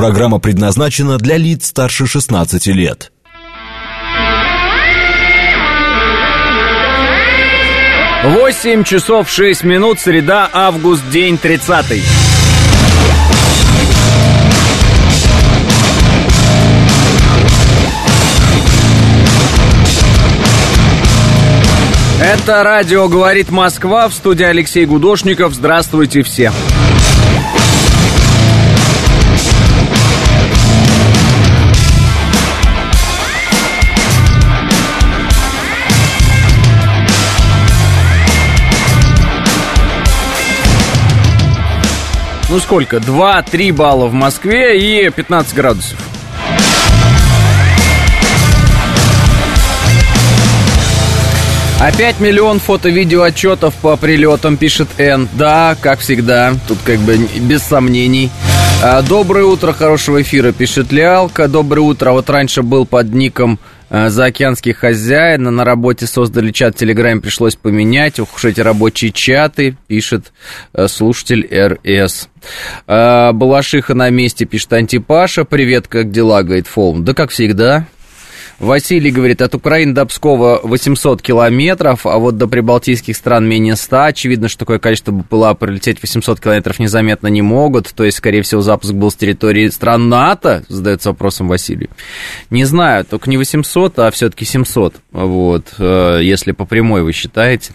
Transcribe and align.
Программа 0.00 0.38
предназначена 0.38 1.18
для 1.18 1.36
лиц 1.36 1.66
старше 1.66 2.06
16 2.06 2.68
лет. 2.68 3.12
Восемь 8.24 8.82
часов 8.82 9.28
шесть 9.28 9.62
минут, 9.62 10.00
среда, 10.00 10.48
август, 10.54 11.02
день 11.10 11.36
тридцатый. 11.36 12.02
Это 22.22 22.62
радио 22.64 23.06
«Говорит 23.08 23.50
Москва» 23.50 24.08
в 24.08 24.14
студии 24.14 24.44
Алексей 24.44 24.86
Гудошников. 24.86 25.52
Здравствуйте 25.52 26.22
все. 26.22 26.52
Ну 42.50 42.58
сколько? 42.58 42.96
2-3 42.96 43.72
балла 43.72 44.06
в 44.08 44.12
Москве 44.12 44.76
и 44.76 45.08
15 45.08 45.54
градусов. 45.54 45.96
Опять 51.78 52.18
миллион 52.18 52.58
фото-видео 52.58 53.22
отчетов 53.22 53.74
по 53.74 53.96
прилетам, 53.96 54.56
пишет 54.56 54.88
Н. 54.98 55.28
Да, 55.32 55.76
как 55.80 56.00
всегда, 56.00 56.54
тут 56.66 56.78
как 56.84 56.98
бы 56.98 57.16
без 57.16 57.62
сомнений. 57.62 58.30
А, 58.82 59.00
Доброе 59.02 59.44
утро, 59.44 59.72
хорошего 59.72 60.20
эфира, 60.20 60.50
пишет 60.50 60.90
Лиалка. 60.90 61.46
Доброе 61.46 61.82
утро. 61.82 62.10
Вот 62.10 62.28
раньше 62.28 62.62
был 62.62 62.84
под 62.84 63.14
ником 63.14 63.60
а, 63.62 63.79
заокеанский 63.90 64.72
хозяин. 64.72 65.42
На 65.42 65.64
работе 65.64 66.06
создали 66.06 66.52
чат 66.52 66.76
в 66.76 66.78
Телеграме, 66.78 67.20
пришлось 67.20 67.56
поменять. 67.56 68.20
Ух 68.20 68.44
эти 68.44 68.60
рабочие 68.60 69.10
чаты, 69.10 69.76
пишет 69.88 70.32
а, 70.72 70.88
слушатель 70.88 71.46
РС. 71.52 72.28
А, 72.86 73.32
Балашиха 73.32 73.94
на 73.94 74.08
месте, 74.10 74.44
пишет 74.44 74.72
Антипаша. 74.72 75.44
Привет, 75.44 75.88
как 75.88 76.10
дела, 76.10 76.42
говорит 76.42 76.68
Фолм. 76.68 77.04
Да 77.04 77.14
как 77.14 77.30
всегда. 77.30 77.86
Василий 78.60 79.10
говорит, 79.10 79.40
от 79.40 79.54
Украины 79.54 79.94
до 79.94 80.04
Пскова 80.04 80.60
800 80.62 81.22
километров, 81.22 82.04
а 82.04 82.18
вот 82.18 82.36
до 82.36 82.46
прибалтийских 82.46 83.16
стран 83.16 83.48
менее 83.48 83.74
100. 83.74 84.04
Очевидно, 84.04 84.48
что 84.48 84.58
такое 84.60 84.78
количество 84.78 85.12
БПЛА 85.12 85.54
пролететь 85.54 86.02
800 86.02 86.38
километров 86.40 86.78
незаметно 86.78 87.28
не 87.28 87.40
могут. 87.40 87.90
То 87.94 88.04
есть, 88.04 88.18
скорее 88.18 88.42
всего, 88.42 88.60
запуск 88.60 88.92
был 88.92 89.10
с 89.10 89.14
территории 89.14 89.68
стран 89.68 90.10
НАТО, 90.10 90.62
задается 90.68 91.08
вопросом 91.08 91.48
Василий. 91.48 91.88
Не 92.50 92.66
знаю, 92.66 93.06
только 93.06 93.30
не 93.30 93.38
800, 93.38 93.98
а 93.98 94.10
все-таки 94.10 94.44
700. 94.44 94.96
Вот, 95.10 95.74
э, 95.78 96.20
если 96.22 96.52
по 96.52 96.66
прямой 96.66 97.02
вы 97.02 97.12
считаете. 97.12 97.72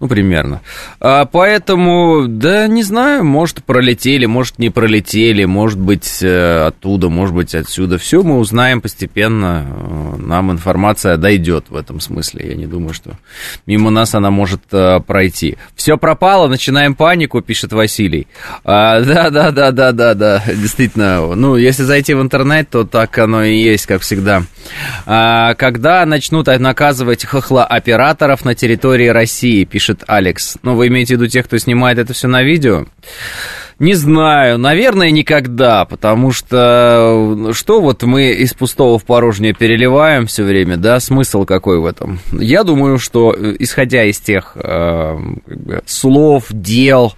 Ну, 0.00 0.08
примерно. 0.08 0.60
А, 1.00 1.24
поэтому, 1.26 2.26
да, 2.28 2.66
не 2.66 2.82
знаю, 2.82 3.24
может, 3.24 3.62
пролетели, 3.64 4.26
может, 4.26 4.58
не 4.58 4.70
пролетели, 4.70 5.44
может 5.44 5.78
быть, 5.78 6.22
э, 6.22 6.66
оттуда, 6.66 7.08
может 7.08 7.34
быть, 7.34 7.54
отсюда. 7.54 7.98
Все 7.98 8.22
мы 8.22 8.38
узнаем 8.38 8.80
постепенно. 8.80 9.66
Э, 9.68 10.16
Нам 10.18 10.52
информация 10.52 11.16
дойдет 11.16 11.66
в 11.68 11.76
этом 11.76 12.00
смысле. 12.00 12.48
Я 12.48 12.54
не 12.54 12.66
думаю, 12.66 12.94
что 12.94 13.12
мимо 13.66 13.90
нас 13.90 14.14
она 14.14 14.30
может 14.30 14.62
э, 14.72 15.00
пройти. 15.00 15.56
Все 15.74 15.96
пропало, 15.96 16.48
начинаем 16.48 16.94
панику, 16.94 17.40
пишет 17.42 17.72
Василий. 17.72 18.26
А, 18.64 19.00
да, 19.00 19.30
да, 19.30 19.50
да, 19.50 19.70
да, 19.72 19.92
да, 19.92 20.14
да, 20.14 20.42
действительно. 20.46 21.34
Ну, 21.34 21.56
если 21.56 21.82
зайти 21.82 22.14
в 22.14 22.22
интернет, 22.22 22.70
то 22.70 22.84
так 22.84 23.16
оно 23.18 23.44
и 23.44 23.56
есть, 23.56 23.86
как 23.86 24.02
всегда. 24.02 24.42
А, 25.04 25.54
когда 25.54 26.04
начнут 26.06 26.46
наказывать 26.46 27.24
хохлооператоров 27.24 28.44
на 28.44 28.54
территории 28.54 29.08
России, 29.08 29.64
пишет 29.66 30.04
Алекс. 30.06 30.56
Ну, 30.62 30.74
вы 30.74 30.88
имеете 30.88 31.14
в 31.14 31.18
виду 31.18 31.28
тех, 31.28 31.46
кто 31.46 31.58
снимает 31.58 31.98
это 31.98 32.12
все 32.12 32.28
на 32.28 32.42
видео? 32.42 32.86
Не 33.78 33.92
знаю, 33.92 34.56
наверное, 34.56 35.10
никогда, 35.10 35.84
потому 35.84 36.32
что 36.32 37.50
что 37.52 37.82
вот 37.82 38.02
мы 38.04 38.30
из 38.30 38.54
пустого 38.54 38.98
в 38.98 39.04
порожнее 39.04 39.52
переливаем 39.52 40.26
все 40.26 40.44
время, 40.44 40.78
да, 40.78 40.98
смысл 40.98 41.44
какой 41.44 41.78
в 41.78 41.84
этом? 41.84 42.18
Я 42.32 42.64
думаю, 42.64 42.98
что 42.98 43.36
исходя 43.58 44.04
из 44.04 44.18
тех 44.18 44.52
э, 44.54 45.18
слов, 45.84 46.46
дел, 46.48 47.12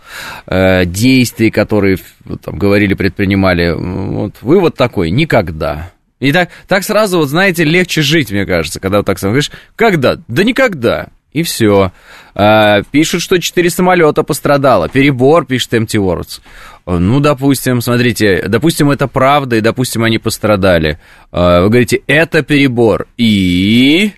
э, 0.47 0.85
действий, 0.85 1.53
которые 1.53 1.99
там 2.45 2.59
говорили, 2.59 2.95
предпринимали, 2.95 3.73
вот 3.77 4.35
вывод 4.41 4.75
такой: 4.75 5.13
никогда. 5.13 5.93
И 6.19 6.33
так, 6.33 6.49
так 6.67 6.83
сразу, 6.83 7.19
вот 7.19 7.29
знаете, 7.29 7.63
легче 7.63 8.03
жить, 8.03 8.33
мне 8.33 8.45
кажется, 8.45 8.81
когда 8.81 8.99
вот 8.99 9.07
так 9.07 9.21
сам 9.21 9.31
говоришь, 9.31 9.53
когда? 9.77 10.19
Да 10.27 10.43
никогда. 10.43 11.11
И 11.33 11.43
все. 11.43 11.93
А, 12.35 12.83
пишут, 12.91 13.23
что 13.23 13.39
четыре 13.39 13.71
самолета 13.71 14.23
пострадало. 14.23 14.89
Перебор, 14.89 15.45
пишет 15.45 15.75
MT 15.75 15.99
Words. 15.99 16.41
Ну, 16.87 17.21
допустим, 17.21 17.83
смотрите, 17.83 18.45
допустим, 18.49 18.91
это 18.91 19.09
правда, 19.09 19.57
и 19.57 19.61
допустим, 19.61 20.05
они 20.05 20.19
пострадали. 20.19 20.99
А, 21.31 21.63
вы 21.63 21.69
говорите, 21.69 22.03
это 22.07 22.43
перебор. 22.43 23.07
И... 23.17 24.13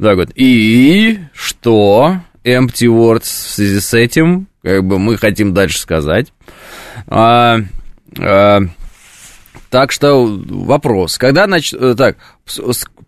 Так 0.00 0.16
вот, 0.16 0.30
и 0.34 1.18
что? 1.34 2.20
Empty 2.44 2.88
Words 2.88 3.22
в 3.22 3.50
связи 3.50 3.80
с 3.80 3.94
этим, 3.94 4.48
как 4.62 4.84
бы 4.84 4.98
мы 4.98 5.16
хотим 5.16 5.54
дальше 5.54 5.78
сказать. 5.78 6.32
А, 7.06 7.58
а, 8.18 8.60
так 9.74 9.90
что 9.90 10.24
вопрос. 10.24 11.18
Когда 11.18 11.48
нач... 11.48 11.74
Так, 11.96 12.18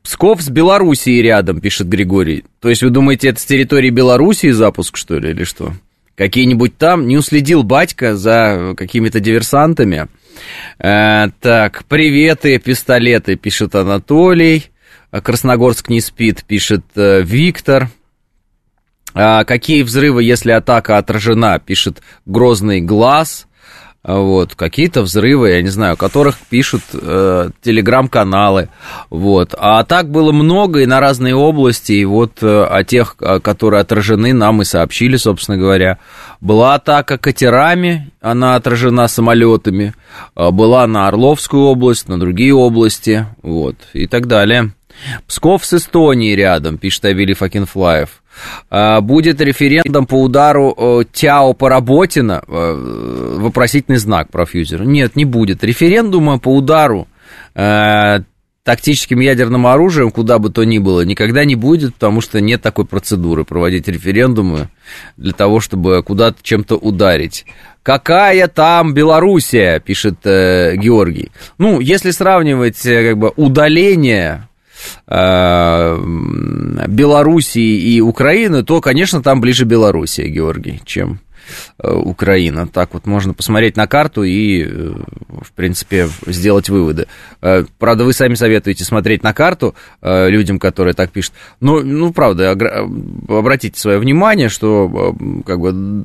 Псков 0.03 0.43
с 0.43 0.49
Белоруссией 0.49 1.23
рядом, 1.23 1.61
пишет 1.61 1.89
Григорий. 1.89 2.45
То 2.61 2.69
есть 2.69 2.83
вы 2.83 2.91
думаете, 2.91 3.29
это 3.29 3.39
с 3.39 3.45
территории 3.45 3.91
Белоруссии 3.91 4.51
запуск, 4.51 4.97
что 4.97 5.17
ли, 5.17 5.31
или 5.31 5.45
что? 5.45 5.75
Какие-нибудь 6.17 6.77
там? 6.77 7.07
Не 7.07 7.19
уследил 7.19 7.63
батька 7.63 8.17
за 8.17 8.75
какими-то 8.77 9.21
диверсантами? 9.21 10.09
Э, 10.81 11.29
так, 11.41 11.85
приветы, 11.85 12.59
пистолеты, 12.59 13.37
пишет 13.37 13.77
Анатолий. 13.77 14.67
Красногорск 15.13 15.89
не 15.89 16.01
спит, 16.01 16.43
пишет 16.45 16.83
э, 16.97 17.23
Виктор. 17.23 17.91
А 19.15 19.45
какие 19.45 19.85
взрывы, 19.85 20.25
если 20.25 20.51
атака 20.51 20.99
отражена, 20.99 21.61
пишет 21.61 22.03
Грозный 22.25 22.81
Глаз 22.81 23.47
вот, 24.07 24.55
какие-то 24.55 25.03
взрывы, 25.03 25.51
я 25.51 25.63
не 25.63 25.69
знаю, 25.69 25.95
о 25.95 25.97
которых 25.97 26.37
пишут 26.49 26.83
э, 26.93 27.51
телеграм-каналы, 27.61 28.69
вот, 29.11 29.55
а 29.59 29.83
так 29.83 30.11
было 30.11 30.31
много 30.31 30.81
и 30.81 30.87
на 30.87 31.01
разные 31.01 31.35
области, 31.35 31.93
и 31.93 32.05
вот 32.05 32.41
э, 32.41 32.65
о 32.65 32.85
тех, 32.85 33.17
которые 33.17 33.81
отражены, 33.81 34.33
нам 34.33 34.63
и 34.63 34.65
сообщили, 34.65 35.17
собственно 35.17 35.59
говоря, 35.59 35.99
была 36.41 36.77
атака 36.77 37.19
катерами, 37.19 38.13
она 38.21 38.55
отражена 38.55 39.09
самолетами, 39.09 39.95
э, 40.37 40.51
была 40.53 40.87
на 40.87 41.09
Орловскую 41.09 41.65
область, 41.65 42.09
на 42.09 42.21
другие 42.21 42.55
области, 42.55 43.27
вот, 43.43 43.77
и 43.93 44.07
так 44.07 44.27
далее. 44.27 44.71
Псков 45.27 45.65
с 45.65 45.75
Эстонией 45.75 46.37
рядом, 46.37 46.79
пишет 46.79 47.07
Авели 47.07 47.35
Факинфлаев. 47.35 48.23
А, 48.71 49.01
будет 49.01 49.41
референдум 49.41 50.07
по 50.07 50.23
удару 50.23 50.75
э, 50.77 51.05
Тяо 51.13 51.53
Поработина, 51.53 52.43
э, 52.47 53.37
вопросительный 53.39 53.99
знак 53.99 54.31
профьюзера. 54.31 54.85
Нет, 54.85 55.17
не 55.17 55.25
будет. 55.25 55.63
Референдума 55.65 56.39
по 56.39 56.55
удару 56.55 57.09
э, 57.55 58.21
тактическим 58.65 59.21
ядерным 59.21 59.67
оружием, 59.67 60.11
куда 60.11 60.39
бы 60.39 60.51
то 60.51 60.65
ни 60.65 60.79
было, 60.79 61.03
никогда 61.03 61.45
не 61.45 61.55
будет, 61.55 61.95
потому 61.95 62.21
что 62.21 62.41
нет 62.41 62.63
такой 62.63 62.85
процедуры 62.85 63.45
проводить 63.45 63.87
референдумы 63.87 64.69
для 65.17 65.33
того, 65.33 65.61
чтобы 65.61 66.03
куда-то 66.03 66.39
чем-то 66.43 66.75
ударить. 66.77 67.47
Какая 67.85 68.49
там 68.49 68.93
Белоруссия, 68.93 69.79
пишет 69.79 70.17
э, 70.25 70.75
Георгий. 70.75 71.31
Ну, 71.59 71.79
если 71.79 72.11
сравнивать 72.11 72.83
как 72.83 73.17
бы 73.17 73.33
удаление 73.37 74.49
Белоруссии 76.89 77.95
и 77.95 78.01
Украины, 78.01 78.63
то, 78.65 78.81
конечно, 78.81 79.23
там 79.23 79.41
ближе 79.41 79.65
Белоруссия, 79.65 80.29
Георгий, 80.29 80.81
чем 80.85 81.21
э, 81.79 81.93
Украина. 81.93 82.67
Так 82.67 82.95
вот 82.95 83.07
можно 83.07 83.35
посмотреть 83.35 83.77
на 83.77 83.87
карту 83.87 84.25
и, 84.25 84.65
э, 84.65 84.93
в 85.43 85.53
принципе, 85.55 86.09
сделать 86.27 86.69
выводы. 86.69 87.07
Правда, 87.41 88.05
вы 88.05 88.13
сами 88.13 88.35
советуете 88.35 88.85
смотреть 88.85 89.23
на 89.23 89.33
карту 89.33 89.75
людям, 90.03 90.59
которые 90.59 90.95
так 90.95 91.11
пишут. 91.11 91.35
Но, 91.61 91.81
ну, 91.81 92.13
правда, 92.13 92.53
обратите 93.29 93.79
свое 93.79 93.99
внимание, 93.99 94.49
что, 94.49 95.15
как 95.45 95.61
бы, 95.61 96.05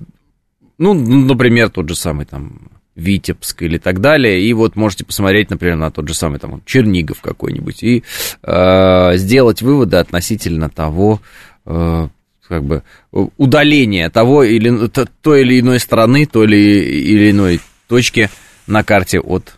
ну, 0.77 0.93
например, 0.93 1.69
тот 1.69 1.89
же 1.89 1.95
самый 1.95 2.25
там 2.25 2.69
Витебск 2.95 3.61
или 3.63 3.77
так 3.77 4.01
далее, 4.01 4.41
и 4.41 4.53
вот 4.53 4.75
можете 4.75 5.05
посмотреть, 5.05 5.49
например, 5.49 5.77
на 5.77 5.91
тот 5.91 6.07
же 6.07 6.13
самый 6.13 6.39
там 6.39 6.61
Чернигов 6.65 7.21
какой-нибудь 7.21 7.83
и 7.83 8.03
э, 8.43 9.11
сделать 9.15 9.61
выводы 9.61 9.97
относительно 9.97 10.69
того, 10.69 11.21
э, 11.65 12.07
как 12.47 12.63
бы 12.65 12.83
удаления 13.37 14.09
того 14.09 14.43
или 14.43 14.89
той 15.21 15.41
или 15.41 15.61
иной 15.61 15.79
страны, 15.79 16.25
той 16.25 16.47
или, 16.47 16.57
или 16.57 17.31
иной 17.31 17.61
точки 17.87 18.29
на 18.67 18.83
карте 18.83 19.21
от 19.21 19.55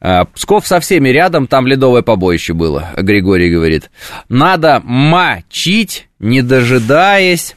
а, 0.00 0.26
Псков 0.26 0.66
со 0.66 0.78
всеми 0.80 1.08
рядом, 1.08 1.46
там 1.46 1.66
ледовое 1.66 2.02
побоище 2.02 2.52
было, 2.52 2.90
Григорий 2.96 3.50
говорит. 3.50 3.90
Надо 4.28 4.80
мочить, 4.84 6.08
не 6.18 6.42
дожидаясь, 6.42 7.56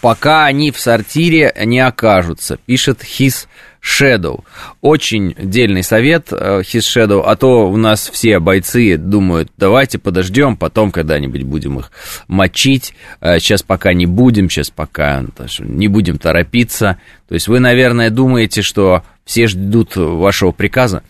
пока 0.00 0.44
они 0.44 0.70
в 0.70 0.78
сортире 0.78 1.52
не 1.64 1.80
окажутся, 1.80 2.58
пишет 2.66 3.02
His 3.02 3.46
Shadow. 3.84 4.44
Очень 4.80 5.34
дельный 5.38 5.82
совет 5.82 6.28
э, 6.32 6.62
His 6.62 6.80
Shadow, 6.80 7.22
а 7.24 7.36
то 7.36 7.68
у 7.68 7.76
нас 7.76 8.08
все 8.10 8.38
бойцы 8.38 8.96
думают, 8.96 9.50
давайте 9.58 9.98
подождем, 9.98 10.56
потом 10.56 10.90
когда-нибудь 10.90 11.42
будем 11.42 11.78
их 11.78 11.92
мочить. 12.26 12.94
Сейчас 13.20 13.60
э, 13.60 13.64
пока 13.66 13.92
не 13.92 14.06
будем, 14.06 14.48
сейчас 14.48 14.70
пока 14.70 15.24
не 15.58 15.88
будем 15.88 16.18
торопиться. 16.18 16.98
То 17.28 17.34
есть 17.34 17.48
вы, 17.48 17.60
наверное, 17.60 18.10
думаете, 18.10 18.62
что 18.62 19.02
все 19.24 19.46
ждут 19.46 19.96
вашего 19.96 20.52
приказа. 20.52 21.02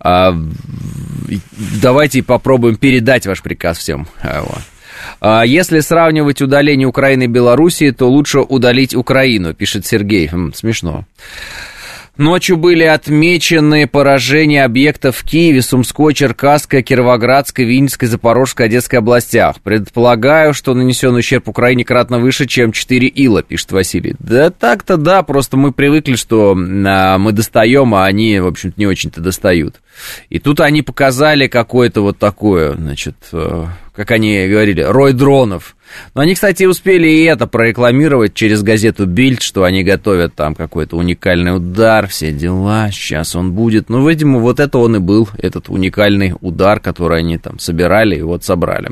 А, 0.00 0.34
давайте 1.80 2.22
попробуем 2.22 2.76
передать 2.76 3.26
ваш 3.26 3.42
приказ 3.42 3.78
всем. 3.78 4.06
А, 5.20 5.42
если 5.42 5.80
сравнивать 5.80 6.42
удаление 6.42 6.86
Украины 6.86 7.24
и 7.24 7.28
Белоруссии, 7.28 7.90
то 7.90 8.08
лучше 8.08 8.40
удалить 8.40 8.94
Украину, 8.94 9.54
пишет 9.54 9.86
Сергей. 9.86 10.30
Смешно. 10.54 11.04
Ночью 12.18 12.58
были 12.58 12.84
отмечены 12.84 13.86
поражения 13.86 14.64
объектов 14.64 15.16
в 15.16 15.24
Киеве, 15.24 15.62
Сумской, 15.62 16.12
Черкасской, 16.12 16.82
Кировоградской, 16.82 17.64
Винницкой, 17.64 18.08
Запорожской, 18.08 18.66
Одесской 18.66 18.98
областях. 18.98 19.56
Предполагаю, 19.62 20.52
что 20.52 20.74
нанесен 20.74 21.14
ущерб 21.14 21.48
Украине 21.48 21.84
кратно 21.86 22.18
выше, 22.18 22.46
чем 22.46 22.72
4 22.72 23.08
ила, 23.08 23.42
пишет 23.42 23.72
Василий. 23.72 24.14
Да 24.18 24.50
так-то 24.50 24.98
да, 24.98 25.22
просто 25.22 25.56
мы 25.56 25.72
привыкли, 25.72 26.16
что 26.16 26.54
а, 26.54 27.16
мы 27.16 27.32
достаем, 27.32 27.94
а 27.94 28.04
они, 28.04 28.40
в 28.40 28.46
общем-то, 28.46 28.78
не 28.78 28.86
очень-то 28.86 29.22
достают. 29.22 29.80
И 30.30 30.38
тут 30.38 30.60
они 30.60 30.82
показали 30.82 31.46
какое-то 31.46 32.02
вот 32.02 32.18
такое, 32.18 32.74
значит, 32.74 33.16
э, 33.32 33.66
как 33.94 34.10
они 34.10 34.48
говорили, 34.48 34.80
рой 34.80 35.12
дронов. 35.12 35.76
Но 36.14 36.22
они, 36.22 36.34
кстати, 36.34 36.64
успели 36.64 37.08
и 37.08 37.24
это 37.24 37.46
прорекламировать 37.46 38.34
через 38.34 38.62
газету 38.62 39.06
Бильд, 39.06 39.42
что 39.42 39.64
они 39.64 39.84
готовят 39.84 40.34
там 40.34 40.54
какой-то 40.54 40.96
уникальный 40.96 41.54
удар, 41.54 42.08
все 42.08 42.32
дела, 42.32 42.90
сейчас 42.90 43.36
он 43.36 43.52
будет. 43.52 43.88
Ну, 43.90 44.08
видимо, 44.08 44.38
вот 44.38 44.60
это 44.60 44.78
он 44.78 44.96
и 44.96 44.98
был, 44.98 45.28
этот 45.36 45.68
уникальный 45.68 46.34
удар, 46.40 46.80
который 46.80 47.18
они 47.18 47.38
там 47.38 47.58
собирали 47.58 48.16
и 48.16 48.22
вот 48.22 48.44
собрали. 48.44 48.88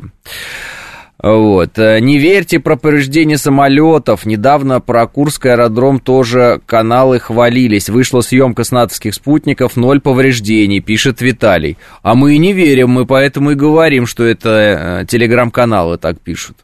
Вот. 1.21 1.77
Э, 1.77 1.99
не 1.99 2.17
верьте 2.17 2.59
про 2.59 2.75
повреждение 2.75 3.37
самолетов. 3.37 4.25
Недавно 4.25 4.81
про 4.81 5.05
Курский 5.05 5.51
аэродром 5.51 5.99
тоже 5.99 6.61
каналы 6.65 7.19
хвалились. 7.19 7.89
Вышла 7.89 8.21
съемка 8.21 8.63
с 8.63 8.71
натовских 8.71 9.13
спутников, 9.13 9.75
ноль 9.75 10.01
повреждений, 10.01 10.79
пишет 10.79 11.21
Виталий. 11.21 11.77
А 12.01 12.15
мы 12.15 12.33
и 12.33 12.39
не 12.39 12.53
верим, 12.53 12.89
мы 12.89 13.05
поэтому 13.05 13.51
и 13.51 13.55
говорим, 13.55 14.07
что 14.07 14.23
это 14.23 15.01
э, 15.03 15.05
телеграм-каналы 15.05 15.97
так 15.97 16.19
пишут. 16.19 16.57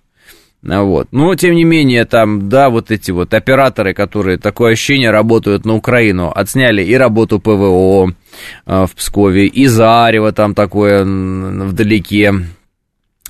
Вот. 0.63 1.09
Но, 1.12 1.36
тем 1.36 1.54
не 1.54 1.63
менее, 1.63 2.06
там, 2.06 2.50
да, 2.50 2.71
вот 2.71 2.89
эти 2.89 3.12
вот 3.12 3.33
операторы, 3.36 3.94
которые, 3.94 4.39
такое 4.39 4.74
ощущение, 4.74 5.12
работают 5.12 5.65
на 5.65 5.75
Украину, 5.75 6.31
отсняли 6.36 6.83
и 6.83 6.95
работу 6.95 7.39
ПВО 7.39 8.12
э, 8.65 8.86
в 8.88 8.95
Пскове, 8.95 9.45
и 9.45 9.68
Зарево 9.68 10.31
там 10.31 10.56
такое 10.56 11.04
вдалеке, 11.06 12.33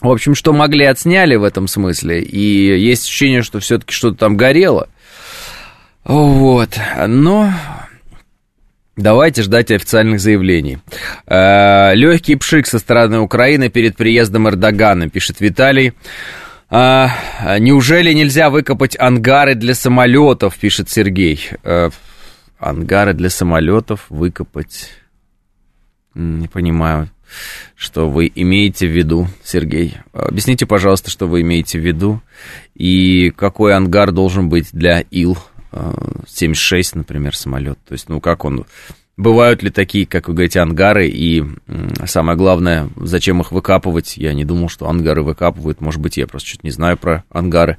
в 0.08 0.12
общем, 0.12 0.36
что 0.36 0.54
могли, 0.54 0.86
отсняли 0.86 1.36
в 1.36 1.44
этом 1.44 1.68
смысле. 1.68 2.22
И 2.22 2.80
есть 2.80 3.06
ощущение, 3.06 3.42
что 3.42 3.60
все-таки 3.60 3.94
что-то 3.94 4.18
там 4.18 4.38
горело. 4.38 4.90
Вот. 6.04 6.80
Но 7.08 7.52
Давайте 8.98 9.44
ждать 9.44 9.70
официальных 9.70 10.20
заявлений. 10.20 10.80
Э, 11.28 11.94
Легкий 11.94 12.36
пшик 12.36 12.66
со 12.66 12.80
стороны 12.80 13.20
Украины 13.20 13.70
перед 13.70 13.96
приездом 13.96 14.50
Эрдогана, 14.50 15.08
пишет 15.08 15.40
Виталий. 15.40 15.94
Э, 16.72 17.08
неужели 17.60 18.12
нельзя 18.12 18.50
выкопать 18.50 19.00
ангары 19.00 19.54
для 19.54 19.76
самолетов, 19.76 20.58
пишет 20.58 20.90
Сергей. 20.90 21.48
Э, 21.64 21.92
ангары 22.58 23.14
для 23.14 23.30
самолетов 23.30 24.08
выкопать. 24.10 24.90
Не 26.16 26.48
понимаю 26.48 27.12
что 27.76 28.10
вы 28.10 28.32
имеете 28.34 28.88
в 28.88 28.92
виду, 28.92 29.28
Сергей? 29.44 29.98
Объясните, 30.14 30.66
пожалуйста, 30.66 31.10
что 31.10 31.28
вы 31.28 31.42
имеете 31.42 31.80
в 31.80 31.86
виду 31.86 32.22
и 32.76 33.32
какой 33.32 33.76
ангар 33.76 34.12
должен 34.12 34.50
быть 34.50 34.70
для 34.72 35.02
Ил-76, 35.12 36.92
например, 36.94 37.36
самолет. 37.36 37.80
То 37.88 37.94
есть, 37.94 38.10
ну, 38.10 38.20
как 38.22 38.46
он... 38.46 38.66
Бывают 39.18 39.64
ли 39.64 39.72
такие, 39.72 40.06
как 40.06 40.28
вы 40.28 40.36
говорите, 40.36 40.60
ангары, 40.60 41.08
и 41.08 41.44
самое 42.06 42.38
главное, 42.38 42.88
зачем 42.98 43.42
их 43.42 43.52
выкапывать? 43.52 44.16
Я 44.16 44.34
не 44.34 44.46
думал, 44.46 44.70
что 44.70 44.88
ангары 44.88 45.24
выкапывают, 45.24 45.82
может 45.82 46.00
быть, 46.00 46.18
я 46.18 46.28
просто 46.28 46.50
чуть 46.50 46.64
не 46.64 46.70
знаю 46.70 46.98
про 46.98 47.24
ангары. 47.32 47.78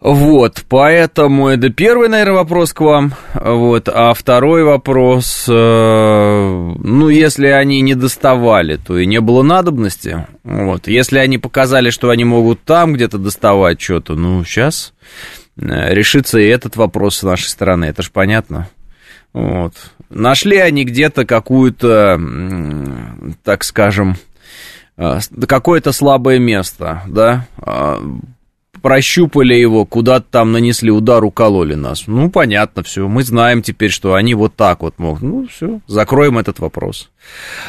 Вот, 0.00 0.64
поэтому 0.68 1.48
это 1.48 1.70
первый, 1.70 2.08
наверное, 2.08 2.34
вопрос 2.34 2.72
к 2.72 2.80
вам. 2.80 3.14
Вот, 3.34 3.88
а 3.88 4.14
второй 4.14 4.62
вопрос, 4.62 5.46
э, 5.48 5.52
ну, 5.52 7.08
если 7.08 7.48
они 7.48 7.80
не 7.80 7.96
доставали, 7.96 8.76
то 8.76 8.96
и 8.96 9.06
не 9.06 9.20
было 9.20 9.42
надобности. 9.42 10.24
Вот, 10.44 10.86
если 10.86 11.18
они 11.18 11.38
показали, 11.38 11.90
что 11.90 12.10
они 12.10 12.22
могут 12.22 12.62
там 12.62 12.92
где-то 12.92 13.18
доставать 13.18 13.80
что-то, 13.80 14.14
ну, 14.14 14.44
сейчас 14.44 14.94
э, 15.56 15.92
решится 15.92 16.38
и 16.38 16.46
этот 16.46 16.76
вопрос 16.76 17.16
с 17.16 17.22
нашей 17.24 17.48
стороны, 17.48 17.86
это 17.86 18.02
же 18.02 18.10
понятно. 18.12 18.68
Вот. 19.32 19.74
Нашли 20.10 20.58
они 20.58 20.84
где-то 20.84 21.26
какую-то, 21.26 22.20
так 23.42 23.64
скажем, 23.64 24.14
э, 24.96 25.18
какое-то 25.48 25.90
слабое 25.90 26.38
место, 26.38 27.02
да, 27.08 27.48
а, 27.58 28.00
прощупали 28.82 29.54
его, 29.54 29.84
куда-то 29.84 30.26
там 30.30 30.52
нанесли 30.52 30.90
удар, 30.90 31.24
укололи 31.24 31.74
нас. 31.74 32.04
Ну, 32.06 32.30
понятно, 32.30 32.82
все. 32.82 33.08
Мы 33.08 33.22
знаем 33.22 33.62
теперь, 33.62 33.90
что 33.90 34.14
они 34.14 34.34
вот 34.34 34.54
так 34.54 34.82
вот 34.82 34.98
могут. 34.98 35.22
Ну, 35.22 35.46
все, 35.48 35.80
закроем 35.86 36.38
этот 36.38 36.58
вопрос. 36.58 37.10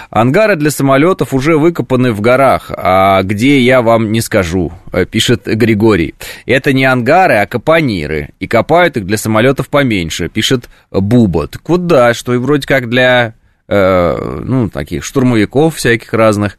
Ангары 0.09 0.55
для 0.55 0.71
самолетов 0.71 1.33
уже 1.33 1.57
выкопаны 1.57 2.11
в 2.11 2.21
горах, 2.21 2.71
а 2.75 3.21
где 3.23 3.59
я 3.59 3.81
вам 3.81 4.11
не 4.11 4.21
скажу, 4.21 4.71
э, 4.91 5.05
пишет 5.05 5.45
Григорий. 5.45 6.15
Это 6.45 6.73
не 6.73 6.85
ангары, 6.85 7.35
а 7.35 7.47
капониры. 7.47 8.29
И 8.39 8.47
копают 8.47 8.97
их 8.97 9.05
для 9.05 9.17
самолетов 9.17 9.69
поменьше, 9.69 10.29
пишет 10.29 10.69
Буба. 10.91 11.47
Так 11.47 11.67
вот 11.67 11.87
да, 11.87 12.13
что 12.13 12.33
и 12.33 12.37
вроде 12.37 12.67
как 12.67 12.89
для, 12.89 13.33
э, 13.67 14.41
ну, 14.43 14.69
таких 14.69 15.03
штурмовиков 15.03 15.75
всяких 15.75 16.13
разных 16.13 16.57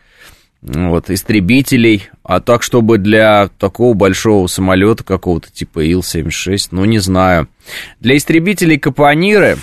вот, 0.62 1.10
истребителей, 1.10 2.10
а 2.22 2.40
так, 2.40 2.62
чтобы 2.62 2.98
для 2.98 3.48
такого 3.58 3.94
большого 3.94 4.46
самолета 4.46 5.04
какого-то 5.04 5.50
типа 5.50 5.80
Ил-76, 5.80 6.68
ну, 6.72 6.84
не 6.84 6.98
знаю. 6.98 7.48
Для 8.00 8.16
истребителей 8.16 8.78
Капониры, 8.78 9.56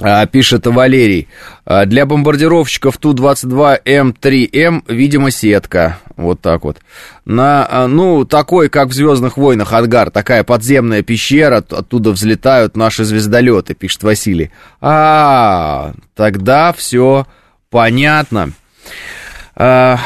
а, 0.00 0.26
пишет 0.26 0.66
Валерий, 0.66 1.28
а, 1.64 1.86
для 1.86 2.06
бомбардировщиков 2.06 2.96
Ту-22М3М, 2.98 4.84
видимо, 4.88 5.30
сетка, 5.30 5.98
вот 6.16 6.40
так 6.40 6.64
вот. 6.64 6.78
На, 7.24 7.66
а, 7.70 7.86
ну, 7.86 8.24
такой, 8.24 8.68
как 8.68 8.88
в 8.88 8.92
«Звездных 8.92 9.36
войнах» 9.36 9.72
Адгар, 9.72 10.10
такая 10.10 10.42
подземная 10.42 11.02
пещера, 11.02 11.58
оттуда 11.58 12.10
взлетают 12.10 12.76
наши 12.76 13.04
звездолеты, 13.04 13.74
пишет 13.74 14.02
Василий. 14.02 14.50
А, 14.80 15.92
тогда 16.16 16.72
все 16.72 17.26
понятно. 17.70 18.52
Э, 19.56 19.96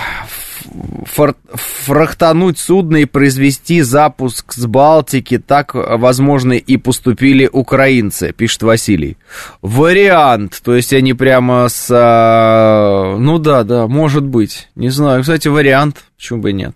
фрахтануть 1.54 2.58
судно 2.58 2.96
и 2.96 3.04
произвести 3.04 3.82
запуск 3.82 4.52
с 4.52 4.66
Балтики, 4.66 5.38
так, 5.38 5.74
возможно, 5.74 6.52
и 6.52 6.76
поступили 6.76 7.48
украинцы, 7.50 8.32
пишет 8.32 8.62
Василий. 8.62 9.16
Вариант, 9.62 10.60
то 10.62 10.74
есть 10.74 10.92
они 10.92 11.14
прямо 11.14 11.68
с... 11.68 11.88
А, 11.90 13.16
ну 13.18 13.38
да, 13.38 13.64
да, 13.64 13.86
может 13.86 14.24
быть, 14.24 14.68
не 14.74 14.90
знаю, 14.90 15.22
кстати, 15.22 15.48
вариант, 15.48 16.04
почему 16.16 16.40
бы 16.40 16.50
и 16.50 16.54
нет. 16.54 16.74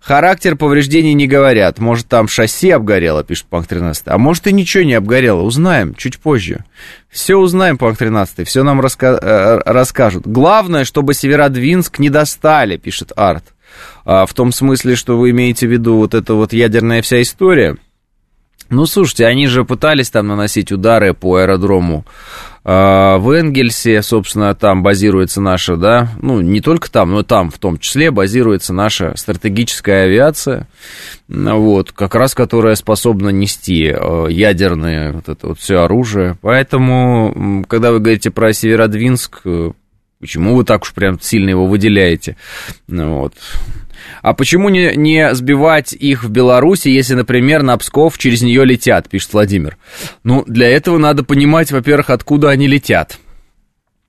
Характер 0.00 0.56
повреждений 0.56 1.12
не 1.12 1.26
говорят, 1.26 1.78
может 1.78 2.08
там 2.08 2.28
шасси 2.28 2.70
обгорело, 2.70 3.22
пишет 3.22 3.46
Панк 3.46 3.66
13, 3.66 4.04
а 4.06 4.18
может 4.18 4.46
и 4.46 4.52
ничего 4.52 4.82
не 4.82 4.94
обгорело, 4.94 5.42
узнаем 5.42 5.94
чуть 5.94 6.18
позже. 6.18 6.64
Все 7.08 7.36
узнаем, 7.36 7.78
Панк 7.78 7.98
13, 7.98 8.46
все 8.46 8.62
нам 8.62 8.80
раска- 8.80 9.18
э, 9.20 9.60
расскажут. 9.64 10.26
Главное, 10.26 10.84
чтобы 10.84 11.14
Северодвинск 11.14 11.98
не 11.98 12.10
достали, 12.10 12.76
пишет 12.76 13.12
Арт. 13.16 13.44
А, 14.04 14.26
в 14.26 14.34
том 14.34 14.52
смысле, 14.52 14.96
что 14.96 15.18
вы 15.18 15.30
имеете 15.30 15.66
в 15.66 15.70
виду 15.70 15.96
вот 15.96 16.14
эта 16.14 16.34
вот 16.34 16.52
ядерная 16.52 17.02
вся 17.02 17.22
история. 17.22 17.76
Ну, 18.70 18.86
слушайте, 18.86 19.26
они 19.26 19.48
же 19.48 19.64
пытались 19.64 20.10
там 20.10 20.28
наносить 20.28 20.70
удары 20.70 21.12
по 21.12 21.36
аэродрому 21.36 22.04
а, 22.62 23.18
в 23.18 23.30
Энгельсе, 23.30 24.00
собственно, 24.02 24.54
там 24.54 24.82
базируется 24.82 25.40
наша, 25.40 25.76
да, 25.76 26.10
ну, 26.20 26.40
не 26.40 26.60
только 26.60 26.90
там, 26.90 27.10
но 27.10 27.22
там 27.22 27.50
в 27.50 27.58
том 27.58 27.78
числе 27.78 28.10
базируется 28.10 28.72
наша 28.72 29.16
стратегическая 29.16 30.04
авиация, 30.04 30.68
вот, 31.28 31.90
как 31.92 32.14
раз 32.14 32.34
которая 32.34 32.74
способна 32.76 33.30
нести 33.30 33.92
а, 33.92 34.26
ядерное 34.26 35.12
вот 35.12 35.28
это 35.28 35.48
вот 35.48 35.58
все 35.58 35.80
оружие. 35.80 36.36
Поэтому, 36.42 37.64
когда 37.66 37.90
вы 37.90 37.98
говорите 37.98 38.30
про 38.30 38.52
Северодвинск, 38.52 39.40
э, 39.46 39.72
почему 40.20 40.54
вы 40.54 40.64
так 40.64 40.82
уж 40.82 40.92
прям 40.92 41.18
сильно 41.18 41.48
его 41.48 41.66
выделяете? 41.66 42.36
Вот. 42.86 43.34
А 44.22 44.34
почему 44.34 44.68
не, 44.68 44.94
не 44.96 45.34
сбивать 45.34 45.92
их 45.92 46.24
в 46.24 46.30
Беларуси, 46.30 46.88
если, 46.88 47.14
например, 47.14 47.62
на 47.62 47.76
Псков 47.78 48.18
через 48.18 48.42
нее 48.42 48.64
летят, 48.64 49.08
пишет 49.08 49.32
Владимир. 49.32 49.78
Ну, 50.24 50.44
для 50.46 50.68
этого 50.68 50.98
надо 50.98 51.24
понимать, 51.24 51.72
во-первых, 51.72 52.10
откуда 52.10 52.50
они 52.50 52.66
летят. 52.66 53.18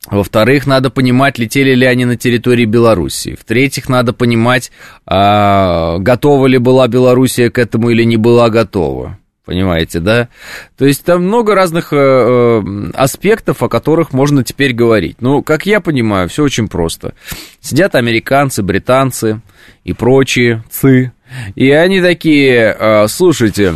Во-вторых, 0.09 0.65
надо 0.65 0.89
понимать, 0.89 1.37
летели 1.37 1.75
ли 1.75 1.85
они 1.85 2.05
на 2.05 2.17
территории 2.17 2.65
Беларуси. 2.65 3.37
В-третьих, 3.39 3.87
надо 3.87 4.13
понимать, 4.13 4.71
а, 5.05 5.99
готова 5.99 6.47
ли 6.47 6.57
была 6.57 6.87
Белоруссия 6.87 7.51
к 7.51 7.59
этому 7.59 7.91
или 7.91 8.03
не 8.03 8.17
была 8.17 8.49
готова. 8.49 9.19
Понимаете, 9.45 9.99
да? 9.99 10.29
То 10.77 10.85
есть 10.85 11.03
там 11.03 11.23
много 11.23 11.55
разных 11.55 11.93
э, 11.93 11.97
э, 11.97 12.91
аспектов, 12.93 13.63
о 13.63 13.69
которых 13.69 14.13
можно 14.13 14.43
теперь 14.43 14.71
говорить. 14.71 15.17
Ну, 15.19 15.41
как 15.41 15.65
я 15.65 15.81
понимаю, 15.81 16.29
все 16.29 16.43
очень 16.43 16.67
просто. 16.67 17.15
Сидят 17.59 17.95
американцы, 17.95 18.61
британцы 18.61 19.41
и 19.83 19.93
прочие 19.93 20.63
цы. 20.69 21.11
И 21.55 21.71
они 21.71 22.01
такие, 22.01 22.75
э, 22.77 23.07
слушайте, 23.07 23.73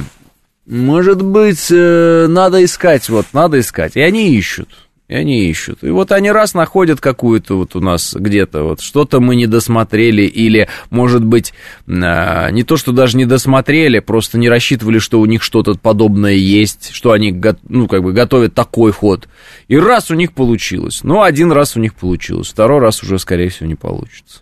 может 0.68 1.22
быть, 1.24 1.70
надо 1.70 2.64
искать, 2.64 3.08
вот, 3.10 3.28
надо 3.34 3.60
искать. 3.60 3.96
И 3.96 4.02
они 4.02 4.36
ищут. 4.36 4.70
И 5.08 5.14
они 5.14 5.46
ищут. 5.46 5.84
И 5.84 5.90
вот 5.90 6.12
они 6.12 6.32
раз 6.32 6.56
находят 6.56 7.00
какую-то 7.00 7.58
вот 7.58 7.76
у 7.76 7.80
нас 7.80 8.16
где-то 8.16 8.64
вот 8.64 8.82
что-то 8.82 9.20
мы 9.20 9.36
не 9.36 9.46
досмотрели 9.46 10.24
или, 10.24 10.68
может 10.90 11.24
быть, 11.24 11.54
а, 11.88 12.50
не 12.50 12.64
то, 12.64 12.76
что 12.76 12.92
даже 12.92 13.16
не 13.16 13.26
досмотрели, 13.26 14.00
просто 14.00 14.40
не 14.40 14.50
рассчитывали, 14.50 14.98
что 14.98 15.20
у 15.20 15.26
них 15.28 15.44
что-то 15.44 15.76
подобное 15.76 16.34
есть, 16.34 16.90
что 16.92 17.12
они, 17.12 17.40
ну, 17.70 17.88
как 17.88 18.02
бы 18.02 18.14
готовят 18.14 18.56
такой 18.56 18.92
ход. 18.92 19.30
И 19.68 19.78
раз 19.78 20.10
у 20.10 20.16
них 20.16 20.34
получилось. 20.34 21.02
Ну, 21.04 21.22
один 21.22 21.52
раз 21.52 21.76
у 21.76 21.80
них 21.80 21.94
получилось, 21.94 22.48
второй 22.48 22.80
раз 22.80 23.04
уже, 23.04 23.20
скорее 23.20 23.50
всего, 23.50 23.68
не 23.68 23.76
получится. 23.76 24.42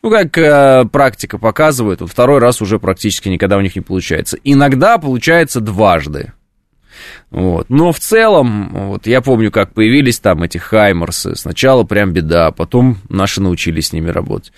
Ну, 0.00 0.10
как 0.10 0.38
э, 0.38 0.86
практика 0.90 1.38
показывает, 1.38 2.00
второй 2.00 2.38
раз 2.38 2.62
уже 2.62 2.78
практически 2.78 3.28
никогда 3.28 3.58
у 3.58 3.60
них 3.60 3.76
не 3.76 3.82
получается. 3.82 4.38
Иногда 4.42 4.96
получается 4.96 5.60
дважды. 5.60 6.32
Вот. 7.30 7.68
Но 7.68 7.92
в 7.92 7.98
целом, 7.98 8.70
вот 8.72 9.06
я 9.06 9.20
помню, 9.20 9.50
как 9.50 9.74
появились 9.74 10.18
там 10.18 10.42
эти 10.42 10.56
хаймерсы. 10.56 11.36
Сначала 11.36 11.84
прям 11.84 12.12
беда, 12.12 12.50
потом 12.52 12.98
наши 13.08 13.42
научились 13.42 13.88
с 13.88 13.92
ними 13.92 14.08
работать. 14.08 14.52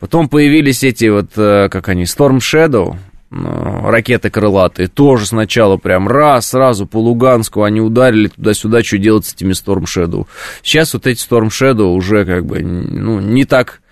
Потом 0.00 0.28
появились 0.28 0.82
эти 0.82 1.06
вот, 1.06 1.30
э, 1.36 1.68
как 1.70 1.88
они, 1.88 2.02
Storm 2.02 2.38
Shadow, 2.38 2.96
э, 3.30 3.90
ракеты 3.90 4.30
крылатые, 4.30 4.88
тоже 4.88 5.26
сначала 5.26 5.76
прям 5.76 6.08
раз, 6.08 6.48
сразу 6.48 6.86
по 6.86 6.96
Луганску 6.96 7.62
они 7.62 7.80
ударили 7.80 8.26
туда-сюда, 8.26 8.82
что 8.82 8.98
делать 8.98 9.26
с 9.26 9.34
этими 9.34 9.52
Storm 9.52 9.84
Shadow. 9.84 10.26
Сейчас 10.62 10.94
вот 10.94 11.06
эти 11.06 11.24
Storm 11.24 11.48
Shadow 11.48 11.94
уже 11.94 12.24
как 12.24 12.44
бы, 12.44 12.60
ну, 12.60 13.20
не 13.20 13.44
так, 13.44 13.82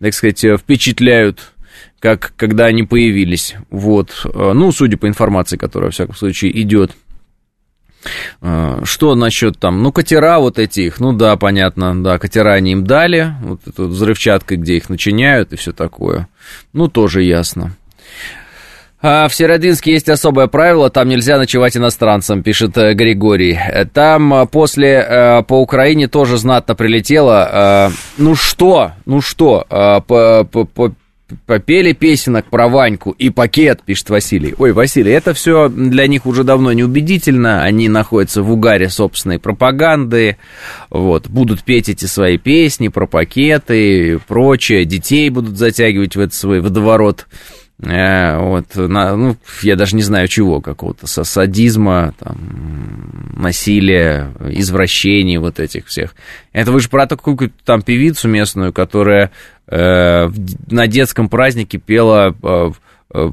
так 0.00 0.14
сказать, 0.14 0.44
впечатляют 0.58 1.52
как 2.00 2.32
когда 2.36 2.64
они 2.64 2.82
появились. 2.82 3.54
Вот. 3.70 4.24
Э, 4.24 4.52
ну, 4.54 4.72
судя 4.72 4.96
по 4.96 5.06
информации, 5.06 5.58
которая, 5.58 5.88
во 5.88 5.92
всяком 5.92 6.16
случае, 6.16 6.58
идет 6.60 6.92
Э, 6.92 7.01
что 8.40 9.14
насчет 9.14 9.58
там, 9.58 9.82
ну, 9.82 9.92
катера 9.92 10.38
вот 10.38 10.58
этих, 10.58 11.00
ну 11.00 11.12
да, 11.12 11.36
понятно, 11.36 12.02
да, 12.02 12.18
катера 12.18 12.52
они 12.52 12.72
им 12.72 12.84
дали, 12.84 13.34
вот 13.42 13.60
эту 13.66 13.88
взрывчаткой, 13.88 14.56
где 14.56 14.76
их 14.76 14.88
начиняют 14.88 15.52
и 15.52 15.56
все 15.56 15.72
такое. 15.72 16.28
Ну, 16.72 16.88
тоже 16.88 17.22
ясно. 17.22 17.76
А 19.04 19.26
в 19.26 19.34
Северодвинске 19.34 19.92
есть 19.92 20.08
особое 20.08 20.46
правило, 20.46 20.88
там 20.88 21.08
нельзя 21.08 21.36
ночевать 21.36 21.76
иностранцам, 21.76 22.44
пишет 22.44 22.78
э, 22.78 22.94
Григорий. 22.94 23.58
Там 23.92 24.32
э, 24.32 24.46
после 24.46 25.44
по 25.48 25.60
Украине 25.60 26.06
тоже 26.06 26.38
знатно 26.38 26.76
прилетело. 26.76 27.90
Ну 28.16 28.36
что, 28.36 28.92
ну 29.04 29.20
что, 29.20 29.66
попели 31.46 31.92
песенок 31.92 32.46
про 32.46 32.68
Ваньку 32.68 33.10
и 33.10 33.30
пакет, 33.30 33.82
пишет 33.84 34.10
Василий. 34.10 34.54
Ой, 34.58 34.72
Василий, 34.72 35.12
это 35.12 35.34
все 35.34 35.68
для 35.68 36.06
них 36.06 36.26
уже 36.26 36.44
давно 36.44 36.72
неубедительно. 36.72 37.62
Они 37.62 37.88
находятся 37.88 38.42
в 38.42 38.50
угаре 38.52 38.88
собственной 38.88 39.38
пропаганды. 39.38 40.36
Вот, 40.90 41.28
будут 41.28 41.62
петь 41.62 41.88
эти 41.88 42.06
свои 42.06 42.38
песни 42.38 42.88
про 42.88 43.06
пакеты 43.06 44.14
и 44.14 44.18
прочее. 44.18 44.84
Детей 44.84 45.30
будут 45.30 45.56
затягивать 45.56 46.16
в 46.16 46.20
этот 46.20 46.34
свой 46.34 46.60
водоворот. 46.60 47.26
Э, 47.82 48.38
вот, 48.38 48.76
на, 48.76 49.16
ну, 49.16 49.36
я 49.62 49.74
даже 49.74 49.96
не 49.96 50.02
знаю 50.02 50.28
чего, 50.28 50.60
какого-то 50.60 51.06
садизма, 51.06 52.14
там, 52.18 53.32
насилия, 53.36 54.32
извращений 54.50 55.38
вот 55.38 55.58
этих 55.58 55.86
всех. 55.86 56.14
Это 56.52 56.70
вы 56.70 56.80
же 56.80 56.88
про 56.88 57.06
такую 57.06 57.50
там 57.64 57.82
певицу 57.82 58.28
местную, 58.28 58.72
которая 58.72 59.32
э, 59.72 60.30
на 60.70 60.86
детском 60.86 61.28
празднике 61.28 61.78
пела 61.78 62.36
э, 62.42 62.70
э, 63.14 63.30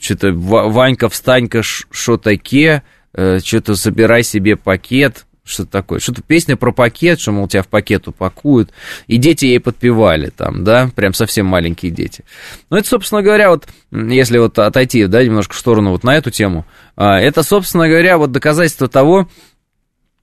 что-то 0.00 0.32
«Ванька, 0.32 1.08
встанька, 1.08 1.62
что 1.62 2.16
таке», 2.16 2.82
э, 3.12 3.38
что-то 3.40 3.76
«Собирай 3.76 4.22
себе 4.22 4.56
пакет», 4.56 5.26
что-то 5.44 5.70
такое. 5.70 5.98
Что-то 5.98 6.22
песня 6.22 6.56
про 6.56 6.72
пакет, 6.72 7.20
что, 7.20 7.32
мол, 7.32 7.48
тебя 7.48 7.62
в 7.62 7.68
пакет 7.68 8.06
упакуют. 8.06 8.70
И 9.06 9.16
дети 9.16 9.46
ей 9.46 9.60
подпевали 9.60 10.30
там, 10.30 10.62
да, 10.62 10.90
прям 10.94 11.14
совсем 11.14 11.46
маленькие 11.46 11.90
дети. 11.90 12.24
Ну, 12.70 12.76
это, 12.76 12.88
собственно 12.88 13.22
говоря, 13.22 13.50
вот, 13.50 13.66
если 13.90 14.38
вот 14.38 14.58
отойти, 14.58 15.06
да, 15.06 15.24
немножко 15.24 15.54
в 15.54 15.58
сторону 15.58 15.90
вот 15.90 16.04
на 16.04 16.16
эту 16.16 16.30
тему, 16.30 16.66
а, 16.96 17.18
это, 17.18 17.42
собственно 17.42 17.88
говоря, 17.88 18.18
вот 18.18 18.30
доказательство 18.30 18.88
того, 18.88 19.28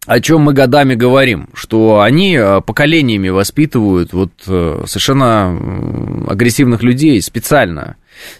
о 0.05 0.19
чем 0.19 0.41
мы 0.41 0.53
годами 0.53 0.95
говорим, 0.95 1.49
что 1.53 2.01
они 2.01 2.35
а, 2.35 2.61
поколениями 2.61 3.29
воспитывают 3.29 4.13
вот 4.13 4.31
э, 4.47 4.83
совершенно 4.85 6.27
агрессивных 6.29 6.83
людей 6.83 7.21
специально, 7.21 7.95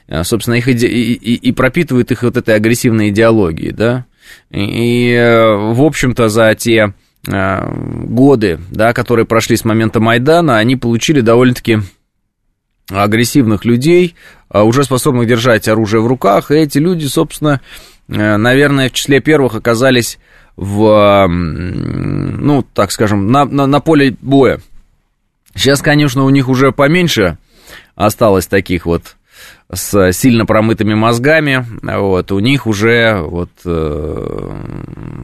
а, 0.08 0.24
собственно, 0.24 0.56
их 0.56 0.68
иде... 0.68 0.88
и, 0.88 1.14
и, 1.14 1.34
и 1.34 1.52
пропитывают 1.52 2.12
их 2.12 2.24
вот 2.24 2.38
этой 2.38 2.56
агрессивной 2.56 3.10
идеологией, 3.10 3.72
да, 3.72 4.06
и, 4.52 5.12
э, 5.12 5.56
в 5.74 5.82
общем-то, 5.82 6.30
за 6.30 6.54
те 6.56 6.94
э, 7.28 7.74
годы, 8.06 8.60
да, 8.70 8.94
которые 8.94 9.26
прошли 9.26 9.58
с 9.58 9.66
момента 9.66 10.00
Майдана, 10.00 10.58
они 10.58 10.76
получили 10.76 11.22
довольно-таки 11.22 11.80
агрессивных 12.90 13.66
людей, 13.66 14.16
а, 14.50 14.64
уже 14.64 14.84
способных 14.84 15.28
держать 15.28 15.68
оружие 15.68 16.02
в 16.02 16.08
руках, 16.08 16.52
и 16.52 16.56
эти 16.56 16.78
люди, 16.78 17.08
собственно, 17.08 17.62
э, 18.08 18.38
наверное, 18.38 18.90
в 18.90 18.94
числе 18.94 19.20
первых 19.20 19.56
оказались 19.56 20.20
в, 20.58 21.28
ну, 21.28 22.64
так 22.74 22.92
скажем, 22.92 23.32
на, 23.32 23.46
на, 23.46 23.68
на 23.68 23.80
поле 23.80 24.16
боя. 24.22 24.60
Сейчас, 25.54 25.82
конечно, 25.82 26.24
у 26.24 26.30
них 26.30 26.50
уже 26.50 26.72
поменьше 26.72 27.38
осталось 27.96 28.48
таких 28.48 28.86
вот 28.86 29.16
с 29.72 30.12
сильно 30.14 30.46
промытыми 30.46 30.94
мозгами, 30.94 31.66
вот, 31.82 32.32
у 32.32 32.40
них 32.40 32.68
уже, 32.68 33.20
вот, 33.20 33.50
э, 33.66 34.52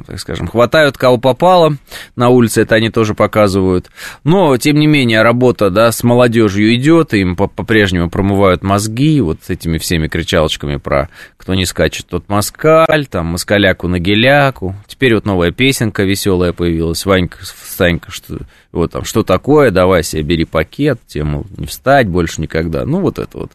так 0.08 0.20
скажем, 0.20 0.48
хватают 0.48 0.98
кого 0.98 1.18
попало, 1.18 1.78
на 2.16 2.30
улице 2.30 2.62
это 2.62 2.76
они 2.76 2.90
тоже 2.90 3.14
показывают, 3.14 3.92
но, 4.24 4.58
тем 4.58 4.78
не 4.78 4.88
менее, 4.88 5.22
работа, 5.22 5.70
да, 5.70 5.92
с 5.92 6.04
молодежью 6.04 6.74
идет, 6.76 7.14
им 7.14 7.36
по-прежнему 7.36 8.10
промывают 8.10 8.64
мозги, 8.64 9.22
вот 9.22 9.40
с 9.44 9.52
этими 9.52 9.78
всеми 9.78 10.08
кричалочками 10.08 10.78
про 10.78 11.10
«кто 11.38 11.54
не 11.54 11.66
скачет, 11.66 12.08
тот 12.08 12.28
москаль», 12.28 13.06
там, 13.06 13.28
москаляку 13.28 13.88
на 13.88 14.00
геляку, 14.00 14.76
теперь 15.02 15.16
вот 15.16 15.26
новая 15.26 15.50
песенка 15.50 16.04
веселая 16.04 16.54
появилась, 16.54 17.08
Ванька, 17.08 17.40
Станька, 17.44 18.12
что 18.12 18.38
вот 18.72 18.92
там, 18.92 19.04
что 19.04 19.24
такое, 19.24 19.72
давай 19.72 20.04
себе 20.04 20.22
бери 20.22 20.46
пакет, 20.46 21.00
тему 21.08 21.48
не 21.58 21.66
встать 21.66 22.08
больше 22.08 22.40
никогда. 22.40 22.86
Ну, 22.86 23.00
вот 23.00 23.18
это 23.18 23.36
вот. 23.40 23.52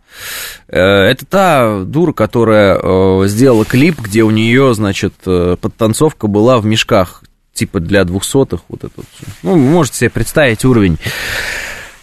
Э, 0.67 0.81
это 0.81 1.25
та 1.25 1.85
дура, 1.85 2.13
которая 2.13 2.77
э, 2.83 3.29
сделала 3.29 3.65
клип, 3.65 4.01
где 4.01 4.25
у 4.25 4.31
нее, 4.31 4.75
значит, 4.75 5.15
э, 5.25 5.57
подтанцовка 5.61 6.27
была 6.27 6.59
в 6.59 6.67
мешках, 6.67 7.23
типа 7.53 7.79
для 7.79 8.03
двухсотых, 8.03 8.63
вот 8.67 8.83
это 8.83 8.95
вот. 8.97 9.07
Ну, 9.45 9.55
можете 9.55 9.99
себе 9.99 10.11
представить 10.11 10.65
уровень. 10.65 10.99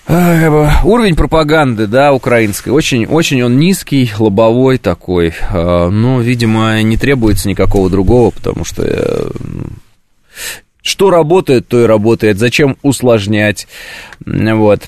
Уровень 0.07 1.15
пропаганды, 1.15 1.87
да, 1.87 2.11
украинской, 2.13 2.69
очень, 2.69 3.05
очень 3.05 3.41
он 3.41 3.57
низкий, 3.57 4.11
лобовой 4.17 4.77
такой, 4.77 5.33
но, 5.51 6.19
видимо, 6.21 6.81
не 6.81 6.97
требуется 6.97 7.47
никакого 7.47 7.89
другого, 7.89 8.31
потому 8.31 8.65
что 8.65 9.31
что 10.81 11.09
работает, 11.09 11.69
то 11.69 11.81
и 11.81 11.85
работает. 11.85 12.37
Зачем 12.37 12.75
усложнять? 12.81 13.67
Вот. 14.25 14.81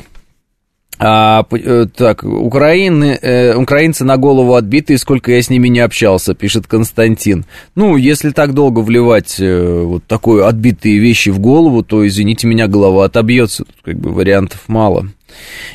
А, 0.98 1.46
э, 1.52 1.88
так, 1.94 2.24
Украины, 2.24 3.18
э, 3.22 3.56
украинцы 3.56 4.06
на 4.06 4.18
голову 4.18 4.56
отбитые, 4.56 4.98
сколько 4.98 5.32
я 5.32 5.42
с 5.42 5.50
ними 5.50 5.68
не 5.68 5.80
общался, 5.80 6.34
пишет 6.34 6.68
Константин. 6.68 7.46
Ну, 7.76 7.98
если 7.98 8.30
так 8.30 8.54
долго 8.54 8.80
вливать 8.80 9.36
э, 9.40 9.84
вот 9.84 10.06
такое 10.06 10.48
отбитые 10.48 11.00
вещи 11.00 11.30
в 11.30 11.40
голову, 11.40 11.84
то, 11.84 12.08
извините 12.08 12.48
меня, 12.48 12.68
голова 12.68 13.06
отобьется. 13.06 13.66
Тут 13.66 13.76
как 13.84 14.00
бы 14.00 14.12
вариантов 14.12 14.62
мало. 14.68 15.08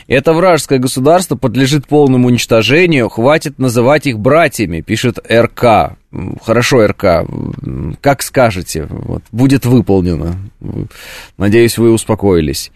Это 0.07 0.33
вражеское 0.33 0.79
государство 0.79 1.37
подлежит 1.37 1.87
полному 1.87 2.29
уничтожению, 2.29 3.09
хватит 3.09 3.59
называть 3.59 4.07
их 4.07 4.19
братьями, 4.19 4.81
пишет 4.81 5.19
РК. 5.31 5.97
Хорошо, 6.43 6.87
РК, 6.89 7.25
как 8.01 8.23
скажете, 8.23 8.87
вот, 8.89 9.23
будет 9.31 9.65
выполнено. 9.65 10.37
Надеюсь, 11.39 11.79
вы 11.79 11.93
успокоились. 11.93 12.73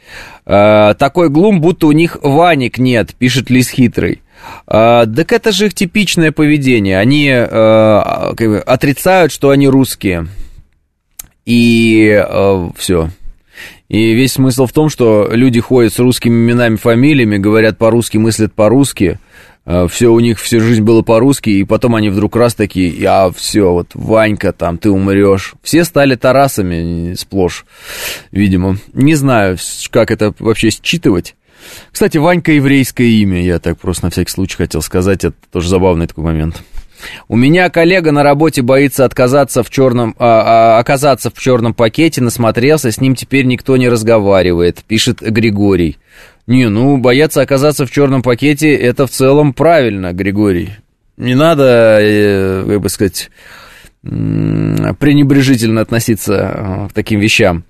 А, 0.47 0.95
такой 0.95 1.31
глум, 1.31 1.61
будто 1.61 1.89
у 1.89 1.93
них 1.93 2.19
Ваник 2.23 2.79
нет, 2.79 3.15
пишет 3.17 3.51
Лис 3.51 3.71
Хитрый. 3.71 4.23
А, 4.67 5.07
так 5.07 5.33
это 5.33 5.53
же 5.53 5.67
их 5.67 5.75
типичное 5.75 6.33
поведение. 6.33 6.99
Они 6.99 7.29
а, 7.31 8.35
как 8.37 8.49
бы, 8.49 8.59
отрицают, 8.59 9.33
что 9.33 9.51
они 9.51 9.69
русские. 9.69 10.29
И 11.45 12.11
а, 12.13 12.71
все. 12.77 13.11
И 13.95 14.13
весь 14.13 14.33
смысл 14.33 14.67
в 14.67 14.73
том, 14.73 14.89
что 14.89 15.29
люди 15.31 15.61
ходят 15.61 15.95
с 15.95 16.01
русскими 16.01 16.35
именами, 16.35 16.75
фамилиями, 16.75 17.37
говорят 17.37 17.79
по-русски, 17.79 18.17
мыслят 18.17 18.53
по-русски. 18.53 19.21
А, 19.65 19.87
все 19.87 20.09
у 20.09 20.19
них 20.19 20.41
всю 20.41 20.61
жизнь 20.61 20.83
было 20.83 21.03
по-русски, 21.03 21.51
и 21.51 21.63
потом 21.63 21.95
они 21.95 22.09
вдруг 22.09 22.35
раз 22.35 22.57
такие, 22.57 22.89
я 22.89 23.31
все, 23.31 23.71
вот, 23.71 23.91
Ванька, 23.95 24.53
там, 24.53 24.79
ты 24.79 24.91
умрешь. 24.91 25.55
Все 25.63 25.85
стали 25.85 26.17
Тарасами 26.17 27.15
сплошь, 27.15 27.67
видимо. 28.33 28.79
Не 28.95 29.15
знаю, 29.15 29.59
как 29.93 30.11
это 30.11 30.35
вообще 30.41 30.71
считывать. 30.71 31.37
Кстати, 31.93 32.19
Ванька 32.19 32.51
еврейское 32.51 33.07
имя, 33.07 33.45
я 33.45 33.61
так 33.61 33.79
просто 33.79 34.07
на 34.07 34.11
всякий 34.11 34.33
случай 34.33 34.57
хотел 34.57 34.83
сказать, 34.83 35.23
это 35.23 35.37
тоже 35.53 35.69
забавный 35.69 36.09
такой 36.09 36.25
момент. 36.25 36.65
У 37.29 37.37
меня 37.37 37.71
коллега 37.71 38.13
на 38.13 38.23
работе 38.23 38.63
боится 38.63 39.05
отказаться 39.05 39.63
в 39.63 39.71
черном, 39.71 40.15
а, 40.19 40.77
а, 40.77 40.79
оказаться 40.79 41.31
в 41.31 41.39
черном 41.39 41.75
пакете, 41.75 42.21
насмотрелся, 42.21 42.91
с 42.91 43.01
ним 43.01 43.15
теперь 43.15 43.45
никто 43.45 43.77
не 43.77 43.89
разговаривает, 43.89 44.83
пишет 44.87 45.21
Григорий. 45.21 45.99
Не, 46.47 46.69
ну, 46.69 46.99
бояться 46.99 47.41
оказаться 47.41 47.87
в 47.87 47.91
черном 47.91 48.23
пакете, 48.23 48.75
это 48.75 49.07
в 49.07 49.11
целом 49.11 49.55
правильно, 49.55 50.13
Григорий. 50.13 50.71
Не 51.17 51.35
надо, 51.35 51.99
э, 52.01 52.65
как 52.67 52.81
бы 52.81 52.89
сказать, 52.89 53.31
пренебрежительно 54.03 55.81
относиться 55.81 56.35
э, 56.35 56.89
к 56.91 56.93
таким 56.93 57.21
вещам. 57.21 57.65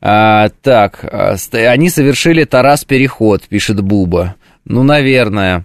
А, 0.00 0.48
так, 0.62 1.00
а, 1.04 1.36
они 1.52 1.90
совершили 1.90 2.44
Тарас 2.44 2.84
переход, 2.84 3.42
пишет 3.42 3.80
Буба. 3.80 4.36
Ну, 4.64 4.82
наверное. 4.82 5.64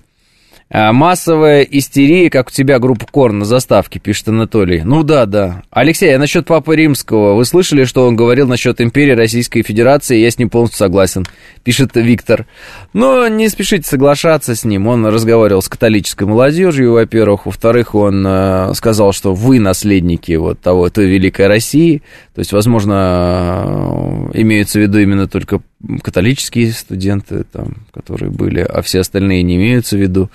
А, 0.70 0.92
массовая 0.92 1.62
истерия, 1.62 2.30
как 2.30 2.48
у 2.48 2.52
тебя 2.52 2.80
группа 2.80 3.06
Корн 3.06 3.40
на 3.40 3.46
заставке, 3.46 4.00
пишет 4.00 4.30
Анатолий. 4.30 4.82
Ну 4.84 5.04
да, 5.04 5.26
да. 5.26 5.64
Алексей, 5.70 6.16
а 6.16 6.20
насчет 6.20 6.48
Папы 6.48 6.76
Римского, 6.76 7.36
вы 7.36 7.46
слышали, 7.46 7.84
что 7.84 8.08
он 8.08 8.16
говорил 8.16 8.48
насчет 8.48 8.82
империи 8.82 9.12
Российской 9.12 9.62
Федерации? 9.62 10.18
Я 10.18 10.32
с 10.32 10.40
ним 10.40 10.50
полностью 10.50 10.80
согласен, 10.80 11.26
пишет 11.64 11.92
Виктор. 11.96 12.48
Но 12.94 13.28
не 13.28 13.50
спешите 13.50 13.88
соглашаться 13.88 14.56
с 14.56 14.64
ним. 14.64 14.88
Он 14.88 15.06
разговаривал 15.06 15.62
с 15.62 15.70
католической 15.70 16.24
молодежью, 16.24 16.94
во-первых. 16.94 17.46
Во-вторых, 17.46 17.94
он 17.94 18.26
э, 18.26 18.74
сказал, 18.74 19.14
что 19.14 19.34
вы 19.34 19.60
наследники 19.60 20.32
вот 20.34 20.60
того, 20.60 20.90
той 20.90 21.06
великой 21.06 21.48
России. 21.48 22.02
То 22.34 22.40
есть, 22.40 22.52
возможно, 22.52 24.30
э, 24.34 24.42
имеются 24.42 24.80
в 24.80 24.82
виду 24.82 24.98
именно 24.98 25.28
только 25.28 25.62
католические 26.02 26.72
студенты, 26.72 27.44
там, 27.44 27.76
которые 27.94 28.32
были, 28.32 28.62
а 28.62 28.82
все 28.82 29.02
остальные 29.02 29.44
не 29.44 29.56
имеются 29.56 29.98
в 29.98 30.00
виду. 30.00 30.30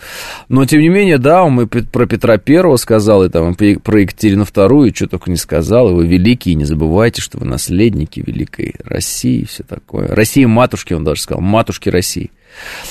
Но, 0.49 0.65
тем 0.67 0.81
не 0.81 0.89
менее, 0.89 1.19
да, 1.19 1.43
он 1.43 1.61
и 1.61 1.67
про 1.67 2.07
Петра 2.07 2.37
Первого 2.39 2.77
сказал, 2.77 3.25
и 3.25 3.29
там, 3.29 3.55
про 3.55 4.01
Екатерину 4.01 4.45
Вторую, 4.45 4.95
что 4.95 5.07
только 5.07 5.31
не 5.31 5.37
сказал, 5.37 5.91
и 5.91 5.95
вы 5.95 6.07
великие, 6.07 6.55
не 6.55 6.65
забывайте, 6.65 7.23
что 7.23 7.39
вы 7.39 7.47
наследники 7.47 8.23
великой 8.25 8.75
России, 8.85 9.45
все 9.45 9.63
такое. 9.63 10.09
России 10.09 10.45
матушки, 10.45 10.93
он 10.93 11.05
даже 11.05 11.23
сказал, 11.23 11.41
матушки 11.41 11.89
России. 11.89 12.31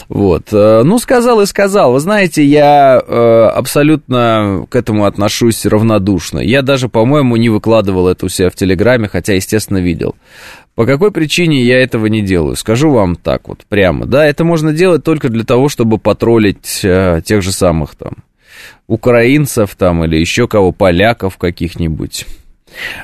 Вот. 0.08 0.54
Э, 0.54 0.84
ну, 0.84 1.00
сказал 1.00 1.42
и 1.42 1.46
сказал. 1.46 1.94
Вы 1.94 2.00
знаете, 2.00 2.44
я 2.44 3.02
э, 3.06 3.52
абсолютно 3.54 4.66
к 4.70 4.76
этому 4.76 5.06
отношусь 5.06 5.66
равнодушно. 5.66 6.40
Я 6.40 6.62
даже, 6.62 6.90
по-моему, 6.90 7.36
не 7.36 7.50
выкладывал 7.50 8.08
это 8.08 8.26
у 8.26 8.30
себя 8.30 8.50
в 8.50 8.56
Телеграме, 8.56 9.08
хотя, 9.08 9.34
естественно, 9.34 9.80
видел. 9.80 10.16
По 10.78 10.86
какой 10.86 11.12
причине 11.12 11.64
я 11.64 11.82
этого 11.82 12.06
не 12.06 12.22
делаю? 12.22 12.56
Скажу 12.56 12.92
вам 12.92 13.16
так 13.16 13.48
вот 13.48 13.66
прямо. 13.68 14.06
Да, 14.06 14.24
это 14.24 14.44
можно 14.44 14.74
делать 14.74 15.04
только 15.04 15.28
для 15.28 15.44
того, 15.44 15.70
чтобы 15.70 15.98
потроллить 15.98 16.82
э, 16.84 17.20
тех 17.26 17.42
же 17.42 17.52
самых 17.52 17.96
там 17.96 18.18
украинцев 18.86 19.76
там 19.76 20.06
или 20.06 20.18
еще 20.18 20.48
кого, 20.48 20.72
поляков 20.72 21.38
каких-нибудь. 21.38 22.28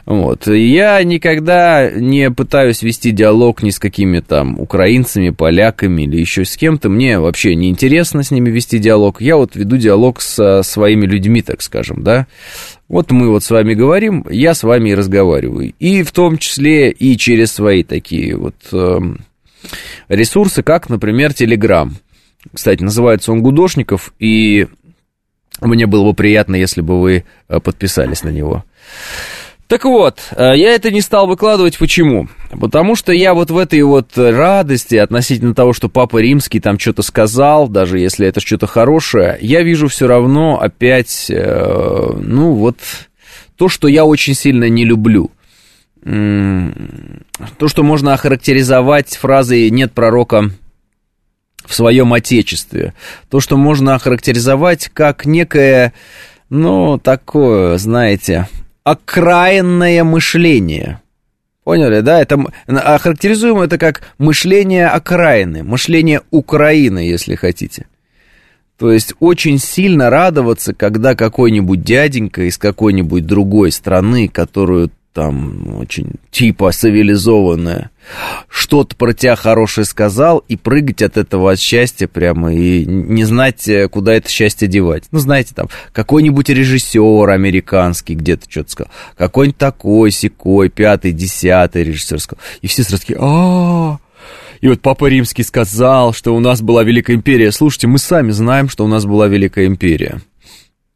Вот. 0.06 0.48
Я 0.48 1.04
никогда 1.04 1.90
не 1.90 2.30
пытаюсь 2.32 2.82
вести 2.82 3.12
диалог 3.12 3.64
ни 3.64 3.70
с 3.70 3.80
какими 3.80 4.20
там 4.20 4.60
украинцами, 4.60 5.30
поляками 5.30 6.04
или 6.04 6.18
еще 6.18 6.46
с 6.46 6.56
кем-то. 6.58 6.90
Мне 6.90 7.20
вообще 7.20 7.56
не 7.56 7.70
интересно 7.70 8.24
с 8.24 8.32
ними 8.32 8.50
вести 8.50 8.80
диалог. 8.80 9.22
Я 9.22 9.38
вот 9.38 9.56
веду 9.56 9.78
диалог 9.78 10.22
со 10.22 10.64
своими 10.64 11.06
людьми, 11.06 11.42
так 11.42 11.62
скажем, 11.62 12.04
да. 12.04 12.28
Вот 12.88 13.12
мы 13.12 13.30
вот 13.30 13.44
с 13.44 13.50
вами 13.50 13.74
говорим, 13.74 14.26
я 14.30 14.54
с 14.54 14.64
вами 14.64 14.92
и 14.92 14.96
разговариваю. 14.96 15.74
И 15.80 16.04
в 16.04 16.12
том 16.12 16.38
числе 16.38 16.92
и 16.92 17.18
через 17.18 17.52
свои 17.52 17.84
такие 17.84 18.36
вот 18.36 18.56
э, 18.72 19.00
ресурсы, 20.10 20.62
как, 20.62 20.90
например, 20.90 21.32
Telegram. 21.32 21.90
Кстати, 22.54 22.84
называется 22.84 23.32
он 23.32 23.42
Гудошников, 23.42 24.14
и 24.20 24.68
мне 25.62 25.88
было 25.88 26.04
бы 26.04 26.14
приятно, 26.14 26.56
если 26.56 26.82
бы 26.82 27.00
вы 27.00 27.24
э, 27.48 27.60
подписались 27.60 28.24
на 28.24 28.30
него. 28.30 28.64
Так 29.68 29.86
вот, 29.86 30.20
э, 30.32 30.52
я 30.56 30.74
это 30.76 30.92
не 30.92 31.02
стал 31.02 31.28
выкладывать. 31.28 31.78
Почему? 31.78 32.28
Потому 32.52 32.96
что 32.96 33.12
я 33.12 33.34
вот 33.34 33.50
в 33.50 33.58
этой 33.58 33.82
вот 33.82 34.18
радости 34.18 34.96
относительно 34.96 35.56
того, 35.56 35.74
что 35.74 35.90
Папа 35.90 36.18
Римский 36.18 36.60
там 36.60 36.78
что-то 36.78 37.02
сказал, 37.02 37.68
даже 37.68 38.00
если 38.00 38.28
это 38.28 38.40
что-то 38.40 38.68
хорошее, 38.68 39.38
я 39.42 39.64
вижу 39.64 39.88
все 39.88 40.08
равно 40.08 40.60
опять, 40.60 41.28
э, 41.30 42.12
ну 42.22 42.54
вот, 42.54 42.78
то, 43.58 43.70
что 43.70 43.88
я 43.88 44.06
очень 44.06 44.34
сильно 44.34 44.70
не 44.70 44.86
люблю. 44.86 45.32
То, 46.04 47.68
что 47.68 47.84
можно 47.84 48.14
охарактеризовать 48.14 49.16
фразой 49.16 49.70
«нет 49.70 49.94
пророка 49.94 50.50
в 51.66 51.74
своем 51.74 52.12
отечестве». 52.12 52.94
То, 53.30 53.40
что 53.40 53.56
можно 53.56 53.96
охарактеризовать 53.96 54.90
как 54.94 55.26
некое, 55.26 55.94
ну, 56.50 56.98
такое, 56.98 57.78
знаете, 57.78 58.50
окраинное 58.84 60.04
мышление. 60.04 61.02
Поняли, 61.64 62.02
да? 62.02 62.22
Это 62.22 62.44
охарактеризуем 62.68 63.60
это 63.60 63.78
как 63.78 64.02
мышление 64.18 64.88
окраины, 64.88 65.64
мышление 65.64 66.22
Украины, 66.30 67.00
если 67.00 67.36
хотите. 67.36 67.88
То 68.78 68.92
есть 68.92 69.14
очень 69.20 69.60
сильно 69.60 70.10
радоваться, 70.10 70.74
когда 70.74 71.16
какой-нибудь 71.16 71.84
дяденька 71.84 72.44
из 72.44 72.58
какой-нибудь 72.58 73.26
другой 73.26 73.72
страны, 73.72 74.28
которую 74.28 74.92
там 75.14 75.78
очень 75.78 76.12
типа 76.32 76.72
цивилизованная, 76.72 77.92
что-то 78.50 78.96
про 78.96 79.14
тебя 79.14 79.36
хорошее 79.36 79.86
сказал, 79.86 80.40
и 80.48 80.58
прыгать 80.58 81.02
от 81.02 81.18
этого 81.18 81.52
от 81.52 81.60
счастья 81.60 82.08
прямо, 82.08 82.54
и 82.54 82.86
не 82.86 83.24
знать, 83.24 83.68
э, 83.68 83.88
куда 83.88 84.14
это 84.14 84.30
счастье 84.30 84.68
девать. 84.68 85.04
Ну, 85.12 85.20
знаете, 85.20 85.54
там, 85.56 85.70
какой-нибудь 85.94 86.50
режиссер 86.50 87.30
американский 87.30 88.16
где-то 88.16 88.50
что-то 88.50 88.72
сказал, 88.72 88.92
какой-нибудь 89.16 89.58
такой, 89.58 90.12
секой, 90.12 90.70
пятый, 90.70 91.12
десятый 91.12 91.84
режиссер 91.84 92.20
сказал, 92.20 92.44
и 92.62 92.68
все 92.68 92.84
сразу 92.84 93.02
такие, 93.02 93.20
а 93.22 94.00
и 94.62 94.68
вот 94.70 94.82
Папа 94.82 95.08
Римский 95.08 95.44
сказал, 95.44 96.14
что 96.14 96.34
у 96.34 96.40
нас 96.40 96.62
была 96.62 96.84
Великая 96.84 97.16
Империя. 97.16 97.52
Слушайте, 97.52 97.88
мы 97.88 97.98
сами 97.98 98.32
знаем, 98.32 98.70
что 98.70 98.86
у 98.86 98.88
нас 98.88 99.06
была 99.06 99.28
Великая 99.28 99.66
Империя. 99.66 100.22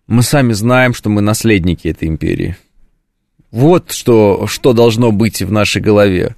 Мы 0.08 0.24
сами 0.24 0.54
знаем, 0.54 0.94
что 0.94 1.10
мы 1.10 1.20
наследники 1.20 1.90
этой 1.90 2.08
империи. 2.08 2.56
Вот 3.52 3.92
что, 3.92 4.46
что 4.48 4.74
должно 4.74 5.12
быть 5.12 5.42
в 5.42 5.52
нашей 5.52 5.82
голове. 5.82 6.36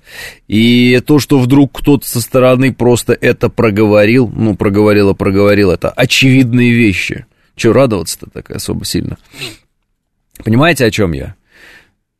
И 0.47 1.01
то, 1.05 1.19
что 1.19 1.39
вдруг 1.39 1.79
кто-то 1.79 2.07
со 2.07 2.21
стороны 2.21 2.71
просто 2.71 3.13
это 3.13 3.49
проговорил, 3.49 4.31
ну, 4.33 4.55
проговорил 4.55 5.09
и 5.09 5.15
проговорил, 5.15 5.71
это 5.71 5.89
очевидные 5.89 6.71
вещи. 6.71 7.25
Че 7.55 7.73
радоваться-то 7.73 8.29
так 8.29 8.51
особо 8.51 8.85
сильно? 8.85 9.17
Понимаете, 10.43 10.85
о 10.85 10.91
чем 10.91 11.13
я? 11.13 11.35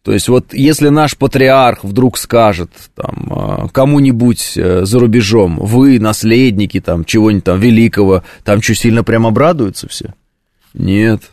То 0.03 0.13
есть 0.13 0.27
вот 0.27 0.53
если 0.53 0.89
наш 0.89 1.15
патриарх 1.15 1.83
вдруг 1.83 2.17
скажет 2.17 2.71
там 2.95 3.27
а, 3.31 3.67
кому-нибудь 3.67 4.53
э, 4.55 4.85
за 4.85 4.99
рубежом, 4.99 5.59
вы 5.61 5.99
наследники 5.99 6.79
там 6.79 7.05
чего-нибудь 7.05 7.43
там 7.43 7.59
великого, 7.59 8.23
там 8.43 8.61
что, 8.61 8.75
сильно 8.75 9.03
прям 9.03 9.27
обрадуются 9.27 9.87
все? 9.87 10.13
Нет. 10.73 11.31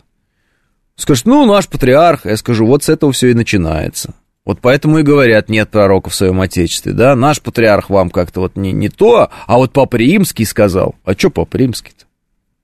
Скажет, 0.97 1.27
ну, 1.27 1.45
наш 1.45 1.69
патриарх, 1.69 2.25
я 2.25 2.37
скажу, 2.37 2.67
вот 2.67 2.83
с 2.83 2.89
этого 2.89 3.13
все 3.13 3.29
и 3.29 3.35
начинается. 3.35 4.15
Вот 4.47 4.61
поэтому 4.61 4.99
и 4.99 5.03
говорят, 5.03 5.49
нет 5.49 5.71
пророка 5.71 6.09
в 6.09 6.15
своем 6.15 6.41
отечестве, 6.41 6.93
да? 6.93 7.15
Наш 7.17 7.43
патриарх 7.43 7.91
вам 7.91 8.11
как-то 8.11 8.41
вот 8.41 8.57
не, 8.57 8.73
не 8.73 8.89
то, 8.89 9.29
а 9.47 9.57
вот 9.57 9.73
Папа 9.73 9.97
Римский 9.97 10.45
сказал. 10.45 10.95
А 11.05 11.13
что 11.15 11.31
Папа 11.31 11.57
Римский-то? 11.57 12.07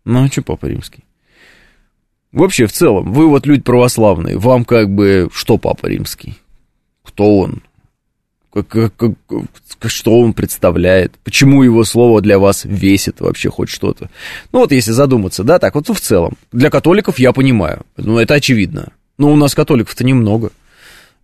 Ну, 0.05 0.25
а 0.25 0.29
что 0.29 0.42
Папа 0.42 0.66
Римский? 0.66 1.05
Вообще, 2.31 2.66
в 2.66 2.73
целом, 2.73 3.12
вы 3.12 3.29
вот 3.29 3.47
люди 3.47 3.62
православные, 3.62 4.38
вам 4.38 4.64
как 4.64 4.88
бы 4.88 5.29
что 5.33 5.59
Папа 5.59 5.87
Римский? 5.87 6.38
Кто 7.03 7.38
он? 7.38 7.62
Как, 8.53 8.93
что 9.87 10.19
он 10.19 10.35
представляет? 10.35 11.15
Почему 11.25 11.62
его 11.62 11.85
слово 11.85 12.21
для 12.21 12.38
вас 12.38 12.65
весит 12.65 13.21
вообще 13.21 13.51
хоть 13.51 13.71
что-то? 13.71 14.11
Ну 14.53 14.61
вот 14.61 14.73
если 14.73 14.93
задуматься, 14.93 15.43
да, 15.43 15.59
так 15.59 15.75
вот 15.75 15.88
в 15.88 16.01
целом. 16.01 16.37
Для 16.53 16.71
католиков 16.71 17.19
я 17.19 17.33
понимаю, 17.33 17.83
ну 17.97 18.19
это 18.19 18.35
очевидно. 18.35 18.93
Но 19.19 19.33
у 19.33 19.37
нас 19.37 19.55
католиков-то 19.55 20.05
немного. 20.05 20.51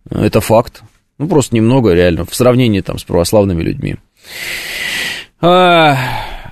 Это 0.09 0.41
факт. 0.41 0.81
Ну, 1.17 1.27
просто 1.27 1.55
немного, 1.55 1.93
реально, 1.93 2.25
в 2.25 2.33
сравнении 2.33 2.79
там 2.79 2.97
с 2.97 3.03
православными 3.03 3.61
людьми. 3.61 3.97
А, 5.41 5.97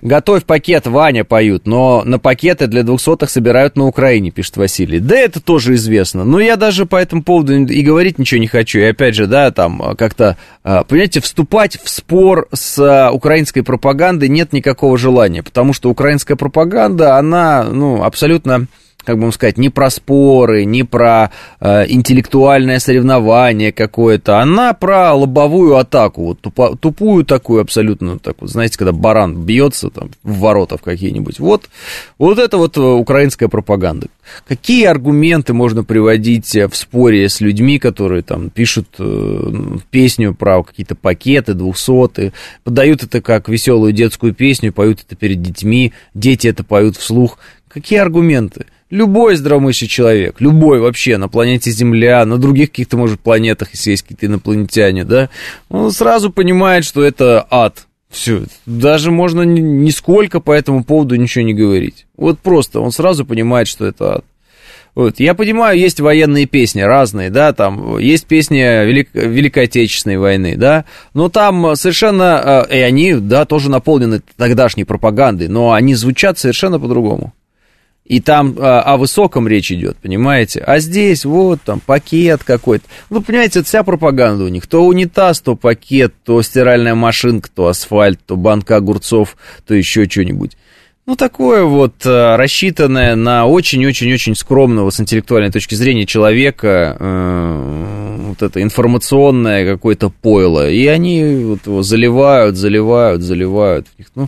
готовь 0.02 0.46
пакет, 0.46 0.88
Ваня 0.88 1.24
поют, 1.24 1.66
но 1.66 2.04
на 2.06 2.20
пакеты 2.20 2.68
для 2.68 2.84
двухсотых 2.84 3.30
собирают 3.30 3.76
на 3.76 3.86
Украине, 3.86 4.32
пишет 4.32 4.58
Василий. 4.58 5.00
Да 5.00 5.18
это 5.18 5.40
тоже 5.40 5.76
известно. 5.76 6.24
Но 6.24 6.40
я 6.40 6.56
даже 6.56 6.86
по 6.86 6.96
этому 6.96 7.24
поводу 7.24 7.56
и 7.56 7.82
говорить 7.82 8.20
ничего 8.20 8.40
не 8.40 8.48
хочу. 8.48 8.80
И 8.80 8.84
опять 8.84 9.16
же, 9.16 9.28
да, 9.28 9.52
там 9.52 9.96
как-то, 9.98 10.38
а, 10.64 10.84
понимаете, 10.84 11.22
вступать 11.22 11.80
в 11.82 11.90
спор 11.90 12.48
с 12.54 12.78
а, 12.80 13.12
украинской 13.12 13.62
пропагандой 13.62 14.30
нет 14.30 14.54
никакого 14.54 14.98
желания, 14.98 15.44
потому 15.44 15.74
что 15.74 15.90
украинская 15.90 16.38
пропаганда, 16.38 17.18
она, 17.18 17.64
ну, 17.64 18.04
абсолютно 18.04 18.68
как 19.08 19.16
бы 19.16 19.22
вам 19.22 19.32
сказать, 19.32 19.58
не 19.58 19.70
про 19.70 19.90
споры, 19.90 20.66
не 20.66 20.84
про 20.84 21.32
э, 21.62 21.86
интеллектуальное 21.88 22.78
соревнование 22.80 23.72
какое-то, 23.72 24.40
она 24.40 24.74
про 24.74 25.14
лобовую 25.14 25.78
атаку, 25.78 26.26
вот 26.26 26.42
тупо, 26.42 26.76
тупую 26.76 27.24
такую 27.24 27.62
абсолютно, 27.62 28.20
так 28.20 28.36
вот, 28.42 28.50
знаете, 28.50 28.78
когда 28.78 28.92
баран 28.92 29.46
бьется 29.46 29.90
там 29.92 30.10
в 30.24 30.40
ворота 30.40 30.78
в 30.78 30.82
какие-нибудь. 30.82 31.40
Вот, 31.40 31.70
вот 32.18 32.38
это 32.38 32.58
вот 32.58 32.76
э, 32.76 32.82
украинская 32.82 33.48
пропаганда. 33.48 34.08
Какие 34.46 34.84
аргументы 34.88 35.54
можно 35.54 35.86
приводить 35.86 36.54
в 36.54 36.76
споре 36.76 37.30
с 37.30 37.40
людьми, 37.40 37.80
которые 37.80 38.24
там 38.24 38.50
пишут 38.50 38.90
э, 39.00 39.52
песню 39.90 40.36
про 40.36 40.64
какие-то 40.64 40.96
пакеты, 40.96 41.54
двухсоты, 41.54 42.34
подают 42.66 43.04
это 43.04 43.22
как 43.22 43.48
веселую 43.48 43.94
детскую 43.94 44.34
песню, 44.34 44.74
поют 44.74 45.00
это 45.08 45.16
перед 45.16 45.42
детьми, 45.42 45.94
дети 46.14 46.50
это 46.50 46.66
поют 46.66 46.98
вслух. 46.98 47.38
Какие 47.70 48.00
аргументы? 48.00 48.66
Любой 48.90 49.36
здравомыслящий 49.36 49.88
человек, 49.88 50.40
любой 50.40 50.80
вообще 50.80 51.18
на 51.18 51.28
планете 51.28 51.72
Земля, 51.72 52.24
на 52.26 52.38
других 52.38 52.70
каких-то, 52.70 52.96
может, 52.96 53.20
планетах, 53.20 53.72
если 53.74 53.92
есть 53.92 54.04
какие-то 54.04 54.28
инопланетяне, 54.28 55.04
да, 55.04 55.30
он 55.70 55.92
сразу 55.92 56.32
понимает, 56.32 56.86
что 56.86 57.04
это 57.04 57.46
ад. 57.50 57.86
Все, 58.10 58.44
даже 58.66 59.12
можно 59.12 59.42
нисколько 59.42 60.40
по 60.40 60.54
этому 60.54 60.86
поводу 60.86 61.16
ничего 61.16 61.44
не 61.44 61.54
говорить. 61.54 62.06
Вот 62.16 62.40
просто 62.40 62.80
он 62.80 62.92
сразу 62.92 63.26
понимает, 63.26 63.68
что 63.68 63.86
это 63.86 64.16
ад. 64.16 64.26
Вот. 64.98 65.20
Я 65.20 65.36
понимаю, 65.36 65.78
есть 65.78 66.00
военные 66.00 66.48
песни 66.48 66.82
разные, 66.82 67.30
да, 67.30 67.54
там 67.54 68.00
есть 68.00 68.26
песни 68.26 68.58
Велик... 68.58 69.10
Великой 69.14 69.66
Отечественной 69.66 70.18
войны, 70.18 70.56
да, 70.58 70.86
но 71.14 71.30
там 71.30 71.76
совершенно, 71.76 72.66
э, 72.68 72.78
и 72.78 72.80
они, 72.80 73.14
да, 73.14 73.46
тоже 73.46 73.70
наполнены 73.70 74.22
тогдашней 74.38 74.86
пропагандой, 74.86 75.50
но 75.50 75.74
они 75.74 75.94
звучат 75.94 76.40
совершенно 76.40 76.80
по-другому. 76.80 77.34
И 78.08 78.22
там 78.22 78.56
а, 78.58 78.82
о 78.82 78.96
высоком 78.96 79.50
речь 79.50 79.70
идет, 79.70 79.98
понимаете? 79.98 80.62
А 80.62 80.80
здесь 80.80 81.26
вот 81.26 81.62
там 81.62 81.82
пакет 81.82 82.42
какой-то. 82.44 82.86
Ну, 83.10 83.22
понимаете, 83.22 83.60
это 83.60 83.68
вся 83.68 83.84
пропаганда 83.84 84.46
у 84.46 84.48
них. 84.48 84.66
То 84.66 84.86
унитаз, 84.86 85.42
то 85.42 85.56
пакет, 85.56 86.14
то 86.24 86.42
стиральная 86.42 86.96
машинка, 86.96 87.50
то 87.54 87.68
асфальт, 87.68 88.20
то 88.26 88.38
банка 88.38 88.78
огурцов, 88.78 89.36
то 89.66 89.74
еще 89.74 90.08
что-нибудь. 90.10 90.56
Ну, 91.08 91.16
такое 91.16 91.64
вот 91.64 92.06
э, 92.06 92.36
рассчитанное 92.36 93.16
на 93.16 93.46
очень-очень-очень 93.46 94.36
скромного 94.36 94.90
с 94.90 95.00
интеллектуальной 95.00 95.52
точки 95.52 95.74
зрения 95.74 96.06
человека, 96.06 96.98
э, 97.00 98.18
вот 98.28 98.42
это 98.42 98.62
информационное 98.62 99.66
какое-то 99.66 100.10
пойло. 100.10 100.70
И 100.70 100.86
они 100.88 101.46
вот 101.46 101.66
его 101.66 101.82
заливают, 101.82 102.58
заливают, 102.58 103.22
заливают. 103.22 103.88
Ну, 104.16 104.28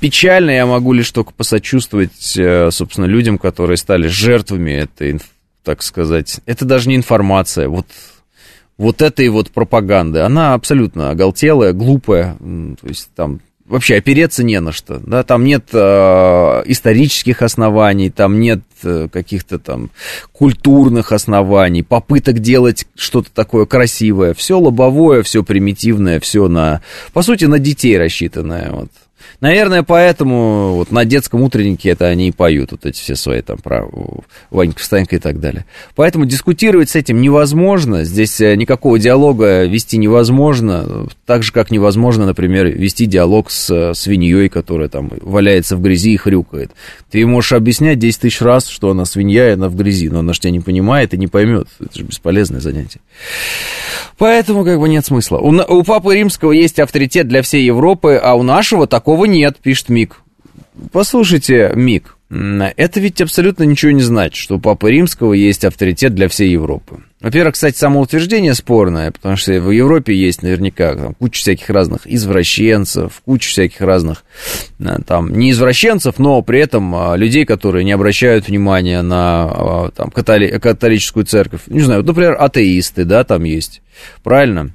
печально 0.00 0.52
я 0.52 0.64
могу 0.64 0.94
лишь 0.94 1.10
только 1.10 1.34
посочувствовать, 1.34 2.38
э, 2.38 2.70
собственно, 2.70 3.04
людям, 3.04 3.36
которые 3.36 3.76
стали 3.76 4.06
жертвами 4.06 4.70
этой, 4.70 5.20
так 5.62 5.82
сказать, 5.82 6.40
это 6.46 6.64
даже 6.64 6.88
не 6.88 6.96
информация, 6.96 7.68
вот 7.68 7.86
вот 8.78 9.02
этой 9.02 9.28
вот 9.28 9.50
пропаганды, 9.50 10.20
она 10.20 10.54
абсолютно 10.54 11.10
оголтелая, 11.10 11.74
глупая, 11.74 12.38
то 12.40 12.88
есть 12.88 13.10
там 13.14 13.40
вообще 13.72 13.96
опереться 13.96 14.44
не 14.44 14.60
на 14.60 14.70
что, 14.70 14.98
да, 14.98 15.22
там 15.22 15.44
нет 15.44 15.64
э, 15.72 15.78
исторических 16.66 17.40
оснований, 17.40 18.10
там 18.10 18.38
нет 18.38 18.60
э, 18.82 19.08
каких-то 19.10 19.58
там 19.58 19.90
культурных 20.30 21.10
оснований, 21.10 21.82
попыток 21.82 22.40
делать 22.40 22.86
что-то 22.94 23.30
такое 23.32 23.64
красивое, 23.64 24.34
все 24.34 24.58
лобовое, 24.58 25.22
все 25.22 25.42
примитивное, 25.42 26.20
все 26.20 26.48
на, 26.48 26.82
по 27.14 27.22
сути, 27.22 27.46
на 27.46 27.58
детей 27.58 27.96
рассчитанное, 27.96 28.70
вот. 28.72 28.90
Наверное, 29.40 29.82
поэтому 29.82 30.74
вот 30.74 30.90
на 30.90 31.04
детском 31.04 31.42
утреннике 31.42 31.90
это 31.90 32.06
они 32.06 32.28
и 32.28 32.32
поют, 32.32 32.72
вот 32.72 32.86
эти 32.86 32.98
все 32.98 33.16
свои 33.16 33.42
там 33.42 33.58
про 33.58 33.86
Ванька 34.50 34.80
Встанька 34.80 35.16
и 35.16 35.18
так 35.18 35.40
далее. 35.40 35.64
Поэтому 35.94 36.24
дискутировать 36.24 36.90
с 36.90 36.96
этим 36.96 37.20
невозможно, 37.20 38.04
здесь 38.04 38.40
э, 38.40 38.54
никакого 38.56 38.98
диалога 38.98 39.64
вести 39.64 39.96
невозможно, 39.96 41.06
так 41.26 41.42
же, 41.42 41.52
как 41.52 41.70
невозможно, 41.70 42.26
например, 42.26 42.66
вести 42.66 43.06
диалог 43.06 43.50
с 43.50 43.70
э, 43.70 43.94
свиньей, 43.94 44.48
которая 44.48 44.88
там 44.88 45.10
валяется 45.20 45.76
в 45.76 45.82
грязи 45.82 46.12
и 46.12 46.16
хрюкает. 46.16 46.72
Ты 47.10 47.26
можешь 47.26 47.52
объяснять 47.52 47.98
10 47.98 48.20
тысяч 48.20 48.40
раз, 48.40 48.68
что 48.68 48.90
она 48.90 49.04
свинья, 49.04 49.48
и 49.48 49.52
она 49.52 49.68
в 49.68 49.76
грязи, 49.76 50.08
но 50.08 50.20
она 50.20 50.32
же 50.32 50.40
тебя 50.40 50.50
не 50.50 50.60
понимает 50.60 51.14
и 51.14 51.18
не 51.18 51.26
поймет. 51.26 51.68
Это 51.80 51.98
же 51.98 52.04
бесполезное 52.04 52.60
занятие. 52.60 53.00
Поэтому 54.18 54.64
как 54.64 54.78
бы 54.78 54.88
нет 54.88 55.04
смысла. 55.04 55.38
У, 55.38 55.50
у 55.50 55.82
Папы 55.84 56.14
Римского 56.14 56.52
есть 56.52 56.78
авторитет 56.78 57.28
для 57.28 57.42
всей 57.42 57.64
Европы, 57.64 58.20
а 58.22 58.34
у 58.34 58.42
нашего 58.42 58.86
такого 58.86 59.11
нет, 59.26 59.58
пишет 59.62 59.88
Мик. 59.88 60.22
Послушайте, 60.90 61.72
Мик, 61.74 62.16
это 62.30 62.98
ведь 63.00 63.20
абсолютно 63.20 63.64
ничего 63.64 63.92
не 63.92 64.00
значит, 64.00 64.36
что 64.36 64.56
у 64.56 64.58
Папы 64.58 64.90
Римского 64.90 65.34
есть 65.34 65.64
авторитет 65.64 66.14
для 66.14 66.28
всей 66.28 66.50
Европы. 66.50 67.02
Во-первых, 67.20 67.54
кстати, 67.54 67.76
самоутверждение 67.76 68.54
спорное, 68.54 69.12
потому 69.12 69.36
что 69.36 69.52
в 69.60 69.70
Европе 69.70 70.14
есть 70.14 70.42
наверняка 70.42 70.94
там, 70.96 71.14
куча 71.14 71.40
всяких 71.40 71.68
разных 71.70 72.06
извращенцев, 72.06 73.20
куча 73.24 73.50
всяких 73.50 73.80
разных, 73.82 74.24
э, 74.80 74.96
там, 75.06 75.32
не 75.32 75.50
извращенцев, 75.52 76.18
но 76.18 76.42
при 76.42 76.60
этом 76.60 76.94
а, 76.94 77.16
людей, 77.16 77.44
которые 77.44 77.84
не 77.84 77.92
обращают 77.92 78.48
внимания 78.48 79.02
на 79.02 79.44
а, 79.44 79.90
там, 79.94 80.08
католи- 80.08 80.58
католическую 80.58 81.26
церковь. 81.26 81.60
Не 81.66 81.80
знаю, 81.80 82.00
вот, 82.00 82.08
например, 82.08 82.36
атеисты, 82.40 83.04
да, 83.04 83.22
там 83.22 83.44
есть, 83.44 83.82
правильно? 84.24 84.74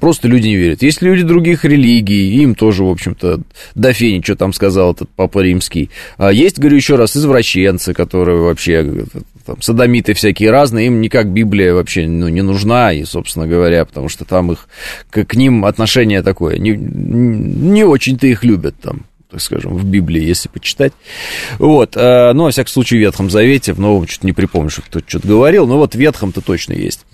Просто 0.00 0.28
люди 0.28 0.48
не 0.48 0.56
верят. 0.56 0.82
Есть 0.82 1.02
люди 1.02 1.22
других 1.22 1.64
религий, 1.64 2.42
им 2.42 2.54
тоже, 2.54 2.84
в 2.84 2.88
общем-то, 2.88 3.40
до 3.74 3.92
фени, 3.92 4.20
что 4.22 4.36
там 4.36 4.52
сказал 4.52 4.92
этот 4.92 5.08
Папа 5.14 5.40
Римский. 5.40 5.90
А 6.16 6.32
есть, 6.32 6.58
говорю 6.58 6.76
еще 6.76 6.96
раз, 6.96 7.16
извращенцы, 7.16 7.94
которые 7.94 8.38
вообще, 8.40 9.04
там, 9.44 9.62
садомиты 9.62 10.14
всякие 10.14 10.50
разные, 10.50 10.88
им 10.88 11.00
никак 11.00 11.28
Библия 11.28 11.72
вообще 11.72 12.06
ну, 12.06 12.28
не 12.28 12.42
нужна, 12.42 12.92
и, 12.92 13.04
собственно 13.04 13.46
говоря, 13.46 13.84
потому 13.84 14.08
что 14.08 14.24
там 14.24 14.52
их, 14.52 14.68
к, 15.10 15.24
к 15.24 15.34
ним 15.34 15.64
отношение 15.64 16.22
такое, 16.22 16.58
не, 16.58 16.70
не 16.70 17.84
очень-то 17.84 18.26
их 18.26 18.44
любят 18.44 18.74
там 18.80 19.02
так 19.36 19.42
скажем, 19.42 19.76
в 19.76 19.84
Библии, 19.84 20.24
если 20.24 20.48
почитать. 20.48 20.94
Вот, 21.58 21.94
э, 21.94 22.32
ну, 22.32 22.44
во 22.44 22.50
всяком 22.50 22.70
случае, 22.70 23.00
в 23.00 23.02
Ветхом 23.02 23.28
Завете, 23.28 23.74
в 23.74 23.78
Новом 23.78 24.08
что-то 24.08 24.26
не 24.26 24.32
припомню, 24.32 24.70
что 24.70 24.80
кто-то 24.80 25.04
что-то 25.06 25.28
говорил, 25.28 25.66
но 25.66 25.76
вот 25.76 25.94
в 25.94 25.98
Ветхом-то 25.98 26.40
точно 26.40 26.72
есть. 26.72 27.04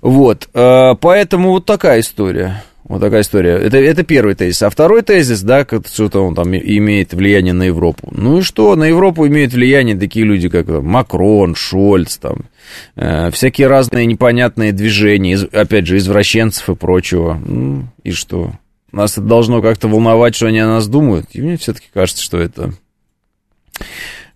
Вот, 0.00 0.48
э, 0.54 0.94
поэтому 0.98 1.50
вот 1.50 1.66
такая 1.66 2.00
история. 2.00 2.64
Вот 2.84 3.00
такая 3.00 3.20
история. 3.22 3.56
Это, 3.58 3.76
это 3.76 4.04
первый 4.04 4.36
тезис. 4.36 4.62
А 4.62 4.70
второй 4.70 5.02
тезис, 5.02 5.42
да, 5.42 5.66
что-то 5.66 6.20
он 6.20 6.34
там 6.34 6.56
имеет 6.56 7.12
влияние 7.12 7.52
на 7.52 7.64
Европу. 7.64 8.08
Ну 8.12 8.38
и 8.38 8.42
что? 8.42 8.74
На 8.74 8.84
Европу 8.84 9.26
имеют 9.26 9.52
влияние 9.52 9.96
такие 9.96 10.24
люди, 10.24 10.48
как 10.48 10.68
Макрон, 10.68 11.56
Шольц, 11.56 12.16
там, 12.16 12.46
э, 12.94 13.30
всякие 13.32 13.66
разные 13.66 14.06
непонятные 14.06 14.72
движения, 14.72 15.32
из, 15.32 15.44
опять 15.44 15.86
же, 15.86 15.98
извращенцев 15.98 16.70
и 16.70 16.74
прочего. 16.74 17.34
Ну, 17.44 17.84
и 18.02 18.12
что? 18.12 18.52
Нас 18.96 19.12
это 19.12 19.26
должно 19.26 19.60
как-то 19.60 19.88
волновать, 19.88 20.34
что 20.34 20.46
они 20.46 20.58
о 20.58 20.68
нас 20.68 20.88
думают. 20.88 21.26
И 21.34 21.42
мне 21.42 21.58
все-таки 21.58 21.88
кажется, 21.92 22.22
что 22.22 22.38
это 22.38 22.72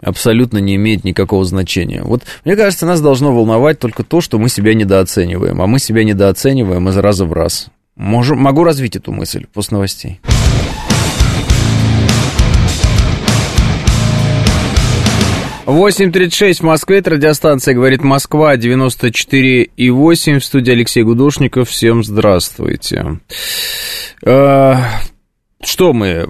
абсолютно 0.03 0.59
не 0.59 0.77
имеет 0.77 1.03
никакого 1.03 1.47
значения. 1.47 2.03
Вот 2.03 2.25
мне 2.45 2.57
кажется, 2.57 2.85
нас 2.85 3.01
должно 3.01 3.35
волновать 3.35 3.79
только 3.79 4.05
то, 4.05 4.21
что 4.21 4.39
мы 4.39 4.51
себя 4.51 4.75
недооцениваем. 4.75 5.63
А 5.63 5.67
мы 5.67 5.79
себя 5.79 6.05
недооцениваем 6.05 6.87
из 6.91 6.97
раза 6.99 7.25
в 7.25 7.33
раз. 7.33 7.69
Можу, 7.97 8.37
могу 8.37 8.63
развить 8.63 8.97
эту 8.97 9.13
мысль 9.13 9.47
после 9.51 9.77
новостей. 9.77 10.21
8.36 15.71 16.55
в 16.55 16.63
Москве, 16.63 16.99
это 16.99 17.11
радиостанция 17.11 17.75
«Говорит 17.75 18.03
Москва», 18.03 18.57
94,8, 18.57 20.39
в 20.41 20.45
студии 20.45 20.73
Алексей 20.73 21.05
Гудошников, 21.05 21.69
всем 21.69 22.03
здравствуйте. 22.03 23.21
Э, 24.27 24.75
что 25.63 25.93
мы, 25.93 26.07
э, 26.07 26.27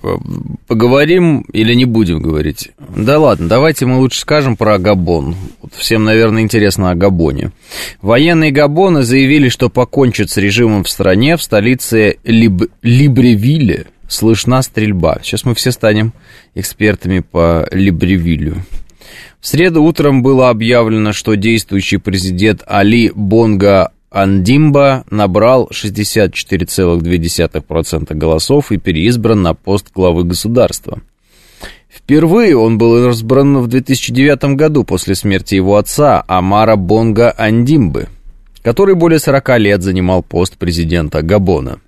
поговорим 0.66 1.40
или 1.52 1.72
не 1.72 1.86
будем 1.86 2.20
говорить? 2.20 2.72
Да 2.94 3.18
ладно, 3.18 3.48
давайте 3.48 3.86
мы 3.86 3.96
лучше 3.96 4.20
скажем 4.20 4.58
про 4.58 4.78
Габон. 4.78 5.36
Всем, 5.74 6.04
наверное, 6.04 6.42
интересно 6.42 6.90
о 6.90 6.94
Габоне. 6.94 7.52
Военные 8.02 8.50
Габона 8.50 9.02
заявили, 9.04 9.48
что 9.48 9.70
покончат 9.70 10.28
с 10.28 10.36
режимом 10.36 10.84
в 10.84 10.90
стране, 10.90 11.38
в 11.38 11.42
столице 11.42 12.18
Либ... 12.24 12.64
Либревилле 12.82 13.86
слышна 14.06 14.60
стрельба. 14.60 15.20
Сейчас 15.22 15.46
мы 15.46 15.54
все 15.54 15.70
станем 15.70 16.12
экспертами 16.54 17.20
по 17.20 17.66
Либревилю. 17.72 18.56
В 19.40 19.46
среду 19.46 19.82
утром 19.82 20.22
было 20.22 20.50
объявлено, 20.50 21.12
что 21.12 21.34
действующий 21.34 21.96
президент 21.96 22.62
Али 22.66 23.10
Бонга 23.14 23.92
Андимба 24.10 25.04
набрал 25.10 25.70
64,2% 25.72 28.14
голосов 28.14 28.72
и 28.72 28.76
переизбран 28.76 29.40
на 29.40 29.54
пост 29.54 29.86
главы 29.94 30.24
государства. 30.24 31.00
Впервые 31.88 32.54
он 32.56 32.76
был 32.76 33.08
избран 33.10 33.56
в 33.58 33.68
2009 33.68 34.56
году 34.56 34.82
после 34.84 35.14
смерти 35.14 35.54
его 35.54 35.76
отца 35.76 36.22
Амара 36.26 36.76
Бонга 36.76 37.32
Андимбы, 37.36 38.08
который 38.62 38.94
более 38.94 39.20
40 39.20 39.58
лет 39.58 39.82
занимал 39.82 40.22
пост 40.22 40.58
президента 40.58 41.22
Габона. 41.22 41.80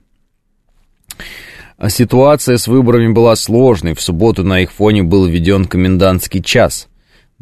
Ситуация 1.89 2.57
с 2.57 2.69
выборами 2.69 3.13
была 3.13 3.37
сложной. 3.37 3.95
В 3.95 4.01
субботу 4.01 4.45
на 4.45 4.61
их 4.61 4.73
фоне 4.73 5.03
был 5.03 5.27
введен 5.27 5.65
комендантский 5.65 6.43
час. 6.43 6.89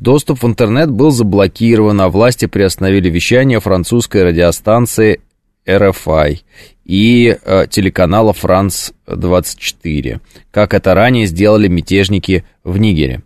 Доступ 0.01 0.43
в 0.43 0.47
интернет 0.47 0.91
был 0.91 1.11
заблокирован, 1.11 2.01
а 2.01 2.09
власти 2.09 2.47
приостановили 2.47 3.11
вещание 3.11 3.61
французской 3.61 4.25
радиостанции 4.25 5.21
RFI 5.67 6.39
и 6.87 7.37
э, 7.45 7.67
телеканала 7.69 8.33
«Франс-24», 8.33 10.21
как 10.51 10.73
это 10.73 10.95
ранее 10.95 11.27
сделали 11.27 11.69
мятежники 11.69 12.45
в 12.65 12.79
Нигере. 12.79 13.21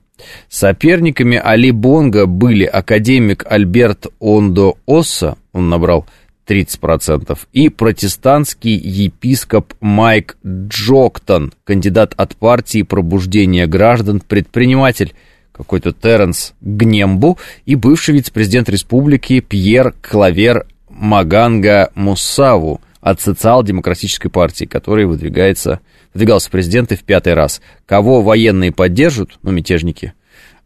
Соперниками 0.49 1.41
Али 1.43 1.71
Бонга 1.71 2.27
были 2.27 2.65
академик 2.65 3.47
Альберт 3.49 4.09
Ондо 4.19 4.75
Осса, 4.85 5.37
он 5.53 5.69
набрал 5.69 6.07
30%, 6.49 7.39
и 7.53 7.69
протестантский 7.69 8.75
епископ 8.75 9.75
Майк 9.81 10.37
Джоктон, 10.45 11.53
кандидат 11.63 12.15
от 12.17 12.35
партии 12.35 12.83
пробуждения 12.83 13.69
граждан, 13.69 14.19
предприниматель 14.19 15.15
какой-то 15.57 15.93
Теренс 15.93 16.55
Гнембу 16.61 17.39
и 17.65 17.77
бывший 17.77 18.15
вице-президент 18.15 18.69
республики 18.69 19.41
Пьер 19.41 19.95
Клавер 20.03 20.67
Маганга 20.89 21.91
Мусаву 21.95 22.81
от 23.01 23.21
социал-демократической 23.21 24.31
партии, 24.31 24.65
который 24.65 25.05
выдвигается, 25.05 25.81
выдвигался 26.13 26.51
президенты 26.51 26.97
в 26.97 27.05
пятый 27.05 27.35
раз. 27.35 27.61
Кого 27.87 28.23
военные 28.23 28.73
поддержат, 28.73 29.31
ну, 29.43 29.53
мятежники, 29.53 30.15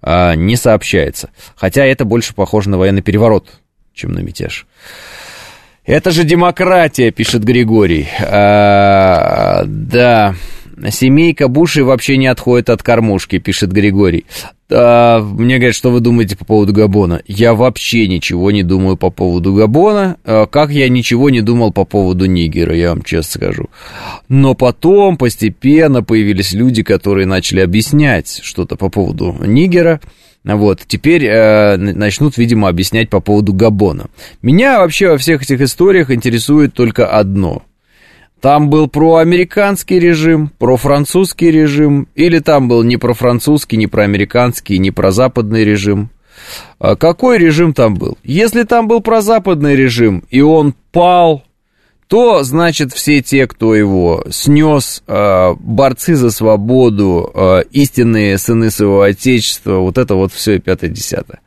а, 0.00 0.34
не 0.34 0.56
сообщается. 0.56 1.30
Хотя 1.56 1.84
это 1.84 2.04
больше 2.04 2.34
похоже 2.34 2.70
на 2.70 2.78
военный 2.78 3.02
переворот, 3.02 3.60
чем 3.92 4.12
на 4.12 4.20
мятеж. 4.20 4.66
Это 5.84 6.10
же 6.12 6.24
демократия, 6.24 7.10
пишет 7.10 7.42
Григорий. 7.44 8.06
А, 8.20 9.64
да, 9.66 10.34
семейка 10.90 11.48
Буши 11.48 11.84
вообще 11.84 12.16
не 12.16 12.26
отходит 12.26 12.70
от 12.70 12.82
кормушки, 12.82 13.38
пишет 13.38 13.72
Григорий. 13.72 14.24
А, 14.70 15.20
мне 15.20 15.56
говорят, 15.56 15.74
что 15.74 15.90
вы 15.90 16.00
думаете 16.00 16.36
по 16.36 16.44
поводу 16.44 16.72
Габона. 16.72 17.22
Я 17.26 17.54
вообще 17.54 18.06
ничего 18.06 18.50
не 18.50 18.62
думаю 18.62 18.96
по 18.96 19.10
поводу 19.10 19.54
Габона, 19.54 20.16
а, 20.24 20.46
как 20.46 20.70
я 20.70 20.88
ничего 20.88 21.30
не 21.30 21.40
думал 21.40 21.72
по 21.72 21.84
поводу 21.84 22.26
Нигера, 22.26 22.74
я 22.74 22.90
вам 22.90 23.02
честно 23.02 23.40
скажу. 23.40 23.66
Но 24.28 24.54
потом 24.54 25.16
постепенно 25.16 26.02
появились 26.02 26.52
люди, 26.52 26.82
которые 26.82 27.26
начали 27.26 27.60
объяснять 27.60 28.40
что-то 28.42 28.76
по 28.76 28.90
поводу 28.90 29.36
Нигера. 29.44 30.00
Вот, 30.44 30.80
теперь 30.86 31.26
э, 31.26 31.76
начнут, 31.76 32.38
видимо, 32.38 32.68
объяснять 32.68 33.10
по 33.10 33.20
поводу 33.20 33.52
Габона. 33.52 34.06
Меня 34.40 34.78
вообще 34.78 35.08
во 35.10 35.18
всех 35.18 35.42
этих 35.42 35.60
историях 35.60 36.10
интересует 36.10 36.72
только 36.72 37.06
одно. 37.06 37.64
Там 38.40 38.70
был 38.70 38.86
проамериканский 38.88 39.98
режим, 39.98 40.52
профранцузский 40.58 41.50
режим, 41.50 42.06
или 42.14 42.38
там 42.38 42.68
был 42.68 42.84
не 42.84 42.96
профранцузский, 42.96 43.76
не 43.76 43.88
проамериканский, 43.88 44.78
не 44.78 44.92
прозападный 44.92 45.64
режим. 45.64 46.10
А 46.78 46.94
какой 46.94 47.38
режим 47.38 47.74
там 47.74 47.94
был? 47.94 48.16
Если 48.22 48.62
там 48.62 48.86
был 48.86 49.00
прозападный 49.00 49.74
режим, 49.74 50.22
и 50.30 50.40
он 50.40 50.72
пал, 50.92 51.42
то, 52.06 52.42
значит, 52.42 52.92
все 52.92 53.20
те, 53.20 53.46
кто 53.46 53.74
его 53.74 54.24
снес, 54.30 55.02
а, 55.06 55.54
борцы 55.58 56.14
за 56.14 56.30
свободу, 56.30 57.30
а, 57.34 57.60
истинные 57.70 58.38
сыны 58.38 58.70
своего 58.70 59.02
отечества, 59.02 59.78
вот 59.78 59.98
это 59.98 60.14
вот 60.14 60.32
все 60.32 60.58
пятое-десятое. 60.58 61.40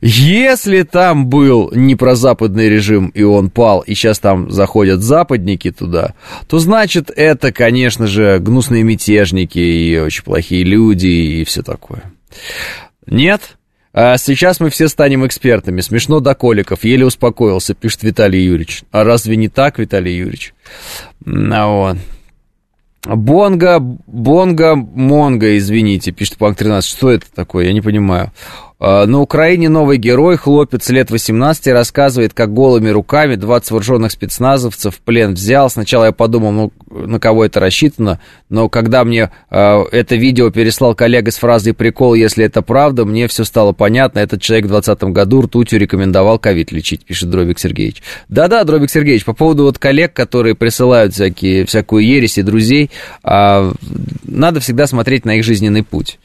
Если 0.00 0.82
там 0.82 1.26
был 1.26 1.70
не 1.74 1.96
прозападный 1.96 2.68
режим, 2.68 3.08
и 3.08 3.22
он 3.22 3.50
пал, 3.50 3.80
и 3.80 3.94
сейчас 3.94 4.18
там 4.18 4.50
заходят 4.50 5.00
западники 5.00 5.70
туда, 5.70 6.14
то 6.48 6.58
значит 6.58 7.10
это, 7.14 7.52
конечно 7.52 8.06
же, 8.06 8.38
гнусные 8.38 8.82
мятежники 8.82 9.58
и 9.58 9.98
очень 9.98 10.24
плохие 10.24 10.64
люди 10.64 11.06
и 11.06 11.44
все 11.44 11.62
такое. 11.62 12.04
Нет? 13.06 13.56
А 13.92 14.18
сейчас 14.18 14.60
мы 14.60 14.70
все 14.70 14.88
станем 14.88 15.26
экспертами. 15.26 15.80
Смешно 15.80 16.20
до 16.20 16.34
коликов. 16.34 16.84
Еле 16.84 17.04
успокоился, 17.04 17.74
пишет 17.74 18.02
Виталий 18.04 18.44
Юрьевич. 18.44 18.84
А 18.92 19.04
разве 19.04 19.36
не 19.36 19.48
так, 19.48 19.78
Виталий 19.78 20.16
Юрьевич? 20.16 20.54
А 21.26 21.66
вот. 21.66 21.96
Бонга, 23.02 23.78
Бонга, 23.80 24.76
Монга, 24.76 25.56
извините, 25.56 26.12
пишет 26.12 26.36
Панк 26.36 26.58
13. 26.58 26.88
Что 26.88 27.10
это 27.10 27.26
такое? 27.34 27.66
Я 27.66 27.72
не 27.72 27.80
понимаю. 27.80 28.30
А, 28.80 29.04
на 29.04 29.20
Украине 29.20 29.68
новый 29.68 29.98
герой, 29.98 30.38
хлопец 30.38 30.88
лет 30.88 31.10
18, 31.10 31.66
рассказывает, 31.68 32.32
как 32.32 32.54
голыми 32.54 32.88
руками 32.88 33.34
20 33.34 33.70
вооруженных 33.72 34.10
спецназовцев 34.10 34.96
в 34.96 35.00
плен 35.00 35.34
взял. 35.34 35.68
Сначала 35.68 36.06
я 36.06 36.12
подумал, 36.12 36.50
ну, 36.50 36.72
на 36.88 37.20
кого 37.20 37.44
это 37.44 37.60
рассчитано, 37.60 38.20
но 38.48 38.70
когда 38.70 39.04
мне 39.04 39.30
э, 39.50 39.82
это 39.92 40.16
видео 40.16 40.50
переслал 40.50 40.94
коллега 40.94 41.30
с 41.30 41.36
фразой 41.36 41.74
«прикол, 41.74 42.14
если 42.14 42.46
это 42.46 42.62
правда», 42.62 43.04
мне 43.04 43.28
все 43.28 43.44
стало 43.44 43.72
понятно. 43.72 44.18
Этот 44.20 44.40
человек 44.40 44.64
в 44.64 44.68
2020 44.68 45.14
году 45.14 45.42
ртутью 45.42 45.78
рекомендовал 45.78 46.38
ковид 46.38 46.72
лечить, 46.72 47.04
пишет 47.04 47.28
Дробик 47.28 47.58
Сергеевич. 47.58 48.02
Да-да, 48.30 48.64
Дробик 48.64 48.90
Сергеевич, 48.90 49.26
по 49.26 49.34
поводу 49.34 49.64
вот 49.64 49.78
коллег, 49.78 50.14
которые 50.14 50.54
присылают 50.54 51.12
всякие, 51.12 51.66
всякую 51.66 52.06
ересь 52.06 52.38
и 52.38 52.42
друзей, 52.42 52.90
э, 53.24 53.72
надо 54.24 54.60
всегда 54.60 54.86
смотреть 54.86 55.26
на 55.26 55.36
их 55.36 55.44
жизненный 55.44 55.82
путь. 55.82 56.18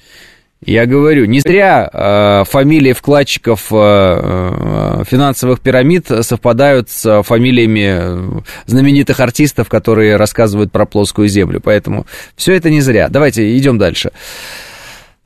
Я 0.66 0.88
говорю, 0.88 1.26
не 1.26 1.42
зря 1.42 1.90
э, 1.94 2.44
фамилии 2.50 2.94
вкладчиков 2.94 3.68
э, 3.72 3.76
э, 3.76 5.04
финансовых 5.08 5.60
пирамид 5.60 6.08
совпадают 6.22 6.90
с 6.90 7.22
фамилиями 7.22 8.44
знаменитых 8.66 9.20
артистов, 9.20 9.70
которые 9.70 10.16
рассказывают 10.16 10.72
про 10.72 10.88
плоскую 10.88 11.28
землю. 11.28 11.62
Поэтому 11.64 12.08
все 12.36 12.54
это 12.54 12.72
не 12.72 12.82
зря. 12.82 13.10
Давайте 13.10 13.56
идем 13.56 13.78
дальше. 13.78 14.12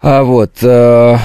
А 0.02 0.24
вот. 0.24 0.52
Э, 0.62 1.18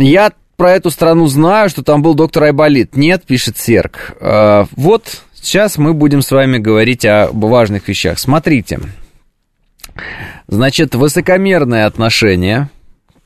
я 0.00 0.32
про 0.58 0.72
эту 0.72 0.90
страну 0.90 1.26
знаю, 1.26 1.70
что 1.70 1.82
там 1.82 2.02
был 2.02 2.14
доктор 2.14 2.44
Айболит. 2.44 2.94
Нет, 2.94 3.24
пишет 3.24 3.56
Серк. 3.56 4.16
Э, 4.20 4.66
вот 4.72 5.22
сейчас 5.34 5.78
мы 5.78 5.94
будем 5.94 6.20
с 6.20 6.30
вами 6.30 6.58
говорить 6.58 7.06
о 7.06 7.30
важных 7.32 7.88
вещах. 7.88 8.18
Смотрите. 8.18 8.80
Значит, 10.46 10.94
высокомерное 10.94 11.86
отношение 11.86 12.68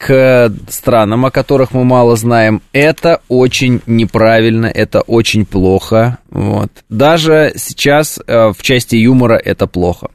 к 0.00 0.50
странам, 0.70 1.26
о 1.26 1.30
которых 1.30 1.72
мы 1.72 1.84
мало 1.84 2.16
знаем, 2.16 2.62
это 2.72 3.20
очень 3.28 3.82
неправильно, 3.84 4.64
это 4.64 5.02
очень 5.02 5.44
плохо. 5.44 6.16
Вот. 6.30 6.70
Даже 6.88 7.52
сейчас 7.56 8.18
э, 8.26 8.52
в 8.56 8.62
части 8.62 8.96
юмора 8.96 9.34
это 9.36 9.66
плохо. 9.66 10.08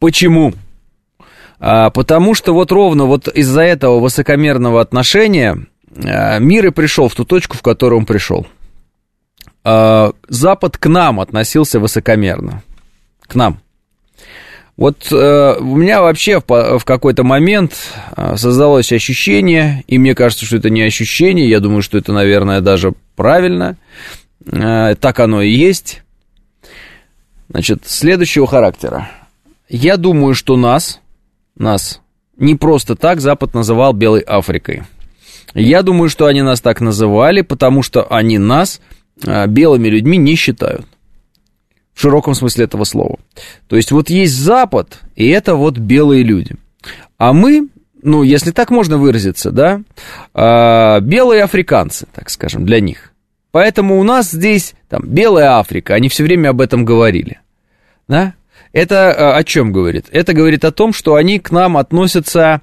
Почему? 0.00 0.54
А, 1.60 1.90
потому 1.90 2.34
что 2.34 2.52
вот 2.52 2.72
ровно 2.72 3.04
вот 3.04 3.28
из-за 3.28 3.60
этого 3.60 4.00
высокомерного 4.00 4.80
отношения 4.80 5.66
а, 5.94 6.40
мир 6.40 6.66
и 6.66 6.70
пришел 6.70 7.08
в 7.08 7.14
ту 7.14 7.24
точку, 7.24 7.56
в 7.56 7.62
которую 7.62 8.00
он 8.00 8.06
пришел. 8.06 8.48
А, 9.62 10.14
Запад 10.28 10.78
к 10.78 10.86
нам 10.88 11.20
относился 11.20 11.78
высокомерно. 11.78 12.64
К 13.20 13.36
нам. 13.36 13.60
Вот 14.80 15.12
э, 15.12 15.56
у 15.60 15.76
меня 15.76 16.00
вообще 16.00 16.40
в, 16.40 16.78
в 16.78 16.84
какой-то 16.86 17.22
момент 17.22 17.74
э, 18.16 18.36
создалось 18.38 18.90
ощущение, 18.92 19.84
и 19.86 19.98
мне 19.98 20.14
кажется, 20.14 20.46
что 20.46 20.56
это 20.56 20.70
не 20.70 20.80
ощущение, 20.80 21.50
я 21.50 21.60
думаю, 21.60 21.82
что 21.82 21.98
это, 21.98 22.14
наверное, 22.14 22.62
даже 22.62 22.94
правильно, 23.14 23.76
э, 24.46 24.94
так 24.98 25.20
оно 25.20 25.42
и 25.42 25.50
есть. 25.50 26.02
Значит, 27.50 27.82
следующего 27.84 28.46
характера. 28.46 29.10
Я 29.68 29.98
думаю, 29.98 30.34
что 30.34 30.56
нас, 30.56 31.02
нас, 31.56 32.00
не 32.38 32.54
просто 32.54 32.96
так 32.96 33.20
Запад 33.20 33.52
называл 33.52 33.92
Белой 33.92 34.22
Африкой. 34.22 34.84
Я 35.52 35.82
думаю, 35.82 36.08
что 36.08 36.24
они 36.24 36.40
нас 36.40 36.62
так 36.62 36.80
называли, 36.80 37.42
потому 37.42 37.82
что 37.82 38.06
они 38.10 38.38
нас 38.38 38.80
а, 39.26 39.46
белыми 39.46 39.88
людьми 39.88 40.16
не 40.16 40.36
считают. 40.36 40.86
В 41.94 42.00
широком 42.00 42.34
смысле 42.34 42.64
этого 42.64 42.84
слова. 42.84 43.18
То 43.68 43.76
есть 43.76 43.92
вот 43.92 44.10
есть 44.10 44.34
Запад, 44.34 45.00
и 45.16 45.28
это 45.28 45.54
вот 45.54 45.78
белые 45.78 46.22
люди. 46.22 46.56
А 47.18 47.32
мы, 47.32 47.68
ну, 48.02 48.22
если 48.22 48.50
так 48.50 48.70
можно 48.70 48.96
выразиться, 48.96 49.50
да, 49.50 49.82
а, 50.32 51.00
белые 51.00 51.42
африканцы, 51.42 52.06
так 52.14 52.30
скажем, 52.30 52.64
для 52.64 52.80
них. 52.80 53.12
Поэтому 53.50 53.98
у 53.98 54.04
нас 54.04 54.30
здесь 54.30 54.74
там 54.88 55.02
белая 55.06 55.58
Африка, 55.58 55.94
они 55.94 56.08
все 56.08 56.22
время 56.22 56.50
об 56.50 56.60
этом 56.60 56.84
говорили. 56.84 57.40
Да? 58.08 58.34
Это 58.72 59.12
а, 59.12 59.36
о 59.36 59.44
чем 59.44 59.72
говорит? 59.72 60.06
Это 60.10 60.32
говорит 60.32 60.64
о 60.64 60.72
том, 60.72 60.92
что 60.92 61.16
они 61.16 61.38
к 61.38 61.50
нам 61.50 61.76
относятся 61.76 62.62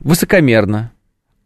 высокомерно, 0.00 0.91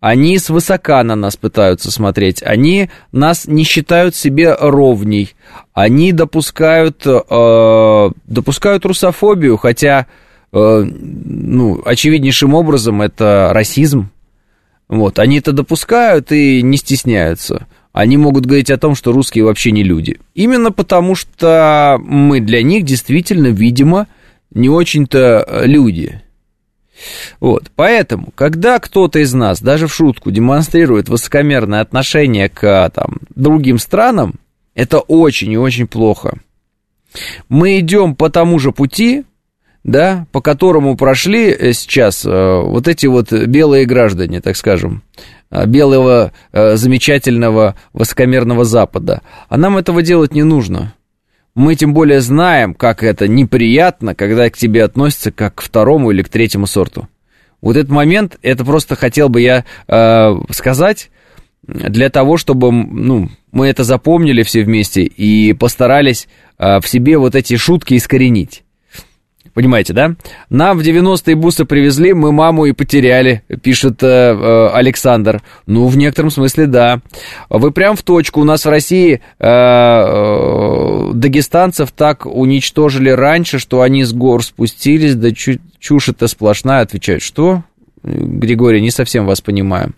они 0.06 0.38
свысока 0.38 1.02
на 1.02 1.16
нас 1.16 1.36
пытаются 1.36 1.90
смотреть. 1.90 2.40
Они 2.40 2.90
нас 3.10 3.48
не 3.48 3.64
считают 3.64 4.14
себе 4.14 4.54
ровней. 4.54 5.34
Они 5.74 6.12
допускают, 6.12 7.04
э, 7.04 8.10
допускают 8.28 8.84
русофобию, 8.84 9.56
хотя, 9.56 10.06
э, 10.52 10.86
ну, 10.88 11.82
очевиднейшим 11.84 12.54
образом 12.54 13.02
это 13.02 13.50
расизм. 13.52 14.10
Вот, 14.88 15.18
они 15.18 15.38
это 15.38 15.50
допускают 15.50 16.30
и 16.30 16.62
не 16.62 16.76
стесняются. 16.76 17.66
Они 17.92 18.16
могут 18.16 18.46
говорить 18.46 18.70
о 18.70 18.78
том, 18.78 18.94
что 18.94 19.10
русские 19.10 19.42
вообще 19.42 19.72
не 19.72 19.82
люди. 19.82 20.20
Именно 20.36 20.70
потому, 20.70 21.16
что 21.16 21.98
мы 22.00 22.38
для 22.38 22.62
них 22.62 22.84
действительно, 22.84 23.48
видимо, 23.48 24.06
не 24.54 24.68
очень-то 24.68 25.62
люди. 25.64 26.22
Вот, 27.40 27.70
поэтому, 27.74 28.32
когда 28.34 28.78
кто-то 28.78 29.18
из 29.18 29.32
нас, 29.34 29.60
даже 29.60 29.86
в 29.86 29.94
шутку, 29.94 30.30
демонстрирует 30.30 31.08
высокомерное 31.08 31.80
отношение 31.80 32.48
к 32.48 32.90
там, 32.94 33.18
другим 33.34 33.78
странам, 33.78 34.34
это 34.74 35.00
очень 35.00 35.52
и 35.52 35.58
очень 35.58 35.86
плохо. 35.86 36.38
Мы 37.48 37.80
идем 37.80 38.14
по 38.14 38.30
тому 38.30 38.58
же 38.58 38.72
пути, 38.72 39.24
да, 39.86 40.26
по 40.32 40.40
которому 40.40 40.96
прошли 40.96 41.50
э, 41.50 41.72
сейчас 41.72 42.26
э, 42.26 42.28
вот 42.28 42.88
эти 42.88 43.06
вот 43.06 43.32
белые 43.32 43.86
граждане, 43.86 44.40
так 44.40 44.56
скажем, 44.56 45.02
э, 45.50 45.64
белого 45.66 46.32
замечательного 46.52 47.76
высокомерного 47.92 48.64
Запада. 48.64 49.22
А 49.48 49.56
нам 49.56 49.76
этого 49.78 50.02
делать 50.02 50.34
не 50.34 50.42
нужно. 50.42 50.92
Мы 51.56 51.74
тем 51.74 51.94
более 51.94 52.20
знаем, 52.20 52.74
как 52.74 53.02
это 53.02 53.26
неприятно, 53.26 54.14
когда 54.14 54.50
к 54.50 54.58
тебе 54.58 54.84
относятся 54.84 55.32
как 55.32 55.54
к 55.54 55.60
второму 55.62 56.10
или 56.10 56.22
к 56.22 56.28
третьему 56.28 56.66
сорту. 56.66 57.08
Вот 57.62 57.78
этот 57.78 57.90
момент, 57.90 58.36
это 58.42 58.62
просто 58.62 58.94
хотел 58.94 59.30
бы 59.30 59.40
я 59.40 59.64
э, 59.88 60.36
сказать 60.50 61.10
для 61.66 62.10
того, 62.10 62.36
чтобы 62.36 62.70
ну, 62.70 63.30
мы 63.52 63.68
это 63.68 63.84
запомнили 63.84 64.42
все 64.42 64.64
вместе 64.64 65.04
и 65.04 65.54
постарались 65.54 66.28
э, 66.58 66.78
в 66.78 66.86
себе 66.86 67.16
вот 67.16 67.34
эти 67.34 67.56
шутки 67.56 67.96
искоренить. 67.96 68.62
Понимаете, 69.56 69.94
да? 69.94 70.16
Нам 70.50 70.76
в 70.76 70.82
90-е 70.82 71.34
бусы 71.34 71.64
привезли, 71.64 72.12
мы 72.12 72.30
маму 72.30 72.66
и 72.66 72.72
потеряли, 72.72 73.42
пишет 73.62 74.02
э, 74.02 74.06
э, 74.06 74.68
Александр. 74.68 75.40
Ну, 75.66 75.86
в 75.86 75.96
некотором 75.96 76.30
смысле, 76.30 76.66
да. 76.66 77.00
Вы 77.48 77.70
прям 77.70 77.96
в 77.96 78.02
точку. 78.02 78.42
У 78.42 78.44
нас 78.44 78.66
в 78.66 78.68
России 78.68 79.14
э, 79.14 79.46
э, 79.48 81.10
дагестанцев 81.14 81.90
так 81.92 82.26
уничтожили 82.26 83.08
раньше, 83.08 83.58
что 83.58 83.80
они 83.80 84.04
с 84.04 84.12
гор 84.12 84.44
спустились, 84.44 85.14
да 85.14 85.30
чушь 85.32 86.08
это 86.10 86.28
сплошная, 86.28 86.82
отвечают. 86.82 87.22
Что? 87.22 87.62
Григорий, 88.06 88.80
не 88.80 88.92
совсем 88.92 89.26
вас 89.26 89.40
понимаю. 89.40 89.92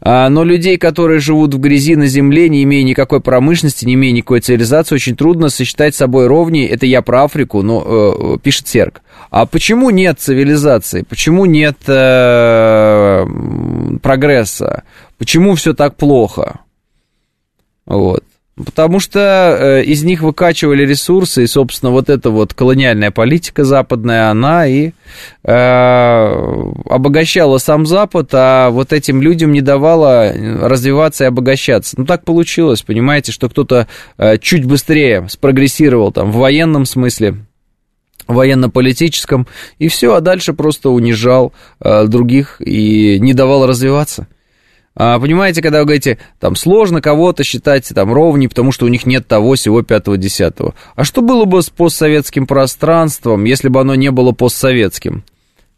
А, 0.00 0.28
но 0.28 0.44
людей, 0.44 0.76
которые 0.76 1.18
живут 1.18 1.54
в 1.54 1.58
грязи 1.58 1.96
на 1.96 2.06
земле, 2.06 2.50
не 2.50 2.62
имея 2.64 2.84
никакой 2.84 3.20
промышленности, 3.20 3.86
не 3.86 3.94
имея 3.94 4.12
никакой 4.12 4.40
цивилизации, 4.40 4.94
очень 4.94 5.16
трудно 5.16 5.48
сосчитать 5.48 5.94
с 5.94 5.98
собой 5.98 6.26
ровней. 6.26 6.66
Это 6.66 6.84
я 6.84 7.00
про 7.00 7.24
Африку, 7.24 7.62
но 7.62 8.36
э, 8.36 8.38
пишет 8.42 8.68
Серк. 8.68 9.00
А 9.30 9.46
почему 9.46 9.88
нет 9.88 10.20
цивилизации? 10.20 11.06
Почему 11.08 11.46
нет 11.46 11.78
э, 11.86 13.26
прогресса? 14.02 14.82
Почему 15.16 15.54
все 15.54 15.72
так 15.72 15.96
плохо? 15.96 16.60
Вот. 17.86 18.24
Потому 18.54 19.00
что 19.00 19.18
э, 19.18 19.84
из 19.84 20.04
них 20.04 20.20
выкачивали 20.20 20.84
ресурсы, 20.84 21.44
и, 21.44 21.46
собственно, 21.46 21.90
вот 21.90 22.10
эта 22.10 22.28
вот 22.28 22.52
колониальная 22.52 23.10
политика 23.10 23.64
западная, 23.64 24.28
она 24.28 24.66
и 24.66 24.92
э, 25.42 26.72
обогащала 26.90 27.56
сам 27.56 27.86
Запад, 27.86 28.28
а 28.32 28.68
вот 28.68 28.92
этим 28.92 29.22
людям 29.22 29.52
не 29.52 29.62
давала 29.62 30.32
развиваться 30.34 31.24
и 31.24 31.28
обогащаться. 31.28 31.98
Ну, 31.98 32.04
так 32.04 32.26
получилось, 32.26 32.82
понимаете, 32.82 33.32
что 33.32 33.48
кто-то 33.48 33.88
э, 34.18 34.36
чуть 34.36 34.66
быстрее 34.66 35.26
спрогрессировал 35.30 36.12
там 36.12 36.30
в 36.30 36.36
военном 36.36 36.84
смысле, 36.84 37.36
военно-политическом, 38.28 39.46
и 39.78 39.88
все, 39.88 40.14
а 40.14 40.20
дальше 40.20 40.52
просто 40.52 40.90
унижал 40.90 41.54
э, 41.80 42.06
других 42.06 42.60
и 42.60 43.18
не 43.18 43.32
давал 43.32 43.66
развиваться. 43.66 44.26
А, 44.94 45.18
понимаете, 45.18 45.62
когда 45.62 45.80
вы 45.80 45.86
говорите, 45.86 46.18
там, 46.38 46.54
сложно 46.54 47.00
кого-то 47.00 47.44
считать 47.44 47.88
там 47.94 48.12
ровней, 48.12 48.48
потому 48.48 48.72
что 48.72 48.84
у 48.84 48.88
них 48.88 49.06
нет 49.06 49.26
того, 49.26 49.54
всего 49.54 49.82
пятого, 49.82 50.18
десятого. 50.18 50.74
А 50.94 51.04
что 51.04 51.22
было 51.22 51.46
бы 51.46 51.62
с 51.62 51.70
постсоветским 51.70 52.46
пространством, 52.46 53.44
если 53.44 53.68
бы 53.68 53.80
оно 53.80 53.94
не 53.94 54.10
было 54.10 54.32
постсоветским? 54.32 55.24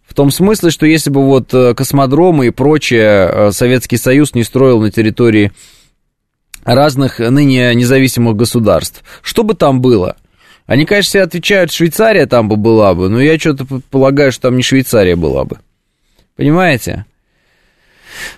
В 0.05 0.15
том 0.15 0.31
смысле, 0.31 0.71
что 0.71 0.87
если 0.87 1.11
бы 1.11 1.25
вот 1.25 1.55
э, 1.55 1.75
космодромы 1.75 2.49
и 2.49 2.51
прочее 2.51 3.29
э, 3.31 3.51
Советский 3.53 3.97
Союз 3.97 4.35
не 4.35 4.45
строил 4.45 4.81
на 4.81 4.91
территории 4.91 5.53
разных 6.65 7.19
ныне 7.19 7.75
независимых 7.75 8.37
государств, 8.37 9.03
что 9.23 9.45
бы 9.45 9.55
там 9.55 9.81
было? 9.81 10.17
Они, 10.67 10.87
конечно, 10.87 11.09
все 11.09 11.23
отвечают, 11.23 11.73
Швейцария 11.73 12.27
там 12.27 12.49
бы 12.49 12.57
была 12.57 12.95
бы, 12.95 13.09
но 13.09 13.21
я 13.21 13.39
что-то 13.39 13.67
полагаю, 13.91 14.33
что 14.33 14.43
там 14.43 14.57
не 14.57 14.63
Швейцария 14.63 15.17
была 15.17 15.45
бы. 15.45 15.59
Понимаете? 16.37 17.07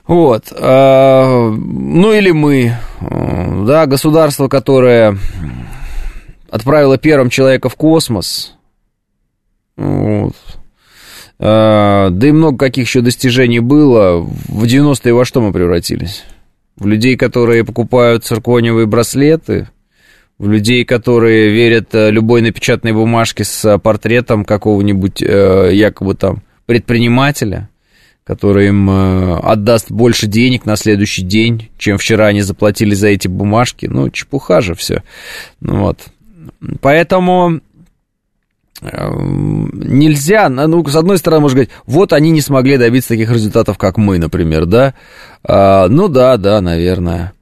Вот. 0.07 0.53
А, 0.53 1.51
ну 1.51 2.13
или 2.13 2.31
мы, 2.31 2.77
да, 3.01 3.87
государство, 3.87 4.49
которое 4.49 5.19
отправило 6.51 6.99
первым 6.99 7.31
человека 7.31 7.69
в 7.69 7.77
космос. 7.77 8.55
Вот. 9.77 10.35
А, 11.39 12.11
да 12.11 12.29
и 12.29 12.33
много 12.33 12.59
каких 12.59 12.87
еще 12.87 13.01
достижений 13.01 13.61
было. 13.61 14.21
В 14.21 14.65
90-е 14.65 15.13
во 15.13 15.25
что 15.25 15.41
мы 15.41 15.53
превратились? 15.53 16.25
В 16.77 16.87
людей, 16.87 17.17
которые 17.17 17.65
покупают 17.65 18.25
циркониевые 18.25 18.87
браслеты, 18.87 19.69
в 20.39 20.49
людей, 20.49 20.85
которые 20.85 21.49
верят 21.49 21.95
э, 21.95 22.11
любой 22.11 22.43
напечатанной 22.43 22.93
бумажке 22.93 23.43
с 23.43 23.79
портретом 23.79 24.45
какого-нибудь 24.45 25.23
э, 25.23 25.71
якобы 25.73 26.15
там 26.15 26.43
предпринимателя– 26.67 27.71
который 28.27 28.69
им 28.69 28.91
э, 28.91 29.39
отдаст 29.39 29.91
больше 29.91 30.27
денег 30.27 30.67
на 30.67 30.75
следующий 30.77 31.23
день, 31.23 31.69
чем 31.79 31.97
вчера 31.97 32.27
они 32.27 32.43
заплатили 32.43 32.93
за 32.93 33.09
эти 33.09 33.29
бумажки. 33.29 33.87
Ну, 33.87 34.11
чепуха 34.11 34.61
же 34.61 34.75
все. 34.75 35.05
Ну, 35.61 35.83
вот. 35.83 36.01
Поэтому 36.81 37.61
э, 38.81 39.09
нельзя, 39.13 40.49
ну, 40.49 40.85
с 40.85 40.97
одной 40.97 41.19
стороны, 41.19 41.43
можно 41.43 41.57
говорить, 41.57 41.75
вот 41.87 42.13
они 42.13 42.31
не 42.31 42.41
смогли 42.41 42.79
добиться 42.79 43.11
таких 43.11 43.31
результатов, 43.31 43.79
как 43.79 43.97
мы, 43.97 44.19
например, 44.19 44.67
да? 44.67 44.95
А, 45.45 45.87
ну, 45.87 46.09
да, 46.09 46.37
да, 46.37 46.61
наверное. 46.61 47.33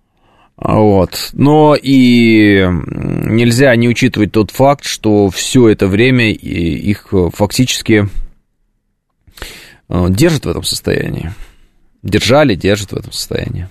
Вот. 0.59 1.31
Но 1.33 1.75
и 1.81 2.63
нельзя 2.69 3.75
не 3.75 3.89
учитывать 3.89 4.33
тот 4.33 4.51
факт, 4.51 4.85
что 4.85 5.31
все 5.31 5.71
это 5.71 5.87
время 5.87 6.31
их 6.31 7.09
фактически 7.33 8.07
держит 9.89 10.47
в 10.47 10.49
этом 10.49 10.65
состоянии. 10.65 11.33
Держали, 12.03 12.55
держат 12.55 12.93
в 12.93 12.97
этом 12.97 13.13
состоянии. 13.13 13.69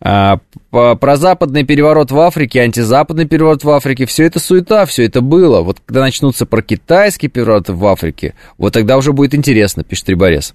А, 0.00 0.38
про 0.70 1.16
западный 1.16 1.64
переворот 1.64 2.10
в 2.10 2.18
Африке, 2.18 2.60
антизападный 2.60 3.26
переворот 3.26 3.64
в 3.64 3.70
Африке, 3.70 4.06
все 4.06 4.24
это 4.24 4.38
суета, 4.38 4.84
все 4.86 5.04
это 5.04 5.20
было. 5.20 5.62
Вот 5.62 5.78
когда 5.86 6.00
начнутся 6.00 6.46
про 6.46 6.62
китайский 6.62 7.28
переворот 7.28 7.68
в 7.68 7.86
Африке, 7.86 8.34
вот 8.58 8.74
тогда 8.74 8.98
уже 8.98 9.12
будет 9.12 9.34
интересно, 9.34 9.82
пишет 9.82 10.08
Риборез. 10.10 10.54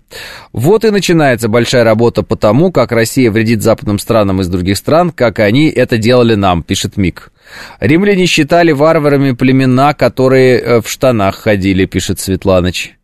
Вот 0.52 0.86
и 0.86 0.92
начинается 0.92 1.48
большая 1.48 1.84
работа 1.84 2.22
по 2.22 2.36
тому, 2.36 2.72
как 2.72 2.92
Россия 2.92 3.32
вредит 3.32 3.64
западным 3.64 3.98
странам 3.98 4.42
из 4.42 4.48
других 4.50 4.78
стран, 4.78 5.10
как 5.10 5.40
они 5.40 5.68
это 5.70 5.98
делали 5.98 6.36
нам, 6.36 6.62
пишет 6.62 6.98
Мик. 6.98 7.32
Римляне 7.80 8.28
считали 8.28 8.72
варварами 8.72 9.32
племена, 9.32 9.96
которые 9.96 10.60
э, 10.60 10.82
в 10.82 10.88
штанах 10.88 11.38
ходили, 11.38 11.86
пишет 11.86 12.20
Светланыч. 12.20 12.99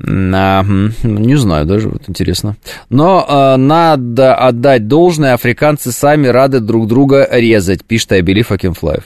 А, 0.00 0.62
не 1.02 1.36
знаю 1.36 1.66
даже, 1.66 1.88
вот 1.88 2.02
интересно. 2.06 2.56
Но 2.88 3.24
а, 3.28 3.56
надо 3.56 4.34
отдать 4.34 4.86
должное, 4.86 5.34
африканцы 5.34 5.90
сами 5.90 6.28
рады 6.28 6.60
друг 6.60 6.86
друга 6.86 7.28
резать, 7.30 7.84
пишет 7.84 8.12
I 8.12 8.20
believe 8.20 8.46
I 8.50 8.56
can 8.58 8.78
fly. 8.80 9.02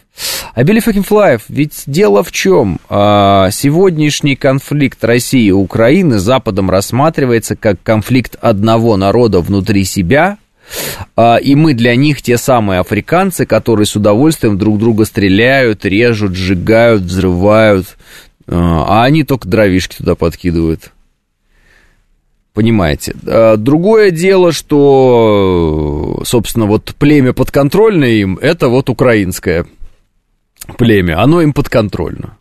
А 0.55 0.65
Билли 0.65 0.81
Факинфлаев, 0.81 1.45
ведь 1.49 1.85
дело 1.87 2.23
в 2.23 2.31
чем? 2.31 2.79
А, 2.91 3.49
сегодняшний 3.51 4.37
конфликт 4.37 5.03
России 5.03 5.47
и 5.47 5.53
Украины 5.53 6.19
Западом 6.19 6.69
рассматривается 6.69 7.57
как 7.57 7.83
конфликт 7.83 8.37
одного 8.41 8.99
народа 8.99 9.41
внутри 9.41 9.85
себя, 9.85 10.37
а, 11.17 11.37
и 11.37 11.55
мы 11.55 11.73
для 11.73 11.97
них 11.97 12.21
те 12.21 12.37
самые 12.37 12.81
африканцы, 12.81 13.47
которые 13.47 13.87
с 13.87 13.97
удовольствием 13.97 14.59
друг 14.59 14.79
друга 14.79 15.07
стреляют, 15.07 15.87
режут, 15.87 16.35
сжигают, 16.35 17.03
взрывают, 17.03 17.97
а, 18.47 18.85
а 18.89 19.05
они 19.05 19.25
только 19.25 19.49
дровишки 19.49 19.97
туда 19.97 20.15
подкидывают. 20.15 20.93
Понимаете. 22.55 23.15
А, 23.27 23.57
другое 23.57 24.11
дело, 24.11 24.53
что, 24.53 26.21
собственно, 26.25 26.67
вот 26.67 26.95
племя 26.99 27.33
подконтрольное 27.33 28.11
им, 28.11 28.39
это 28.41 28.69
вот 28.69 28.91
украинское 28.91 29.67
племя, 30.77 31.21
оно 31.21 31.43
им 31.43 31.53
подконтрольно. 31.53 32.37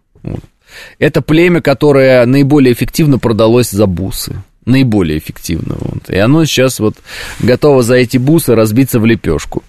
Это 0.99 1.21
племя, 1.21 1.61
которое 1.61 2.25
наиболее 2.25 2.73
эффективно 2.73 3.19
продалось 3.19 3.69
за 3.71 3.87
бусы. 3.87 4.41
Наиболее 4.65 5.17
эффективно. 5.17 5.75
Вот. 5.79 6.09
И 6.09 6.17
оно 6.17 6.45
сейчас 6.45 6.79
вот 6.79 6.95
готово 7.39 7.81
за 7.81 7.95
эти 7.95 8.17
бусы 8.17 8.55
разбиться 8.55 8.99
в 8.99 9.05
лепешку. 9.05 9.63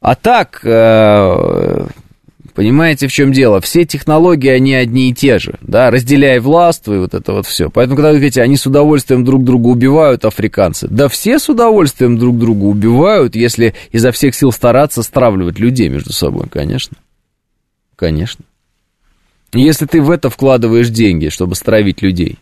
А 0.00 0.14
так, 0.14 0.60
э, 0.62 1.86
Понимаете, 2.56 3.06
в 3.06 3.12
чем 3.12 3.32
дело? 3.32 3.60
Все 3.60 3.84
технологии, 3.84 4.48
они 4.48 4.74
одни 4.74 5.10
и 5.10 5.14
те 5.14 5.38
же, 5.38 5.58
да, 5.60 5.90
разделяй 5.90 6.38
властвуй, 6.38 7.00
вот 7.00 7.12
это 7.12 7.34
вот 7.34 7.46
все. 7.46 7.68
Поэтому, 7.68 7.96
когда 7.96 8.08
вы 8.12 8.14
говорите, 8.14 8.40
они 8.40 8.56
с 8.56 8.64
удовольствием 8.64 9.26
друг 9.26 9.44
друга 9.44 9.66
убивают, 9.66 10.24
африканцы, 10.24 10.88
да 10.88 11.08
все 11.08 11.38
с 11.38 11.50
удовольствием 11.50 12.16
друг 12.16 12.38
друга 12.38 12.64
убивают, 12.64 13.36
если 13.36 13.74
изо 13.92 14.10
всех 14.10 14.34
сил 14.34 14.52
стараться 14.52 15.02
стравливать 15.02 15.58
людей 15.58 15.90
между 15.90 16.14
собой, 16.14 16.46
конечно. 16.50 16.96
Конечно. 17.94 18.46
Если 19.52 19.84
ты 19.84 20.00
в 20.00 20.10
это 20.10 20.30
вкладываешь 20.30 20.88
деньги, 20.88 21.28
чтобы 21.28 21.56
стравить 21.56 22.00
людей, 22.00 22.38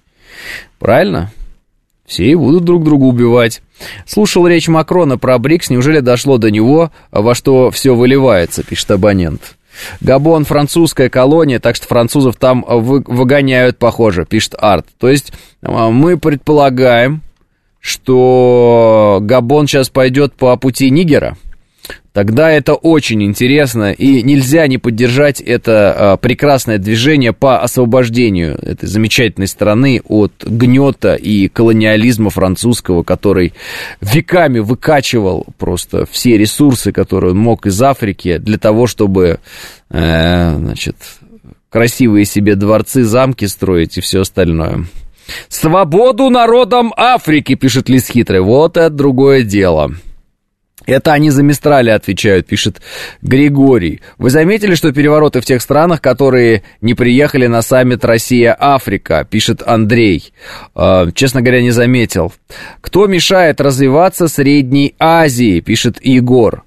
правильно? 0.79 1.33
Все 2.07 2.25
и 2.31 2.37
будут 2.37 2.62
друг 2.62 2.85
друга 2.85 3.03
убивать. 3.03 3.62
Слушал 4.07 4.47
речь 4.47 4.69
Макрона 4.69 5.19
про 5.19 5.39
БРИКС, 5.41 5.71
неужели 5.71 5.99
дошло 5.99 6.39
до 6.39 6.53
него, 6.53 6.93
во 7.11 7.35
что 7.35 7.73
все 7.73 7.97
выливается, 7.97 8.62
пишет 8.62 8.93
абонент. 8.93 9.57
Габон 10.01 10.45
французская 10.45 11.09
колония, 11.09 11.61
так 11.61 11.77
что 11.77 11.87
французов 11.87 12.37
там 12.37 12.64
вы, 12.66 13.03
выгоняют, 13.07 13.79
похоже, 13.79 14.25
пишет 14.25 14.55
Арт. 14.59 14.87
То 14.99 15.09
есть 15.09 15.33
а, 15.62 15.91
мы 15.91 16.18
предполагаем, 16.18 17.22
что 17.81 19.18
Габон 19.22 19.66
сейчас 19.66 19.91
пойдет 19.91 20.35
по 20.35 20.57
пути 20.57 20.91
Нигера 20.91 21.37
тогда 22.15 22.51
это 22.51 22.75
очень 22.75 23.23
интересно, 23.25 23.93
и 23.93 24.23
нельзя 24.23 24.67
не 24.69 24.79
поддержать 24.79 25.41
это 25.41 26.12
а, 26.12 26.17
прекрасное 26.17 26.79
движение 26.79 27.35
по 27.35 27.61
освобождению 27.61 28.57
этой 28.62 28.87
замечательной 28.87 29.49
страны 29.49 30.01
от 30.09 30.33
гнета 30.45 31.17
и 31.17 31.49
колониализма 31.49 32.31
французского, 32.31 33.03
который 33.03 33.53
веками 34.01 34.61
выкачивал 34.61 35.45
просто 35.59 36.07
все 36.07 36.39
ресурсы, 36.39 36.93
которые 36.93 37.33
он 37.33 37.39
мог 37.39 37.67
из 37.67 37.83
Африки 37.83 38.39
для 38.39 38.59
того, 38.59 38.87
чтобы, 38.87 39.41
э, 39.91 40.57
значит, 40.57 40.97
красивые 41.69 42.25
себе 42.27 42.55
дворцы, 42.55 43.03
замки 43.03 43.47
строить 43.47 43.99
и 43.99 44.01
все 44.01 44.21
остальное. 44.21 44.87
«Свободу 45.49 46.31
народам 46.31 46.95
Африки», 46.97 47.57
пишет 47.57 47.89
Лис 47.89 48.09
Хитрый, 48.09 48.41
вот 48.41 48.77
это 48.77 48.91
другое 48.91 49.43
дело. 49.43 49.95
Это 50.87 51.12
они 51.12 51.30
за 51.30 51.43
Мистрали 51.43 51.91
отвечают, 51.91 52.47
пишет 52.47 52.82
Григорий. 53.22 54.01
Вы 54.18 54.30
заметили, 54.30 54.74
что 54.74 54.93
перевороты 54.93 55.41
в 55.41 55.45
тех 55.45 55.62
странах, 55.62 56.01
которые 56.01 56.62
не 56.80 56.95
приехали 56.95 57.47
на 57.47 57.62
саммит 57.62 58.05
Россия-Африка, 58.05 59.26
пишет 59.28 59.62
Андрей. 59.64 60.32
Э, 60.74 61.11
честно 61.14 61.41
говоря, 61.43 61.62
не 61.62 61.70
заметил. 61.70 62.32
Кто 62.80 63.07
мешает 63.07 63.61
развиваться 63.61 64.28
Средней 64.28 64.95
Азии, 64.99 65.61
пишет 65.61 65.99
Егор. 66.03 66.64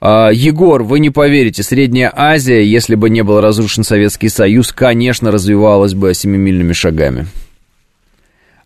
Uh, 0.00 0.34
Егор, 0.34 0.82
вы 0.82 0.98
не 0.98 1.10
поверите, 1.10 1.62
Средняя 1.62 2.12
Азия, 2.14 2.64
если 2.64 2.96
бы 2.96 3.08
не 3.08 3.22
был 3.22 3.40
разрушен 3.40 3.84
Советский 3.84 4.28
Союз, 4.28 4.72
конечно, 4.72 5.30
развивалась 5.30 5.94
бы 5.94 6.12
семимильными 6.12 6.72
шагами. 6.72 7.26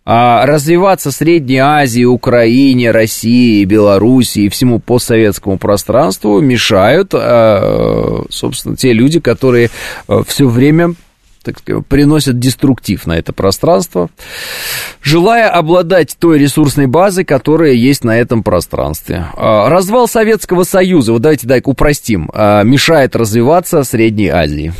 А 0.07 0.45
развиваться 0.45 1.11
Средней 1.11 1.59
Азии, 1.59 2.05
Украине, 2.05 2.91
России, 2.91 3.65
Белоруссии 3.65 4.45
и 4.45 4.49
всему 4.51 4.79
постсоветскому 4.79 5.57
пространству 5.57 6.41
мешают, 6.41 7.13
а, 7.15 8.25
собственно, 8.29 8.77
те 8.77 8.93
люди, 8.93 9.19
которые 9.19 9.71
а, 10.07 10.23
все 10.23 10.47
время 10.47 10.95
так 11.43 11.59
сказать, 11.59 11.87
приносят 11.87 12.39
деструктив 12.39 13.07
на 13.07 13.19
это 13.19 13.35
пространство, 13.35 14.09
желая 15.03 15.51
обладать 15.51 16.17
той 16.19 16.39
ресурсной 16.39 16.87
базой, 16.87 17.27
которая 17.27 17.73
есть 17.73 18.03
на 18.03 18.19
этом 18.19 18.43
пространстве. 18.43 19.27
Развал 19.37 20.09
Советского 20.09 20.65
Союза, 20.65 21.13
вот 21.13 21.21
давайте 21.21 21.47
так 21.47 21.69
упростим, 21.69 22.31
мешает 22.33 23.15
развиваться 23.15 23.85
Средней 23.85 24.29
Азии. 24.29 24.73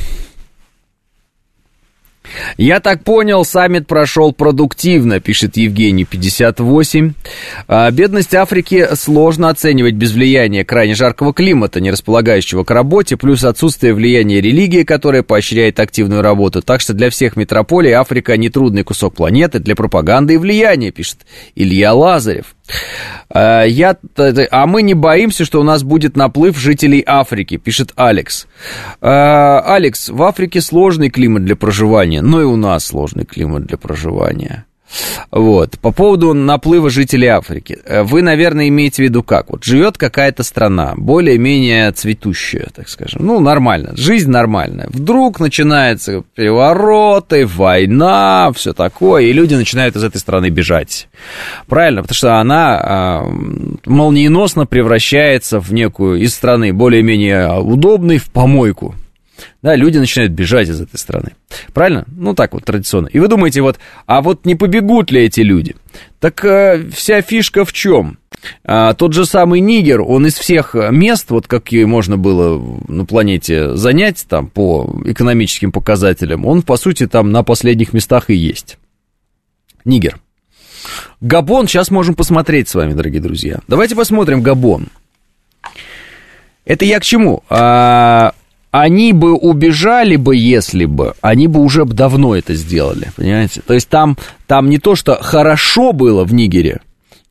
Я 2.57 2.81
так 2.81 3.03
понял, 3.05 3.45
саммит 3.45 3.87
прошел 3.87 4.33
продуктивно, 4.33 5.21
пишет 5.21 5.57
Евгений 5.57 6.05
58. 6.05 7.13
А, 7.69 7.91
бедность 7.91 8.35
Африки 8.35 8.89
сложно 8.95 9.49
оценивать 9.49 9.95
без 9.95 10.13
влияния 10.13 10.65
крайне 10.65 10.95
жаркого 10.95 11.33
климата, 11.33 11.81
не 11.81 11.91
располагающего 11.91 12.65
к 12.65 12.71
работе, 12.71 13.17
плюс 13.17 13.45
отсутствие 13.45 13.95
влияния 13.95 14.41
религии, 14.41 14.85
которая 14.85 15.23
поощряет 15.23 15.81
активную 15.81 16.23
работу. 16.23 16.63
Так 16.63 16.81
что 16.81 16.93
для 16.93 17.11
всех 17.11 17.37
метрополий 17.37 17.93
Африка 17.93 18.37
не 18.37 18.49
трудный 18.49 18.85
кусок 18.85 19.15
планеты 19.15 19.59
для 19.59 19.75
пропаганды 19.75 20.35
и 20.35 20.39
влияния, 20.39 20.91
пишет 20.91 21.19
Илья 21.55 21.95
Лазарев. 21.95 22.55
А, 23.31 23.65
я, 23.65 23.97
а 24.51 24.67
мы 24.67 24.83
не 24.83 24.95
боимся, 24.95 25.45
что 25.45 25.61
у 25.61 25.65
нас 25.65 25.83
будет 25.83 26.17
наплыв 26.17 26.59
жителей 26.59 27.03
Африки, 27.07 27.57
пишет 27.57 27.93
Алекс. 27.97 28.47
А, 29.01 29.61
Алекс, 29.61 30.09
в 30.09 30.23
Африке 30.23 30.61
сложный 30.61 31.11
климат 31.11 31.45
для 31.45 31.57
проживания, 31.57 32.23
но 32.23 32.41
и 32.41 32.45
у 32.45 32.57
нас 32.57 32.87
сложный 32.87 33.25
климат 33.25 33.67
для 33.67 33.77
проживания. 33.77 34.65
Вот. 35.31 35.79
По 35.81 35.93
поводу 35.93 36.35
наплыва 36.35 36.91
жителей 36.91 37.29
Африки. 37.29 37.79
Э, 37.85 38.03
вы, 38.03 38.23
наверное, 38.23 38.69
имеете 38.69 39.03
в 39.03 39.05
виду 39.05 39.23
как? 39.23 39.51
Вот 39.51 39.65
живет 39.65 39.99
какая-то 39.99 40.43
страна, 40.43 40.95
более-менее 40.97 41.93
цветущая, 41.93 42.69
так 42.75 42.89
скажем. 42.89 43.25
Ну, 43.25 43.41
нормально. 43.41 43.93
Жизнь 43.97 44.31
нормальная. 44.31 44.89
Вдруг 44.91 45.41
начинаются 45.41 46.23
перевороты, 46.35 47.47
война, 47.47 48.53
все 48.55 48.73
такое, 48.73 49.25
и 49.25 49.33
люди 49.33 49.55
начинают 49.55 49.97
из 49.97 50.05
этой 50.05 50.19
страны 50.19 50.51
бежать. 50.51 51.09
Правильно? 51.67 52.03
Потому 52.03 52.15
что 52.17 52.37
она 52.37 53.25
э, 53.25 53.31
молниеносно 53.87 54.67
превращается 54.67 55.61
в 55.61 55.73
некую 55.73 56.21
из 56.21 56.35
страны 56.35 56.73
более-менее 56.73 57.61
удобной 57.61 58.19
в 58.19 58.31
помойку 58.31 58.95
да, 59.65 59.77
люди 59.77 59.97
начинают 59.97 60.33
бежать 60.33 60.69
из 60.69 60.79
этой 60.79 60.99
страны. 60.99 61.33
Правильно? 61.73 62.05
Ну, 62.07 62.35
так 62.35 62.53
вот, 62.53 62.67
традиционно. 62.67 63.07
И 63.07 63.19
вы 63.19 63.29
думаете, 63.29 63.63
вот, 63.63 63.79
а 64.05 64.21
вот 64.21 64.45
не 64.45 64.57
побегут 64.57 65.11
ли 65.11 65.23
эти 65.23 65.41
люди? 65.41 65.75
Так 66.21 66.45
э, 66.45 66.85
вся 66.93 67.23
фишка 67.23 67.65
в 67.65 67.73
чем? 67.73 68.19
А, 68.63 68.93
тот 68.93 69.15
же 69.15 69.25
самый 69.25 69.61
Нигер, 69.61 70.03
он 70.03 70.27
из 70.27 70.35
всех 70.35 70.75
мест, 70.75 71.31
вот 71.31 71.47
какие 71.47 71.85
можно 71.85 72.19
было 72.19 72.63
на 72.89 73.07
планете 73.07 73.75
занять 73.75 74.27
там 74.29 74.49
по 74.49 75.01
экономическим 75.07 75.73
показателям, 75.73 76.45
он, 76.45 76.61
по 76.61 76.77
сути, 76.77 77.07
там 77.07 77.33
на 77.33 77.43
последних 77.43 77.95
местах 77.95 78.29
и 78.29 78.35
есть. 78.35 78.77
Нигер. 79.87 80.19
Габон, 81.23 81.69
сейчас 81.69 81.91
можем 81.91 82.15
посмотреть 82.15 82.69
с 82.69 82.75
вами, 82.75 82.93
дорогие 82.93 83.23
друзья. 83.23 83.61
Давайте 83.67 83.97
посмотрим 83.97 84.43
Габон. 84.43 84.89
Это 86.67 86.85
я 86.85 87.01
к 87.01 87.03
чему? 87.03 87.43
А, 87.49 88.35
они 88.75 89.13
бы 89.13 89.35
убежали 89.35 90.17
бы, 90.17 90.35
если 90.35 90.85
бы, 90.85 91.15
они 91.21 91.47
бы 91.47 91.61
уже 91.61 91.85
давно 91.85 92.35
это 92.35 92.55
сделали, 92.55 93.13
понимаете? 93.15 93.63
То 93.65 93.73
есть 93.73 93.89
там, 93.89 94.19
там 94.49 94.69
не 94.69 94.79
то, 94.79 94.97
что 94.97 95.15
хорошо 95.23 95.93
было 95.93 96.25
в 96.25 96.35
Нигере, 96.35 96.81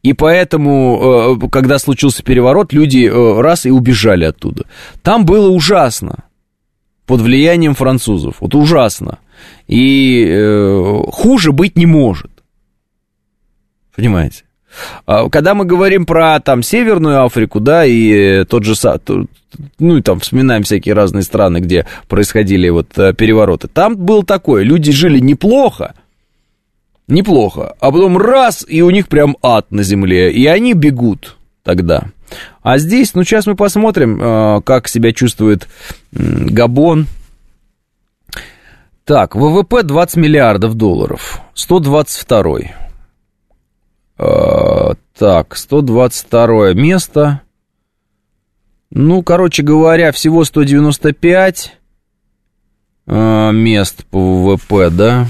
и 0.04 0.14
поэтому, 0.14 1.38
э, 1.44 1.50
когда 1.50 1.80
случился 1.80 2.24
переворот, 2.24 2.72
люди 2.72 3.10
э, 3.12 3.42
раз 3.42 3.66
и 3.66 3.72
убежали 3.72 4.24
оттуда. 4.24 4.68
Там 5.02 5.26
было 5.26 5.50
ужасно 5.50 6.24
под 7.06 7.20
влиянием 7.20 7.76
французов. 7.76 8.38
Вот 8.40 8.56
ужасно. 8.56 9.20
И 9.68 10.26
э, 10.26 11.04
хуже 11.12 11.52
быть 11.52 11.76
не 11.76 11.86
может. 11.86 12.32
Понимаете? 13.94 14.46
А, 15.06 15.30
когда 15.30 15.54
мы 15.54 15.66
говорим 15.66 16.06
про 16.06 16.40
там 16.40 16.64
Северную 16.64 17.24
Африку, 17.24 17.60
да, 17.60 17.86
и 17.86 18.44
тот 18.46 18.64
же, 18.64 18.74
ну 19.80 19.98
и 19.98 20.02
там 20.02 20.20
вспоминаем 20.20 20.64
всякие 20.64 20.96
разные 20.96 21.24
страны, 21.24 21.60
где 21.60 21.86
происходили 22.08 22.70
вот 22.70 22.98
э, 22.98 23.14
перевороты, 23.14 23.68
там 23.68 23.96
было 23.96 24.24
такое, 24.26 24.64
люди 24.64 24.92
жили 24.92 25.20
неплохо, 25.20 25.94
неплохо, 27.08 27.76
а 27.80 27.92
потом 27.92 28.18
раз, 28.18 28.66
и 28.68 28.82
у 28.82 28.90
них 28.90 29.08
прям 29.08 29.38
ад 29.42 29.72
на 29.72 29.84
земле, 29.84 30.32
и 30.32 30.46
они 30.48 30.74
бегут, 30.74 31.38
тогда. 31.64 32.06
А 32.62 32.78
здесь, 32.78 33.14
ну, 33.14 33.24
сейчас 33.24 33.46
мы 33.46 33.56
посмотрим, 33.56 34.20
э, 34.22 34.62
как 34.64 34.88
себя 34.88 35.12
чувствует 35.12 35.68
Габон. 36.12 37.08
Так, 39.06 39.36
ВВП 39.36 39.84
20 39.84 40.16
миллиардов 40.16 40.76
долларов, 40.76 41.42
122 41.56 42.60
э, 42.60 42.64
Так, 44.18 45.56
122 45.56 46.74
место. 46.74 47.42
Ну, 48.90 49.24
короче 49.24 49.64
говоря, 49.64 50.12
всего 50.12 50.44
195 50.44 51.78
э, 53.08 53.52
мест 53.52 54.06
по 54.06 54.20
ВВП, 54.20 54.90
да. 54.90 55.28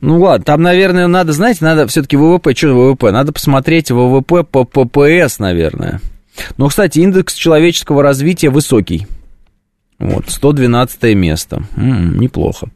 Ну 0.00 0.20
ладно, 0.20 0.44
там, 0.44 0.60
наверное, 0.60 1.06
надо, 1.06 1.32
знаете, 1.32 1.64
надо 1.64 1.86
все-таки 1.86 2.16
ВВП, 2.16 2.54
что 2.54 2.74
ВВП? 2.74 3.10
Надо 3.10 3.32
посмотреть 3.32 3.90
ВВП 3.90 4.42
по 4.42 4.64
ППС, 4.64 5.38
наверное. 5.38 6.00
Но, 6.56 6.68
кстати, 6.68 6.98
индекс 6.98 7.34
человеческого 7.34 8.02
развития 8.02 8.50
высокий. 8.50 9.06
Вот, 9.98 10.28
112 10.28 11.14
место. 11.14 11.62
М-м, 11.76 12.18
неплохо. 12.18 12.68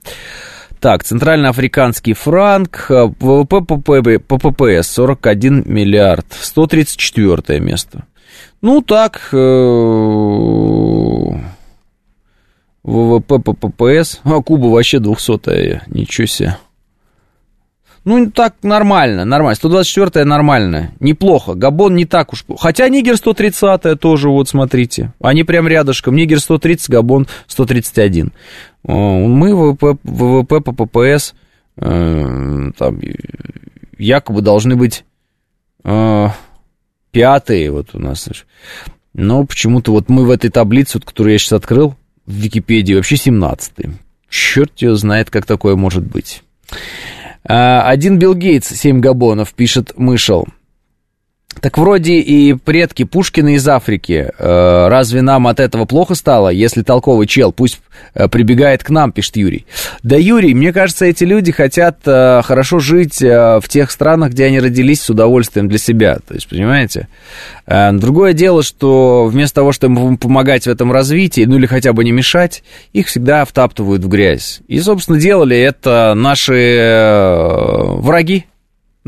Так, 0.80 1.02
центральноафриканский 1.02 2.12
франк, 2.12 2.86
э, 2.88 3.10
ВВП 3.18 4.18
ППС 4.20 4.88
41 4.88 5.64
миллиард, 5.66 6.26
134 6.30 7.58
место. 7.58 8.04
Ну, 8.62 8.80
так, 8.82 9.28
э, 9.32 9.36
ВВП 12.84 13.38
ППС, 13.40 14.20
а 14.22 14.40
Куба 14.40 14.66
вообще 14.66 15.00
200 15.00 15.82
ничего 15.88 16.26
себе. 16.26 16.56
Ну, 18.08 18.30
так 18.30 18.54
нормально, 18.62 19.26
нормально. 19.26 19.54
124-е 19.62 20.24
нормально, 20.24 20.92
неплохо. 20.98 21.52
Габон 21.52 21.94
не 21.94 22.06
так 22.06 22.32
уж... 22.32 22.42
Хотя 22.58 22.88
Нигер 22.88 23.16
130-е 23.16 23.96
тоже, 23.96 24.30
вот 24.30 24.48
смотрите. 24.48 25.12
Они 25.20 25.44
прям 25.44 25.68
рядышком. 25.68 26.16
Нигер 26.16 26.40
130, 26.40 26.88
Габон 26.88 27.26
131. 27.48 28.32
Мы 28.82 29.54
ВВП, 29.54 29.98
ВВП 30.04 30.60
по 30.60 30.72
ППС 30.72 31.34
э, 31.76 32.70
там, 32.78 32.98
якобы 33.98 34.40
должны 34.40 34.76
быть 34.76 35.04
э, 35.84 36.28
пятые 37.10 37.70
вот 37.70 37.88
у 37.92 37.98
нас. 37.98 38.26
Но 39.12 39.44
почему-то 39.44 39.92
вот 39.92 40.08
мы 40.08 40.24
в 40.24 40.30
этой 40.30 40.48
таблице, 40.48 40.96
вот, 40.96 41.04
которую 41.04 41.34
я 41.34 41.38
сейчас 41.38 41.52
открыл, 41.52 41.94
в 42.24 42.32
Википедии, 42.32 42.94
вообще 42.94 43.16
17-й. 43.16 43.90
Черт 44.30 44.78
его 44.78 44.94
знает, 44.94 45.28
как 45.28 45.44
такое 45.44 45.76
может 45.76 46.04
быть. 46.04 46.42
А, 47.48 47.82
один 47.88 48.18
Билл 48.18 48.34
Гейтс, 48.34 48.68
7 48.68 49.00
габонов, 49.00 49.54
пишет 49.54 49.92
Мышел. 49.96 50.46
Так 51.60 51.76
вроде 51.78 52.14
и 52.14 52.54
предки 52.54 53.04
Пушкина 53.04 53.54
из 53.54 53.66
Африки. 53.66 54.30
Э, 54.38 54.88
разве 54.88 55.22
нам 55.22 55.46
от 55.46 55.60
этого 55.60 55.84
плохо 55.86 56.14
стало, 56.14 56.50
если 56.50 56.82
толковый 56.82 57.26
чел 57.26 57.52
пусть 57.52 57.80
э, 58.14 58.28
прибегает 58.28 58.84
к 58.84 58.90
нам, 58.90 59.12
пишет 59.12 59.36
Юрий. 59.36 59.66
Да, 60.02 60.16
Юрий, 60.16 60.54
мне 60.54 60.72
кажется, 60.72 61.06
эти 61.06 61.24
люди 61.24 61.50
хотят 61.50 61.98
э, 62.06 62.42
хорошо 62.44 62.78
жить 62.78 63.20
в 63.20 63.62
тех 63.68 63.90
странах, 63.90 64.30
где 64.30 64.44
они 64.44 64.60
родились 64.60 65.02
с 65.02 65.10
удовольствием 65.10 65.68
для 65.68 65.78
себя. 65.78 66.18
То 66.26 66.34
есть, 66.34 66.48
понимаете? 66.48 67.08
Другое 67.66 68.32
дело, 68.32 68.62
что 68.62 69.26
вместо 69.26 69.56
того, 69.56 69.72
чтобы 69.72 70.16
помогать 70.16 70.64
в 70.64 70.70
этом 70.70 70.92
развитии, 70.92 71.44
ну 71.44 71.56
или 71.56 71.66
хотя 71.66 71.92
бы 71.92 72.04
не 72.04 72.12
мешать, 72.12 72.62
их 72.92 73.08
всегда 73.08 73.44
втаптывают 73.44 74.02
в 74.02 74.08
грязь. 74.08 74.60
И, 74.68 74.80
собственно, 74.80 75.18
делали 75.18 75.56
это 75.58 76.14
наши 76.16 76.96
враги, 77.98 78.46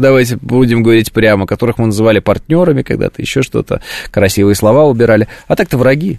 давайте 0.01 0.37
будем 0.37 0.83
говорить 0.83 1.13
прямо, 1.13 1.47
которых 1.47 1.79
мы 1.79 1.87
называли 1.87 2.19
партнерами 2.19 2.83
когда-то, 2.83 3.23
еще 3.23 3.43
что-то, 3.43 3.81
красивые 4.11 4.55
слова 4.55 4.85
убирали, 4.85 5.29
а 5.47 5.57
так-то 5.57 5.79
враги. 5.79 6.19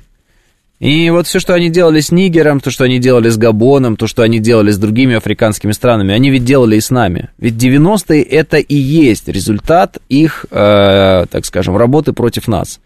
И 0.81 1.11
вот 1.11 1.27
все, 1.27 1.39
что 1.39 1.53
они 1.53 1.69
делали 1.69 1.99
с 1.99 2.11
Нигером, 2.11 2.59
то, 2.59 2.71
что 2.71 2.85
они 2.85 2.97
делали 2.97 3.29
с 3.29 3.37
Габоном, 3.37 3.97
то, 3.97 4.07
что 4.07 4.23
они 4.23 4.39
делали 4.39 4.71
с 4.71 4.79
другими 4.79 5.15
африканскими 5.15 5.73
странами, 5.73 6.11
они 6.11 6.31
ведь 6.31 6.43
делали 6.43 6.77
и 6.77 6.81
с 6.81 6.89
нами. 6.89 7.29
Ведь 7.37 7.53
90-е 7.53 8.23
это 8.23 8.57
и 8.57 8.75
есть 8.75 9.27
результат 9.27 9.99
их, 10.09 10.47
э, 10.49 11.25
так 11.29 11.45
скажем, 11.45 11.77
работы 11.77 12.13
против 12.13 12.47
нас. 12.47 12.79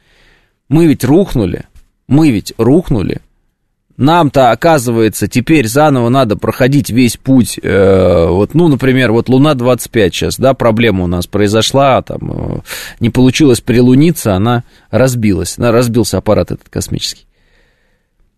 Мы 0.68 0.88
ведь 0.88 1.06
рухнули, 1.06 1.64
мы 2.10 2.32
ведь 2.32 2.54
рухнули, 2.58 3.22
нам-то, 3.98 4.52
оказывается, 4.52 5.28
теперь 5.28 5.68
заново 5.68 6.10
надо 6.10 6.36
проходить 6.36 6.90
весь 6.90 7.18
путь, 7.18 7.60
э, 7.62 8.28
вот, 8.28 8.54
ну, 8.54 8.68
например, 8.68 9.12
вот 9.12 9.30
Луна-25 9.30 10.10
сейчас, 10.10 10.38
да, 10.38 10.54
проблема 10.54 11.06
у 11.06 11.08
нас 11.08 11.28
произошла, 11.28 12.02
там, 12.02 12.20
э, 12.32 12.60
не 13.00 13.10
получилось 13.10 13.62
прилуниться, 13.62 14.36
она 14.36 14.64
разбилась, 14.92 15.58
она, 15.58 15.72
разбился 15.72 16.18
аппарат 16.18 16.52
этот 16.52 16.68
космический. 16.70 17.26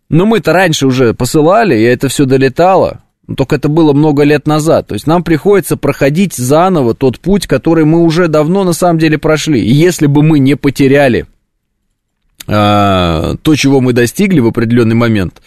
Но 0.10 0.26
мы-то 0.26 0.54
раньше 0.54 0.88
уже 0.88 1.14
посылали, 1.14 1.76
и 1.76 1.84
это 1.84 2.08
все 2.08 2.26
долетало, 2.26 3.02
только 3.36 3.58
это 3.58 3.68
было 3.68 3.92
много 3.92 4.24
лет 4.24 4.48
назад. 4.48 4.88
То 4.88 4.94
есть 4.94 5.06
нам 5.06 5.24
приходится 5.24 5.76
проходить 5.76 6.34
заново 6.34 6.94
тот 6.94 7.20
путь, 7.20 7.46
который 7.46 7.84
мы 7.84 8.02
уже 8.02 8.30
давно 8.30 8.64
на 8.64 8.72
самом 8.72 9.00
деле 9.00 9.18
прошли. 9.18 9.60
И 9.60 9.74
если 9.74 10.08
бы 10.08 10.24
мы 10.24 10.40
не 10.40 10.56
потеряли 10.56 11.26
а, 12.48 13.36
то, 13.42 13.56
чего 13.56 13.82
мы 13.82 13.94
достигли 13.94 14.40
в 14.40 14.48
определенный 14.48 14.96
момент, 14.96 15.42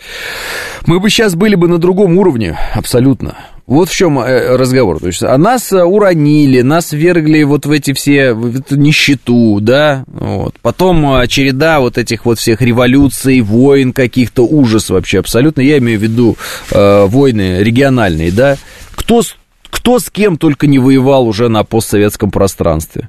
мы 0.86 1.00
бы 1.00 1.08
сейчас 1.08 1.34
были 1.34 1.54
бы 1.54 1.68
на 1.68 1.78
другом 1.78 2.18
уровне, 2.18 2.58
абсолютно. 2.74 3.36
Вот 3.66 3.88
в 3.88 3.94
чем 3.94 4.18
э, 4.18 4.56
разговор. 4.56 4.98
То 4.98 5.06
есть, 5.06 5.22
а 5.22 5.38
нас 5.38 5.70
уронили, 5.72 6.60
нас 6.60 6.92
вергли 6.92 7.44
вот 7.44 7.66
в 7.66 7.70
эти 7.70 7.92
все, 7.92 8.32
в 8.32 8.58
эту 8.58 8.76
нищету, 8.76 9.60
да, 9.60 10.02
вот. 10.08 10.56
Потом 10.60 11.12
а, 11.12 11.26
череда 11.28 11.78
вот 11.78 11.96
этих 11.96 12.26
вот 12.26 12.40
всех 12.40 12.62
революций, 12.62 13.40
войн 13.42 13.92
каких-то, 13.92 14.44
ужас 14.44 14.90
вообще 14.90 15.20
абсолютно. 15.20 15.60
Я 15.60 15.78
имею 15.78 16.00
в 16.00 16.02
виду 16.02 16.36
э, 16.72 17.06
войны 17.06 17.62
региональные, 17.62 18.32
да. 18.32 18.56
Кто, 18.96 19.22
кто 19.70 20.00
с 20.00 20.10
кем 20.10 20.36
только 20.36 20.66
не 20.66 20.80
воевал 20.80 21.28
уже 21.28 21.48
на 21.48 21.62
постсоветском 21.62 22.32
пространстве. 22.32 23.08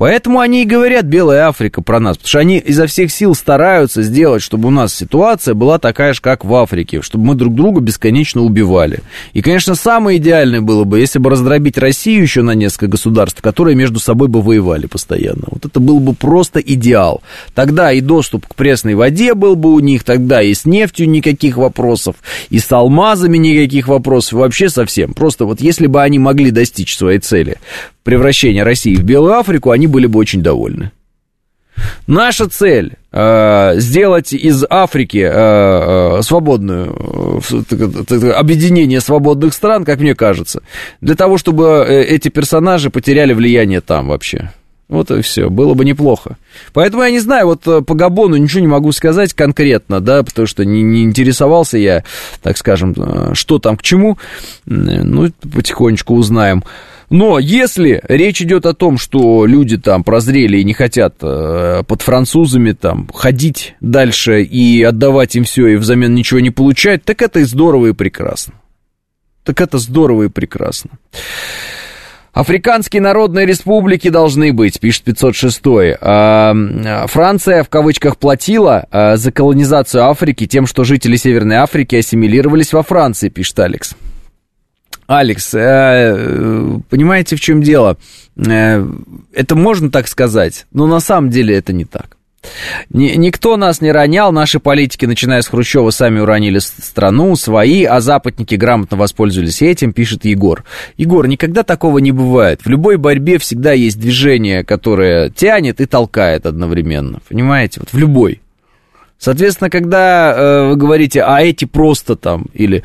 Поэтому 0.00 0.40
они 0.40 0.62
и 0.62 0.64
говорят 0.64 1.04
Белая 1.04 1.46
Африка 1.46 1.82
про 1.82 2.00
нас, 2.00 2.16
потому 2.16 2.28
что 2.30 2.38
они 2.38 2.56
изо 2.56 2.86
всех 2.86 3.12
сил 3.12 3.34
стараются 3.34 4.00
сделать, 4.00 4.42
чтобы 4.42 4.68
у 4.68 4.70
нас 4.70 4.94
ситуация 4.94 5.52
была 5.52 5.78
такая 5.78 6.14
же, 6.14 6.22
как 6.22 6.42
в 6.42 6.54
Африке, 6.54 7.02
чтобы 7.02 7.26
мы 7.26 7.34
друг 7.34 7.54
друга 7.54 7.82
бесконечно 7.82 8.40
убивали. 8.40 9.00
И, 9.34 9.42
конечно, 9.42 9.74
самое 9.74 10.16
идеальное 10.16 10.62
было 10.62 10.84
бы, 10.84 11.00
если 11.00 11.18
бы 11.18 11.28
раздробить 11.28 11.76
Россию 11.76 12.22
еще 12.22 12.40
на 12.40 12.52
несколько 12.52 12.86
государств, 12.86 13.42
которые 13.42 13.76
между 13.76 14.00
собой 14.00 14.28
бы 14.28 14.40
воевали 14.40 14.86
постоянно. 14.86 15.42
Вот 15.50 15.66
это 15.66 15.80
был 15.80 16.00
бы 16.00 16.14
просто 16.14 16.60
идеал. 16.60 17.20
Тогда 17.54 17.92
и 17.92 18.00
доступ 18.00 18.46
к 18.46 18.54
пресной 18.54 18.94
воде 18.94 19.34
был 19.34 19.54
бы 19.54 19.70
у 19.74 19.80
них, 19.80 20.04
тогда 20.04 20.40
и 20.40 20.54
с 20.54 20.64
нефтью 20.64 21.10
никаких 21.10 21.58
вопросов, 21.58 22.16
и 22.48 22.58
с 22.58 22.72
алмазами 22.72 23.36
никаких 23.36 23.86
вопросов, 23.86 24.38
вообще 24.38 24.70
совсем. 24.70 25.12
Просто 25.12 25.44
вот 25.44 25.60
если 25.60 25.88
бы 25.88 26.00
они 26.00 26.18
могли 26.18 26.50
достичь 26.50 26.96
своей 26.96 27.18
цели, 27.18 27.58
превращения 28.02 28.64
России 28.64 28.96
в 28.96 29.02
Белую 29.02 29.34
Африку, 29.34 29.70
они 29.70 29.86
были 29.90 30.06
бы 30.06 30.18
очень 30.18 30.42
довольны. 30.42 30.90
Наша 32.06 32.48
цель 32.48 32.96
э, 33.12 33.72
сделать 33.76 34.32
из 34.32 34.64
Африки 34.68 35.18
э, 35.18 36.18
э, 36.18 36.22
свободную, 36.22 37.40
э, 37.70 38.30
объединение 38.32 39.00
свободных 39.00 39.54
стран, 39.54 39.84
как 39.84 40.00
мне 40.00 40.14
кажется, 40.14 40.62
для 41.00 41.14
того, 41.14 41.38
чтобы 41.38 41.84
э, 41.88 42.02
эти 42.04 42.28
персонажи 42.28 42.90
потеряли 42.90 43.32
влияние 43.32 43.80
там 43.80 44.08
вообще. 44.08 44.50
Вот 44.88 45.08
и 45.12 45.22
все, 45.22 45.48
было 45.48 45.74
бы 45.74 45.84
неплохо. 45.84 46.36
Поэтому 46.72 47.04
я 47.04 47.10
не 47.10 47.20
знаю, 47.20 47.46
вот 47.46 47.66
э, 47.66 47.80
по 47.80 47.94
Габону 47.94 48.36
ничего 48.36 48.60
не 48.60 48.66
могу 48.66 48.90
сказать 48.90 49.34
конкретно, 49.34 50.00
да, 50.00 50.24
потому 50.24 50.48
что 50.48 50.64
не, 50.64 50.82
не 50.82 51.04
интересовался 51.04 51.78
я, 51.78 52.02
так 52.42 52.58
скажем, 52.58 52.94
э, 52.96 53.34
что 53.34 53.60
там 53.60 53.76
к 53.76 53.82
чему. 53.82 54.18
Ну, 54.66 55.30
потихонечку 55.54 56.14
узнаем. 56.14 56.64
Но 57.10 57.40
если 57.40 58.00
речь 58.06 58.40
идет 58.40 58.66
о 58.66 58.72
том, 58.72 58.96
что 58.96 59.44
люди 59.44 59.76
там 59.76 60.04
прозрели 60.04 60.58
и 60.58 60.64
не 60.64 60.74
хотят 60.74 61.16
э, 61.20 61.82
под 61.86 62.02
французами 62.02 62.70
там 62.70 63.08
ходить 63.12 63.74
дальше 63.80 64.44
и 64.44 64.80
отдавать 64.84 65.34
им 65.34 65.42
все 65.42 65.66
и 65.66 65.76
взамен 65.76 66.14
ничего 66.14 66.38
не 66.38 66.50
получать, 66.50 67.04
так 67.04 67.20
это 67.20 67.40
и 67.40 67.44
здорово 67.44 67.88
и 67.88 67.92
прекрасно. 67.92 68.54
Так 69.42 69.60
это 69.60 69.78
здорово 69.78 70.24
и 70.24 70.28
прекрасно. 70.28 70.90
Африканские 72.32 73.02
народные 73.02 73.44
республики 73.44 74.08
должны 74.08 74.52
быть, 74.52 74.78
пишет 74.78 75.02
506. 75.02 75.62
А, 76.00 76.54
Франция 77.08 77.64
в 77.64 77.68
кавычках 77.68 78.18
платила 78.18 78.86
а, 78.92 79.16
за 79.16 79.32
колонизацию 79.32 80.04
Африки 80.04 80.46
тем, 80.46 80.66
что 80.68 80.84
жители 80.84 81.16
Северной 81.16 81.56
Африки 81.56 81.96
ассимилировались 81.96 82.72
во 82.72 82.84
Франции, 82.84 83.30
пишет 83.30 83.58
Алекс. 83.58 83.96
Алекс, 85.10 85.52
э, 85.54 86.78
понимаете, 86.88 87.34
в 87.34 87.40
чем 87.40 87.62
дело? 87.62 87.98
Э, 88.36 88.86
это 89.32 89.56
можно 89.56 89.90
так 89.90 90.06
сказать, 90.06 90.66
но 90.72 90.86
на 90.86 91.00
самом 91.00 91.30
деле 91.30 91.56
это 91.56 91.72
не 91.72 91.84
так. 91.84 92.16
Ни, 92.90 93.16
никто 93.16 93.56
нас 93.56 93.80
не 93.80 93.90
ронял, 93.90 94.30
наши 94.30 94.60
политики, 94.60 95.06
начиная 95.06 95.42
с 95.42 95.48
Хрущева, 95.48 95.90
сами 95.90 96.20
уронили 96.20 96.60
страну, 96.60 97.34
свои, 97.34 97.82
а 97.82 98.00
западники 98.00 98.54
грамотно 98.54 98.96
воспользовались 98.96 99.62
этим, 99.62 99.92
пишет 99.92 100.24
Егор. 100.24 100.62
Егор, 100.96 101.26
никогда 101.26 101.64
такого 101.64 101.98
не 101.98 102.12
бывает. 102.12 102.60
В 102.64 102.68
любой 102.68 102.96
борьбе 102.96 103.38
всегда 103.38 103.72
есть 103.72 103.98
движение, 103.98 104.62
которое 104.62 105.30
тянет 105.30 105.80
и 105.80 105.86
толкает 105.86 106.46
одновременно. 106.46 107.18
Понимаете? 107.28 107.80
Вот 107.80 107.92
в 107.92 107.98
любой. 107.98 108.42
Соответственно, 109.20 109.68
когда 109.68 110.32
э, 110.32 110.68
вы 110.70 110.76
говорите, 110.76 111.20
а 111.22 111.42
эти 111.42 111.66
просто 111.66 112.16
там, 112.16 112.46
или 112.54 112.82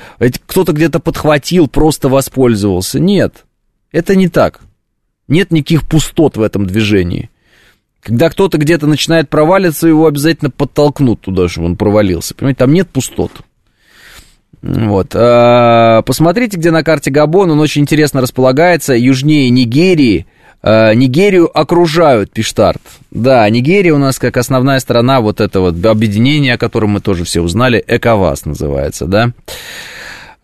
кто-то 0.47 0.73
где-то 0.73 0.99
подхватил, 0.99 1.69
просто 1.69 2.09
воспользовался. 2.09 2.99
Нет, 2.99 3.45
это 3.93 4.17
не 4.17 4.27
так. 4.27 4.59
Нет 5.29 5.51
никаких 5.51 5.87
пустот 5.87 6.35
в 6.35 6.41
этом 6.41 6.67
движении. 6.67 7.29
Когда 8.01 8.29
кто-то 8.29 8.57
где-то 8.57 8.85
начинает 8.85 9.29
проваливаться, 9.29 9.87
его 9.87 10.07
обязательно 10.07 10.51
подтолкнут 10.51 11.21
туда, 11.21 11.47
чтобы 11.47 11.67
он 11.67 11.77
провалился. 11.77 12.35
Понимаете, 12.35 12.59
там 12.59 12.73
нет 12.73 12.89
пустот. 12.89 13.31
Вот. 14.61 15.15
А, 15.15 16.01
посмотрите, 16.01 16.57
где 16.57 16.69
на 16.69 16.83
карте 16.83 17.11
Габон, 17.11 17.51
он 17.51 17.61
очень 17.61 17.83
интересно 17.83 18.19
располагается, 18.19 18.93
южнее 18.93 19.49
Нигерии. 19.49 20.27
А, 20.67 20.93
Нигерию 20.95 21.47
окружают, 21.55 22.31
пишет 22.31 22.59
Арт. 22.59 22.81
Да, 23.11 23.47
Нигерия 23.47 23.93
у 23.93 23.99
нас 23.99 24.17
как 24.17 24.35
основная 24.35 24.79
страна 24.79 25.21
вот 25.21 25.39
это 25.39 25.59
вот 25.59 25.85
объединение, 25.85 26.55
о 26.55 26.57
котором 26.57 26.89
мы 26.89 27.01
тоже 27.01 27.23
все 27.23 27.41
узнали, 27.41 27.83
ЭКОВАС 27.85 28.45
называется, 28.45 29.05
да. 29.05 29.31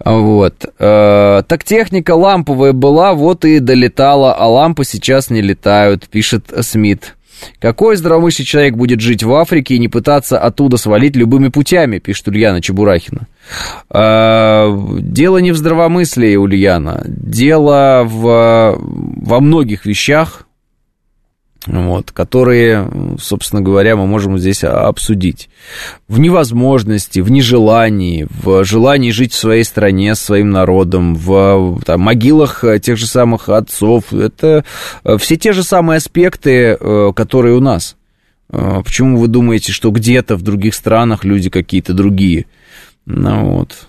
Вот. 0.06 0.66
Э, 0.78 1.42
так 1.48 1.64
техника 1.64 2.14
ламповая 2.14 2.72
была, 2.72 3.14
вот 3.14 3.46
и 3.46 3.60
долетала, 3.60 4.34
а 4.34 4.48
лампы 4.48 4.84
сейчас 4.84 5.32
не 5.32 5.42
летают, 5.42 6.08
пишет 6.08 6.52
Смит. 6.62 7.16
Какой 7.60 7.96
здравомыслящий 7.96 8.46
человек 8.46 8.76
будет 8.76 9.00
жить 9.00 9.24
в 9.24 9.34
Африке 9.34 9.76
и 9.76 9.80
не 9.80 9.88
пытаться 9.88 10.40
оттуда 10.40 10.78
свалить 10.78 11.16
любыми 11.16 11.50
путями, 11.50 12.00
пишет 12.00 12.28
Ульяна 12.28 12.62
Чебурахина. 12.62 13.28
Э, 13.90 14.98
дело 15.00 15.38
не 15.38 15.52
в 15.52 15.58
здравомыслии, 15.58 16.36
Ульяна. 16.36 17.04
Дело 17.06 18.04
в, 18.06 18.78
во 18.80 19.40
многих 19.40 19.86
вещах, 19.86 20.46
вот, 21.68 22.12
которые, 22.12 22.90
собственно 23.20 23.62
говоря, 23.62 23.96
мы 23.96 24.08
можем 24.08 24.38
здесь 24.40 24.64
обсудить. 24.64 25.50
В 26.08 26.20
невозможности, 26.20 27.20
в 27.20 27.30
нежелании, 27.30 28.28
в 28.30 28.64
желании 28.64 29.12
жить 29.12 29.34
в 29.34 29.38
своей 29.38 29.64
стране, 29.64 30.16
с 30.16 30.22
своим 30.22 30.50
народом, 30.50 31.14
в 31.16 31.80
там, 31.86 32.02
могилах 32.02 32.64
тех 32.82 32.98
же 32.98 33.06
самых 33.06 33.50
отцов. 33.50 34.12
Это 34.12 34.66
э, 35.04 35.18
все 35.18 35.38
те 35.38 35.54
же 35.54 35.64
самые 35.64 35.98
аспекты, 35.98 36.78
э, 36.80 37.12
которые 37.16 37.56
у 37.56 37.60
нас. 37.60 37.96
Э, 38.50 38.82
почему 38.84 39.18
вы 39.18 39.28
думаете, 39.28 39.72
что 39.72 39.92
где-то 39.92 40.38
в 40.38 40.42
других 40.42 40.74
странах 40.74 41.24
люди 41.24 41.52
какие-то 41.52 41.94
другие? 41.94 42.48
Ну 43.06 43.52
вот. 43.52 43.88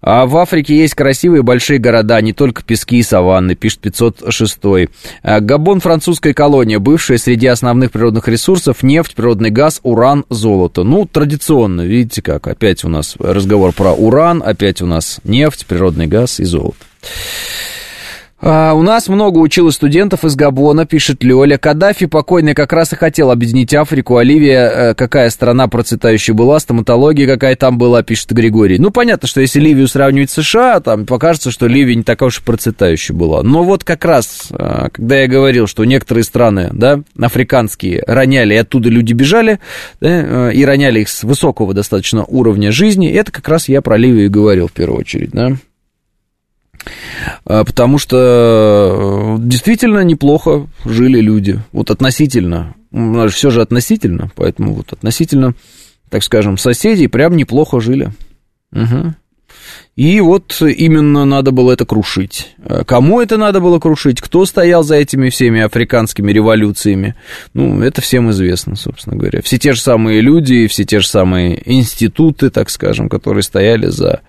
А 0.00 0.26
в 0.26 0.36
Африке 0.36 0.76
есть 0.76 0.94
красивые 0.94 1.42
большие 1.42 1.78
города, 1.78 2.20
не 2.20 2.32
только 2.32 2.62
пески 2.62 2.98
и 2.98 3.02
саванны, 3.02 3.54
пишет 3.54 3.80
506. 3.80 4.58
А 5.22 5.40
Габон– 5.40 5.80
французская 5.80 6.34
колония, 6.34 6.78
бывшая 6.78 7.18
среди 7.18 7.46
основных 7.46 7.90
природных 7.92 8.28
ресурсов 8.28 8.82
нефть, 8.82 9.14
природный 9.14 9.50
газ, 9.50 9.80
уран, 9.82 10.24
золото. 10.30 10.82
Ну, 10.82 11.06
традиционно, 11.06 11.82
видите 11.82 12.22
как, 12.22 12.46
опять 12.46 12.84
у 12.84 12.88
нас 12.88 13.16
разговор 13.18 13.72
про 13.72 13.92
уран, 13.92 14.42
опять 14.44 14.82
у 14.82 14.86
нас 14.86 15.20
нефть, 15.24 15.66
природный 15.66 16.06
газ 16.06 16.40
и 16.40 16.44
золото. 16.44 16.76
А, 18.38 18.74
у 18.74 18.82
нас 18.82 19.08
много 19.08 19.38
училось 19.38 19.76
студентов 19.76 20.24
из 20.24 20.36
Габона, 20.36 20.84
пишет 20.84 21.24
Лёля. 21.24 21.56
Каддафи 21.56 22.04
покойный 22.04 22.54
как 22.54 22.72
раз 22.72 22.92
и 22.92 22.96
хотел 22.96 23.30
объединить 23.30 23.72
Африку, 23.72 24.18
а 24.18 24.24
Ливия, 24.24 24.90
э, 24.90 24.94
какая 24.94 25.30
страна 25.30 25.68
процветающая 25.68 26.34
была, 26.34 26.60
стоматология 26.60 27.26
какая 27.26 27.56
там 27.56 27.78
была, 27.78 28.02
пишет 28.02 28.32
Григорий. 28.32 28.78
Ну, 28.78 28.90
понятно, 28.90 29.26
что 29.26 29.40
если 29.40 29.58
Ливию 29.60 29.88
сравнивать 29.88 30.30
с 30.30 30.42
США, 30.42 30.80
там 30.80 31.06
покажется, 31.06 31.50
что 31.50 31.66
Ливия 31.66 31.94
не 31.94 32.02
такая 32.02 32.26
уж 32.26 32.40
и 32.40 32.42
процветающая 32.42 33.16
была. 33.16 33.42
Но 33.42 33.64
вот 33.64 33.84
как 33.84 34.04
раз, 34.04 34.48
э, 34.50 34.88
когда 34.92 35.16
я 35.16 35.28
говорил, 35.28 35.66
что 35.66 35.86
некоторые 35.86 36.24
страны, 36.24 36.68
да, 36.72 37.00
африканские, 37.18 38.04
роняли, 38.06 38.52
и 38.52 38.58
оттуда 38.58 38.90
люди 38.90 39.14
бежали, 39.14 39.60
да, 40.02 40.50
э, 40.50 40.52
и 40.52 40.62
роняли 40.62 41.00
их 41.00 41.08
с 41.08 41.22
высокого 41.22 41.72
достаточно 41.72 42.24
уровня 42.26 42.70
жизни, 42.70 43.10
это 43.10 43.32
как 43.32 43.48
раз 43.48 43.70
я 43.70 43.80
про 43.80 43.96
Ливию 43.96 44.26
и 44.26 44.28
говорил 44.28 44.68
в 44.68 44.72
первую 44.72 45.00
очередь, 45.00 45.30
да. 45.30 45.52
А, 47.44 47.64
потому 47.64 47.98
что 47.98 49.36
э, 49.38 49.42
действительно 49.42 50.00
неплохо 50.00 50.66
жили 50.84 51.20
люди. 51.20 51.60
Вот 51.72 51.90
относительно. 51.90 52.74
Все 53.30 53.50
же 53.50 53.60
относительно, 53.60 54.30
поэтому 54.34 54.72
вот 54.72 54.92
относительно, 54.92 55.54
так 56.08 56.22
скажем, 56.22 56.56
соседей 56.56 57.08
прям 57.08 57.36
неплохо 57.36 57.80
жили. 57.80 58.10
Угу. 58.72 59.14
И 59.96 60.20
вот 60.20 60.60
именно 60.60 61.24
надо 61.24 61.52
было 61.52 61.72
это 61.72 61.86
крушить. 61.86 62.54
Э, 62.58 62.84
кому 62.86 63.22
это 63.22 63.38
надо 63.38 63.60
было 63.60 63.78
крушить? 63.78 64.20
Кто 64.20 64.44
стоял 64.44 64.82
за 64.82 64.96
этими 64.96 65.30
всеми 65.30 65.62
африканскими 65.62 66.30
революциями? 66.32 67.14
Ну, 67.54 67.82
это 67.82 68.02
всем 68.02 68.30
известно, 68.30 68.76
собственно 68.76 69.16
говоря. 69.16 69.40
Все 69.40 69.56
те 69.56 69.72
же 69.72 69.80
самые 69.80 70.20
люди, 70.20 70.66
все 70.66 70.84
те 70.84 71.00
же 71.00 71.08
самые 71.08 71.62
институты, 71.64 72.50
так 72.50 72.68
скажем, 72.68 73.08
которые 73.08 73.42
стояли 73.42 73.86
за 73.86 74.20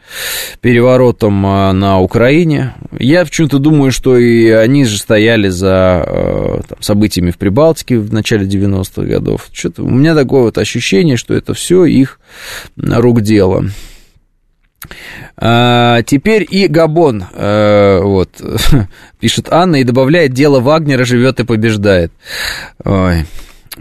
переворотом 0.61 1.45
э, 1.45 1.71
на 1.73 1.99
Украине. 1.99 2.73
Я 2.97 3.25
почему-то 3.25 3.59
думаю, 3.59 3.91
что 3.91 4.17
и 4.17 4.49
они 4.49 4.85
же 4.85 4.97
стояли 4.97 5.49
за 5.49 6.01
э, 6.07 6.61
там, 6.69 6.81
событиями 6.81 7.31
в 7.31 7.37
Прибалтике 7.37 7.99
в 7.99 8.13
начале 8.13 8.47
90-х 8.47 9.01
годов. 9.01 9.49
Что-то 9.51 9.83
у 9.83 9.89
меня 9.89 10.15
такое 10.15 10.43
вот 10.43 10.57
ощущение, 10.57 11.17
что 11.17 11.33
это 11.33 11.53
все 11.53 11.83
их 11.83 12.21
рук 12.77 13.19
дело. 13.19 13.65
А, 15.37 16.01
теперь 16.03 16.45
и 16.49 16.67
Габон, 16.67 17.25
а, 17.33 18.01
вот, 18.01 18.29
пишет 19.19 19.51
Анна 19.51 19.77
и 19.77 19.83
добавляет, 19.83 20.33
дело 20.33 20.59
Вагнера 20.59 21.03
живет 21.05 21.39
и 21.39 21.43
побеждает. 21.43 22.11
Ой. 22.83 23.25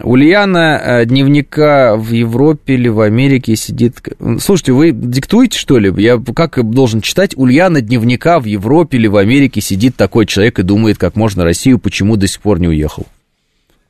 Ульяна 0.03 0.79
э, 0.83 1.05
дневника 1.05 1.95
в 1.95 2.11
Европе 2.11 2.75
или 2.75 2.87
в 2.87 2.99
Америке 3.01 3.55
сидит... 3.55 3.95
Слушайте, 4.39 4.73
вы 4.73 4.91
диктуете, 4.91 5.57
что 5.57 5.79
ли? 5.79 5.91
Я 5.97 6.21
как 6.35 6.69
должен 6.69 7.01
читать? 7.01 7.35
Ульяна 7.35 7.81
дневника 7.81 8.39
в 8.39 8.45
Европе 8.45 8.97
или 8.97 9.07
в 9.07 9.17
Америке 9.17 9.59
сидит 9.59 9.95
такой 9.95 10.25
человек 10.27 10.59
и 10.59 10.63
думает, 10.63 10.97
как 10.97 11.15
можно 11.15 11.43
Россию, 11.43 11.79
почему 11.79 12.15
до 12.15 12.27
сих 12.27 12.41
пор 12.41 12.59
не 12.59 12.67
уехал. 12.67 13.07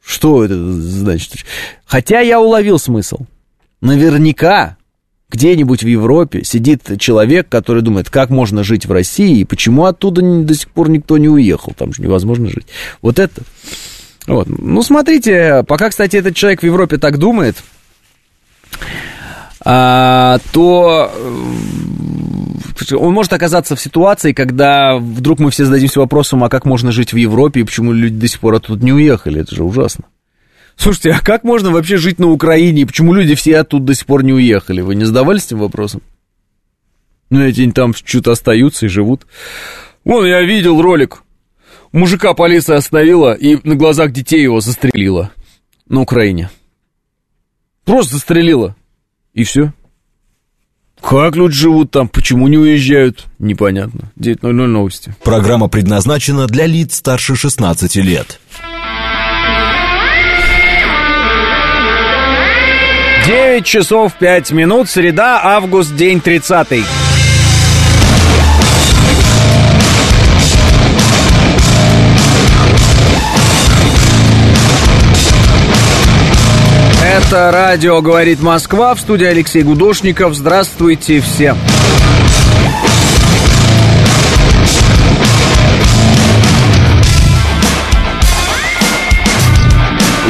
Что 0.02 0.46
это 0.46 0.56
значит? 0.56 1.46
Хотя 1.86 2.22
я 2.22 2.40
уловил 2.40 2.80
смысл. 2.80 3.26
Наверняка 3.82 4.78
где-нибудь 5.30 5.84
в 5.84 5.88
Европе 5.88 6.44
сидит 6.44 6.84
человек, 7.00 7.50
который 7.50 7.82
думает, 7.82 8.10
как 8.10 8.30
можно 8.30 8.64
жить 8.64 8.86
в 8.86 8.92
России 8.92 9.40
и 9.40 9.44
почему 9.44 9.86
оттуда 9.86 10.22
до 10.22 10.54
сих 10.54 10.70
пор 10.70 10.90
никто 10.90 11.18
не 11.18 11.28
уехал, 11.28 11.74
там 11.78 11.94
же 11.94 12.02
невозможно 12.02 12.48
жить. 12.48 12.68
Вот 13.02 13.20
это. 13.20 13.42
Вот. 14.26 14.48
Ну, 14.48 14.82
смотрите, 14.82 15.64
пока, 15.68 15.90
кстати, 15.90 16.18
этот 16.18 16.36
человек 16.36 16.62
в 16.62 16.66
Европе 16.66 16.98
так 16.98 17.18
думает, 17.18 17.58
а, 19.62 20.40
то 20.54 21.12
э, 21.14 22.96
он 22.96 23.14
может 23.14 23.34
оказаться 23.34 23.76
в 23.76 23.82
ситуации, 23.82 24.32
когда 24.32 24.98
вдруг 24.98 25.40
мы 25.40 25.52
все 25.52 25.66
зададимся 25.66 26.00
вопросом, 26.00 26.44
а 26.44 26.50
как 26.50 26.66
можно 26.66 26.92
жить 26.92 27.12
в 27.12 27.18
Европе 27.18 27.62
и 27.62 27.64
почему 27.64 27.92
люди 27.92 28.16
до 28.16 28.28
сих 28.28 28.40
пор 28.40 28.56
оттуда 28.56 28.86
не 28.86 28.94
уехали. 28.94 29.42
Это 29.42 29.56
же 29.56 29.64
ужасно. 29.64 30.06
Слушайте, 30.78 31.12
а 31.12 31.20
как 31.20 31.44
можно 31.44 31.72
вообще 31.72 31.98
жить 31.98 32.20
на 32.20 32.28
Украине? 32.28 32.86
Почему 32.86 33.14
люди 33.14 33.36
все 33.36 33.58
оттуда 33.58 33.88
до 33.88 33.96
сих 33.96 34.06
пор 34.06 34.24
не 34.24 34.32
уехали? 34.32 34.82
Вы 34.82 34.96
не 34.96 35.06
задавались 35.06 35.48
этим 35.48 35.60
вопросом? 35.60 36.02
Ну, 37.30 37.42
эти 37.42 37.70
там 37.72 37.94
что-то 37.94 38.32
остаются 38.32 38.86
и 38.86 38.90
живут. 38.90 39.26
Вон, 40.06 40.26
я 40.26 40.42
видел 40.44 40.82
ролик. 40.82 41.24
Мужика 41.92 42.34
полиция 42.34 42.78
остановила 42.78 43.34
и 43.34 43.58
на 43.68 43.76
глазах 43.76 44.12
детей 44.12 44.42
его 44.42 44.62
застрелила. 44.62 45.32
На 45.90 46.02
Украине. 46.02 46.50
Просто 47.84 48.14
застрелила. 48.16 48.76
И 49.34 49.44
все. 49.44 49.74
Как 51.02 51.36
люди 51.36 51.56
живут 51.56 51.92
там, 51.92 52.08
почему 52.08 52.48
не 52.48 52.58
уезжают, 52.58 53.26
непонятно. 53.40 54.12
9.00 54.20 54.52
новости. 54.52 55.16
Программа 55.24 55.70
предназначена 55.70 56.48
для 56.48 56.66
лиц 56.66 56.96
старше 56.96 57.36
16 57.36 57.96
лет. 57.98 58.40
9 63.28 63.66
часов 63.66 64.14
5 64.14 64.52
минут, 64.52 64.90
среда, 64.90 65.42
август, 65.44 65.94
день 65.94 66.22
30. 66.22 66.86
Это 77.04 77.52
радио 77.52 78.02
«Говорит 78.02 78.42
Москва» 78.42 78.96
в 78.96 79.02
студии 79.02 79.28
Алексей 79.28 79.62
Гудошников. 79.62 80.34
Здравствуйте 80.34 81.20
всем. 81.20 81.58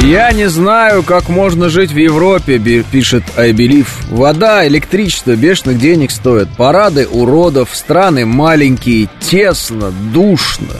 Я 0.08 0.32
не 0.32 0.48
знаю, 0.48 1.02
как 1.02 1.28
можно 1.28 1.68
жить 1.68 1.92
в 1.92 1.96
Европе, 1.98 2.58
пишет 2.90 3.24
Айбелив. 3.36 4.06
Вода, 4.08 4.66
электричество 4.66 5.36
бешеных 5.36 5.78
денег 5.78 6.10
стоят. 6.10 6.48
Парады 6.56 7.06
уродов, 7.06 7.68
страны 7.74 8.24
маленькие, 8.24 9.10
тесно, 9.20 9.92
душно. 10.14 10.76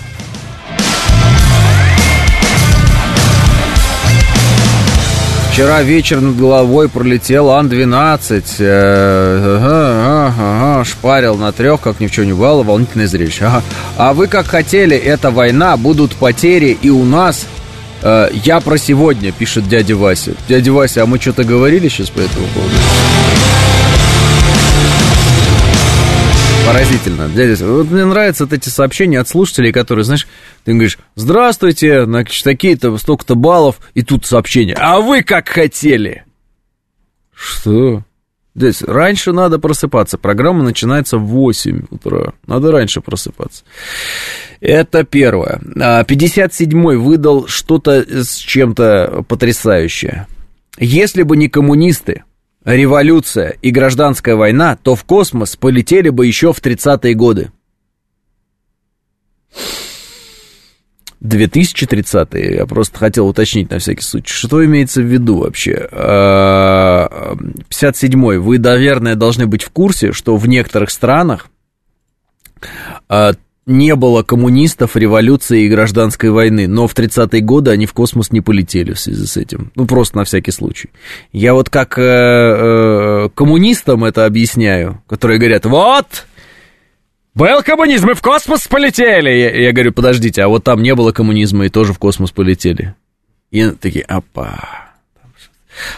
Вчера 5.52 5.82
вечер 5.82 6.22
над 6.22 6.38
головой 6.38 6.88
пролетел 6.88 7.50
Ан-12. 7.50 8.44
Э, 8.60 10.84
шпарил 10.86 11.36
на 11.36 11.52
трех, 11.52 11.82
как 11.82 12.00
ни 12.00 12.06
в 12.06 12.12
чем 12.12 12.24
не 12.24 12.32
бывало, 12.32 12.62
волнительное 12.62 13.08
зрелище. 13.08 13.50
А 13.98 14.14
вы 14.14 14.26
как 14.26 14.46
хотели, 14.46 14.96
это 14.96 15.30
война, 15.30 15.76
будут 15.76 16.14
потери 16.14 16.78
и 16.80 16.88
у 16.88 17.04
нас. 17.04 17.46
Э, 18.02 18.28
я 18.32 18.60
про 18.60 18.78
сегодня, 18.78 19.32
пишет 19.32 19.68
дядя 19.68 19.96
Вася. 19.96 20.34
Дядя 20.48 20.72
Вася, 20.72 21.02
а 21.02 21.06
мы 21.06 21.18
что-то 21.18 21.44
говорили 21.44 21.88
сейчас 21.88 22.10
по 22.10 22.20
этому 22.20 22.46
поводу? 22.54 22.74
Поразительно. 26.66 27.28
Дядя, 27.28 27.64
вот 27.64 27.90
мне 27.90 28.04
нравятся 28.04 28.44
вот 28.44 28.52
эти 28.52 28.68
сообщения 28.68 29.18
от 29.20 29.28
слушателей, 29.28 29.72
которые, 29.72 30.04
знаешь, 30.04 30.28
ты 30.64 30.72
говоришь, 30.72 30.98
здравствуйте, 31.14 32.04
значит, 32.04 32.44
такие-то, 32.44 32.96
столько-то 32.98 33.34
баллов, 33.36 33.80
и 33.94 34.02
тут 34.02 34.26
сообщение, 34.26 34.76
а 34.78 35.00
вы 35.00 35.22
как 35.22 35.48
хотели? 35.48 36.24
Что? 37.34 38.04
Здесь 38.58 38.82
раньше 38.82 39.30
надо 39.30 39.60
просыпаться. 39.60 40.18
Программа 40.18 40.64
начинается 40.64 41.16
в 41.16 41.26
8 41.26 41.82
утра. 41.90 42.32
Надо 42.48 42.72
раньше 42.72 43.00
просыпаться. 43.00 43.62
Это 44.60 45.04
первое. 45.04 45.60
57-й 45.62 46.96
а, 46.96 46.98
выдал 46.98 47.46
что-то 47.46 48.04
с 48.24 48.34
чем-то 48.34 49.24
потрясающее. 49.28 50.26
Если 50.76 51.22
бы 51.22 51.36
не 51.36 51.48
коммунисты, 51.48 52.24
революция 52.64 53.50
и 53.62 53.70
гражданская 53.70 54.34
война, 54.34 54.76
то 54.76 54.96
в 54.96 55.04
космос 55.04 55.54
полетели 55.54 56.08
бы 56.08 56.26
еще 56.26 56.52
в 56.52 56.60
30-е 56.60 57.14
годы. 57.14 57.52
2030 61.20 62.28
я 62.34 62.66
просто 62.66 62.98
хотел 62.98 63.28
уточнить 63.28 63.70
на 63.70 63.78
всякий 63.78 64.02
случай, 64.02 64.32
что 64.32 64.64
имеется 64.64 65.02
в 65.02 65.06
виду 65.06 65.36
вообще? 65.38 65.88
57-й, 65.90 68.36
а, 68.36 68.40
вы, 68.40 68.58
наверное, 68.58 69.14
должны 69.16 69.46
быть 69.46 69.62
в 69.62 69.70
курсе, 69.70 70.12
что 70.12 70.36
в 70.36 70.46
некоторых 70.46 70.90
странах 70.90 71.48
а, 73.08 73.32
не 73.68 73.94
было 73.94 74.22
коммунистов, 74.22 74.96
революции 74.96 75.64
и 75.64 75.68
гражданской 75.68 76.30
войны, 76.30 76.66
но 76.66 76.86
в 76.86 76.94
30-е 76.94 77.42
годы 77.42 77.70
они 77.70 77.84
в 77.84 77.92
космос 77.92 78.32
не 78.32 78.40
полетели 78.40 78.94
в 78.94 79.00
связи 79.00 79.26
с 79.26 79.36
этим. 79.36 79.70
Ну, 79.74 79.86
просто 79.86 80.16
на 80.16 80.24
всякий 80.24 80.52
случай. 80.52 80.88
Я 81.32 81.52
вот 81.52 81.68
как 81.68 81.98
э, 81.98 82.02
э, 82.02 83.28
коммунистам 83.34 84.04
это 84.04 84.24
объясняю, 84.24 85.02
которые 85.06 85.38
говорят, 85.38 85.66
вот, 85.66 86.26
был 87.38 87.62
коммунизм, 87.62 88.10
и 88.10 88.14
в 88.14 88.20
космос 88.20 88.66
полетели. 88.66 89.30
Я, 89.30 89.66
я 89.66 89.72
говорю, 89.72 89.92
подождите, 89.92 90.42
а 90.42 90.48
вот 90.48 90.64
там 90.64 90.82
не 90.82 90.94
было 90.94 91.12
коммунизма, 91.12 91.66
и 91.66 91.68
тоже 91.68 91.92
в 91.92 91.98
космос 91.98 92.32
полетели. 92.32 92.96
И 93.52 93.70
такие, 93.70 94.04
опа. 94.04 94.88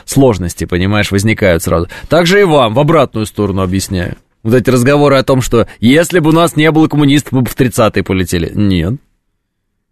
Сложности, 0.05 0.67
понимаешь, 0.67 1.11
возникают 1.11 1.63
сразу. 1.63 1.89
Также 2.11 2.43
и 2.43 2.45
вам, 2.45 2.75
в 2.75 2.79
обратную 2.79 3.25
сторону 3.25 3.63
объясняю. 3.63 4.17
Вот 4.43 4.55
эти 4.55 4.69
разговоры 4.69 5.17
о 5.17 5.23
том, 5.23 5.41
что 5.41 5.67
если 5.81 6.19
бы 6.19 6.29
у 6.29 6.35
нас 6.35 6.57
не 6.57 6.71
было 6.71 6.89
коммунистов, 6.89 7.33
мы 7.33 7.41
бы 7.41 7.51
в 7.51 7.57
30-е 7.57 8.03
полетели. 8.03 8.53
Нет. 8.55 8.95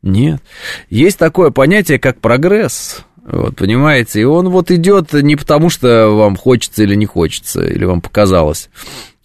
Нет. 0.03 0.43
Есть 0.91 1.19
такое 1.19 1.51
понятие, 1.51 1.99
как 1.99 2.21
прогресс. 2.21 3.05
Вот, 3.25 3.57
понимаете? 3.57 4.21
И 4.21 4.25
он 4.25 4.49
вот 4.49 4.71
идет 4.71 5.13
не 5.13 5.37
потому, 5.37 5.71
что 5.71 6.09
вам 6.11 6.37
хочется 6.37 6.83
или 6.83 6.95
не 6.95 7.07
хочется, 7.07 7.63
или 7.63 7.85
вам 7.85 8.01
показалось, 8.01 8.71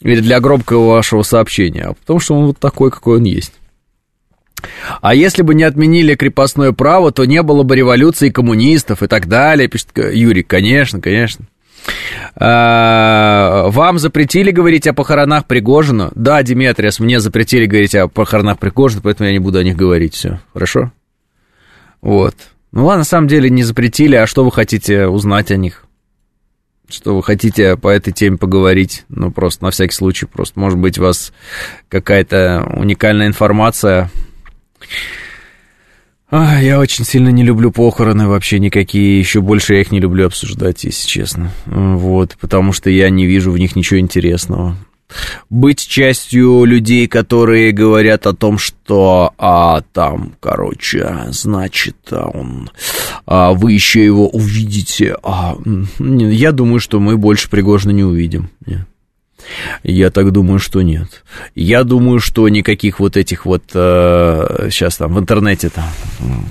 или 0.03 0.21
для 0.21 0.39
громкого 0.39 0.89
вашего 0.89 1.23
сообщения, 1.23 1.83
а 1.83 1.93
потому 1.93 2.19
что 2.19 2.35
он 2.35 2.45
вот 2.47 2.59
такой, 2.59 2.91
какой 2.91 3.17
он 3.17 3.23
есть. 3.23 3.53
А 5.01 5.13
если 5.13 5.41
бы 5.41 5.55
не 5.55 5.63
отменили 5.63 6.15
крепостное 6.15 6.71
право, 6.71 7.11
то 7.11 7.25
не 7.25 7.41
было 7.41 7.63
бы 7.63 7.75
революции 7.75 8.29
коммунистов 8.29 9.03
и 9.03 9.07
так 9.07 9.27
далее, 9.27 9.67
пишет 9.67 9.89
Юрий. 9.95 10.43
Конечно, 10.43 11.01
конечно. 11.01 11.45
А, 12.35 13.67
вам 13.69 13.99
запретили 13.99 14.51
говорить 14.51 14.87
о 14.87 14.93
похоронах 14.93 15.45
Пригожина? 15.45 16.11
Да, 16.15 16.41
Диметриас, 16.43 16.99
мне 16.99 17.19
запретили 17.19 17.65
говорить 17.65 17.95
о 17.95 18.07
похоронах 18.07 18.57
Пригожина, 18.59 19.01
поэтому 19.01 19.27
я 19.27 19.33
не 19.33 19.39
буду 19.39 19.59
о 19.59 19.63
них 19.63 19.75
говорить. 19.75 20.13
Все, 20.13 20.39
хорошо? 20.53 20.91
Вот. 22.01 22.35
Ну 22.71 22.85
ладно, 22.85 22.99
на 22.99 23.05
самом 23.05 23.27
деле 23.27 23.49
не 23.49 23.63
запретили, 23.63 24.15
а 24.15 24.27
что 24.27 24.43
вы 24.43 24.51
хотите 24.51 25.07
узнать 25.07 25.51
о 25.51 25.57
них? 25.57 25.85
Что 26.93 27.15
вы 27.15 27.23
хотите 27.23 27.75
по 27.75 27.87
этой 27.87 28.13
теме 28.13 28.37
поговорить? 28.37 29.03
Ну, 29.09 29.31
просто 29.31 29.63
на 29.63 29.71
всякий 29.71 29.95
случай, 29.95 30.27
просто, 30.27 30.59
может 30.59 30.77
быть, 30.77 30.99
у 30.99 31.01
вас 31.01 31.33
какая-то 31.89 32.71
уникальная 32.75 33.27
информация 33.27 34.11
я 36.31 36.79
очень 36.79 37.05
сильно 37.05 37.29
не 37.29 37.43
люблю 37.43 37.71
похороны 37.71 38.27
вообще 38.27 38.57
никакие, 38.57 39.19
еще 39.19 39.39
больше 39.41 39.75
я 39.75 39.81
их 39.81 39.91
не 39.91 39.99
люблю 39.99 40.25
обсуждать, 40.25 40.83
если 40.83 41.07
честно. 41.07 41.51
Вот, 41.67 42.37
потому 42.41 42.73
что 42.73 42.89
я 42.89 43.11
не 43.11 43.27
вижу 43.27 43.51
в 43.51 43.57
них 43.59 43.75
ничего 43.75 43.99
интересного. 43.99 44.75
Быть 45.49 45.85
частью 45.87 46.65
людей, 46.65 47.07
которые 47.07 47.71
говорят 47.71 48.27
о 48.27 48.33
том, 48.33 48.57
что 48.57 49.33
а, 49.37 49.81
там, 49.93 50.33
короче, 50.39 51.27
значит, 51.29 51.97
а, 52.11 52.27
он, 52.27 52.69
а, 53.25 53.53
вы 53.53 53.73
еще 53.73 54.03
его 54.03 54.27
увидите. 54.27 55.15
А, 55.23 55.55
я 55.99 56.51
думаю, 56.51 56.79
что 56.79 56.99
мы 56.99 57.17
больше 57.17 57.49
Пригожина 57.49 57.91
не 57.91 58.03
увидим. 58.03 58.49
Я 59.83 60.09
так 60.09 60.31
думаю, 60.31 60.59
что 60.59 60.81
нет. 60.81 61.23
Я 61.55 61.83
думаю, 61.83 62.19
что 62.19 62.47
никаких 62.47 62.99
вот 62.99 63.17
этих 63.17 63.45
вот 63.45 63.63
э, 63.73 64.69
сейчас 64.71 64.97
там 64.97 65.13
в 65.13 65.19
интернете 65.19 65.69
там 65.69 65.85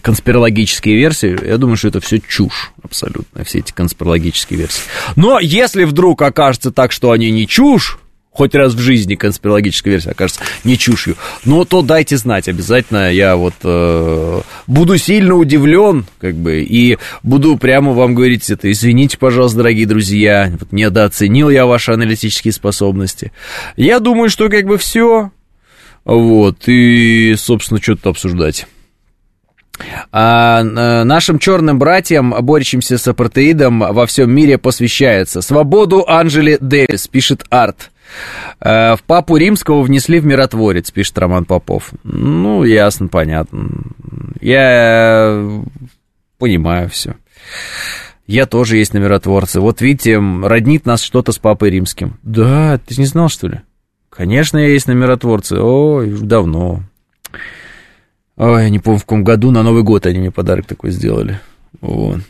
конспирологические 0.02 0.96
версии, 0.96 1.46
я 1.46 1.58
думаю, 1.58 1.76
что 1.76 1.88
это 1.88 2.00
все 2.00 2.18
чушь 2.20 2.72
абсолютно, 2.82 3.44
все 3.44 3.60
эти 3.60 3.72
конспирологические 3.72 4.58
версии. 4.58 4.82
Но 5.16 5.38
если 5.40 5.84
вдруг 5.84 6.20
окажется 6.22 6.70
так, 6.70 6.92
что 6.92 7.10
они 7.10 7.30
не 7.30 7.46
чушь, 7.46 7.98
хоть 8.32 8.54
раз 8.54 8.72
в 8.74 8.80
жизни 8.80 9.14
конспирологическая 9.14 9.92
версия 9.92 10.10
окажется 10.10 10.40
не 10.64 10.78
чушью, 10.78 11.16
ну, 11.44 11.64
то 11.64 11.82
дайте 11.82 12.16
знать 12.16 12.48
обязательно. 12.48 13.12
Я 13.12 13.36
вот 13.36 13.54
э, 13.62 14.40
буду 14.66 14.98
сильно 14.98 15.34
удивлен, 15.34 16.06
как 16.18 16.34
бы, 16.34 16.62
и 16.62 16.98
буду 17.22 17.56
прямо 17.58 17.92
вам 17.92 18.14
говорить 18.14 18.48
это. 18.50 18.70
Извините, 18.72 19.18
пожалуйста, 19.18 19.58
дорогие 19.58 19.86
друзья, 19.86 20.50
вот 20.58 20.72
недооценил 20.72 21.50
я 21.50 21.66
ваши 21.66 21.92
аналитические 21.92 22.52
способности. 22.52 23.32
Я 23.76 24.00
думаю, 24.00 24.30
что 24.30 24.48
как 24.48 24.64
бы 24.64 24.78
все. 24.78 25.30
Вот, 26.04 26.66
и, 26.66 27.34
собственно, 27.36 27.80
что-то 27.80 28.10
обсуждать. 28.10 28.66
А, 30.10 30.62
э, 30.62 31.04
нашим 31.04 31.38
черным 31.38 31.78
братьям, 31.78 32.34
борющимся 32.40 32.98
с 32.98 33.06
апартеидом, 33.06 33.80
во 33.80 34.06
всем 34.06 34.30
мире 34.30 34.58
посвящается. 34.58 35.42
Свободу 35.42 36.04
Анжели 36.06 36.58
Дэвис, 36.60 37.08
пишет 37.08 37.44
Арт. 37.50 37.91
Э, 38.60 38.96
в 38.96 39.02
папу 39.02 39.36
римского 39.36 39.82
внесли 39.82 40.20
в 40.20 40.26
миротворец, 40.26 40.90
пишет 40.90 41.18
Роман 41.18 41.44
Попов. 41.44 41.92
Ну, 42.04 42.64
ясно, 42.64 43.08
понятно. 43.08 43.68
Я 44.40 45.60
понимаю 46.38 46.88
все. 46.88 47.16
Я 48.26 48.46
тоже 48.46 48.76
есть 48.76 48.94
на 48.94 48.98
миротворце. 48.98 49.60
Вот 49.60 49.80
видите, 49.80 50.18
роднит 50.18 50.86
нас 50.86 51.02
что-то 51.02 51.32
с 51.32 51.38
папой 51.38 51.70
римским. 51.70 52.18
Да, 52.22 52.78
ты 52.78 52.94
не 52.98 53.06
знал, 53.06 53.28
что 53.28 53.48
ли? 53.48 53.60
Конечно, 54.10 54.58
я 54.58 54.68
есть 54.68 54.86
на 54.86 54.92
миротворце. 54.92 55.58
Ой, 55.58 56.10
давно. 56.20 56.82
Ой, 58.36 58.70
не 58.70 58.78
помню, 58.78 58.98
в 58.98 59.02
каком 59.02 59.24
году, 59.24 59.50
на 59.50 59.62
Новый 59.62 59.82
год 59.82 60.06
они 60.06 60.18
мне 60.18 60.30
подарок 60.30 60.66
такой 60.66 60.90
сделали. 60.90 61.40
Вот. 61.80 62.20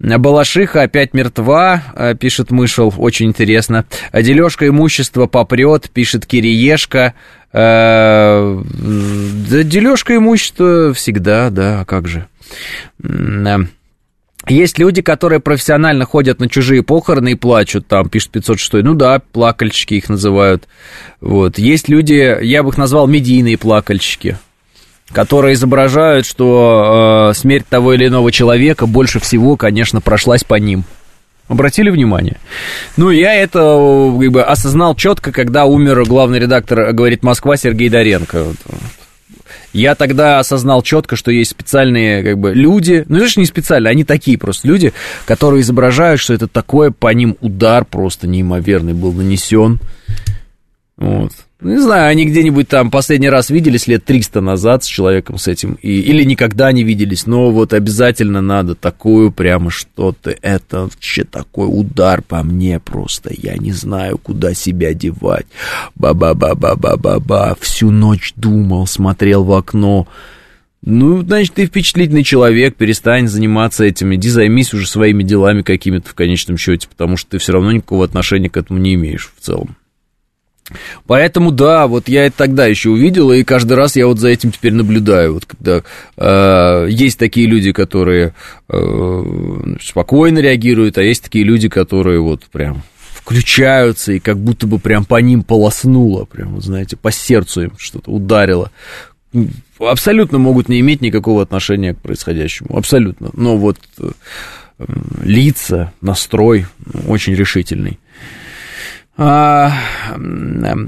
Балашиха 0.00 0.82
опять 0.82 1.12
мертва, 1.12 1.82
э, 1.94 2.14
пишет 2.14 2.50
Мышел, 2.50 2.92
очень 2.96 3.26
интересно. 3.26 3.84
Дележка 4.12 4.66
имущества 4.66 5.26
попрет, 5.26 5.90
пишет 5.90 6.24
Кириешка. 6.24 7.14
Э, 7.52 8.62
да, 8.64 9.62
дележка 9.62 10.16
имущества 10.16 10.94
всегда, 10.94 11.50
да, 11.50 11.80
а 11.80 11.84
как 11.84 12.08
же. 12.08 12.26
Есть 14.48 14.78
люди, 14.78 15.02
которые 15.02 15.40
профессионально 15.40 16.06
ходят 16.06 16.40
на 16.40 16.48
чужие 16.48 16.82
похороны 16.82 17.32
и 17.32 17.34
плачут, 17.34 17.86
там, 17.86 18.08
пишет 18.08 18.30
506, 18.30 18.82
ну 18.82 18.94
да, 18.94 19.20
плакальщики 19.32 19.94
их 19.94 20.08
называют. 20.08 20.66
Вот. 21.20 21.58
Есть 21.58 21.90
люди, 21.90 22.38
я 22.42 22.62
бы 22.62 22.70
их 22.70 22.78
назвал 22.78 23.06
медийные 23.06 23.58
плакальщики 23.58 24.38
которые 25.12 25.54
изображают, 25.54 26.26
что 26.26 27.30
э, 27.30 27.34
смерть 27.34 27.66
того 27.68 27.94
или 27.94 28.06
иного 28.06 28.30
человека 28.30 28.86
больше 28.86 29.18
всего, 29.20 29.56
конечно, 29.56 30.00
прошлась 30.00 30.44
по 30.44 30.54
ним. 30.54 30.84
Обратили 31.48 31.90
внимание? 31.90 32.36
Ну, 32.96 33.10
я 33.10 33.34
это 33.34 33.58
как 34.20 34.30
бы, 34.30 34.42
осознал 34.42 34.94
четко, 34.94 35.32
когда 35.32 35.64
умер 35.64 36.04
главный 36.04 36.38
редактор 36.38 36.92
«Говорит 36.92 37.24
Москва» 37.24 37.56
Сергей 37.56 37.88
Доренко. 37.88 38.52
Я 39.72 39.96
тогда 39.96 40.38
осознал 40.38 40.82
четко, 40.82 41.16
что 41.16 41.32
есть 41.32 41.50
специальные 41.50 42.22
как 42.22 42.38
бы 42.38 42.54
люди, 42.54 43.04
ну, 43.08 43.16
знаешь, 43.16 43.36
не 43.36 43.46
специально, 43.46 43.90
они 43.90 44.04
такие 44.04 44.38
просто 44.38 44.68
люди, 44.68 44.92
которые 45.26 45.62
изображают, 45.62 46.20
что 46.20 46.34
это 46.34 46.46
такое, 46.46 46.92
по 46.92 47.12
ним 47.12 47.36
удар 47.40 47.84
просто 47.84 48.28
неимоверный 48.28 48.94
был 48.94 49.12
нанесен. 49.12 49.80
Вот. 50.96 51.32
Ну, 51.60 51.72
не 51.72 51.78
знаю, 51.78 52.08
они 52.08 52.24
где-нибудь 52.24 52.68
там 52.68 52.90
последний 52.90 53.28
раз 53.28 53.50
виделись 53.50 53.86
лет 53.86 54.04
300 54.04 54.40
назад 54.40 54.82
с 54.82 54.86
человеком 54.86 55.36
с 55.36 55.46
этим, 55.46 55.74
и, 55.82 56.00
или 56.00 56.24
никогда 56.24 56.72
не 56.72 56.84
виделись, 56.84 57.26
но 57.26 57.50
вот 57.50 57.74
обязательно 57.74 58.40
надо 58.40 58.74
такую 58.74 59.30
прямо 59.30 59.70
что-то, 59.70 60.34
это 60.40 60.82
вообще 60.84 61.24
такой 61.24 61.66
удар 61.68 62.22
по 62.22 62.42
мне 62.42 62.80
просто, 62.80 63.30
я 63.36 63.58
не 63.58 63.72
знаю, 63.72 64.16
куда 64.16 64.54
себя 64.54 64.94
девать, 64.94 65.46
ба-ба-ба-ба-ба-ба-ба, 65.96 67.56
всю 67.60 67.90
ночь 67.90 68.32
думал, 68.36 68.86
смотрел 68.86 69.44
в 69.44 69.52
окно, 69.52 70.08
ну, 70.82 71.20
значит, 71.20 71.52
ты 71.52 71.66
впечатлительный 71.66 72.24
человек, 72.24 72.74
перестань 72.76 73.28
заниматься 73.28 73.84
этим, 73.84 74.14
иди 74.14 74.30
займись 74.30 74.72
уже 74.72 74.88
своими 74.88 75.22
делами 75.22 75.60
какими-то 75.60 76.08
в 76.08 76.14
конечном 76.14 76.56
счете, 76.56 76.88
потому 76.88 77.18
что 77.18 77.32
ты 77.32 77.38
все 77.38 77.52
равно 77.52 77.70
никакого 77.70 78.06
отношения 78.06 78.48
к 78.48 78.56
этому 78.56 78.78
не 78.78 78.94
имеешь 78.94 79.30
в 79.36 79.44
целом. 79.44 79.76
Поэтому, 81.06 81.50
да, 81.50 81.86
вот 81.86 82.08
я 82.08 82.26
это 82.26 82.36
тогда 82.38 82.66
еще 82.66 82.90
увидел, 82.90 83.32
и 83.32 83.42
каждый 83.44 83.74
раз 83.74 83.96
я 83.96 84.06
вот 84.06 84.18
за 84.18 84.28
этим 84.28 84.52
теперь 84.52 84.72
наблюдаю. 84.72 85.34
Вот 85.34 85.46
когда 85.46 85.82
э, 86.16 86.86
есть 86.90 87.18
такие 87.18 87.46
люди, 87.46 87.72
которые 87.72 88.34
э, 88.68 89.24
спокойно 89.80 90.38
реагируют, 90.38 90.98
а 90.98 91.02
есть 91.02 91.22
такие 91.22 91.44
люди, 91.44 91.68
которые 91.68 92.20
вот 92.20 92.44
прям 92.44 92.82
включаются, 93.12 94.12
и 94.12 94.18
как 94.18 94.38
будто 94.38 94.66
бы 94.66 94.78
прям 94.78 95.04
по 95.04 95.20
ним 95.20 95.42
полоснуло, 95.42 96.24
прям, 96.24 96.60
знаете, 96.60 96.96
по 96.96 97.12
сердцу 97.12 97.62
им 97.62 97.72
что-то 97.78 98.10
ударило. 98.10 98.70
Абсолютно 99.78 100.38
могут 100.38 100.68
не 100.68 100.80
иметь 100.80 101.00
никакого 101.00 101.42
отношения 101.42 101.94
к 101.94 101.98
происходящему, 101.98 102.76
абсолютно. 102.76 103.30
Но 103.34 103.56
вот 103.56 103.78
э, 103.98 104.10
лица, 105.22 105.92
настрой 106.00 106.66
очень 107.06 107.34
решительный. 107.34 107.98
А, 109.16 109.70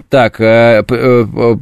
так, 0.08 0.40
э, 0.40 0.82
э, 0.88 1.56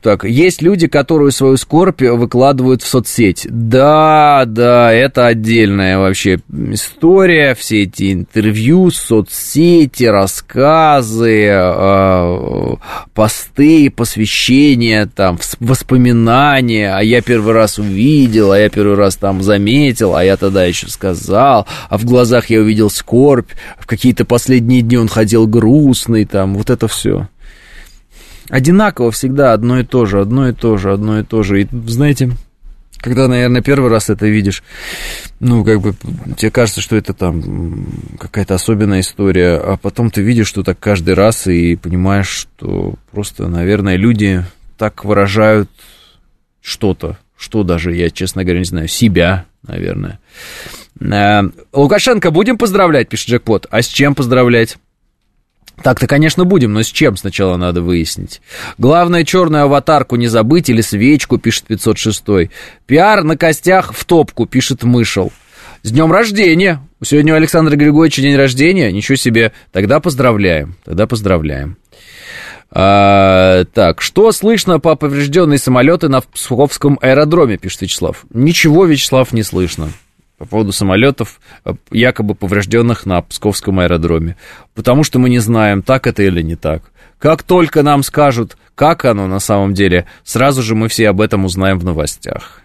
так, 0.00 0.24
есть 0.24 0.62
люди, 0.62 0.86
которые 0.86 1.32
свою 1.32 1.58
скорбь 1.58 2.00
выкладывают 2.00 2.80
в 2.80 2.86
соцсеть. 2.86 3.46
Да, 3.50 4.44
да, 4.46 4.90
это 4.90 5.26
отдельная 5.26 5.98
вообще 5.98 6.38
история, 6.70 7.54
все 7.54 7.82
эти 7.82 8.14
интервью, 8.14 8.90
соцсети, 8.90 10.04
рассказы, 10.04 11.46
э, 11.50 12.76
посты, 13.12 13.90
посвящения, 13.90 15.06
там, 15.14 15.38
воспоминания, 15.60 16.96
а 16.96 17.02
я 17.02 17.20
первый 17.20 17.52
раз 17.52 17.78
увидел, 17.78 18.52
а 18.52 18.58
я 18.58 18.70
первый 18.70 18.96
раз 18.96 19.16
там 19.16 19.42
заметил, 19.42 20.14
а 20.14 20.24
я 20.24 20.38
тогда 20.38 20.64
еще 20.64 20.88
сказал, 20.88 21.66
а 21.90 21.98
в 21.98 22.06
глазах 22.06 22.48
я 22.48 22.60
увидел 22.60 22.88
скорбь, 22.88 23.50
в 23.78 23.86
какие-то 23.86 24.24
последние 24.24 24.80
дни 24.80 24.96
он 24.96 25.08
ходил 25.08 25.46
грустный, 25.46 26.03
вкусный, 26.04 26.24
там, 26.24 26.54
вот 26.54 26.70
это 26.70 26.88
все. 26.88 27.28
Одинаково 28.50 29.10
всегда 29.10 29.54
одно 29.54 29.80
и 29.80 29.84
то 29.84 30.04
же, 30.04 30.20
одно 30.20 30.48
и 30.48 30.52
то 30.52 30.76
же, 30.76 30.92
одно 30.92 31.20
и 31.20 31.24
то 31.24 31.42
же. 31.42 31.62
И 31.62 31.68
знаете, 31.86 32.30
когда, 32.98 33.26
наверное, 33.26 33.62
первый 33.62 33.90
раз 33.90 34.10
это 34.10 34.26
видишь, 34.26 34.62
ну, 35.40 35.64
как 35.64 35.80
бы, 35.80 35.94
тебе 36.36 36.50
кажется, 36.50 36.82
что 36.82 36.96
это 36.96 37.14
там 37.14 37.86
какая-то 38.18 38.54
особенная 38.54 39.00
история, 39.00 39.56
а 39.56 39.76
потом 39.76 40.10
ты 40.10 40.20
видишь, 40.20 40.48
что 40.48 40.62
так 40.62 40.78
каждый 40.78 41.14
раз 41.14 41.46
и 41.46 41.76
понимаешь, 41.76 42.28
что 42.28 42.94
просто, 43.10 43.48
наверное, 43.48 43.96
люди 43.96 44.44
так 44.76 45.04
выражают 45.04 45.70
что-то, 46.60 47.16
что 47.36 47.62
даже, 47.62 47.94
я, 47.94 48.10
честно 48.10 48.44
говоря, 48.44 48.58
не 48.58 48.66
знаю, 48.66 48.88
себя, 48.88 49.46
наверное. 49.66 50.18
Э, 51.00 51.42
Лукашенко 51.72 52.30
будем 52.30 52.58
поздравлять, 52.58 53.08
пишет 53.08 53.30
Джекпот. 53.30 53.66
А 53.70 53.80
с 53.80 53.86
чем 53.86 54.14
поздравлять? 54.14 54.76
Так-то, 55.82 56.06
конечно, 56.06 56.44
будем, 56.44 56.72
но 56.72 56.82
с 56.82 56.86
чем 56.86 57.16
сначала 57.16 57.56
надо 57.56 57.82
выяснить. 57.82 58.40
Главное, 58.78 59.24
черную 59.24 59.64
аватарку 59.64 60.16
не 60.16 60.28
забыть 60.28 60.68
или 60.68 60.80
свечку, 60.80 61.38
пишет 61.38 61.64
506. 61.64 62.50
Пиар 62.86 63.24
на 63.24 63.36
костях 63.36 63.92
в 63.92 64.04
топку, 64.04 64.46
пишет 64.46 64.84
Мышел. 64.84 65.32
С 65.82 65.90
днем 65.90 66.10
рождения! 66.12 66.80
Сегодня 67.02 67.34
у 67.34 67.36
Александра 67.36 67.76
Григорьевича 67.76 68.22
день 68.22 68.36
рождения. 68.36 68.90
Ничего 68.90 69.16
себе. 69.16 69.52
Тогда 69.72 70.00
поздравляем. 70.00 70.76
Тогда 70.84 71.06
поздравляем. 71.06 71.76
А, 72.70 73.64
так, 73.66 74.00
что 74.00 74.32
слышно 74.32 74.80
по 74.80 74.96
поврежденные 74.96 75.58
самолеты 75.58 76.08
на 76.08 76.22
Псковском 76.22 76.98
аэродроме, 77.02 77.58
пишет 77.58 77.82
Вячеслав. 77.82 78.24
Ничего, 78.32 78.86
Вячеслав, 78.86 79.32
не 79.32 79.42
слышно 79.42 79.90
по 80.44 80.50
поводу 80.50 80.72
самолетов, 80.72 81.40
э, 81.64 81.74
якобы 81.90 82.34
поврежденных 82.34 83.06
на 83.06 83.20
Псковском 83.22 83.80
аэродроме. 83.80 84.36
Потому 84.74 85.04
что 85.04 85.18
мы 85.18 85.30
не 85.30 85.38
знаем, 85.38 85.82
так 85.82 86.06
это 86.06 86.22
или 86.22 86.42
не 86.42 86.56
так. 86.56 86.82
Как 87.18 87.42
только 87.42 87.82
нам 87.82 88.02
скажут, 88.02 88.56
как 88.74 89.04
оно 89.04 89.26
на 89.26 89.40
самом 89.40 89.74
деле, 89.74 90.06
сразу 90.24 90.62
же 90.62 90.74
мы 90.74 90.88
все 90.88 91.08
об 91.08 91.20
этом 91.20 91.44
узнаем 91.44 91.78
в 91.78 91.84
новостях. 91.84 92.60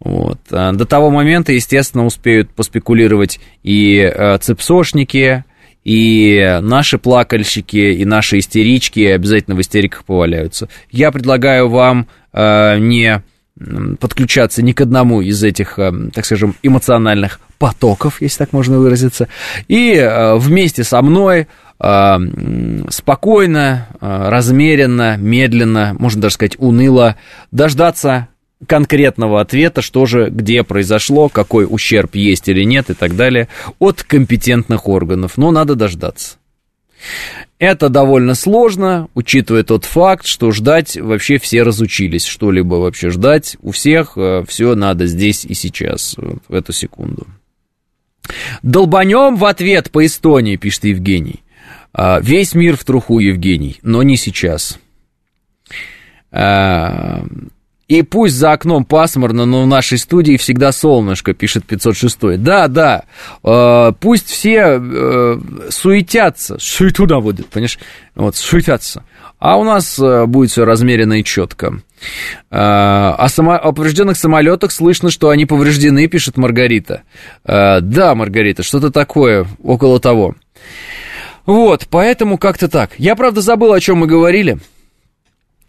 Вот. 0.00 0.38
А 0.50 0.72
до 0.72 0.86
того 0.86 1.10
момента, 1.10 1.52
естественно, 1.52 2.04
успеют 2.04 2.50
поспекулировать 2.50 3.40
и 3.62 3.98
э, 3.98 4.38
цепсошники, 4.38 5.44
и 5.84 6.58
наши 6.62 6.98
плакальщики, 6.98 7.76
и 7.76 8.04
наши 8.04 8.38
истерички 8.38 9.00
обязательно 9.00 9.56
в 9.56 9.60
истериках 9.60 10.04
поваляются. 10.04 10.68
Я 10.90 11.10
предлагаю 11.10 11.68
вам 11.68 12.08
э, 12.32 12.78
не 12.78 13.22
подключаться 14.00 14.62
ни 14.62 14.72
к 14.72 14.80
одному 14.80 15.20
из 15.20 15.42
этих, 15.42 15.78
э, 15.78 15.92
так 16.14 16.24
скажем, 16.24 16.56
эмоциональных 16.62 17.40
потоков, 17.58 18.20
если 18.20 18.38
так 18.38 18.52
можно 18.52 18.78
выразиться, 18.78 19.28
и 19.68 19.94
э, 19.94 20.36
вместе 20.36 20.84
со 20.84 21.02
мной 21.02 21.48
э, 21.78 22.18
спокойно, 22.88 23.88
размеренно, 24.00 25.16
медленно, 25.16 25.94
можно 25.98 26.22
даже 26.22 26.34
сказать, 26.34 26.56
уныло 26.58 27.16
дождаться 27.50 28.28
конкретного 28.66 29.40
ответа, 29.40 29.82
что 29.82 30.06
же, 30.06 30.30
где 30.30 30.62
произошло, 30.62 31.28
какой 31.28 31.66
ущерб 31.68 32.14
есть 32.14 32.48
или 32.48 32.64
нет 32.64 32.90
и 32.90 32.94
так 32.94 33.16
далее, 33.16 33.48
от 33.78 34.02
компетентных 34.02 34.88
органов. 34.88 35.36
Но 35.36 35.50
надо 35.50 35.74
дождаться. 35.74 36.36
Это 37.58 37.88
довольно 37.88 38.34
сложно, 38.34 39.08
учитывая 39.14 39.62
тот 39.62 39.84
факт, 39.84 40.26
что 40.26 40.50
ждать 40.50 40.96
вообще 40.96 41.38
все 41.38 41.62
разучились. 41.62 42.24
Что-либо 42.24 42.74
вообще 42.74 43.10
ждать 43.10 43.56
у 43.62 43.70
всех 43.70 44.14
э, 44.16 44.44
все 44.48 44.74
надо 44.74 45.06
здесь 45.06 45.44
и 45.44 45.54
сейчас, 45.54 46.16
в 46.48 46.54
эту 46.54 46.72
секунду. 46.72 47.26
Долбанем 48.62 49.36
в 49.36 49.44
ответ 49.44 49.90
по 49.90 50.04
Эстонии, 50.04 50.56
пишет 50.56 50.84
Евгений. 50.84 51.42
А, 51.92 52.20
весь 52.20 52.54
мир 52.54 52.76
в 52.76 52.84
труху, 52.84 53.18
Евгений, 53.18 53.78
но 53.82 54.02
не 54.02 54.16
сейчас. 54.16 54.78
И 57.88 58.02
пусть 58.02 58.36
за 58.36 58.52
окном 58.52 58.84
пасмурно, 58.84 59.44
но 59.44 59.64
в 59.64 59.66
нашей 59.66 59.98
студии 59.98 60.36
всегда 60.36 60.72
солнышко, 60.72 61.34
пишет 61.34 61.64
506. 61.64 62.38
Да, 62.38 62.68
да, 62.68 63.04
э, 63.42 63.92
пусть 64.00 64.30
все 64.30 64.80
э, 64.80 65.38
суетятся, 65.68 66.56
суету 66.58 67.06
наводят, 67.06 67.48
понимаешь, 67.48 67.78
вот, 68.14 68.36
суетятся. 68.36 69.04
А 69.38 69.58
у 69.58 69.64
нас 69.64 69.98
э, 69.98 70.26
будет 70.26 70.52
все 70.52 70.64
размеренно 70.64 71.14
и 71.14 71.24
четко. 71.24 71.80
Э, 72.50 72.56
о, 72.56 73.26
само... 73.28 73.54
о 73.54 73.72
поврежденных 73.72 74.16
самолетах 74.16 74.70
слышно, 74.70 75.10
что 75.10 75.30
они 75.30 75.46
повреждены, 75.46 76.06
пишет 76.06 76.36
Маргарита. 76.36 77.02
Э, 77.44 77.80
да, 77.80 78.14
Маргарита, 78.14 78.62
что-то 78.62 78.92
такое, 78.92 79.46
около 79.62 79.98
того. 79.98 80.36
Вот, 81.44 81.88
поэтому 81.90 82.38
как-то 82.38 82.68
так. 82.68 82.92
Я, 82.98 83.16
правда, 83.16 83.40
забыл, 83.40 83.72
о 83.72 83.80
чем 83.80 83.98
мы 83.98 84.06
говорили. 84.06 84.58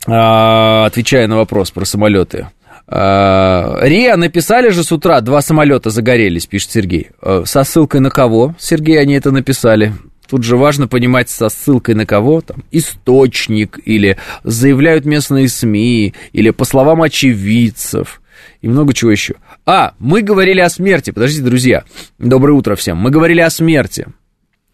А, 0.08 0.86
отвечая 0.86 1.28
на 1.28 1.38
вопрос 1.38 1.72
про 1.72 1.86
самолеты. 1.86 2.48
А, 2.88 3.80
РИА 3.82 4.18
написали 4.18 4.70
же 4.70 4.84
с 4.84 4.92
утра, 4.92 5.22
два 5.22 5.42
самолета 5.42 5.90
загорелись, 5.90 6.46
пишет 6.46 6.72
Сергей. 6.72 7.12
А, 7.22 7.44
со 7.46 7.64
ссылкой 7.64 8.02
на 8.02 8.10
кого, 8.10 8.56
Сергей, 8.60 9.00
они 9.00 9.14
это 9.14 9.32
написали? 9.32 9.94
Тут 10.30 10.44
же 10.44 10.58
важно 10.58 10.88
понимать, 10.88 11.30
со 11.30 11.50
ссылкой 11.50 11.96
на 11.96 12.06
кого, 12.06 12.42
там, 12.42 12.64
источник, 12.72 13.80
или 13.86 14.18
заявляют 14.44 15.06
местные 15.06 15.48
СМИ, 15.48 16.14
или 16.32 16.50
по 16.50 16.66
словам 16.66 17.02
очевидцев, 17.02 18.22
и 18.62 18.68
много 18.68 18.94
чего 18.94 19.12
еще. 19.12 19.36
А, 19.66 19.94
мы 20.00 20.22
говорили 20.22 20.60
о 20.60 20.70
смерти, 20.70 21.12
подождите, 21.12 21.44
друзья, 21.44 21.84
доброе 22.20 22.54
утро 22.54 22.76
всем, 22.76 22.98
мы 22.98 23.12
говорили 23.12 23.42
о 23.42 23.50
смерти. 23.50 24.08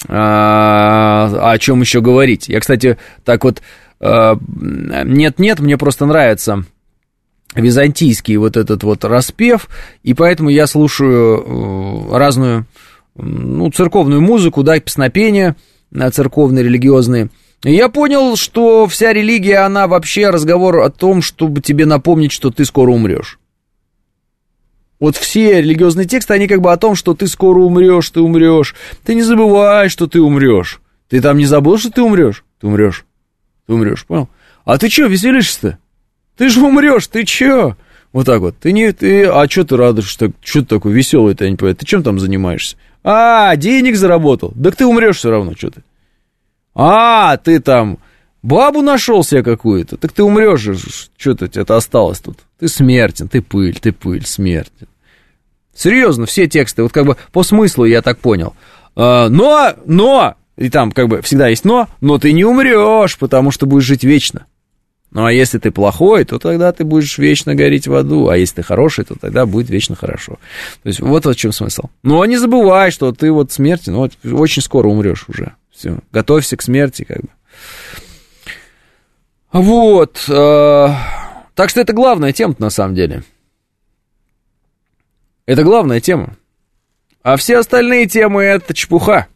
А, 0.08 1.52
о 1.52 1.58
чем 1.58 1.82
еще 1.82 2.00
говорить? 2.02 2.48
Я, 2.48 2.60
кстати, 2.62 2.98
так 3.26 3.44
вот 3.44 3.62
нет-нет, 4.00 5.60
мне 5.60 5.78
просто 5.78 6.06
нравится 6.06 6.64
византийский 7.56 8.38
вот 8.38 8.58
этот 8.58 8.84
вот 8.84 9.04
распев, 9.04 9.70
и 10.04 10.14
поэтому 10.14 10.50
я 10.50 10.68
слушаю 10.68 12.08
э, 12.12 12.18
разную, 12.18 12.66
ну, 13.16 13.72
церковную 13.72 14.22
музыку, 14.22 14.64
да, 14.64 14.80
песнопения 14.80 15.56
церковные, 16.12 16.64
религиозные, 16.64 17.30
я 17.64 17.90
понял, 17.90 18.38
что 18.38 18.88
вся 18.88 19.12
религия, 19.12 19.66
она 19.66 19.88
вообще 19.88 20.30
разговор 20.30 20.80
о 20.80 20.90
том, 20.90 21.22
чтобы 21.22 21.62
тебе 21.62 21.86
напомнить, 21.86 22.32
что 22.32 22.52
ты 22.52 22.64
скоро 22.64 22.92
умрешь. 22.92 23.40
Вот 25.00 25.16
все 25.16 25.62
религиозные 25.62 26.06
тексты, 26.08 26.34
они 26.34 26.48
как 26.48 26.62
бы 26.62 26.72
о 26.72 26.78
том, 26.78 26.96
что 26.96 27.14
ты 27.14 27.28
скоро 27.28 27.60
умрешь, 27.60 28.10
ты 28.10 28.22
умрешь. 28.22 28.76
Ты 29.04 29.16
не 29.16 29.24
забывай, 29.24 29.90
что 29.90 30.08
ты 30.08 30.22
умрешь. 30.22 30.82
Ты 31.10 31.22
там 31.22 31.38
не 31.38 31.46
забыл, 31.46 31.78
что 31.78 31.92
ты 31.92 32.02
умрешь? 32.02 32.44
Ты 32.60 32.68
умрешь. 32.68 33.06
Ты 33.70 33.76
умрешь, 33.76 34.04
понял? 34.08 34.30
А 34.66 34.80
ты 34.80 34.90
что, 34.90 35.06
веселишься-то? 35.06 35.78
Ты 36.36 36.50
же 36.50 36.60
умрешь, 36.60 37.06
ты 37.06 37.24
чё? 37.24 37.78
Вот 38.12 38.26
так 38.26 38.40
вот. 38.40 38.58
Ты 38.58 38.72
не, 38.72 38.92
ты, 38.92 39.26
а 39.28 39.48
что 39.48 39.64
ты 39.64 39.78
радуешься? 39.78 40.32
Что 40.42 40.62
ты 40.62 40.66
такой 40.66 40.92
веселый-то, 40.92 41.44
я 41.44 41.52
не 41.52 41.56
понимаю. 41.56 41.76
Ты 41.76 41.86
чем 41.86 42.02
там 42.02 42.20
занимаешься? 42.20 42.78
А, 43.04 43.56
денег 43.58 43.96
заработал. 43.96 44.56
Так 44.64 44.76
ты 44.76 44.88
умрешь 44.88 45.18
все 45.18 45.30
равно, 45.30 45.54
что 45.56 45.70
ты. 45.70 45.84
А, 46.74 47.38
ты 47.38 47.60
там 47.60 48.00
бабу 48.42 48.82
нашел 48.82 49.24
себе 49.24 49.44
какую-то. 49.44 49.98
Так 49.98 50.14
ты 50.14 50.24
умрешь 50.24 50.62
же. 50.62 50.76
Что-то 51.16 51.46
это 51.46 51.76
осталось 51.76 52.22
тут. 52.22 52.40
Ты 52.58 52.70
смертен, 52.70 53.28
ты 53.28 53.44
пыль, 53.44 53.78
ты 53.80 53.92
пыль, 53.92 54.26
смертен. 54.26 54.88
Серьезно, 55.76 56.26
все 56.26 56.48
тексты, 56.48 56.82
вот 56.82 56.92
как 56.92 57.06
бы 57.06 57.18
по 57.32 57.44
смыслу 57.44 57.86
я 57.86 58.02
так 58.02 58.18
понял. 58.18 58.56
А, 58.96 59.30
но, 59.30 59.76
но, 59.86 60.34
и 60.60 60.70
там 60.70 60.92
как 60.92 61.08
бы 61.08 61.22
всегда 61.22 61.48
есть 61.48 61.64
но, 61.64 61.88
но 62.02 62.20
ты 62.20 62.34
не 62.34 62.44
умрешь, 62.44 63.18
потому 63.18 63.50
что 63.50 63.66
будешь 63.66 63.86
жить 63.86 64.04
вечно. 64.04 64.46
Ну, 65.12 65.26
а 65.26 65.32
если 65.32 65.58
ты 65.58 65.72
плохой, 65.72 66.24
то 66.26 66.38
тогда 66.38 66.72
ты 66.72 66.84
будешь 66.84 67.18
вечно 67.18 67.56
гореть 67.56 67.88
в 67.88 67.96
аду, 67.96 68.28
а 68.28 68.38
если 68.38 68.56
ты 68.56 68.64
хороший, 68.64 69.06
то 69.06 69.16
тогда 69.16 69.48
будет 69.48 69.70
вечно 69.70 69.96
хорошо. 69.96 70.34
То 70.84 70.90
есть 70.90 71.00
вот 71.00 71.26
в 71.26 71.36
чем 71.36 71.52
смысл. 71.52 71.84
Но 72.04 72.24
не 72.26 72.38
забывай, 72.38 72.92
что 72.92 73.12
ты 73.12 73.32
вот 73.32 73.52
смертен, 73.52 73.96
вот 73.96 74.12
очень 74.24 74.62
скоро 74.62 74.88
умрешь 74.88 75.26
уже. 75.28 75.54
Все, 75.72 75.98
готовься 76.12 76.58
к 76.58 76.62
смерти, 76.62 77.06
как 77.06 77.22
бы. 77.22 77.30
Вот. 79.52 80.26
Э, 80.28 80.90
так 81.56 81.70
что 81.70 81.82
это 81.82 81.94
главная 81.94 82.34
тема 82.34 82.54
на 82.60 82.70
самом 82.70 82.94
деле. 82.94 83.24
Это 85.48 85.64
главная 85.64 86.02
тема. 86.02 86.36
А 87.24 87.36
все 87.38 87.58
остальные 87.58 88.06
темы 88.08 88.44
это 88.44 88.76
чепуха. 88.76 89.28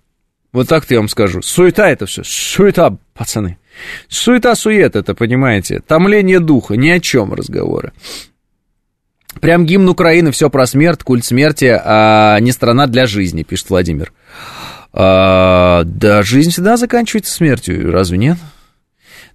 Вот 0.53 0.69
так-то 0.69 0.93
я 0.93 0.99
вам 0.99 1.09
скажу. 1.09 1.41
Суета 1.41 1.89
это 1.89 2.05
все. 2.05 2.23
Суета, 2.23 2.95
пацаны. 3.13 3.57
Суета-сует 4.07 4.95
это, 4.95 5.15
понимаете. 5.15 5.81
Томление 5.85 6.39
духа, 6.39 6.75
ни 6.75 6.89
о 6.89 6.99
чем 6.99 7.33
разговоры. 7.33 7.91
Прям 9.41 9.65
гимн 9.65 9.89
Украины, 9.89 10.31
все 10.31 10.51
про 10.51 10.67
смерть, 10.67 11.03
культ 11.03 11.25
смерти, 11.25 11.75
а 11.83 12.39
не 12.39 12.51
страна 12.51 12.85
для 12.85 13.07
жизни, 13.07 13.41
пишет 13.41 13.71
Владимир. 13.71 14.13
А, 14.93 15.83
да, 15.85 16.21
жизнь 16.21 16.51
всегда 16.51 16.77
заканчивается 16.77 17.33
смертью, 17.33 17.91
разве 17.91 18.19
нет? 18.19 18.37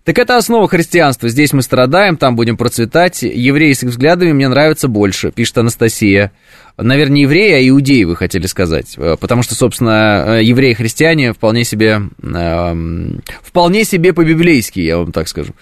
Так 0.08 0.18
это 0.18 0.38
основа 0.38 0.66
христианства. 0.68 1.28
Здесь 1.28 1.52
мы 1.52 1.60
страдаем, 1.60 2.16
там 2.16 2.34
будем 2.34 2.56
процветать. 2.56 3.20
Евреи 3.20 3.74
с 3.74 3.82
их 3.82 3.90
взглядами 3.90 4.32
мне 4.32 4.48
нравятся 4.48 4.88
больше, 4.88 5.30
пишет 5.30 5.58
Анастасия. 5.58 6.32
Наверное, 6.78 7.16
не 7.16 7.22
евреи, 7.24 7.52
а 7.52 7.68
иудеи, 7.68 8.04
вы 8.04 8.16
хотели 8.16 8.46
сказать. 8.46 8.94
Э, 8.96 9.18
потому 9.20 9.42
что, 9.42 9.54
собственно, 9.54 10.38
э, 10.38 10.44
евреи 10.44 10.70
и 10.70 10.74
христиане 10.74 11.34
вполне 11.34 11.62
себе, 11.62 12.00
э, 12.22 13.10
вполне 13.42 13.84
себе 13.84 14.14
по-библейски, 14.14 14.80
я 14.80 14.96
вам 14.96 15.12
так 15.12 15.28
скажу. 15.28 15.52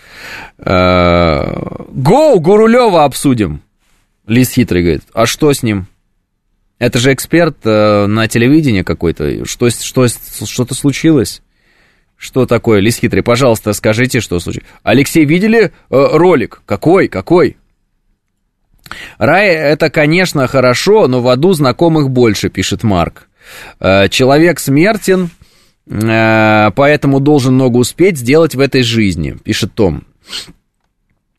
Э, 0.59 1.85
Гоу, 1.89 2.39
Гурулева 2.39 3.03
обсудим. 3.03 3.63
Лис 4.29 4.51
хитрый 4.51 4.83
говорит. 4.83 5.03
А 5.13 5.27
что 5.27 5.53
с 5.53 5.65
ним? 5.65 5.89
Это 6.79 7.01
же 7.01 7.13
эксперт 7.13 7.57
э, 7.65 8.07
на 8.07 8.29
телевидении 8.29 8.83
какой-то. 8.83 9.45
Что, 9.45 9.71
что, 9.71 10.07
что-то 10.07 10.77
случилось? 10.77 11.43
Что 12.17 12.47
такое, 12.47 12.81
Лис 12.81 12.97
Хитрый? 12.97 13.23
Пожалуйста, 13.23 13.73
скажите, 13.73 14.21
что 14.21 14.41
случилось. 14.41 14.69
Алексей, 14.83 15.25
видели 15.25 15.65
э, 15.65 15.71
ролик? 15.91 16.63
Какой? 16.65 17.09
Какой? 17.09 17.57
Рай 19.19 19.49
это, 19.49 19.91
конечно, 19.91 20.47
хорошо, 20.47 21.09
но 21.09 21.21
в 21.21 21.29
аду 21.29 21.53
знакомых 21.53 22.11
больше, 22.11 22.49
пишет 22.49 22.83
Марк. 22.83 23.29
Э, 23.81 24.09
человек 24.09 24.59
смертен, 24.59 25.31
э, 25.87 26.71
поэтому 26.75 27.21
должен 27.21 27.55
много 27.55 27.77
успеть 27.77 28.19
сделать 28.19 28.55
в 28.55 28.61
этой 28.61 28.83
жизни, 28.83 29.37
пишет 29.45 29.75
Том. 29.75 30.05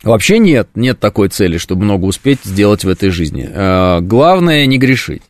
Вообще 0.04 0.38
нет, 0.38 0.70
нет 0.76 1.00
такой 1.00 1.30
цели, 1.30 1.58
чтобы 1.58 1.84
много 1.84 2.06
успеть 2.06 2.40
сделать 2.44 2.84
в 2.84 2.90
этой 2.90 3.10
жизни. 3.10 3.50
Э, 3.52 4.00
главное 4.02 4.66
не 4.66 4.78
грешить. 4.78 5.24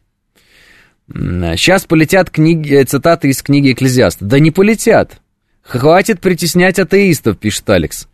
Сейчас 1.09 1.85
полетят 1.85 2.29
книги, 2.29 2.83
цитаты 2.83 3.29
из 3.29 3.41
книги 3.41 3.71
Экклезиаста. 3.71 4.25
Да 4.25 4.39
не 4.39 4.51
полетят. 4.51 5.21
Хватит 5.68 6.22
притеснять 6.22 6.80
атеистов, 6.80 7.38
пишет 7.38 7.70
Алекс. 7.70 8.07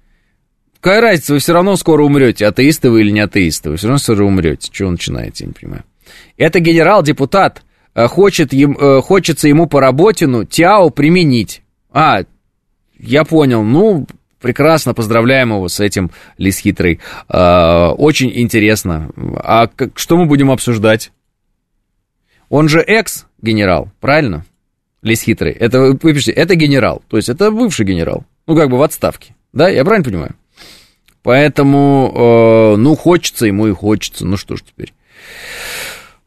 Какая 0.80 1.02
разница, 1.02 1.34
вы 1.34 1.40
все 1.40 1.54
равно 1.54 1.76
скоро 1.76 2.04
умрете, 2.04 2.48
атеисты 2.48 2.90
вы 2.90 3.02
или 3.02 3.12
не 3.12 3.20
атеисты, 3.20 3.70
вы 3.70 3.78
все 3.78 3.88
равно 3.88 4.00
скоро 4.00 4.26
умрете. 4.26 4.70
Чего 4.72 4.90
начинаете, 4.90 5.44
я 5.44 5.48
не 5.50 5.54
понимаю. 5.54 5.84
Это 6.36 6.60
генерал-депутат, 6.60 7.62
э, 7.94 8.08
хочет, 8.08 8.54
им, 8.54 8.76
э, 8.76 9.02
хочется 9.02 9.48
ему 9.48 9.68
по 9.68 9.80
работину 9.80 10.46
Тяо 10.46 10.90
применить. 10.90 11.62
А, 11.92 12.24
я 12.98 13.24
понял, 13.24 13.64
ну, 13.64 14.08
прекрасно, 14.42 14.96
поздравляем 14.96 15.52
его 15.52 15.70
с 15.70 15.80
этим, 15.80 16.10
Лис 16.40 16.58
Хитрый. 16.58 17.00
Э, 17.30 17.90
очень 17.90 18.32
интересно. 18.34 19.12
А 19.36 19.70
что 19.96 20.18
мы 20.18 20.26
будем 20.26 20.50
обсуждать? 20.50 21.12
Он 22.50 22.68
же 22.68 22.80
экс-генерал, 22.80 23.90
правильно? 24.02 24.44
Лис 25.04 25.22
хитрый. 25.22 25.52
Это, 25.52 25.82
вы 25.82 25.98
пишете, 25.98 26.32
это 26.32 26.56
генерал. 26.56 27.04
То 27.10 27.18
есть 27.18 27.30
это 27.30 27.52
бывший 27.52 27.86
генерал. 27.86 28.24
Ну, 28.48 28.56
как 28.56 28.70
бы 28.70 28.78
в 28.78 28.82
отставке. 28.82 29.36
Да, 29.52 29.70
я 29.70 29.84
правильно 29.84 30.06
понимаю? 30.06 30.36
Поэтому, 31.22 32.12
э, 32.14 32.76
ну, 32.78 32.96
хочется 32.96 33.46
ему 33.46 33.68
и 33.68 33.74
хочется. 33.74 34.26
Ну, 34.26 34.38
что 34.38 34.56
ж 34.56 34.62
теперь. 34.62 34.94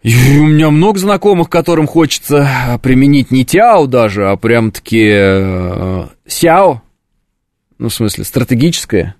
И 0.02 0.38
у 0.38 0.46
меня 0.46 0.70
много 0.70 0.98
знакомых, 0.98 1.50
которым 1.50 1.86
хочется 1.86 2.78
применить 2.82 3.30
не 3.30 3.44
тяо 3.44 3.86
даже, 3.86 4.28
а 4.28 4.36
прям-таки 4.36 5.10
э, 5.10 6.06
сяо. 6.26 6.82
Ну, 7.78 7.88
в 7.88 7.94
смысле, 7.94 8.24
стратегическое. 8.24 9.16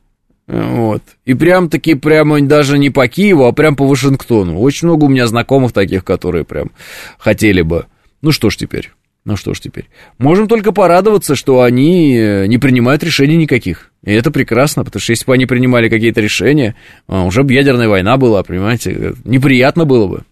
Вот. 0.47 1.03
И 1.25 1.35
прям-таки 1.35 1.95
прямо 1.95 2.41
даже 2.41 2.79
не 2.79 2.91
по 2.91 3.09
Киеву, 3.09 3.47
а 3.47 3.53
прям 3.53 3.75
по 3.75 3.87
Вашингтону. 3.87 4.61
Очень 4.61 4.89
много 4.89 5.05
у 5.05 5.09
меня 5.09 5.27
знакомых 5.27 5.73
таких, 5.73 6.05
которые 6.05 6.45
прям 6.45 6.71
хотели 7.19 7.63
бы. 7.63 7.87
Ну 8.23 8.33
что 8.33 8.51
ж 8.51 8.57
теперь. 8.57 8.93
Ну 9.27 9.37
что 9.37 9.55
ж 9.55 9.61
теперь. 9.61 9.89
Можем 10.19 10.47
только 10.47 10.71
порадоваться, 10.71 11.35
что 11.35 11.63
они 11.63 12.17
э, 12.17 12.47
не 12.47 12.59
принимают 12.59 13.03
решений 13.03 13.37
никаких. 13.37 13.91
И 14.05 14.13
это 14.13 14.31
прекрасно, 14.31 14.85
потому 14.85 15.01
что 15.01 15.11
если 15.11 15.27
бы 15.27 15.35
они 15.35 15.47
принимали 15.47 15.89
какие-то 15.89 16.21
решения, 16.21 16.77
а, 17.09 17.25
уже 17.25 17.43
бы 17.43 17.53
ядерная 17.53 17.89
война 17.89 18.19
была, 18.19 18.45
понимаете? 18.45 18.93
Э, 18.93 19.15
неприятно 19.25 19.85
было 19.85 20.07
бы. 20.07 20.23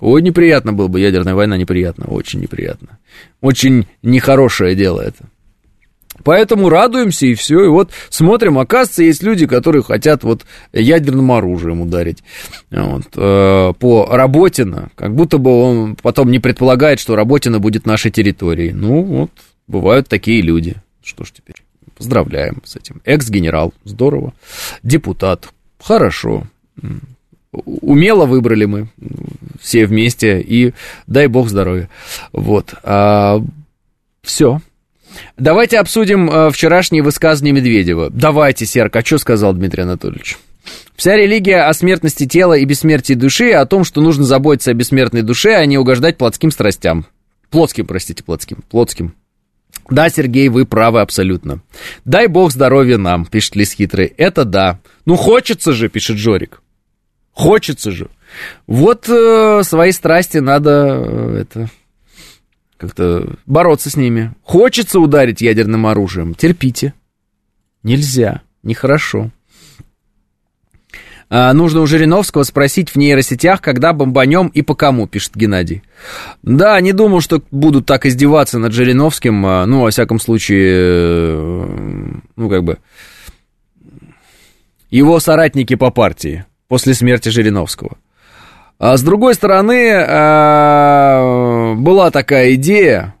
Ой, 0.00 0.22
неприятно 0.22 0.72
было 0.72 0.88
бы, 0.88 1.00
ядерная 1.00 1.34
война 1.34 1.58
неприятно, 1.58 2.06
очень 2.06 2.40
неприятно. 2.40 2.98
Очень 3.42 3.86
нехорошее 4.02 4.74
дело 4.74 5.02
это. 5.02 5.28
Поэтому 6.24 6.68
радуемся 6.68 7.26
и 7.26 7.34
все. 7.34 7.64
И 7.64 7.68
вот 7.68 7.90
смотрим, 8.08 8.58
оказывается, 8.58 9.02
есть 9.02 9.22
люди, 9.22 9.46
которые 9.46 9.82
хотят 9.82 10.22
вот 10.24 10.44
ядерным 10.72 11.32
оружием 11.32 11.80
ударить 11.80 12.22
вот, 12.70 13.06
э, 13.16 13.72
по 13.78 14.06
Работино, 14.10 14.90
как 14.94 15.14
будто 15.14 15.38
бы 15.38 15.50
он 15.50 15.96
потом 15.96 16.30
не 16.30 16.38
предполагает, 16.38 17.00
что 17.00 17.16
Работино 17.16 17.58
будет 17.58 17.86
нашей 17.86 18.10
территорией. 18.10 18.72
Ну 18.72 19.02
вот, 19.02 19.30
бывают 19.66 20.08
такие 20.08 20.42
люди. 20.42 20.76
Что 21.02 21.24
ж 21.24 21.32
теперь, 21.32 21.56
поздравляем 21.96 22.62
с 22.64 22.76
этим. 22.76 23.00
Экс-генерал, 23.04 23.72
здорово. 23.84 24.34
Депутат, 24.82 25.48
хорошо. 25.78 26.44
Умело 27.52 28.26
выбрали 28.26 28.64
мы 28.64 28.88
все 29.60 29.86
вместе, 29.86 30.40
и 30.40 30.72
дай 31.06 31.26
бог 31.26 31.48
здоровья. 31.48 31.88
Вот. 32.32 32.74
А, 32.82 33.42
все. 34.22 34.60
Давайте 35.36 35.78
обсудим 35.78 36.30
э, 36.30 36.50
вчерашние 36.50 37.02
высказывания 37.02 37.52
Медведева. 37.52 38.10
Давайте, 38.10 38.66
Серк, 38.66 38.94
а 38.96 39.04
что 39.04 39.18
сказал 39.18 39.52
Дмитрий 39.52 39.82
Анатольевич? 39.82 40.38
Вся 40.96 41.16
религия 41.16 41.62
о 41.62 41.72
смертности 41.72 42.26
тела 42.26 42.54
и 42.54 42.64
бессмертии 42.64 43.14
души, 43.14 43.52
о 43.52 43.66
том, 43.66 43.84
что 43.84 44.00
нужно 44.00 44.24
заботиться 44.24 44.70
о 44.70 44.74
бессмертной 44.74 45.22
душе, 45.22 45.54
а 45.54 45.64
не 45.66 45.78
угождать 45.78 46.18
плотским 46.18 46.50
страстям. 46.50 47.06
Плотским, 47.50 47.86
простите, 47.86 48.22
плотским. 48.22 48.58
Плотским. 48.70 49.14
Да, 49.88 50.08
Сергей, 50.08 50.48
вы 50.48 50.66
правы 50.66 51.00
абсолютно. 51.00 51.62
Дай 52.04 52.26
бог 52.26 52.52
здоровья 52.52 52.98
нам, 52.98 53.26
пишет 53.26 53.56
Лис 53.56 53.72
Хитрый. 53.72 54.12
Это 54.16 54.44
да. 54.44 54.78
Ну, 55.04 55.16
хочется 55.16 55.72
же, 55.72 55.88
пишет 55.88 56.18
Жорик. 56.18 56.62
Хочется 57.32 57.90
же. 57.90 58.08
Вот 58.66 59.08
э, 59.08 59.62
свои 59.64 59.92
страсти 59.92 60.38
надо 60.38 61.02
э, 61.04 61.42
это 61.42 61.70
как-то 62.80 63.34
бороться 63.44 63.90
с 63.90 63.96
ними. 63.96 64.32
Хочется 64.42 65.00
ударить 65.00 65.42
ядерным 65.42 65.86
оружием, 65.86 66.34
терпите. 66.34 66.94
Нельзя, 67.82 68.40
нехорошо. 68.62 69.30
А, 71.28 71.52
нужно 71.52 71.82
у 71.82 71.86
Жириновского 71.86 72.42
спросить 72.42 72.90
в 72.90 72.96
нейросетях, 72.96 73.60
когда 73.60 73.92
бомбанем 73.92 74.48
и 74.48 74.62
по 74.62 74.74
кому, 74.74 75.06
пишет 75.06 75.36
Геннадий. 75.36 75.82
Да, 76.42 76.80
не 76.80 76.92
думал, 76.92 77.20
что 77.20 77.42
будут 77.50 77.86
так 77.86 78.06
издеваться 78.06 78.58
над 78.58 78.72
Жириновским, 78.72 79.46
а, 79.46 79.66
ну, 79.66 79.82
во 79.82 79.90
всяком 79.90 80.18
случае, 80.18 80.72
э, 80.72 81.66
ну, 82.36 82.48
как 82.48 82.64
бы, 82.64 82.78
его 84.90 85.20
соратники 85.20 85.76
по 85.76 85.90
партии 85.90 86.46
после 86.66 86.94
смерти 86.94 87.28
Жириновского. 87.28 87.98
А 88.80 88.96
с 88.96 89.02
другой 89.02 89.34
стороны, 89.34 89.92
а, 89.92 91.59
была 91.74 92.10
такая 92.10 92.54
идея 92.54 93.14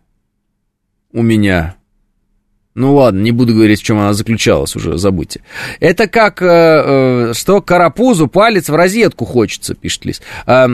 у 1.12 1.22
меня, 1.22 1.76
ну 2.74 2.94
ладно, 2.94 3.20
не 3.20 3.32
буду 3.32 3.54
говорить, 3.54 3.80
в 3.80 3.84
чем 3.84 3.98
она 3.98 4.12
заключалась 4.12 4.76
уже, 4.76 4.96
забудьте. 4.96 5.42
Это 5.80 6.06
как, 6.06 6.40
э, 6.40 6.46
э, 6.46 7.32
что 7.34 7.60
карапузу 7.60 8.28
палец 8.28 8.68
в 8.68 8.74
розетку 8.74 9.24
хочется, 9.24 9.74
пишет 9.74 10.04
Лис. 10.04 10.22
Э, 10.46 10.68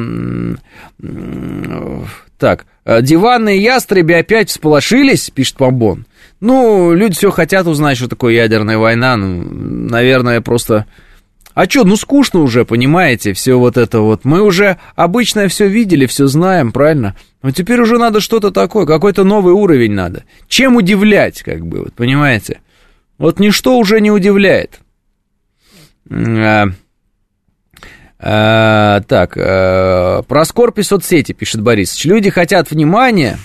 э, 1.03 2.01
так, 2.39 2.67
диванные 2.85 3.63
ястребы 3.63 4.15
опять 4.15 4.51
всполошились, 4.51 5.31
пишет 5.31 5.57
Помбон. 5.57 6.05
Ну, 6.41 6.93
люди 6.93 7.15
все 7.15 7.31
хотят 7.31 7.67
узнать, 7.67 7.97
что 7.97 8.09
такое 8.09 8.35
ядерная 8.35 8.77
война. 8.77 9.17
Ну, 9.17 9.43
наверное, 9.89 10.43
просто 10.43 10.85
а 11.57 11.65
что, 11.65 11.85
ну 11.85 11.97
скучно 11.97 12.41
уже, 12.41 12.67
понимаете, 12.67 13.33
все 13.33 13.59
вот 13.59 13.79
это 13.79 14.01
вот. 14.01 14.27
Мы 14.27 14.43
уже 14.43 14.77
обычное 14.95 15.49
все 15.49 15.67
видели, 15.67 16.05
все 16.05 16.27
знаем, 16.27 16.71
правильно? 16.71 17.17
Но 17.41 17.51
теперь 17.51 17.81
уже 17.81 17.97
надо 17.97 18.21
что-то 18.21 18.51
такое, 18.51 18.85
какой-то 18.85 19.25
новый 19.25 19.55
уровень 19.55 19.93
надо. 19.93 20.25
Чем 20.49 20.77
удивлять, 20.77 21.43
как 21.43 21.67
бы, 21.67 21.85
вот, 21.85 21.95
понимаете? 21.95 22.61
Вот 23.17 23.41
ничто 23.41 23.79
уже 23.79 24.03
не 24.03 24.11
удивляет. 24.11 24.81
А, 26.11 26.67
а, 28.19 29.01
так, 29.09 29.39
а, 29.39 30.25
про 30.25 30.45
скорпи 30.45 30.83
соцсети, 30.83 31.33
пишет 31.33 31.63
Борисович. 31.63 32.05
Люди 32.05 32.29
хотят 32.29 32.71
внимания, 32.71 33.39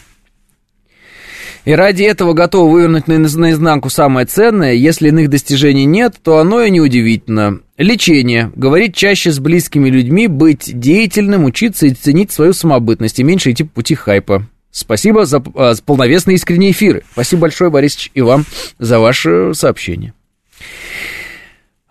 и 1.66 1.74
ради 1.74 2.04
этого 2.04 2.34
готовы 2.34 2.72
вывернуть 2.72 3.08
наизнанку 3.08 3.90
самое 3.90 4.26
ценное. 4.26 4.74
Если 4.74 5.10
иных 5.10 5.30
достижений 5.30 5.86
нет, 5.86 6.16
то 6.24 6.38
оно 6.38 6.62
и 6.62 6.70
неудивительно. 6.70 7.60
Лечение. 7.78 8.52
Говорить 8.56 8.96
чаще 8.96 9.32
с 9.32 9.40
близкими 9.40 9.90
людьми, 9.90 10.28
быть 10.28 10.80
деятельным, 10.80 11.46
учиться 11.46 11.88
и 11.88 11.92
ценить 11.92 12.32
свою 12.32 12.54
самобытность, 12.54 13.20
и 13.20 13.24
меньше 13.24 13.52
идти 13.52 13.64
по 13.64 13.72
пути 13.72 13.96
хайпа. 13.96 14.48
Спасибо 14.72 15.26
за, 15.26 15.44
за 15.56 15.84
полновесные 15.84 16.36
искренние 16.36 16.72
эфиры. 16.72 17.04
Спасибо 17.12 17.44
большое, 17.44 17.70
Борисович, 17.70 18.12
и 18.14 18.22
вам 18.22 18.46
за 18.80 19.00
ваше 19.00 19.54
сообщение. 19.54 20.14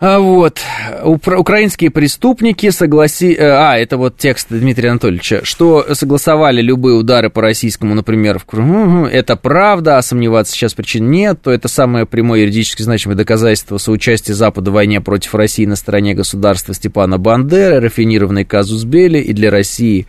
А 0.00 0.18
вот, 0.18 0.62
украинские 1.04 1.90
преступники 1.90 2.70
согласи... 2.70 3.34
Э, 3.34 3.50
а, 3.50 3.76
это 3.76 3.98
вот 3.98 4.16
текст 4.16 4.46
Дмитрия 4.48 4.88
Анатольевича, 4.90 5.44
что 5.44 5.94
согласовали 5.94 6.62
любые 6.62 6.96
удары 6.96 7.28
по 7.28 7.42
российскому, 7.42 7.94
например, 7.94 8.38
в 8.38 8.46
Крыму, 8.46 9.04
это 9.04 9.36
правда, 9.36 9.98
а 9.98 10.02
сомневаться 10.02 10.54
сейчас 10.54 10.72
причин 10.72 11.10
нет, 11.10 11.42
то 11.42 11.50
это 11.50 11.68
самое 11.68 12.06
прямое 12.06 12.40
юридически 12.40 12.80
значимое 12.80 13.14
доказательство 13.14 13.76
соучастия 13.76 14.34
Запада 14.34 14.70
в 14.70 14.74
войне 14.74 15.02
против 15.02 15.34
России 15.34 15.66
на 15.66 15.76
стороне 15.76 16.14
государства 16.14 16.72
Степана 16.72 17.18
Бандеры, 17.18 17.80
рафинированный 17.80 18.46
казус 18.46 18.84
Бели, 18.84 19.18
и 19.18 19.34
для 19.34 19.50
России, 19.50 20.06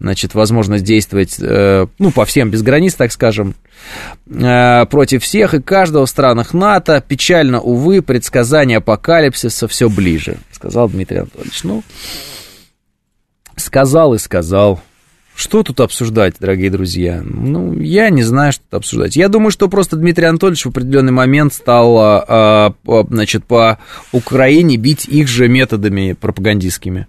значит, 0.00 0.34
возможность 0.34 0.84
действовать, 0.84 1.36
э, 1.40 1.86
ну, 1.98 2.10
по 2.10 2.26
всем 2.26 2.50
без 2.50 2.60
границ, 2.60 2.92
так 2.92 3.10
скажем, 3.10 3.54
Э, 4.32 4.86
против 4.86 5.24
всех 5.24 5.54
и 5.54 5.62
каждого 5.62 6.06
в 6.06 6.08
странах 6.08 6.54
НАТО. 6.54 7.02
Печально, 7.06 7.60
увы, 7.60 8.00
предсказание 8.00 8.78
апокалипсиса 8.78 9.29
все 9.68 9.88
ближе, 9.88 10.38
сказал 10.52 10.88
Дмитрий 10.88 11.18
Анатольевич. 11.18 11.62
Ну, 11.64 11.82
сказал 13.56 14.14
и 14.14 14.18
сказал. 14.18 14.80
Что 15.34 15.62
тут 15.62 15.80
обсуждать, 15.80 16.34
дорогие 16.38 16.70
друзья? 16.70 17.22
Ну, 17.24 17.72
я 17.78 18.10
не 18.10 18.22
знаю, 18.22 18.52
что 18.52 18.62
тут 18.64 18.74
обсуждать. 18.74 19.16
Я 19.16 19.28
думаю, 19.28 19.50
что 19.50 19.68
просто 19.68 19.96
Дмитрий 19.96 20.26
Анатольевич 20.26 20.66
в 20.66 20.68
определенный 20.68 21.12
момент 21.12 21.54
стал, 21.54 21.96
а, 21.98 22.74
а, 22.86 23.06
значит, 23.08 23.46
по 23.46 23.78
Украине 24.12 24.76
бить 24.76 25.06
их 25.06 25.28
же 25.28 25.48
методами 25.48 26.12
пропагандистскими. 26.12 27.06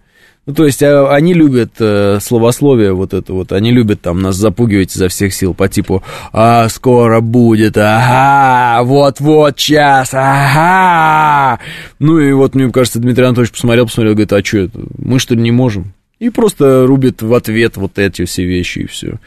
Ну, 0.47 0.55
то 0.55 0.65
есть 0.65 0.81
а, 0.81 1.13
они 1.13 1.35
любят 1.35 1.73
э, 1.79 2.17
словословие 2.19 2.93
вот 2.93 3.13
это 3.13 3.31
вот, 3.31 3.51
они 3.51 3.71
любят 3.71 4.01
там 4.01 4.21
нас 4.21 4.35
запугивать 4.35 4.95
изо 4.95 5.07
всех 5.07 5.35
сил 5.35 5.53
по 5.53 5.67
типу 5.67 6.03
«А, 6.33 6.67
скоро 6.67 7.21
будет, 7.21 7.77
ага, 7.77 8.83
вот-вот, 8.83 9.59
сейчас, 9.59 10.09
ага». 10.13 11.59
Ну 11.99 12.17
и 12.17 12.31
вот, 12.33 12.55
мне 12.55 12.71
кажется, 12.71 12.99
Дмитрий 12.99 13.25
Анатольевич 13.25 13.51
посмотрел, 13.51 13.85
посмотрел, 13.85 14.13
говорит, 14.13 14.33
а 14.33 14.43
что 14.43 14.57
это, 14.57 14.79
мы 14.97 15.19
что 15.19 15.35
ли 15.35 15.41
не 15.41 15.51
можем? 15.51 15.93
И 16.17 16.29
просто 16.29 16.87
рубит 16.87 17.21
в 17.21 17.33
ответ 17.35 17.77
вот 17.77 17.99
эти 17.99 18.25
все 18.25 18.43
вещи 18.43 18.79
и 18.79 18.87
все. 18.87 19.19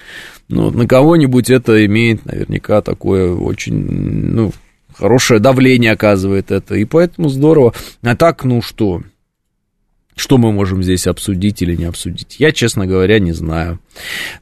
Ну, 0.49 0.73
на 0.73 0.87
кого-нибудь 0.89 1.49
это 1.49 1.85
имеет 1.87 2.25
наверняка 2.25 2.83
такое 2.83 3.33
очень, 3.33 3.75
ну, 3.75 4.53
хорошее 4.93 5.39
давление 5.39 5.93
оказывает 5.93 6.51
это, 6.51 6.75
и 6.75 6.85
поэтому 6.85 7.29
здорово. 7.29 7.73
А 8.03 8.17
так, 8.17 8.45
ну 8.45 8.63
что, 8.63 9.03
что 10.17 10.39
мы 10.39 10.53
можем 10.53 10.83
здесь 10.83 11.07
обсудить 11.07 11.63
или 11.63 11.75
не 11.75 11.85
обсудить? 11.85 12.37
Я, 12.39 12.53
честно 12.53 12.87
говоря, 12.87 13.19
не 13.19 13.33
знаю. 13.33 13.81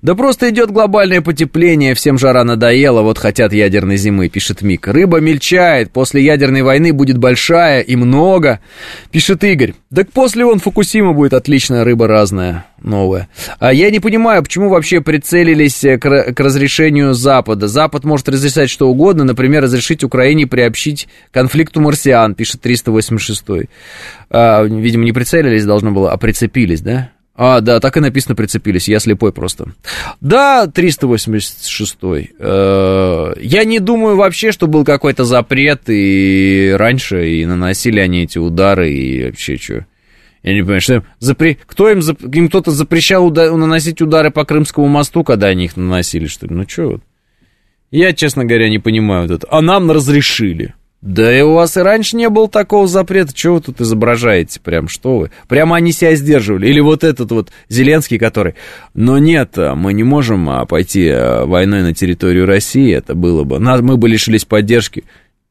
Да 0.00 0.14
просто 0.14 0.50
идет 0.50 0.70
глобальное 0.70 1.20
потепление, 1.20 1.94
всем 1.94 2.18
жара 2.18 2.44
надоело, 2.44 3.02
вот 3.02 3.18
хотят 3.18 3.52
ядерной 3.52 3.96
зимы, 3.96 4.28
пишет 4.28 4.62
Мик. 4.62 4.88
Рыба 4.88 5.20
мельчает, 5.20 5.90
после 5.90 6.24
ядерной 6.24 6.62
войны 6.62 6.92
будет 6.92 7.18
большая 7.18 7.80
и 7.80 7.96
много, 7.96 8.60
пишет 9.10 9.44
Игорь. 9.44 9.74
Так 9.94 10.10
после 10.10 10.44
вон 10.44 10.58
Фукусима 10.58 11.12
будет 11.12 11.34
отличная 11.34 11.84
рыба 11.84 12.08
разная, 12.08 12.66
новая. 12.82 13.28
А 13.58 13.72
я 13.72 13.90
не 13.90 14.00
понимаю, 14.00 14.42
почему 14.42 14.68
вообще 14.68 15.00
прицелились 15.00 15.80
к, 15.80 16.32
к 16.32 16.40
разрешению 16.40 17.14
Запада. 17.14 17.68
Запад 17.68 18.04
может 18.04 18.28
разрешать 18.28 18.70
что 18.70 18.88
угодно, 18.88 19.24
например, 19.24 19.62
разрешить 19.62 20.02
Украине 20.02 20.46
приобщить 20.46 21.08
конфликту 21.30 21.80
марсиан, 21.80 22.34
пишет 22.34 22.62
386 22.62 23.42
а, 24.30 24.64
видимо, 24.64 25.04
не 25.04 25.12
прицелились, 25.12 25.64
должно 25.64 25.92
было, 25.92 26.10
а 26.10 26.16
прицепились, 26.16 26.80
да? 26.80 27.10
А, 27.34 27.60
да, 27.60 27.80
так 27.80 27.96
и 27.96 28.00
написано 28.00 28.34
прицепились, 28.34 28.88
я 28.88 28.98
слепой 28.98 29.32
просто. 29.32 29.72
Да, 30.20 30.66
386-й. 30.66 32.32
Э, 32.38 33.32
я 33.40 33.64
не 33.64 33.78
думаю 33.78 34.16
вообще, 34.16 34.52
что 34.52 34.66
был 34.66 34.84
какой-то 34.84 35.24
запрет 35.24 35.84
и 35.86 36.74
раньше, 36.76 37.30
и 37.30 37.46
наносили 37.46 38.00
они 38.00 38.24
эти 38.24 38.36
удары, 38.36 38.92
и 38.92 39.24
вообще 39.26 39.56
что. 39.56 39.86
Я 40.42 40.54
не 40.54 40.60
понимаю, 40.60 40.80
что 40.80 41.04
запре... 41.20 41.56
кто 41.66 41.88
им, 41.88 42.02
зап... 42.02 42.20
им 42.22 42.48
кто-то 42.48 42.70
запрещал 42.70 43.26
уда... 43.26 43.56
наносить 43.56 44.02
удары 44.02 44.30
по 44.30 44.44
Крымскому 44.44 44.88
мосту, 44.88 45.24
когда 45.24 45.46
они 45.46 45.66
их 45.66 45.76
наносили, 45.76 46.26
что 46.26 46.46
ли? 46.46 46.54
Ну, 46.54 46.68
что 46.68 46.88
вот. 46.88 47.02
Я, 47.90 48.12
честно 48.12 48.44
говоря, 48.44 48.68
не 48.68 48.78
понимаю 48.78 49.28
вот 49.28 49.30
это. 49.30 49.46
А 49.50 49.60
нам 49.62 49.90
разрешили. 49.90 50.74
Да 51.02 51.36
и 51.36 51.42
у 51.42 51.54
вас 51.54 51.76
и 51.76 51.80
раньше 51.80 52.16
не 52.16 52.28
было 52.28 52.48
такого 52.48 52.86
запрета. 52.86 53.34
Чего 53.34 53.56
вы 53.56 53.60
тут 53.60 53.80
изображаете? 53.80 54.60
Прям 54.60 54.86
что 54.86 55.18
вы? 55.18 55.30
Прямо 55.48 55.76
они 55.76 55.90
себя 55.90 56.14
сдерживали. 56.14 56.68
Или 56.68 56.78
вот 56.78 57.02
этот 57.02 57.32
вот 57.32 57.50
Зеленский, 57.68 58.18
который... 58.18 58.54
Но 58.94 59.18
нет, 59.18 59.56
мы 59.56 59.94
не 59.94 60.04
можем 60.04 60.48
а, 60.48 60.64
пойти 60.64 61.08
а, 61.08 61.44
войной 61.44 61.82
на 61.82 61.92
территорию 61.92 62.46
России. 62.46 62.94
Это 62.94 63.16
было 63.16 63.42
бы... 63.42 63.58
Мы 63.58 63.96
бы 63.96 64.08
лишились 64.08 64.44
поддержки. 64.44 65.02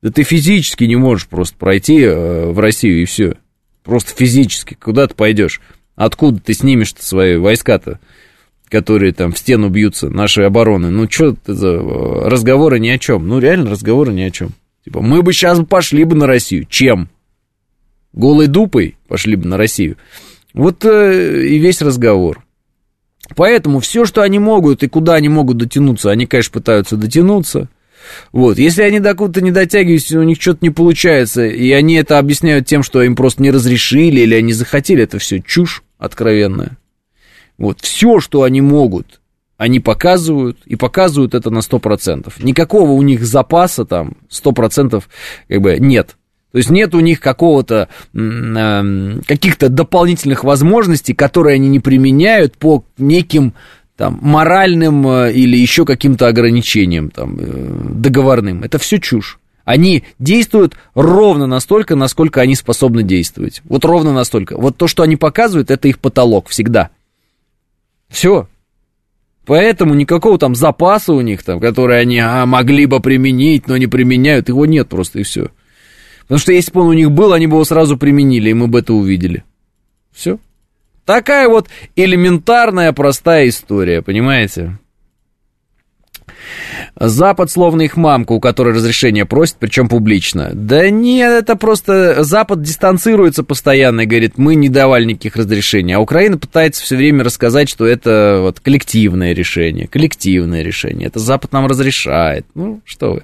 Да 0.01 0.09
ты 0.09 0.23
физически 0.23 0.85
не 0.85 0.95
можешь 0.95 1.27
просто 1.27 1.57
пройти 1.57 2.01
а, 2.05 2.49
в 2.49 2.57
Россию 2.57 3.01
и 3.01 3.05
все. 3.05 3.35
Просто 3.83 4.13
физически. 4.15 4.77
Куда 4.81 5.05
ты 5.07 5.15
пойдешь? 5.15 5.59
Откуда 5.97 6.39
ты 6.39 6.53
снимешь-то 6.53 7.05
свои 7.05 7.35
войска-то? 7.35 7.99
которые 8.69 9.11
там 9.11 9.33
в 9.33 9.37
стену 9.37 9.67
бьются, 9.67 10.09
нашей 10.09 10.47
обороны. 10.47 10.91
Ну, 10.91 11.05
что 11.11 11.31
это 11.31 11.53
за 11.53 11.77
разговоры 11.77 12.79
ни 12.79 12.87
о 12.87 12.97
чем? 12.97 13.27
Ну, 13.27 13.39
реально 13.39 13.69
разговоры 13.69 14.13
ни 14.13 14.21
о 14.21 14.31
чем. 14.31 14.51
Типа, 14.83 15.01
мы 15.01 15.21
бы 15.21 15.33
сейчас 15.33 15.59
пошли 15.67 16.03
бы 16.03 16.15
на 16.15 16.27
Россию. 16.27 16.65
Чем? 16.69 17.09
Голой 18.13 18.47
дупой 18.47 18.97
пошли 19.07 19.35
бы 19.35 19.47
на 19.47 19.57
Россию. 19.57 19.97
Вот 20.53 20.83
э, 20.85 21.45
и 21.47 21.59
весь 21.59 21.81
разговор. 21.81 22.43
Поэтому 23.35 23.79
все, 23.79 24.05
что 24.05 24.21
они 24.21 24.39
могут 24.39 24.83
и 24.83 24.87
куда 24.87 25.13
они 25.13 25.29
могут 25.29 25.57
дотянуться, 25.57 26.11
они, 26.11 26.25
конечно, 26.25 26.51
пытаются 26.51 26.97
дотянуться. 26.97 27.69
Вот. 28.31 28.57
Если 28.57 28.81
они 28.81 28.99
до 28.99 29.13
куда-то 29.13 29.41
не 29.41 29.51
дотягиваются, 29.51 30.19
у 30.19 30.23
них 30.23 30.41
что-то 30.41 30.59
не 30.61 30.71
получается, 30.71 31.45
и 31.45 31.71
они 31.71 31.95
это 31.95 32.17
объясняют 32.17 32.65
тем, 32.65 32.83
что 32.83 33.03
им 33.03 33.15
просто 33.15 33.41
не 33.43 33.51
разрешили 33.51 34.21
или 34.21 34.35
они 34.35 34.53
захотели, 34.53 35.03
это 35.03 35.19
все 35.19 35.39
чушь 35.39 35.83
откровенная. 35.97 36.77
Вот. 37.57 37.79
Все, 37.81 38.19
что 38.19 38.43
они 38.43 38.59
могут 38.59 39.20
они 39.61 39.79
показывают, 39.79 40.57
и 40.65 40.75
показывают 40.75 41.35
это 41.35 41.51
на 41.51 41.59
100%. 41.59 42.33
Никакого 42.41 42.93
у 42.93 43.01
них 43.03 43.23
запаса 43.23 43.85
там 43.85 44.13
100% 44.27 45.03
как 45.47 45.61
бы 45.61 45.77
нет. 45.77 46.17
То 46.51 46.57
есть 46.57 46.71
нет 46.71 46.95
у 46.95 46.99
них 46.99 47.19
какого-то, 47.19 47.87
э, 48.11 49.19
каких-то 49.27 49.69
дополнительных 49.69 50.43
возможностей, 50.43 51.13
которые 51.13 51.55
они 51.55 51.69
не 51.69 51.79
применяют 51.79 52.57
по 52.57 52.83
неким 52.97 53.53
там, 53.97 54.17
моральным 54.23 55.07
э, 55.07 55.33
или 55.33 55.57
еще 55.57 55.85
каким-то 55.85 56.25
ограничениям 56.25 57.11
там, 57.11 57.37
э, 57.39 57.91
договорным. 57.93 58.63
Это 58.63 58.79
все 58.79 58.97
чушь. 58.97 59.37
Они 59.63 60.05
действуют 60.17 60.75
ровно 60.95 61.45
настолько, 61.45 61.95
насколько 61.95 62.41
они 62.41 62.55
способны 62.55 63.03
действовать. 63.03 63.61
Вот 63.65 63.85
ровно 63.85 64.11
настолько. 64.11 64.57
Вот 64.57 64.75
то, 64.75 64.87
что 64.87 65.03
они 65.03 65.17
показывают, 65.17 65.69
это 65.69 65.87
их 65.87 65.99
потолок 65.99 66.49
всегда. 66.49 66.89
Все. 68.09 68.47
Поэтому 69.45 69.95
никакого 69.95 70.37
там 70.37 70.55
запаса 70.55 71.13
у 71.13 71.21
них 71.21 71.43
там, 71.43 71.59
который 71.59 71.99
они 71.99 72.19
а, 72.19 72.45
могли 72.45 72.85
бы 72.85 72.99
применить, 72.99 73.67
но 73.67 73.77
не 73.77 73.87
применяют, 73.87 74.49
его 74.49 74.65
нет 74.65 74.87
просто 74.89 75.19
и 75.19 75.23
все. 75.23 75.49
Потому 76.21 76.39
что 76.39 76.53
если 76.53 76.71
бы 76.71 76.81
он 76.81 76.87
у 76.87 76.93
них 76.93 77.11
был, 77.11 77.33
они 77.33 77.47
бы 77.47 77.55
его 77.55 77.65
сразу 77.65 77.97
применили, 77.97 78.51
и 78.51 78.53
мы 78.53 78.67
бы 78.67 78.79
это 78.79 78.93
увидели. 78.93 79.43
Все. 80.11 80.39
Такая 81.05 81.49
вот 81.49 81.67
элементарная, 81.95 82.93
простая 82.93 83.49
история, 83.49 84.01
понимаете? 84.01 84.77
Запад 86.95 87.49
словно 87.51 87.81
их 87.81 87.97
мамка, 87.97 88.33
у 88.33 88.39
которой 88.39 88.73
разрешение 88.73 89.25
просит, 89.25 89.57
причем 89.59 89.87
публично. 89.87 90.51
Да 90.53 90.89
нет, 90.89 91.43
это 91.43 91.55
просто 91.55 92.23
Запад 92.23 92.61
дистанцируется 92.61 93.43
постоянно 93.43 94.01
и 94.01 94.05
говорит, 94.05 94.37
мы 94.37 94.55
не 94.55 94.69
давали 94.69 95.05
никаких 95.05 95.35
разрешений. 95.35 95.93
А 95.93 95.99
Украина 95.99 96.37
пытается 96.37 96.83
все 96.83 96.95
время 96.95 97.23
рассказать, 97.23 97.69
что 97.69 97.85
это 97.85 98.39
вот 98.41 98.59
коллективное 98.59 99.33
решение, 99.33 99.87
коллективное 99.87 100.61
решение. 100.61 101.07
Это 101.07 101.19
Запад 101.19 101.51
нам 101.51 101.67
разрешает. 101.67 102.45
Ну, 102.55 102.81
что 102.85 103.13
вы. 103.13 103.23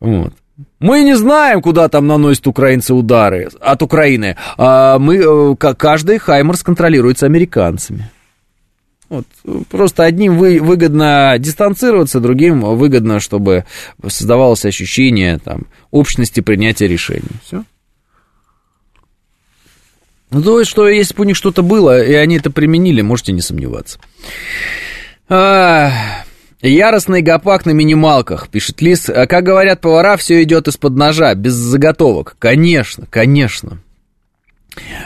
Вот. 0.00 0.32
Мы 0.78 1.04
не 1.04 1.16
знаем, 1.16 1.60
куда 1.60 1.88
там 1.88 2.06
наносят 2.06 2.46
украинцы 2.46 2.94
удары 2.94 3.48
от 3.60 3.82
Украины. 3.82 4.36
А 4.56 4.98
мы, 4.98 5.16
э, 5.16 5.56
каждый 5.56 6.18
Хаймерс 6.18 6.62
контролируется 6.62 7.26
американцами. 7.26 8.10
Вот, 9.08 9.24
просто 9.70 10.04
одним 10.04 10.36
вы, 10.36 10.60
выгодно 10.60 11.36
дистанцироваться, 11.38 12.18
другим 12.18 12.60
выгодно, 12.60 13.20
чтобы 13.20 13.64
создавалось 14.06 14.64
ощущение 14.64 15.38
там, 15.38 15.66
общности 15.92 16.40
принятия 16.40 16.88
решений. 16.88 17.22
Все. 17.44 17.64
Ну, 20.30 20.42
то 20.42 20.58
есть, 20.58 20.70
что 20.70 20.88
если 20.88 21.14
бы 21.14 21.22
у 21.22 21.26
них 21.26 21.36
что-то 21.36 21.62
было, 21.62 22.02
и 22.02 22.12
они 22.14 22.36
это 22.36 22.50
применили, 22.50 23.00
можете 23.00 23.32
не 23.32 23.40
сомневаться. 23.40 24.00
А, 25.28 25.92
яростный 26.60 27.22
гопак 27.22 27.64
на 27.64 27.70
минималках, 27.70 28.48
пишет 28.48 28.82
Лис. 28.82 29.08
А 29.08 29.26
как 29.26 29.44
говорят 29.44 29.80
повара, 29.80 30.16
все 30.16 30.42
идет 30.42 30.66
из-под 30.66 30.96
ножа, 30.96 31.34
без 31.34 31.52
заготовок. 31.52 32.34
Конечно, 32.40 33.06
конечно. 33.08 33.78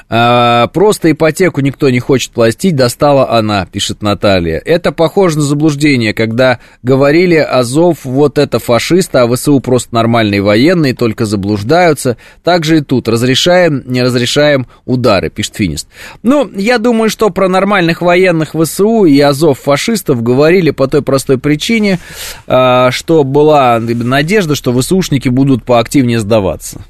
А, 0.08 0.66
просто 0.68 1.10
ипотеку 1.10 1.60
никто 1.60 1.88
не 1.90 2.00
хочет 2.00 2.32
платить, 2.32 2.76
достала 2.76 3.30
она, 3.30 3.66
пишет 3.66 4.02
Наталья. 4.02 4.60
Это 4.64 4.92
похоже 4.92 5.38
на 5.38 5.42
заблуждение, 5.42 6.14
когда 6.14 6.58
говорили 6.82 7.36
Азов 7.36 8.04
вот 8.04 8.38
это 8.38 8.58
фашисты, 8.58 9.18
а 9.18 9.28
ВСУ 9.28 9.60
просто 9.60 9.94
нормальные 9.94 10.42
военные, 10.42 10.94
только 10.94 11.26
заблуждаются. 11.26 12.16
Так 12.42 12.64
же 12.64 12.78
и 12.78 12.80
тут, 12.80 13.08
разрешаем, 13.08 13.82
не 13.86 14.02
разрешаем 14.02 14.66
удары, 14.84 15.30
пишет 15.30 15.56
Финист. 15.56 15.88
Ну, 16.22 16.50
я 16.54 16.78
думаю, 16.78 17.10
что 17.10 17.30
про 17.30 17.48
нормальных 17.48 18.02
военных 18.02 18.54
ВСУ 18.54 19.04
и 19.04 19.18
Азов 19.20 19.60
фашистов 19.60 20.22
говорили 20.22 20.70
по 20.70 20.88
той 20.88 21.02
простой 21.02 21.38
причине, 21.38 21.98
а, 22.46 22.90
что 22.90 23.24
была 23.24 23.78
надежда, 23.80 24.54
что 24.54 24.78
ВСУшники 24.78 25.28
будут 25.28 25.64
поактивнее 25.64 26.18
сдаваться. 26.18 26.80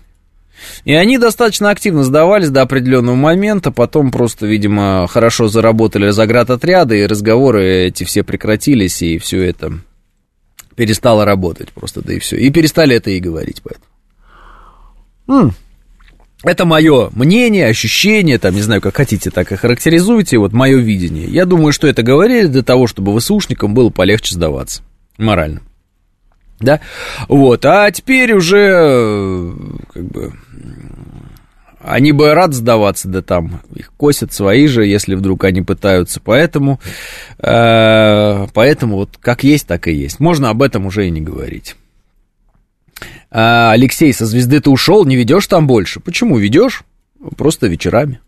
И 0.85 0.93
они 0.93 1.19
достаточно 1.19 1.71
активно 1.71 2.05
сдавались 2.05 2.51
до 2.51 2.63
определенного 2.63 3.17
момента, 3.17 3.71
потом 3.71 4.11
просто, 4.11 4.47
видимо, 4.47 5.07
хорошо 5.09 5.49
заработали 5.49 6.11
заградотряды, 6.11 7.01
и 7.01 7.07
разговоры 7.07 7.87
эти 7.87 8.05
все 8.05 8.23
прекратились, 8.23 9.03
и 9.03 9.19
все 9.19 9.43
это 9.43 9.73
перестало 10.77 11.25
работать 11.25 11.71
просто, 11.73 12.03
да 12.03 12.15
и 12.15 12.19
все. 12.19 12.37
И 12.37 12.51
перестали 12.51 12.97
это 12.97 13.11
и 13.11 13.21
говорить 13.21 13.63
поэтому. 13.63 15.55
Это 16.43 16.65
мое 16.65 17.11
мнение, 17.13 17.67
ощущение, 17.67 18.39
там, 18.39 18.55
не 18.55 18.63
знаю, 18.63 18.81
как 18.81 18.97
хотите, 18.97 19.31
так 19.31 19.53
и 19.53 19.57
характеризуйте, 19.57 20.39
вот 20.39 20.55
мое 20.55 20.79
видение. 20.79 21.27
Я 21.27 21.45
думаю, 21.45 21.73
что 21.73 21.87
это 21.87 22.03
говорили 22.03 22.47
для 22.47 22.63
того, 22.63 22.87
чтобы 22.87 23.19
ВСУшникам 23.19 23.75
было 23.75 23.91
полегче 23.91 24.35
сдаваться, 24.35 24.83
морально. 25.19 25.61
Да, 26.61 26.81
вот, 27.29 27.65
а 27.65 27.91
теперь 27.91 28.35
уже, 28.35 29.55
как 29.93 30.05
бы, 30.05 30.33
они 31.83 32.13
бы 32.13 32.35
рад 32.35 32.53
сдаваться, 32.53 33.09
да 33.09 33.23
там 33.23 33.63
их 33.75 33.93
косят 33.97 34.33
свои 34.33 34.67
же, 34.67 34.85
если 34.85 35.15
вдруг 35.15 35.45
они 35.45 35.63
пытаются. 35.63 36.21
Поэтому, 36.23 36.79
э, 37.39 38.47
поэтому 38.53 38.97
вот 38.97 39.17
как 39.19 39.45
есть, 39.45 39.67
так 39.67 39.89
и 39.89 39.93
есть. 39.93 40.21
Можно 40.21 40.51
об 40.51 40.63
этом 40.63 40.87
уже 40.87 41.07
и 41.07 41.11
не 41.11 41.23
говорить. 41.23 41.77
А, 43.31 43.73
Алексей, 43.73 44.13
со 44.13 44.27
звезды 44.27 44.61
ты 44.61 44.69
ушел, 44.71 45.07
не 45.07 45.17
ведешь 45.17 45.47
там 45.47 45.67
больше? 45.67 46.01
Почему 46.01 46.37
ведешь? 46.37 46.83
Просто 47.37 47.67
вечерами. 47.67 48.21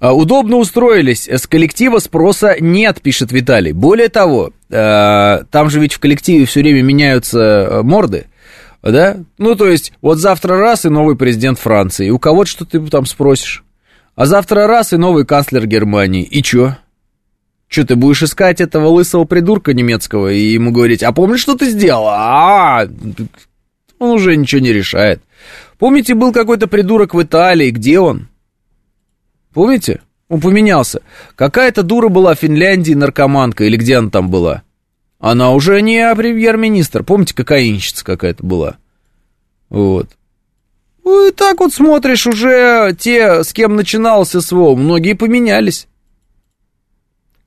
А, 0.00 0.14
удобно 0.14 0.56
устроились, 0.56 1.28
с 1.28 1.46
коллектива 1.46 1.98
спроса 1.98 2.56
нет, 2.58 3.00
пишет 3.02 3.30
Виталий. 3.30 3.72
Более 3.72 4.08
того, 4.08 4.48
э, 4.48 4.52
там 4.70 5.70
же 5.70 5.80
ведь 5.80 5.94
в 5.94 5.98
коллективе 5.98 6.44
все 6.44 6.60
время 6.60 6.82
меняются 6.82 7.38
э, 7.40 7.82
морды 7.82 8.26
да? 8.82 9.18
Ну, 9.38 9.54
то 9.56 9.68
есть, 9.68 9.92
вот 10.00 10.18
завтра 10.18 10.58
раз 10.58 10.84
и 10.84 10.88
новый 10.88 11.16
президент 11.16 11.58
Франции, 11.58 12.10
у 12.10 12.18
кого-то 12.18 12.50
что 12.50 12.64
ты 12.64 12.80
там 12.86 13.06
спросишь. 13.06 13.62
А 14.14 14.26
завтра 14.26 14.66
раз 14.66 14.92
и 14.92 14.96
новый 14.96 15.24
канцлер 15.24 15.66
Германии, 15.66 16.24
и 16.24 16.42
чё? 16.42 16.76
Что, 17.68 17.86
ты 17.86 17.96
будешь 17.96 18.22
искать 18.22 18.60
этого 18.60 18.88
лысого 18.88 19.24
придурка 19.24 19.74
немецкого 19.74 20.32
и 20.32 20.40
ему 20.40 20.72
говорить, 20.72 21.02
а 21.02 21.12
помнишь, 21.12 21.40
что 21.40 21.56
ты 21.56 21.70
сделал? 21.70 22.06
-а 22.08 22.90
он 23.98 24.10
уже 24.10 24.34
ничего 24.34 24.60
не 24.62 24.72
решает. 24.72 25.22
Помните, 25.78 26.14
был 26.14 26.32
какой-то 26.32 26.66
придурок 26.66 27.14
в 27.14 27.22
Италии, 27.22 27.70
где 27.70 28.00
он? 28.00 28.28
Помните? 29.52 30.00
Он 30.30 30.40
поменялся. 30.40 31.02
Какая-то 31.34 31.82
дура 31.82 32.08
была 32.08 32.34
в 32.34 32.38
Финляндии, 32.38 32.92
наркоманка, 32.92 33.64
или 33.64 33.76
где 33.76 33.96
она 33.96 34.10
там 34.10 34.30
была? 34.30 34.62
Она 35.18 35.50
уже 35.50 35.82
не 35.82 36.14
премьер-министр. 36.14 37.02
Помните, 37.02 37.34
кокаинщица 37.34 38.04
какая-то 38.04 38.46
была? 38.46 38.76
Вот. 39.68 40.08
Ну 41.04 41.28
и 41.28 41.32
так 41.32 41.58
вот 41.58 41.74
смотришь, 41.74 42.28
уже 42.28 42.96
те, 42.96 43.42
с 43.42 43.52
кем 43.52 43.74
начинался 43.74 44.40
СВО, 44.40 44.76
многие 44.76 45.14
поменялись. 45.14 45.88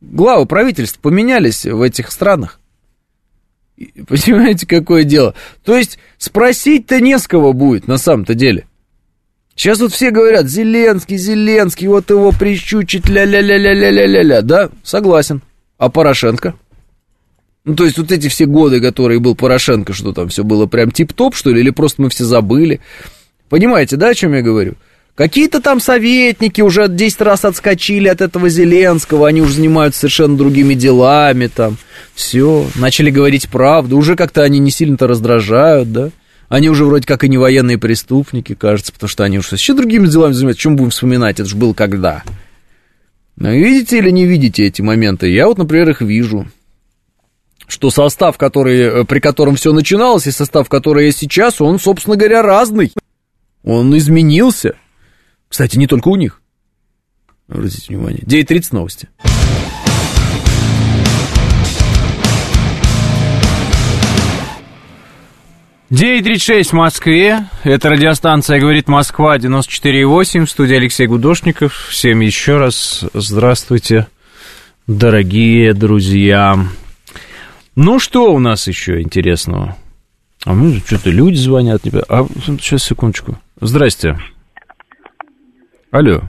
Главы 0.02 0.46
правительств 0.46 1.00
поменялись 1.00 1.66
в 1.66 1.82
этих 1.82 2.12
странах. 2.12 2.60
Понимаете, 3.78 4.68
какое 4.68 5.06
дело? 5.06 5.36
То 5.64 5.78
есть 5.78 6.00
спросить-то 6.18 7.00
не 7.00 7.18
с 7.18 7.30
кого 7.30 7.54
будет 7.54 7.88
на 7.88 7.98
самом-то 7.98 8.34
деле. 8.34 8.68
Сейчас 9.56 9.80
вот 9.80 9.94
все 9.94 10.12
говорят, 10.12 10.48
Зеленский, 10.48 11.18
Зеленский, 11.18 11.88
вот 11.88 12.10
его 12.10 12.32
прищучить, 12.32 13.08
ля-ля-ля-ля-ля-ля-ля-ля, 13.08 14.42
да, 14.42 14.70
согласен. 14.84 15.42
А 15.78 15.90
Порошенко? 15.90 16.56
Ну, 17.66 17.76
то 17.76 17.86
есть 17.86 17.98
вот 17.98 18.12
эти 18.12 18.28
все 18.28 18.46
годы, 18.46 18.82
которые 18.82 19.20
был 19.20 19.36
Порошенко, 19.36 19.94
что 19.94 20.12
там 20.12 20.30
все 20.30 20.44
было 20.44 20.66
прям 20.66 20.92
тип-топ, 20.92 21.36
что 21.36 21.52
ли, 21.52 21.62
или 21.62 21.70
просто 21.70 22.02
мы 22.02 22.10
все 22.10 22.26
забыли. 22.26 22.82
Понимаете, 23.48 23.96
да, 23.96 24.10
о 24.10 24.14
чем 24.14 24.34
я 24.34 24.42
говорю? 24.42 24.74
Какие-то 25.16 25.62
там 25.62 25.80
советники 25.80 26.62
уже 26.62 26.88
10 26.88 27.22
раз 27.22 27.46
отскочили 27.46 28.08
от 28.08 28.22
этого 28.22 28.50
Зеленского, 28.50 29.28
они 29.28 29.42
уже 29.42 29.54
занимаются 29.54 30.00
совершенно 30.02 30.36
другими 30.36 30.74
делами 30.74 31.48
там. 31.48 31.78
Все, 32.16 32.66
начали 32.76 33.12
говорить 33.12 33.48
правду, 33.48 33.98
уже 33.98 34.16
как-то 34.16 34.42
они 34.42 34.58
не 34.58 34.72
сильно-то 34.72 35.06
раздражают, 35.06 35.92
да? 35.92 36.10
Они 36.54 36.70
уже 36.70 36.86
вроде 36.86 37.08
как 37.08 37.24
и 37.24 37.30
не 37.30 37.40
военные 37.40 37.80
преступники, 37.80 38.54
кажется, 38.54 38.94
потому 38.94 39.08
что 39.08 39.24
они 39.24 39.40
уже 39.40 39.48
вообще 39.50 39.74
другими 39.74 40.06
делами 40.06 40.34
занимаются. 40.34 40.62
Чем 40.62 40.76
будем 40.76 40.92
вспоминать? 40.92 41.40
Это 41.40 41.50
же 41.50 41.56
было 41.56 41.74
когда? 41.74 42.22
Ну, 43.38 43.52
видите 43.52 43.98
или 43.98 44.12
не 44.12 44.28
видите 44.28 44.68
эти 44.68 44.84
моменты? 44.84 45.32
Я 45.32 45.48
вот, 45.48 45.58
например, 45.58 45.90
их 45.90 46.02
вижу 46.02 46.46
что 47.66 47.90
состав, 47.90 48.38
который, 48.38 48.82
э, 48.82 49.04
при 49.04 49.20
котором 49.20 49.56
все 49.56 49.74
начиналось, 49.74 50.28
и 50.28 50.32
состав, 50.32 50.70
который 50.70 51.08
есть 51.08 51.18
сейчас, 51.18 51.60
он, 51.60 51.80
собственно 51.80 52.18
говоря, 52.18 52.44
разный. 52.44 52.94
Он 53.64 53.98
изменился. 53.98 54.76
Кстати, 55.48 55.80
не 55.80 55.88
только 55.88 56.10
у 56.10 56.16
них. 56.18 56.40
Обратите 57.48 57.96
внимание. 57.96 58.22
9.30 58.22 58.68
новости. 58.74 59.10
Девять 65.94 66.24
тридцать 66.24 66.42
шесть 66.42 66.72
в 66.72 66.74
Москве. 66.74 67.46
Это 67.64 67.88
радиостанция 67.88 68.60
«Говорит 68.60 68.88
Москва» 68.88 69.38
94,8. 69.38 70.46
В 70.46 70.50
студии 70.50 70.76
Алексей 70.76 71.06
Гудошников. 71.06 71.90
Всем 71.92 72.22
еще 72.22 72.58
раз 72.58 73.06
здравствуйте, 73.14 74.08
дорогие 74.88 75.76
друзья. 75.76 76.58
Ну, 77.76 78.00
что 78.00 78.34
у 78.34 78.40
нас 78.40 78.68
еще 78.68 79.04
интересного? 79.04 79.78
А 80.46 80.54
мы 80.54 80.82
что-то 80.84 81.12
люди 81.12 81.36
звонят. 81.36 81.84
А, 82.10 82.26
сейчас, 82.44 82.86
секундочку. 82.86 83.38
Здрасте. 83.62 84.18
Алло. 85.92 86.22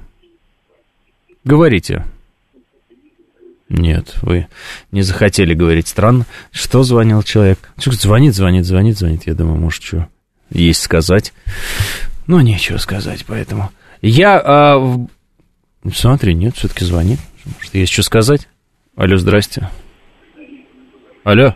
Говорите. 1.43 2.05
Нет, 3.69 4.16
вы 4.23 4.49
не 4.93 5.03
захотели 5.03 5.55
говорить. 5.55 5.89
Странно. 5.89 6.27
Что 6.53 6.82
звонил 6.82 7.23
человек? 7.23 7.59
Звонит, 7.77 8.35
звонит, 8.35 8.66
звонит, 8.66 8.99
звонит. 8.99 9.27
Я 9.27 9.35
думаю, 9.35 9.59
может, 9.59 9.82
что? 9.82 10.09
есть 10.55 10.82
сказать. 10.82 11.32
Но 12.27 12.41
нечего 12.41 12.78
сказать, 12.78 13.24
поэтому... 13.27 13.70
Я... 14.01 14.41
А, 14.41 14.78
в... 14.78 15.09
Смотри, 15.93 16.35
нет, 16.35 16.57
все-таки 16.57 16.85
звонит. 16.85 17.19
Может, 17.45 17.74
есть 17.74 17.93
что 17.93 18.03
сказать? 18.03 18.49
Алло, 18.97 19.16
здрасте. 19.19 19.69
Алло. 21.24 21.55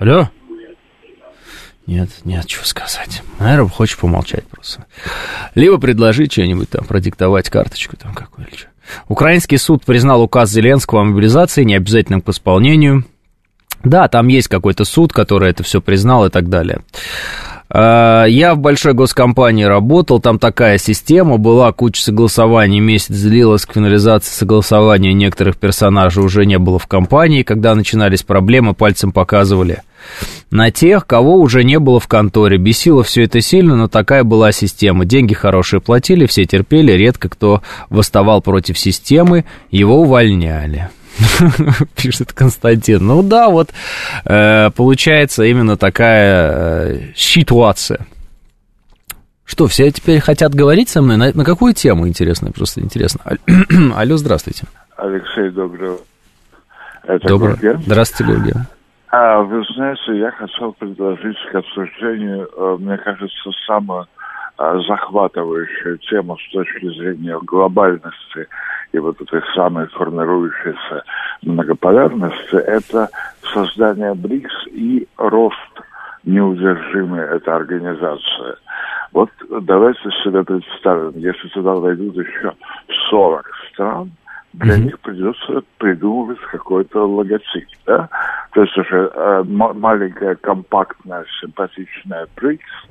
Алло. 0.00 0.30
Нет, 1.86 2.10
нет, 2.24 2.46
чего 2.46 2.64
сказать. 2.64 3.22
Наверное, 3.38 3.68
хочешь 3.68 3.96
помолчать 3.96 4.46
просто. 4.46 4.86
Либо 5.54 5.78
предложить 5.78 6.32
что-нибудь 6.32 6.68
там, 6.68 6.84
продиктовать 6.84 7.48
карточку 7.48 7.96
там 7.96 8.14
какую 8.14 8.46
то 8.48 8.56
Украинский 9.08 9.58
суд 9.58 9.84
признал 9.84 10.22
указ 10.22 10.50
Зеленского 10.50 11.02
о 11.02 11.04
мобилизации 11.04 11.64
необязательным 11.64 12.20
к 12.20 12.28
исполнению. 12.28 13.04
Да, 13.84 14.08
там 14.08 14.28
есть 14.28 14.48
какой-то 14.48 14.84
суд, 14.84 15.12
который 15.12 15.50
это 15.50 15.62
все 15.62 15.80
признал 15.80 16.26
и 16.26 16.30
так 16.30 16.48
далее. 16.48 16.80
А, 17.70 18.24
я 18.24 18.54
в 18.54 18.58
большой 18.58 18.94
госкомпании 18.94 19.64
работал, 19.64 20.20
там 20.20 20.38
такая 20.38 20.78
система 20.78 21.36
была, 21.36 21.70
куча 21.72 22.02
согласований, 22.02 22.80
месяц 22.80 23.14
длилась 23.14 23.66
к 23.66 23.74
финализации 23.74 24.32
согласования 24.32 25.12
некоторых 25.12 25.58
персонажей 25.58 26.24
уже 26.24 26.46
не 26.46 26.58
было 26.58 26.78
в 26.78 26.86
компании, 26.86 27.42
когда 27.42 27.74
начинались 27.74 28.22
проблемы, 28.22 28.74
пальцем 28.74 29.12
показывали 29.12 29.82
на 30.50 30.70
тех, 30.70 31.06
кого 31.06 31.36
уже 31.36 31.64
не 31.64 31.78
было 31.78 32.00
в 32.00 32.08
конторе. 32.08 32.58
Бесило 32.58 33.02
все 33.02 33.24
это 33.24 33.40
сильно, 33.40 33.76
но 33.76 33.88
такая 33.88 34.24
была 34.24 34.52
система. 34.52 35.04
Деньги 35.04 35.34
хорошие 35.34 35.80
платили, 35.80 36.26
все 36.26 36.44
терпели, 36.44 36.92
редко 36.92 37.28
кто 37.28 37.62
восставал 37.90 38.40
против 38.40 38.78
системы, 38.78 39.44
его 39.70 40.00
увольняли. 40.00 40.88
пишет 41.96 42.32
Константин. 42.32 43.04
Ну 43.04 43.22
да, 43.22 43.48
вот 43.48 43.70
э, 44.24 44.70
получается 44.70 45.44
именно 45.44 45.76
такая 45.76 46.50
э, 46.52 47.00
ситуация. 47.14 48.06
Что, 49.44 49.66
все 49.66 49.90
теперь 49.90 50.20
хотят 50.20 50.54
говорить 50.54 50.90
со 50.90 51.00
мной? 51.00 51.16
На, 51.16 51.32
на 51.32 51.44
какую 51.44 51.72
тему, 51.72 52.06
интересно? 52.06 52.52
Просто 52.52 52.80
интересно. 52.80 53.20
Алло, 53.96 54.16
здравствуйте. 54.16 54.64
Алексей, 54.96 55.50
доброго. 55.50 55.98
Это. 57.02 57.36
Гурген. 57.36 57.82
Здравствуйте, 57.82 58.32
Гурген. 58.32 58.66
А, 59.10 59.40
вы 59.40 59.64
знаете, 59.74 60.18
я 60.18 60.30
хотел 60.32 60.72
предложить 60.74 61.38
к 61.50 61.54
обсуждению, 61.54 62.48
э, 62.54 62.76
мне 62.78 62.98
кажется, 62.98 63.50
самую 63.66 64.06
э, 64.58 64.80
захватывающую 64.86 65.96
тему 65.98 66.36
с 66.36 66.52
точки 66.52 66.86
зрения 66.98 67.38
глобальности 67.40 68.46
и 68.92 68.98
вот 68.98 69.18
этой 69.20 69.42
самой 69.54 69.86
формирующейся 69.88 71.04
многополярности, 71.42 72.56
это 72.56 73.08
создание 73.54 74.14
БРИКС 74.14 74.66
и 74.72 75.08
рост 75.16 75.80
неудержимой 76.24 77.20
этой 77.20 77.54
организации. 77.54 78.56
Вот 79.12 79.30
давайте 79.48 80.02
себе 80.22 80.44
представим, 80.44 81.12
если 81.16 81.48
туда 81.48 81.72
войдут 81.74 82.14
еще 82.16 82.52
40 83.08 83.50
стран, 83.72 84.10
для 84.58 84.74
mm-hmm. 84.74 84.82
них 84.82 85.00
придется 85.00 85.62
придумывать 85.78 86.40
какой-то 86.50 87.06
логотип, 87.06 87.68
да? 87.86 88.08
То 88.52 88.62
есть 88.62 88.76
уже 88.76 89.10
э, 89.14 89.44
маленькая, 89.46 90.34
компактная, 90.36 91.24
симпатичная 91.40 92.26
БРИКС, 92.36 92.88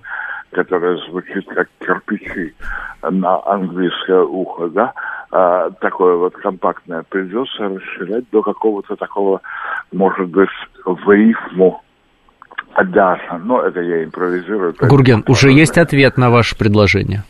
которая 0.51 0.97
звучит 1.09 1.45
как 1.47 1.67
кирпичи 1.79 2.55
на 3.03 3.41
английское 3.45 4.21
ухо, 4.21 4.69
да, 4.69 4.93
а, 5.31 5.69
такое 5.81 6.15
вот 6.15 6.35
компактное, 6.35 7.03
придется 7.09 7.67
расширять 7.67 8.23
до 8.31 8.41
какого-то 8.41 8.95
такого, 8.95 9.41
может 9.91 10.29
быть, 10.29 10.49
в 10.85 11.11
рифму 11.11 11.83
даже. 12.85 13.41
Но 13.43 13.61
это 13.61 13.81
я 13.81 14.05
импровизирую. 14.05 14.73
Гурген, 14.79 15.23
уже 15.27 15.51
есть 15.51 15.77
ответ 15.77 16.17
на 16.17 16.29
ваше 16.29 16.57
предложение? 16.57 17.23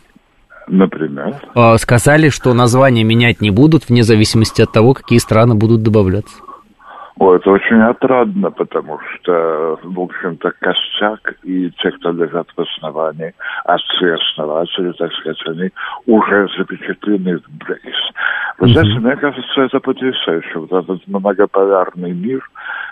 Например? 0.68 1.34
А, 1.54 1.76
сказали, 1.78 2.28
что 2.28 2.54
название 2.54 3.04
менять 3.04 3.40
не 3.40 3.50
будут, 3.50 3.88
вне 3.88 4.02
зависимости 4.02 4.62
от 4.62 4.72
того, 4.72 4.94
какие 4.94 5.18
страны 5.18 5.54
будут 5.54 5.82
добавляться. 5.82 6.36
О, 7.18 7.34
это 7.34 7.50
очень 7.50 7.80
отрадно, 7.82 8.52
потому 8.52 9.00
что, 9.00 9.76
в 9.82 10.00
общем-то, 10.00 10.52
костяк 10.60 11.34
и 11.42 11.68
те, 11.82 11.90
кто 11.90 12.12
лежат 12.12 12.46
в 12.56 12.60
основании, 12.60 13.34
отцы-основатели, 13.64 14.92
так 14.92 15.12
сказать, 15.14 15.42
они 15.46 15.70
уже 16.06 16.48
запечатлены 16.56 17.38
в 17.38 17.64
БРИКС. 17.64 18.12
Вы 18.58 18.68
знаете, 18.68 19.00
мне 19.00 19.16
кажется, 19.16 19.62
это 19.62 19.80
потрясающе. 19.80 20.60
Вот 20.60 20.72
этот 20.72 21.08
многополярный 21.08 22.12
мир, 22.12 22.40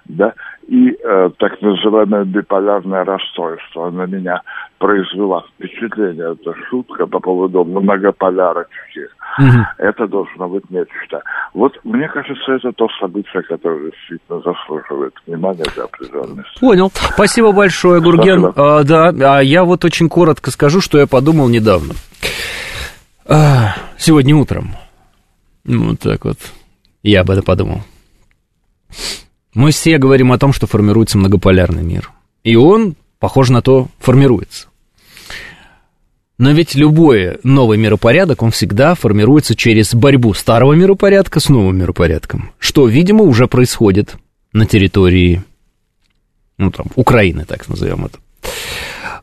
да, 0.09 0.35
и 0.69 0.91
э, 0.91 1.31
так 1.39 1.61
называемое 1.61 2.25
биполярное 2.25 3.05
расстройство 3.05 3.91
на 3.91 4.07
меня 4.07 4.41
произвела 4.79 5.45
впечатление, 5.55 6.33
это 6.33 6.55
шутка 6.69 7.07
по 7.07 7.21
поводу 7.21 7.65
многополярочки. 7.65 9.09
Угу. 9.39 9.67
Это 9.79 10.09
должно 10.09 10.49
быть 10.49 10.69
нечто. 10.71 11.23
Вот 11.55 11.73
мне 11.85 12.09
кажется, 12.09 12.53
это 12.53 12.73
то 12.73 12.89
событие, 13.01 13.43
которое 13.43 13.91
действительно 13.91 14.41
заслуживает 14.41 15.15
внимания 15.27 15.65
для 15.75 15.85
определенности. 15.85 16.61
Понял. 16.61 16.91
Спасибо 16.93 17.53
большое, 17.53 18.01
Гурген. 18.01 18.53
А, 18.57 18.83
да, 18.83 19.13
а 19.39 19.41
я 19.43 19.65
вот 19.65 19.85
очень 19.85 20.09
коротко 20.09 20.51
скажу, 20.51 20.81
что 20.81 20.99
я 20.99 21.07
подумал 21.07 21.49
недавно. 21.49 21.95
А, 23.29 23.75
сегодня 23.99 24.35
утром. 24.35 24.71
Вот 25.65 26.01
так 26.01 26.25
вот. 26.25 26.39
Я 27.03 27.21
об 27.21 27.31
этом 27.31 27.45
подумал. 27.45 27.81
Мы 29.57 29.71
все 29.71 29.97
говорим 29.97 30.33
о 30.33 30.39
том, 30.39 30.53
что 30.53 30.67
формируется 30.67 31.17
многополярный 31.17 31.83
мир. 31.83 32.11
И 32.45 32.57
он, 32.57 32.95
похоже 33.19 33.55
на 33.55 33.63
то, 33.63 33.89
формируется. 33.99 34.69
Но 36.37 36.51
ведь 36.51 36.75
любой 36.75 37.39
новый 37.43 37.79
миропорядок, 37.79 38.43
он 38.43 38.51
всегда 38.51 38.95
формируется 38.95 39.57
через 39.57 39.95
борьбу 39.95 40.35
старого 40.35 40.75
миропорядка 40.75 41.41
с 41.41 41.49
новым 41.49 41.79
миропорядком, 41.79 42.53
что, 42.59 42.87
видимо, 42.87 43.25
уже 43.25 43.47
происходит 43.47 44.17
на 44.53 44.67
территории, 44.67 45.43
ну, 46.59 46.71
там, 46.71 46.89
Украины, 46.95 47.47
так 47.47 47.67
назовем 47.67 48.05
это. 48.05 48.19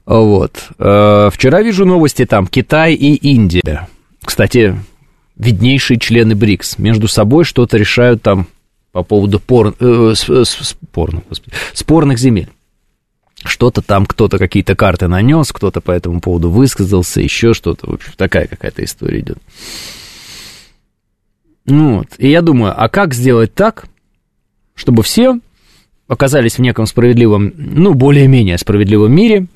Вот. 0.08 0.70
Э, 0.80 1.30
вчера 1.32 1.62
вижу 1.62 1.86
новости 1.86 2.26
там, 2.26 2.48
Китай 2.48 2.96
и 2.96 3.14
Индия. 3.14 3.88
Кстати, 4.26 4.80
виднейшие 5.36 6.00
члены 6.00 6.34
БРИКС 6.34 6.80
между 6.80 7.08
собой 7.08 7.44
что-то 7.44 7.78
решают 7.78 8.24
там 8.24 8.48
по 8.94 9.04
поводу 9.04 9.40
пор... 9.40 9.76
э, 9.80 10.14
господи, 10.24 11.56
спорных 11.74 12.20
земель. 12.20 12.50
Что-то 13.44 13.82
там 13.82 14.06
кто-то 14.06 14.38
какие-то 14.38 14.76
карты 14.76 15.08
нанес, 15.08 15.52
кто-то 15.52 15.82
по 15.82 15.92
этому 15.92 16.22
поводу 16.22 16.50
высказался, 16.50 17.20
еще 17.20 17.54
что-то. 17.54 17.90
В 17.90 17.96
общем, 17.96 18.14
такая 18.16 18.48
какая-то 18.48 18.86
история 18.86 19.20
идет. 19.20 19.40
Ну 21.66 21.98
вот. 21.98 22.08
И 22.20 22.30
я 22.30 22.42
думаю, 22.42 22.74
а 22.78 22.88
как 22.88 23.14
сделать 23.14 23.54
так, 23.54 23.88
чтобы 24.76 25.04
все 25.04 25.40
оказались 26.08 26.58
в 26.58 26.62
неком 26.62 26.86
справедливом, 26.86 27.52
ну, 27.58 27.96
более-менее 27.96 28.58
справедливом 28.60 29.12
мире, 29.12 29.48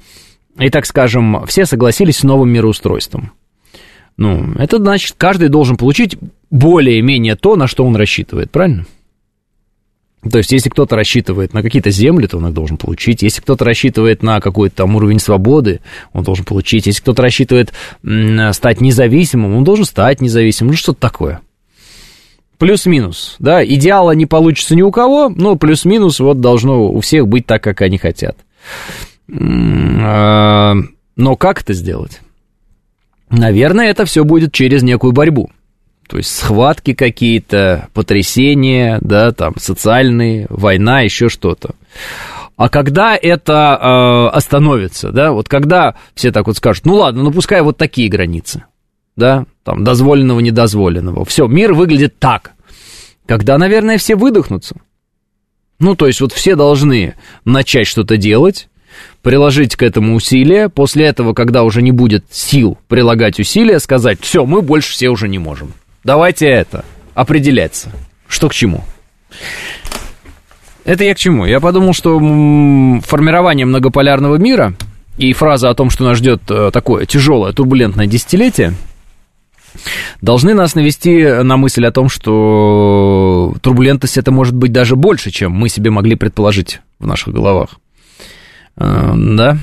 и, 0.60 0.70
так 0.70 0.88
скажем, 0.88 1.46
все 1.46 1.66
согласились 1.68 2.18
с 2.18 2.24
новым 2.24 2.50
мироустройством. 2.50 3.32
Ну, 4.18 4.54
это 4.58 4.78
значит, 4.78 5.14
каждый 5.16 5.50
должен 5.50 5.78
получить 5.78 6.18
более-менее 6.50 7.36
то, 7.36 7.56
на 7.56 7.68
что 7.68 7.86
он 7.86 7.96
рассчитывает, 7.96 8.50
правильно? 8.50 8.88
То 10.30 10.40
есть, 10.40 10.52
если 10.52 10.70
кто-то 10.70 10.96
рассчитывает 10.96 11.54
на 11.54 11.62
какие-то 11.62 11.92
земли, 11.92 12.28
то 12.28 12.38
он 12.38 12.48
их 12.48 12.54
должен 12.54 12.78
получить. 12.78 13.22
Если 13.22 13.42
кто-то 13.42 13.64
рассчитывает 13.64 14.24
на 14.24 14.42
какой-то 14.42 14.78
там 14.78 14.96
уровень 14.96 15.20
свободы, 15.20 15.80
он 16.12 16.24
должен 16.24 16.44
получить. 16.44 16.88
Если 16.88 17.02
кто-то 17.02 17.22
рассчитывает 17.22 17.72
стать 18.02 18.82
независимым, 18.82 19.56
он 19.56 19.64
должен 19.64 19.86
стать 19.86 20.20
независимым. 20.20 20.72
Ну, 20.72 20.78
что-то 20.78 21.00
такое. 21.00 21.42
Плюс-минус, 22.58 23.36
да, 23.38 23.64
идеала 23.64 24.12
не 24.12 24.26
получится 24.26 24.76
ни 24.76 24.82
у 24.82 24.92
кого, 24.92 25.30
но 25.30 25.56
плюс-минус 25.56 26.20
вот 26.20 26.42
должно 26.42 26.90
у 26.90 27.00
всех 27.02 27.28
быть 27.28 27.46
так, 27.46 27.62
как 27.64 27.82
они 27.82 28.00
хотят. 28.00 28.36
А, 29.32 30.74
но 31.16 31.36
как 31.36 31.62
это 31.62 31.74
сделать? 31.74 32.22
Наверное, 33.30 33.90
это 33.90 34.06
все 34.06 34.24
будет 34.24 34.54
через 34.54 34.82
некую 34.82 35.14
борьбу. 35.14 35.52
То 36.08 36.18
есть 36.18 36.36
схватки 36.36 36.94
какие-то, 36.94 37.90
потрясения, 37.94 38.98
да, 39.02 39.32
там, 39.32 39.56
социальные, 39.58 40.48
война, 40.50 41.02
еще 41.02 41.28
что-то. 41.28 41.72
А 42.56 42.70
когда 42.70 43.16
это 43.16 43.78
э, 43.80 44.36
остановится, 44.36 45.12
да, 45.12 45.32
вот 45.32 45.48
когда 45.48 45.96
все 46.16 46.32
так 46.32 46.48
вот 46.48 46.58
скажут, 46.58 46.86
ну 46.86 46.96
ладно, 46.96 47.24
ну 47.24 47.32
пускай 47.32 47.62
вот 47.62 47.78
такие 47.78 48.10
границы, 48.10 48.64
да, 49.16 49.46
там, 49.64 49.84
дозволенного, 49.84 50.40
недозволенного, 50.40 51.26
все, 51.26 51.46
мир 51.48 51.74
выглядит 51.74 52.18
так. 52.18 52.54
Когда, 53.28 53.58
наверное, 53.58 53.98
все 53.98 54.16
выдохнутся. 54.16 54.78
Ну, 55.80 55.96
то 55.96 56.08
есть 56.08 56.22
вот 56.22 56.32
все 56.32 56.56
должны 56.56 57.16
начать 57.44 57.86
что-то 57.86 58.18
делать, 58.18 58.70
приложить 59.22 59.76
к 59.76 59.84
этому 59.84 60.16
усилия, 60.16 60.70
после 60.70 61.06
этого, 61.06 61.34
когда 61.34 61.64
уже 61.64 61.82
не 61.82 61.92
будет 61.92 62.26
сил 62.32 62.78
прилагать 62.88 63.40
усилия, 63.40 63.80
сказать, 63.80 64.20
все, 64.22 64.46
мы 64.46 64.62
больше 64.62 64.94
все 64.94 65.10
уже 65.10 65.28
не 65.28 65.38
можем. 65.38 65.74
Давайте 66.08 66.48
это, 66.48 66.86
определяться, 67.16 67.92
что 68.30 68.48
к 68.48 68.54
чему. 68.54 68.86
Это 70.86 71.04
я 71.04 71.14
к 71.14 71.18
чему? 71.18 71.46
Я 71.46 71.60
подумал, 71.60 71.94
что 71.94 72.18
формирование 72.18 73.66
многополярного 73.66 74.38
мира 74.38 74.74
и 75.18 75.34
фраза 75.34 75.70
о 75.70 75.76
том, 75.76 75.90
что 75.90 76.06
нас 76.06 76.20
ждет 76.20 76.44
э, 76.50 76.72
такое 76.72 77.06
тяжелое, 77.06 77.52
турбулентное 77.52 78.08
десятилетие, 78.08 78.74
должны 80.22 80.54
нас 80.54 80.76
навести 80.76 81.26
на 81.44 81.58
мысль 81.58 81.86
о 81.86 81.92
том, 81.92 82.08
что 82.08 83.54
турбулентность 83.62 84.18
это 84.18 84.32
может 84.32 84.56
быть 84.56 84.72
даже 84.72 84.96
больше, 84.96 85.30
чем 85.30 85.52
мы 85.52 85.68
себе 85.68 85.92
могли 85.92 86.16
предположить 86.16 86.80
в 87.00 87.06
наших 87.06 87.34
головах. 87.34 87.82
Э, 88.78 89.12
да. 89.14 89.58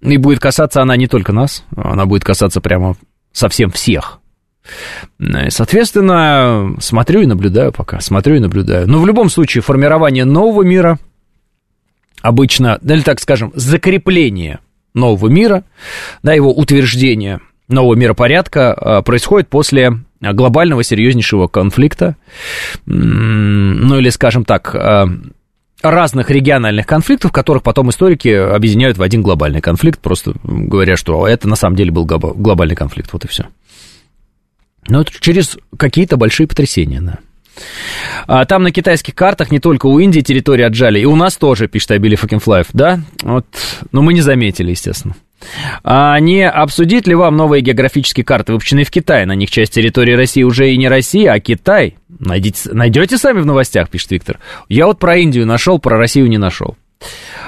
И 0.00 0.16
будет 0.16 0.40
касаться 0.40 0.82
она 0.82 0.96
не 0.96 1.06
только 1.06 1.32
нас, 1.32 1.62
она 1.76 2.06
будет 2.06 2.24
касаться 2.24 2.60
прямо 2.60 2.96
совсем 3.32 3.70
всех. 3.70 4.19
Соответственно, 5.48 6.76
смотрю 6.80 7.22
и 7.22 7.26
наблюдаю 7.26 7.72
пока, 7.72 8.00
смотрю 8.00 8.36
и 8.36 8.40
наблюдаю. 8.40 8.88
Но 8.88 9.00
в 9.00 9.06
любом 9.06 9.30
случае, 9.30 9.62
формирование 9.62 10.24
нового 10.24 10.62
мира 10.62 10.98
обычно, 12.22 12.78
или 12.82 13.02
так 13.02 13.20
скажем, 13.20 13.52
закрепление 13.54 14.60
нового 14.94 15.28
мира, 15.28 15.64
да, 16.22 16.32
его 16.32 16.52
утверждение 16.52 17.40
нового 17.68 17.94
миропорядка 17.94 18.72
а, 18.72 19.02
происходит 19.02 19.48
после 19.48 20.00
глобального 20.20 20.82
серьезнейшего 20.82 21.46
конфликта, 21.46 22.16
ну 22.84 23.98
или, 23.98 24.10
скажем 24.10 24.44
так, 24.44 24.74
а, 24.74 25.08
разных 25.82 26.30
региональных 26.30 26.86
конфликтов, 26.86 27.32
которых 27.32 27.62
потом 27.62 27.88
историки 27.90 28.28
объединяют 28.28 28.98
в 28.98 29.02
один 29.02 29.22
глобальный 29.22 29.60
конфликт, 29.60 30.00
просто 30.00 30.34
говоря, 30.42 30.96
что 30.96 31.26
это 31.26 31.48
на 31.48 31.56
самом 31.56 31.76
деле 31.76 31.90
был 31.90 32.04
глобальный 32.04 32.76
конфликт, 32.76 33.12
вот 33.12 33.24
и 33.24 33.28
все. 33.28 33.46
Но 34.90 35.02
это 35.02 35.12
через 35.20 35.56
какие-то 35.76 36.16
большие 36.16 36.46
потрясения, 36.46 37.00
да. 37.00 37.18
А 38.26 38.44
там 38.44 38.62
на 38.62 38.70
китайских 38.70 39.14
картах 39.14 39.50
не 39.50 39.60
только 39.60 39.86
у 39.86 39.98
Индии 39.98 40.20
территории 40.20 40.64
отжали, 40.64 41.00
и 41.00 41.04
у 41.04 41.16
нас 41.16 41.36
тоже, 41.36 41.68
пишет 41.68 41.92
Абили 41.92 42.16
Факинфлаев, 42.16 42.66
да? 42.72 43.00
Вот, 43.22 43.46
но 43.92 44.02
мы 44.02 44.14
не 44.14 44.20
заметили, 44.20 44.70
естественно. 44.70 45.14
А 45.82 46.18
не 46.20 46.46
обсудить 46.48 47.06
ли 47.06 47.14
вам 47.14 47.36
новые 47.36 47.62
географические 47.62 48.24
карты, 48.24 48.52
выпущенные 48.52 48.84
в 48.84 48.90
Китае? 48.90 49.26
На 49.26 49.34
них 49.34 49.50
часть 49.50 49.72
территории 49.72 50.12
России 50.14 50.42
уже 50.42 50.70
и 50.70 50.76
не 50.76 50.88
Россия, 50.88 51.32
а 51.32 51.40
Китай. 51.40 51.96
Найдите, 52.08 52.70
найдете 52.72 53.16
сами 53.16 53.40
в 53.40 53.46
новостях, 53.46 53.88
пишет 53.88 54.10
Виктор. 54.10 54.38
Я 54.68 54.86
вот 54.86 54.98
про 54.98 55.16
Индию 55.16 55.46
нашел, 55.46 55.78
про 55.78 55.96
Россию 55.96 56.28
не 56.28 56.38
нашел. 56.38 56.76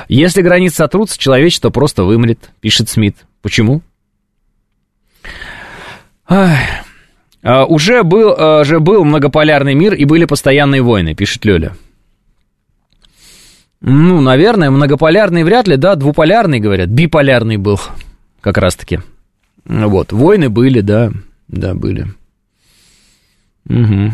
Если 0.08 0.42
границы 0.42 0.76
сотрутся, 0.76 1.18
человечество 1.18 1.70
просто 1.70 2.04
вымрет, 2.04 2.50
пишет 2.60 2.88
Смит. 2.88 3.16
Почему? 3.42 3.82
Ах. 6.26 6.58
А, 7.42 7.64
уже 7.64 8.04
был, 8.04 8.34
а, 8.36 8.64
же 8.64 8.78
был 8.78 9.04
многополярный 9.04 9.74
мир 9.74 9.94
и 9.94 10.04
были 10.04 10.24
постоянные 10.24 10.82
войны, 10.82 11.14
пишет 11.14 11.44
Лёля. 11.44 11.74
Ну, 13.80 14.20
наверное, 14.20 14.70
многополярный 14.70 15.42
вряд 15.42 15.66
ли, 15.66 15.76
да, 15.76 15.96
двуполярный, 15.96 16.60
говорят, 16.60 16.88
биполярный 16.88 17.56
был, 17.56 17.80
как 18.40 18.58
раз-таки. 18.58 19.00
Вот, 19.64 20.12
войны 20.12 20.48
были, 20.50 20.80
да, 20.80 21.10
да, 21.48 21.74
были. 21.74 22.06
Угу. 23.68 24.12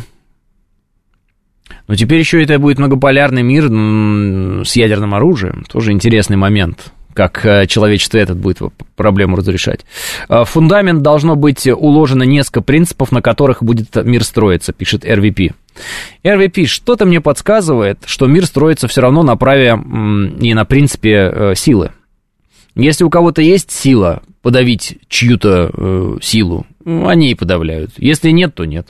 Но 1.86 1.94
теперь 1.96 2.18
еще 2.18 2.42
это 2.42 2.58
будет 2.58 2.78
многополярный 2.78 3.42
мир 3.42 3.64
с 4.64 4.74
ядерным 4.74 5.14
оружием, 5.14 5.64
тоже 5.68 5.92
интересный 5.92 6.36
момент 6.36 6.92
как 7.18 7.44
э, 7.44 7.66
человечество 7.66 8.16
этот 8.16 8.36
будет 8.36 8.58
проблему 8.94 9.34
разрешать. 9.34 9.80
Э, 10.28 10.44
фундамент 10.44 11.02
должно 11.02 11.34
быть 11.34 11.66
уложено 11.66 12.22
несколько 12.22 12.60
принципов, 12.60 13.10
на 13.10 13.20
которых 13.20 13.60
будет 13.60 13.92
мир 14.04 14.22
строиться, 14.22 14.72
пишет 14.72 15.04
RVP. 15.04 15.52
RVP, 16.22 16.66
что-то 16.66 17.06
мне 17.06 17.20
подсказывает, 17.20 17.98
что 18.06 18.28
мир 18.28 18.46
строится 18.46 18.86
все 18.86 19.00
равно 19.00 19.24
на 19.24 19.36
праве 19.36 19.70
и 19.70 20.54
на 20.54 20.64
принципе 20.64 21.10
э, 21.12 21.54
силы. 21.56 21.90
Если 22.76 23.02
у 23.02 23.10
кого-то 23.10 23.42
есть 23.42 23.72
сила 23.72 24.22
подавить 24.40 24.98
чью-то 25.08 26.18
силу, 26.22 26.66
они 26.84 27.32
и 27.32 27.34
подавляют. 27.34 27.90
Если 27.96 28.30
нет, 28.30 28.54
то 28.54 28.64
нет. 28.64 28.86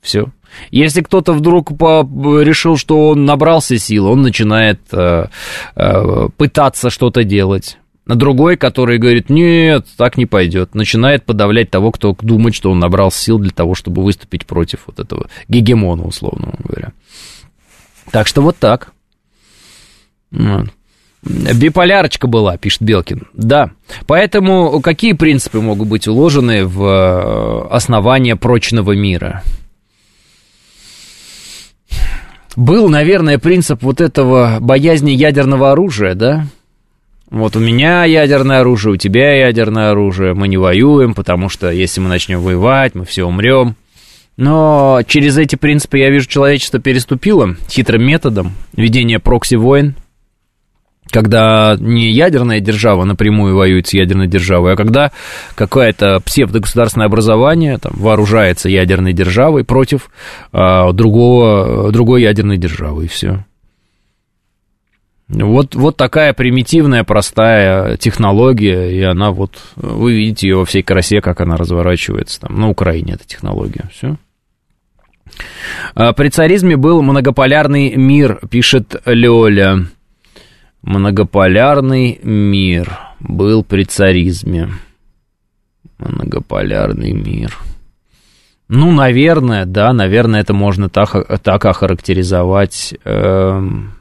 Все. 0.00 0.32
Если 0.70 1.02
кто-то 1.02 1.32
вдруг 1.32 1.70
решил, 1.70 2.76
что 2.76 3.08
он 3.10 3.24
набрался 3.24 3.78
сил, 3.78 4.06
он 4.06 4.22
начинает 4.22 4.80
э, 4.92 5.26
э, 5.76 6.28
пытаться 6.36 6.90
что-то 6.90 7.24
делать. 7.24 7.78
На 8.06 8.14
другой, 8.14 8.56
который 8.56 8.98
говорит, 8.98 9.28
нет, 9.28 9.86
так 9.98 10.16
не 10.16 10.24
пойдет, 10.24 10.74
начинает 10.74 11.24
подавлять 11.24 11.70
того, 11.70 11.92
кто 11.92 12.16
думает, 12.18 12.54
что 12.54 12.70
он 12.70 12.78
набрал 12.78 13.10
сил 13.10 13.38
для 13.38 13.50
того, 13.50 13.74
чтобы 13.74 14.02
выступить 14.02 14.46
против 14.46 14.80
вот 14.86 14.98
этого 14.98 15.28
гегемона, 15.48 16.04
условно 16.04 16.54
говоря. 16.58 16.92
Так 18.10 18.26
что 18.26 18.40
вот 18.40 18.56
так. 18.56 18.92
Биполярочка 21.22 22.26
была, 22.26 22.56
пишет 22.56 22.82
Белкин. 22.82 23.26
Да. 23.34 23.72
Поэтому 24.06 24.80
какие 24.80 25.12
принципы 25.12 25.60
могут 25.60 25.88
быть 25.88 26.08
уложены 26.08 26.64
в 26.64 26.82
э, 26.84 27.68
основание 27.70 28.36
прочного 28.36 28.92
мира? 28.92 29.42
Был, 32.58 32.88
наверное, 32.88 33.38
принцип 33.38 33.82
вот 33.82 34.00
этого 34.00 34.58
боязни 34.60 35.12
ядерного 35.12 35.70
оружия, 35.70 36.14
да? 36.14 36.46
Вот 37.30 37.54
у 37.54 37.60
меня 37.60 38.04
ядерное 38.04 38.60
оружие, 38.60 38.94
у 38.94 38.96
тебя 38.96 39.46
ядерное 39.46 39.90
оружие, 39.90 40.34
мы 40.34 40.48
не 40.48 40.56
воюем, 40.56 41.14
потому 41.14 41.48
что 41.48 41.70
если 41.70 42.00
мы 42.00 42.08
начнем 42.08 42.40
воевать, 42.40 42.96
мы 42.96 43.04
все 43.04 43.24
умрем. 43.24 43.76
Но 44.36 45.00
через 45.06 45.38
эти 45.38 45.54
принципы 45.54 45.98
я 45.98 46.10
вижу, 46.10 46.28
человечество 46.28 46.80
переступило 46.80 47.54
хитрым 47.68 48.04
методом 48.04 48.52
ведения 48.74 49.20
прокси-войн, 49.20 49.94
когда 51.10 51.76
не 51.78 52.10
ядерная 52.10 52.60
держава 52.60 53.04
напрямую 53.04 53.56
воюет 53.56 53.86
с 53.86 53.94
ядерной 53.94 54.26
державой, 54.26 54.74
а 54.74 54.76
когда 54.76 55.12
какое-то 55.54 56.20
псевдогосударственное 56.20 57.06
образование 57.06 57.78
там, 57.78 57.92
вооружается 57.96 58.68
ядерной 58.68 59.12
державой 59.12 59.64
против 59.64 60.10
а, 60.52 60.92
другого, 60.92 61.90
другой 61.92 62.22
ядерной 62.22 62.58
державы, 62.58 63.06
и 63.06 63.08
все. 63.08 63.44
Вот, 65.28 65.74
вот 65.74 65.96
такая 65.96 66.32
примитивная, 66.32 67.04
простая 67.04 67.98
технология, 67.98 68.90
и 68.90 69.02
она 69.02 69.30
вот, 69.30 69.58
вы 69.76 70.14
видите 70.14 70.48
ее 70.48 70.56
во 70.56 70.64
всей 70.64 70.82
красе, 70.82 71.20
как 71.20 71.42
она 71.42 71.56
разворачивается 71.58 72.40
там, 72.40 72.58
на 72.58 72.70
Украине 72.70 73.14
эта 73.14 73.26
технология, 73.26 73.84
все. 73.92 74.16
А, 75.94 76.14
при 76.14 76.30
царизме 76.30 76.76
был 76.76 77.02
многополярный 77.02 77.94
мир, 77.94 78.40
пишет 78.50 79.02
Лёля 79.04 79.86
многополярный 80.82 82.20
мир 82.22 82.98
был 83.20 83.64
при 83.64 83.84
царизме. 83.84 84.70
Многополярный 85.98 87.12
мир. 87.12 87.58
Ну, 88.68 88.92
наверное, 88.92 89.64
да, 89.64 89.92
наверное, 89.92 90.40
это 90.40 90.52
можно 90.52 90.88
так, 90.88 91.40
так 91.42 91.64
охарактеризовать. 91.64 92.94
Эм, 93.04 93.94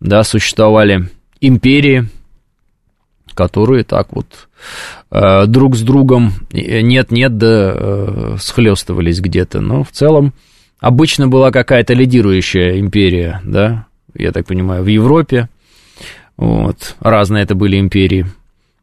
да, 0.00 0.24
существовали 0.24 1.10
империи, 1.40 2.08
которые 3.34 3.84
так 3.84 4.08
вот 4.12 4.48
э, 5.10 5.46
друг 5.46 5.76
с 5.76 5.82
другом 5.82 6.32
нет-нет, 6.50 7.36
да 7.36 7.72
э, 7.74 8.36
схлестывались 8.40 9.20
где-то. 9.20 9.60
Но 9.60 9.84
в 9.84 9.90
целом 9.90 10.32
обычно 10.80 11.28
была 11.28 11.50
какая-то 11.50 11.92
лидирующая 11.92 12.80
империя, 12.80 13.40
да, 13.44 13.86
я 14.14 14.32
так 14.32 14.46
понимаю, 14.46 14.82
в 14.82 14.86
Европе. 14.86 15.48
Вот. 16.38 16.96
Разные 17.00 17.42
это 17.42 17.54
были 17.54 17.78
империи. 17.78 18.26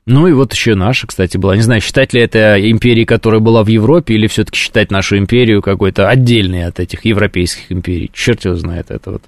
Ну 0.06 0.28
и 0.28 0.34
вот 0.34 0.54
еще 0.54 0.76
наша, 0.76 1.08
кстати, 1.08 1.38
была. 1.38 1.56
Не 1.56 1.64
знаю, 1.64 1.82
считать 1.82 2.14
ли 2.14 2.22
это 2.22 2.58
империей, 2.70 3.06
которая 3.06 3.42
была 3.42 3.64
в 3.64 3.68
Европе, 3.68 4.14
или 4.14 4.28
все-таки 4.28 4.60
считать 4.60 4.92
нашу 4.92 5.18
империю 5.18 5.64
какой-то 5.64 6.08
отдельной 6.08 6.66
от 6.66 6.80
этих 6.80 7.06
европейских 7.06 7.72
империй. 7.72 8.12
Черт 8.14 8.46
его 8.46 8.56
знает, 8.56 8.92
это 8.92 9.14
вот, 9.14 9.24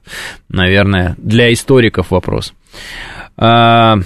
наверное, 0.49 1.15
для 1.17 1.51
историков 1.51 2.11
вопрос. 2.11 2.53
А, 3.37 3.97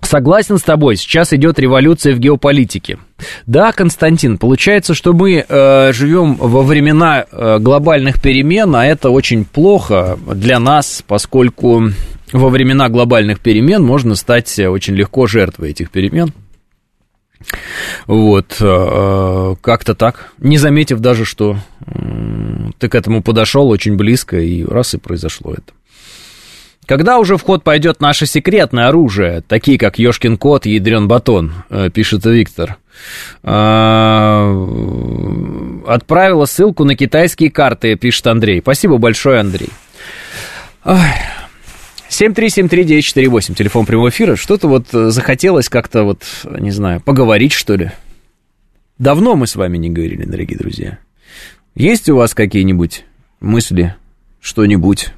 Согласен 0.00 0.58
с 0.58 0.62
тобой, 0.62 0.96
сейчас 0.96 1.32
идет 1.32 1.58
революция 1.58 2.14
в 2.14 2.20
геополитике. 2.20 2.98
Да, 3.46 3.72
Константин, 3.72 4.38
получается, 4.38 4.94
что 4.94 5.12
мы 5.12 5.44
э, 5.46 5.92
живем 5.92 6.34
во 6.36 6.62
времена 6.62 7.24
э, 7.30 7.58
глобальных 7.58 8.22
перемен, 8.22 8.76
а 8.76 8.86
это 8.86 9.10
очень 9.10 9.44
плохо 9.44 10.16
для 10.34 10.60
нас, 10.60 11.02
поскольку 11.06 11.90
во 12.32 12.48
времена 12.48 12.88
глобальных 12.88 13.40
перемен 13.40 13.82
можно 13.82 14.14
стать 14.14 14.58
очень 14.58 14.94
легко 14.94 15.26
жертвой 15.26 15.70
этих 15.70 15.90
перемен. 15.90 16.32
Вот, 18.06 18.56
э, 18.60 19.54
как-то 19.60 19.94
так, 19.94 20.32
не 20.38 20.58
заметив 20.58 20.98
даже, 20.98 21.24
что 21.24 21.56
ты 22.78 22.88
к 22.88 22.94
этому 22.94 23.22
подошел 23.22 23.68
очень 23.68 23.96
близко, 23.96 24.38
и 24.40 24.64
раз 24.64 24.94
и 24.94 24.98
произошло 24.98 25.52
это. 25.52 25.72
Когда 26.84 27.18
уже 27.18 27.36
в 27.36 27.42
ход 27.42 27.62
пойдет 27.62 28.00
наше 28.00 28.24
секретное 28.26 28.88
оружие, 28.88 29.42
такие 29.46 29.78
как 29.78 29.98
Ёшкин 29.98 30.38
кот 30.38 30.64
и 30.66 30.70
ядрен 30.72 31.06
батон, 31.06 31.52
э, 31.70 31.90
пишет 31.90 32.24
Виктор. 32.24 32.78
Отправила 35.86 36.46
ссылку 36.46 36.82
на 36.82 36.96
китайские 36.96 37.52
карты, 37.52 37.94
пишет 37.94 38.26
Андрей. 38.26 38.60
Спасибо 38.60 38.98
большое, 38.98 39.38
Андрей. 39.38 39.68
7373948, 42.10 43.54
телефон 43.54 43.86
прямого 43.86 44.08
эфира. 44.08 44.36
Что-то 44.36 44.68
вот 44.68 44.86
э, 44.92 45.10
захотелось 45.10 45.68
как-то 45.68 46.04
вот, 46.04 46.22
не 46.44 46.70
знаю, 46.70 47.00
поговорить, 47.00 47.52
что 47.52 47.74
ли. 47.74 47.92
Давно 48.98 49.36
мы 49.36 49.46
с 49.46 49.56
вами 49.56 49.76
не 49.78 49.90
говорили, 49.90 50.24
дорогие 50.24 50.58
друзья. 50.58 50.98
Есть 51.74 52.08
у 52.08 52.16
вас 52.16 52.34
какие-нибудь 52.34 53.04
мысли, 53.40 53.94
что-нибудь, 54.40 55.12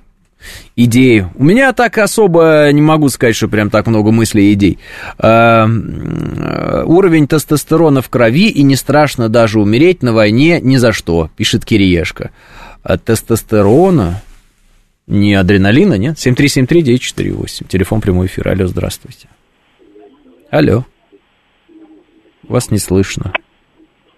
идеи? 0.77 1.27
У 1.35 1.45
меня 1.45 1.73
так 1.73 1.97
особо 1.99 2.69
не 2.73 2.83
могу 2.83 3.09
сказать, 3.09 3.37
что 3.37 3.49
прям 3.49 3.71
так 3.71 3.87
много 3.87 4.11
мыслей 4.11 4.51
и 4.51 4.53
идей. 4.55 4.79
А, 5.19 5.67
уровень 6.85 7.27
тестостерона 7.27 8.03
в 8.03 8.09
крови, 8.09 8.49
и 8.49 8.63
не 8.63 8.77
страшно 8.77 9.29
даже 9.29 9.61
умереть 9.61 10.03
на 10.03 10.13
войне 10.13 10.61
ни 10.61 10.77
за 10.77 10.93
что, 10.93 11.31
пишет 11.37 11.65
Кириешка. 11.65 12.31
От 12.83 13.05
тестостерона, 13.05 14.23
не 15.11 15.35
адреналина, 15.35 15.95
нет? 15.99 16.15
7373948, 16.15 17.67
телефон 17.67 18.01
прямой 18.01 18.27
эфир. 18.27 18.49
Алло, 18.49 18.67
здравствуйте. 18.67 19.29
Алло. 20.51 20.85
Вас 22.49 22.71
не 22.71 22.79
слышно. 22.79 23.33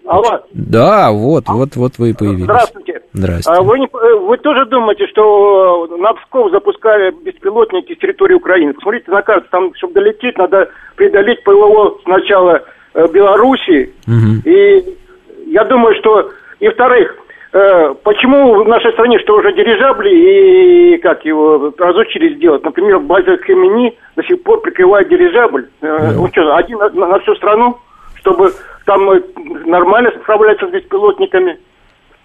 Алло. 0.05 0.43
Да, 0.53 1.11
вот, 1.11 1.45
вот, 1.47 1.75
вот 1.75 1.97
вы 1.97 2.11
и 2.11 2.13
появились. 2.13 2.43
Здравствуйте. 2.43 3.01
Здравствуйте. 3.13 3.59
А 3.59 3.63
вы, 3.63 3.79
не, 3.79 3.87
вы 4.27 4.37
тоже 4.37 4.65
думаете, 4.65 5.07
что 5.07 5.87
на 5.97 6.13
Псков 6.13 6.51
запускали 6.51 7.11
беспилотники 7.23 7.95
с 7.95 7.97
территории 7.97 8.35
Украины? 8.35 8.73
Посмотрите 8.73 9.11
на 9.11 9.21
карту, 9.21 9.47
там, 9.49 9.73
чтобы 9.75 9.93
долететь, 9.93 10.37
надо 10.37 10.69
преодолеть 10.95 11.43
ПВО 11.43 11.97
сначала 12.03 12.63
э, 12.93 13.07
Белоруссии. 13.11 13.93
Мгм. 14.05 14.41
И 14.45 14.97
я 15.47 15.63
думаю, 15.65 15.95
что... 15.99 16.31
И 16.59 16.69
вторых, 16.69 17.11
э, 17.11 17.22
почему 18.03 18.63
в 18.63 18.67
нашей 18.67 18.91
стране, 18.93 19.19
что 19.19 19.35
уже 19.37 19.53
дирижабли 19.53 20.09
и 20.09 20.97
как 20.97 21.23
его 21.23 21.71
разучились 21.77 22.39
делать? 22.39 22.63
Например, 22.63 22.99
база 22.99 23.37
Хемени 23.45 23.95
до 24.15 24.23
сих 24.23 24.41
пор 24.41 24.61
прикрывает 24.61 25.07
дирижабль. 25.07 25.67
Э, 25.81 26.17
Он 26.17 26.31
что, 26.31 26.55
один 26.55 26.79
на, 26.79 26.89
на 26.89 27.19
всю 27.19 27.35
страну, 27.35 27.77
чтобы 28.15 28.51
там 28.85 29.07
э, 29.11 29.21
нормально 29.65 30.11
справляться 30.21 30.67
с 30.67 30.71
беспилотниками? 30.71 31.59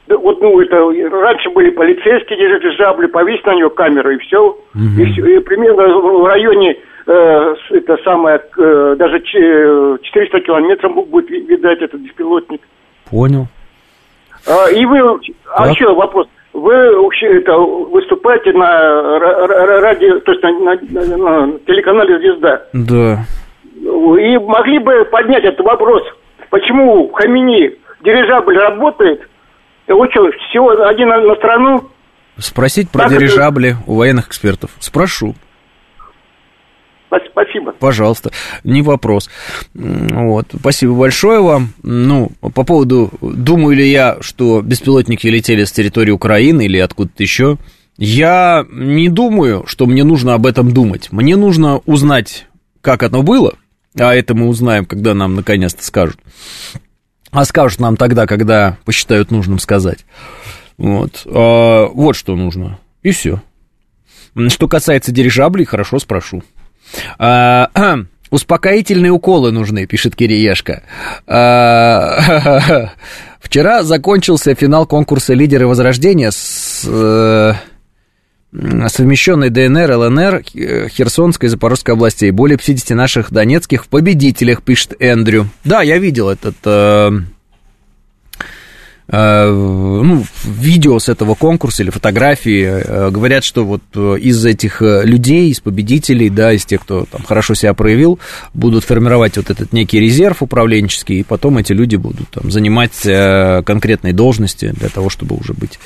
Вот, 0.08 0.40
ну, 0.40 0.58
это 0.60 0.76
раньше 1.20 1.50
были 1.50 1.68
полицейские 1.68 2.38
дирижабли, 2.38 3.06
повесить 3.06 3.44
на 3.44 3.54
нее 3.54 3.68
камеру 3.68 4.10
и 4.10 4.18
все. 4.18 4.56
И, 4.98 5.04
всё. 5.12 5.26
И 5.26 5.38
примерно 5.40 5.88
в 5.98 6.24
районе 6.24 6.74
э, 7.06 7.54
это 7.72 7.98
самое, 8.02 8.40
э, 8.56 8.96
даже 8.98 9.20
че- 9.20 9.98
400 10.02 10.40
километров 10.40 10.94
будет 11.10 11.28
ви- 11.28 11.42
видать 11.42 11.82
этот 11.82 12.00
беспилотник. 12.00 12.62
Понял. 13.10 13.46
А, 14.48 14.70
и 14.70 14.84
вы, 14.84 14.98
а 15.54 15.64
Так. 15.64 15.74
еще 15.74 15.92
вопрос. 15.94 16.26
Вы 16.52 16.72
это, 17.40 17.56
выступаете 17.56 18.52
на 18.52 18.64
ра- 18.64 19.46
ра- 19.46 19.80
радио, 19.80 20.18
то 20.20 20.32
есть 20.32 20.42
на, 20.42 20.50
на- 20.52 21.16
на- 21.16 21.46
на 21.46 21.58
телеканале 21.60 22.18
«Звезда». 22.18 22.62
Да. 22.72 23.24
И 23.80 24.38
могли 24.38 24.78
бы 24.78 25.04
поднять 25.04 25.44
этот 25.44 25.64
вопрос, 25.64 26.02
почему 26.50 27.08
в 27.08 27.12
Хамини 27.12 27.76
дирижабль 28.02 28.58
работает, 28.58 29.20
вы 29.86 30.08
что, 30.10 30.30
всего 30.48 30.70
один 30.86 31.08
на, 31.08 31.34
страну? 31.36 31.84
Спросить 32.38 32.90
про 32.90 33.02
Так 33.02 33.12
это- 33.12 33.20
дирижабли 33.20 33.74
у 33.86 33.96
военных 33.96 34.28
экспертов. 34.28 34.70
Спрошу. 34.80 35.34
Спас- 37.08 37.22
Спасибо. 37.32 37.72
Пожалуйста, 37.72 38.30
не 38.64 38.82
вопрос. 38.82 39.30
Вот, 39.74 40.46
спасибо 40.58 40.94
большое 40.94 41.40
вам. 41.40 41.72
Ну, 41.82 42.30
по 42.40 42.64
поводу, 42.64 43.10
думаю 43.20 43.76
ли 43.76 43.88
я, 43.90 44.18
что 44.20 44.60
беспилотники 44.60 45.26
летели 45.26 45.64
с 45.64 45.72
территории 45.72 46.10
Украины 46.10 46.66
или 46.66 46.78
откуда-то 46.78 47.22
еще, 47.22 47.56
я 47.96 48.66
не 48.70 49.08
думаю, 49.08 49.64
что 49.66 49.86
мне 49.86 50.04
нужно 50.04 50.34
об 50.34 50.46
этом 50.46 50.72
думать. 50.72 51.08
Мне 51.10 51.36
нужно 51.36 51.78
узнать, 51.86 52.46
как 52.80 53.02
оно 53.02 53.22
было, 53.22 53.54
а 53.98 54.14
это 54.14 54.34
мы 54.34 54.46
узнаем, 54.48 54.84
когда 54.84 55.14
нам 55.14 55.34
наконец-то 55.34 55.82
скажут. 55.84 56.18
А 57.30 57.44
скажут 57.44 57.80
нам 57.80 57.96
тогда, 57.96 58.26
когда 58.26 58.78
посчитают 58.84 59.30
нужным 59.30 59.58
сказать. 59.58 60.04
Вот, 60.76 61.22
А, 61.26 61.86
вот 61.88 62.14
что 62.16 62.36
нужно. 62.36 62.78
И 63.02 63.10
все. 63.10 63.42
Что 64.48 64.68
касается 64.68 65.10
дирижаблей, 65.10 65.64
хорошо 65.64 65.98
спрошу. 65.98 66.42
А, 67.18 67.70
успокоительные 68.30 69.12
уколы 69.12 69.52
нужны, 69.52 69.86
пишет 69.86 70.16
Кириешка. 70.16 70.82
А, 71.26 72.90
вчера 73.40 73.82
закончился 73.82 74.54
финал 74.54 74.86
конкурса 74.86 75.34
«Лидеры 75.34 75.66
Возрождения» 75.66 76.30
с 76.30 76.84
э, 76.86 77.52
совмещенной 78.88 79.50
ДНР, 79.50 79.92
ЛНР, 79.92 80.42
э, 80.54 80.88
Херсонской 80.88 81.48
и 81.48 81.50
Запорожской 81.50 81.94
областей. 81.94 82.30
Более 82.30 82.58
50 82.58 82.96
наших 82.96 83.32
донецких 83.32 83.84
в 83.84 83.88
победителях, 83.88 84.62
пишет 84.62 84.94
Эндрю. 85.00 85.48
Да, 85.64 85.82
я 85.82 85.98
видел 85.98 86.28
этот... 86.28 86.56
э, 89.08 89.50
ну, 89.50 90.24
видео 90.44 90.98
с 90.98 91.08
этого 91.08 91.34
конкурса 91.34 91.82
или 91.82 91.90
фотографии 91.90 92.64
э, 92.64 93.10
говорят, 93.10 93.44
что 93.44 93.64
вот 93.64 93.82
э, 93.94 94.16
из 94.20 94.44
этих 94.44 94.80
людей, 94.80 95.50
из 95.50 95.60
победителей, 95.60 96.30
да, 96.30 96.52
из 96.52 96.64
тех, 96.64 96.82
кто 96.82 97.06
там 97.10 97.22
хорошо 97.22 97.54
себя 97.54 97.74
проявил, 97.74 98.18
будут 98.54 98.84
формировать 98.84 99.36
вот 99.36 99.50
этот 99.50 99.72
некий 99.72 100.00
резерв 100.00 100.42
управленческий, 100.42 101.20
и 101.20 101.22
потом 101.22 101.58
эти 101.58 101.72
люди 101.72 101.96
будут 101.96 102.30
там 102.30 102.50
занимать 102.50 103.02
конкретные 103.02 104.12
должности 104.12 104.72
для 104.76 104.88
того, 104.88 105.10
чтобы 105.10 105.36
уже 105.36 105.52
быть, 105.52 105.78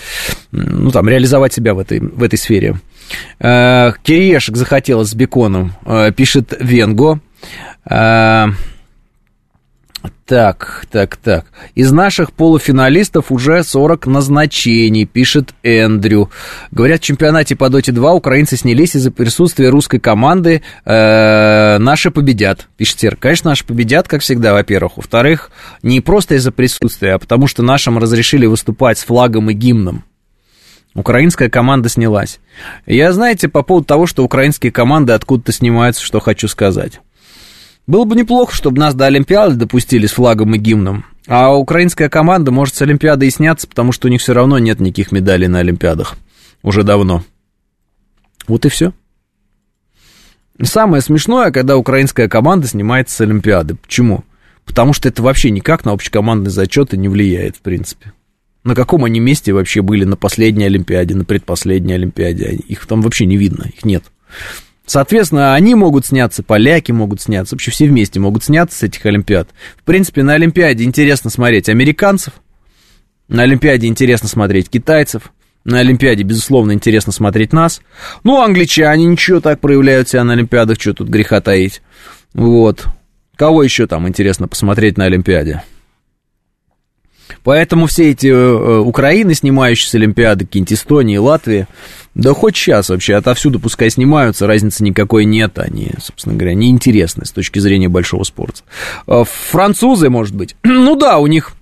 ну, 0.51 0.90
там, 0.90 1.09
реализовать 1.09 1.53
себя 1.53 1.74
в 1.74 1.78
этой, 1.78 2.01
в 2.01 2.23
этой 2.23 2.39
сфере. 2.39 2.81
Кириешек 3.39 4.57
захотелось 4.57 5.11
с 5.11 5.15
беконом, 5.15 5.73
пишет 6.16 6.55
Венго. 6.59 7.20
Так, 10.32 10.86
так, 10.90 11.16
так. 11.16 11.44
Из 11.74 11.92
наших 11.92 12.32
полуфиналистов 12.32 13.30
уже 13.30 13.62
40 13.62 14.06
назначений, 14.06 15.04
пишет 15.04 15.52
Эндрю. 15.62 16.30
Говорят, 16.70 17.02
в 17.02 17.04
чемпионате 17.04 17.54
по 17.54 17.68
Доте 17.68 17.92
2 17.92 18.14
украинцы 18.14 18.56
снялись 18.56 18.96
из-за 18.96 19.10
присутствия 19.10 19.68
русской 19.68 19.98
команды. 19.98 20.62
Э, 20.86 21.76
наши 21.76 22.10
победят, 22.10 22.68
пишет 22.78 23.00
Сер. 23.00 23.16
Конечно, 23.16 23.50
наши 23.50 23.66
победят, 23.66 24.09
как 24.09 24.22
всегда, 24.22 24.54
во-первых. 24.54 24.96
Во-вторых, 24.96 25.50
не 25.82 26.00
просто 26.00 26.36
из-за 26.36 26.50
присутствия, 26.50 27.12
а 27.12 27.18
потому 27.18 27.46
что 27.46 27.62
нашим 27.62 27.98
разрешили 27.98 28.46
выступать 28.46 28.96
с 28.96 29.04
флагом 29.04 29.50
и 29.50 29.52
гимном. 29.52 30.02
Украинская 30.94 31.50
команда 31.50 31.90
снялась. 31.90 32.40
Я, 32.86 33.12
знаете, 33.12 33.50
по 33.50 33.62
поводу 33.62 33.84
того, 33.84 34.06
что 34.06 34.24
украинские 34.24 34.72
команды 34.72 35.12
откуда-то 35.12 35.52
снимаются, 35.52 36.02
что 36.02 36.20
хочу 36.20 36.48
сказать. 36.48 37.02
Было 37.86 38.04
бы 38.04 38.14
неплохо, 38.14 38.54
чтобы 38.54 38.78
нас 38.78 38.94
до 38.94 39.06
Олимпиады 39.06 39.56
допустили 39.56 40.06
с 40.06 40.12
флагом 40.12 40.54
и 40.54 40.59
гимном. 40.59 41.04
А 41.26 41.54
украинская 41.54 42.09
команда 42.09 42.50
может 42.50 42.74
с 42.74 42.82
Олимпиады 42.82 43.26
и 43.26 43.30
сняться, 43.30 43.66
потому 43.66 43.92
что 43.92 44.09
у 44.09 44.10
них 44.10 44.20
все 44.20 44.32
равно 44.32 44.59
нет 44.59 44.80
никаких 44.80 45.12
медалей 45.12 45.48
на 45.48 45.60
Олимпиадах. 45.60 46.16
Уже 46.62 46.84
давно. 46.84 47.24
Вот 48.46 48.64
и 48.64 48.68
все. 48.68 48.92
Самое 50.60 51.02
смешное, 51.02 51.50
когда 51.50 51.76
украинская 51.76 52.28
команда 52.28 52.68
снимается 52.68 53.16
с 53.16 53.20
Олимпиады. 53.20 53.74
Почему? 53.74 54.24
Потому 54.64 54.92
что 54.92 55.09
это 55.09 55.22
вообще 55.22 55.50
никак 55.50 55.84
на 55.84 55.92
общекомандный 55.92 56.50
зачет 56.50 56.92
не 56.92 57.09
влияет, 57.09 57.56
в 57.56 57.60
принципе. 57.60 58.12
На 58.62 58.76
каком 58.76 59.04
они 59.04 59.18
месте 59.18 59.52
вообще 59.52 59.82
были 59.82 60.04
на 60.04 60.16
последней 60.16 60.64
Олимпиаде, 60.64 61.16
на 61.16 61.24
предпоследней 61.24 61.96
Олимпиаде? 61.96 62.60
Их 62.68 62.86
там 62.86 63.02
вообще 63.02 63.26
не 63.26 63.36
видно, 63.36 63.64
их 63.64 63.84
нет. 63.84 64.04
Соответственно, 64.86 65.54
они 65.54 65.74
могут 65.74 66.06
сняться, 66.06 66.42
поляки 66.42 66.92
могут 66.92 67.20
сняться, 67.20 67.54
вообще 67.54 67.70
все 67.70 67.86
вместе 67.86 68.18
могут 68.20 68.44
сняться 68.44 68.78
с 68.78 68.82
этих 68.82 69.04
Олимпиад. 69.06 69.48
В 69.76 69.84
принципе, 69.84 70.22
на 70.22 70.34
Олимпиаде 70.34 70.84
интересно 70.84 71.30
смотреть 71.30 71.68
американцев, 71.68 72.34
на 73.28 73.44
Олимпиаде 73.44 73.86
интересно 73.86 74.28
смотреть 74.28 74.68
китайцев, 74.68 75.32
на 75.64 75.78
Олимпиаде, 75.78 76.24
безусловно, 76.24 76.72
интересно 76.72 77.12
смотреть 77.12 77.52
нас. 77.52 77.82
Ну, 78.24 78.42
англичане 78.42 79.04
ничего 79.04 79.40
так 79.40 79.60
проявляют 79.60 80.09
себя 80.09 80.24
на 80.24 80.32
Олимпиадах, 80.32 80.80
что 80.80 80.92
тут 80.92 81.09
греха 81.09 81.40
таить. 81.40 81.82
Вот. 82.34 82.86
Кого 83.36 83.62
еще 83.62 83.86
там 83.86 84.09
интересно 84.09 84.48
посмотреть 84.48 84.98
на 84.98 85.04
Олимпиаде? 85.04 85.62
Поэтому 87.44 87.86
все 87.86 88.10
эти 88.10 88.28
э, 88.28 88.78
Украины, 88.78 89.34
снимающие 89.34 89.88
с 89.88 89.94
Олимпиады, 89.94 90.46
какие-нибудь 90.46 90.72
Эстонии, 90.72 91.16
Латвии, 91.16 91.66
да 92.14 92.34
хоть 92.34 92.56
сейчас 92.56 92.90
вообще, 92.90 93.14
отовсюду 93.14 93.59
пускай 93.59 93.88
снимаются, 93.90 94.46
разницы 94.46 94.84
никакой 94.84 95.24
нет, 95.24 95.59
они, 95.59 95.92
собственно 96.00 96.36
говоря, 96.36 96.54
неинтересны 96.54 97.24
с 97.24 97.30
точки 97.30 97.59
зрения 97.59 97.88
большого 97.88 98.24
спорта. 98.24 98.62
Э, 99.06 99.24
Французы, 99.50 100.10
может 100.10 100.34
быть, 100.34 100.56
ну 100.62 100.94
да, 100.96 101.18
у 101.18 101.26
них 101.26 101.52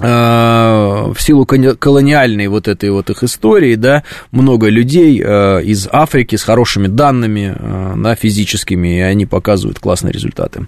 э, 0.00 0.06
в 0.06 1.16
силу 1.18 1.44
колониальной 1.46 2.48
вот 2.48 2.68
этой 2.68 2.90
вот 2.90 3.10
их 3.10 3.22
истории, 3.22 3.74
да, 3.74 4.02
много 4.30 4.68
людей 4.68 5.22
э, 5.22 5.62
из 5.62 5.88
Африки 5.90 6.36
с 6.36 6.42
хорошими 6.42 6.86
данными, 6.86 7.54
э, 7.58 7.94
да, 7.96 8.14
физическими, 8.14 8.98
и 8.98 9.00
они 9.00 9.26
показывают 9.26 9.78
классные 9.78 10.12
результаты. 10.12 10.66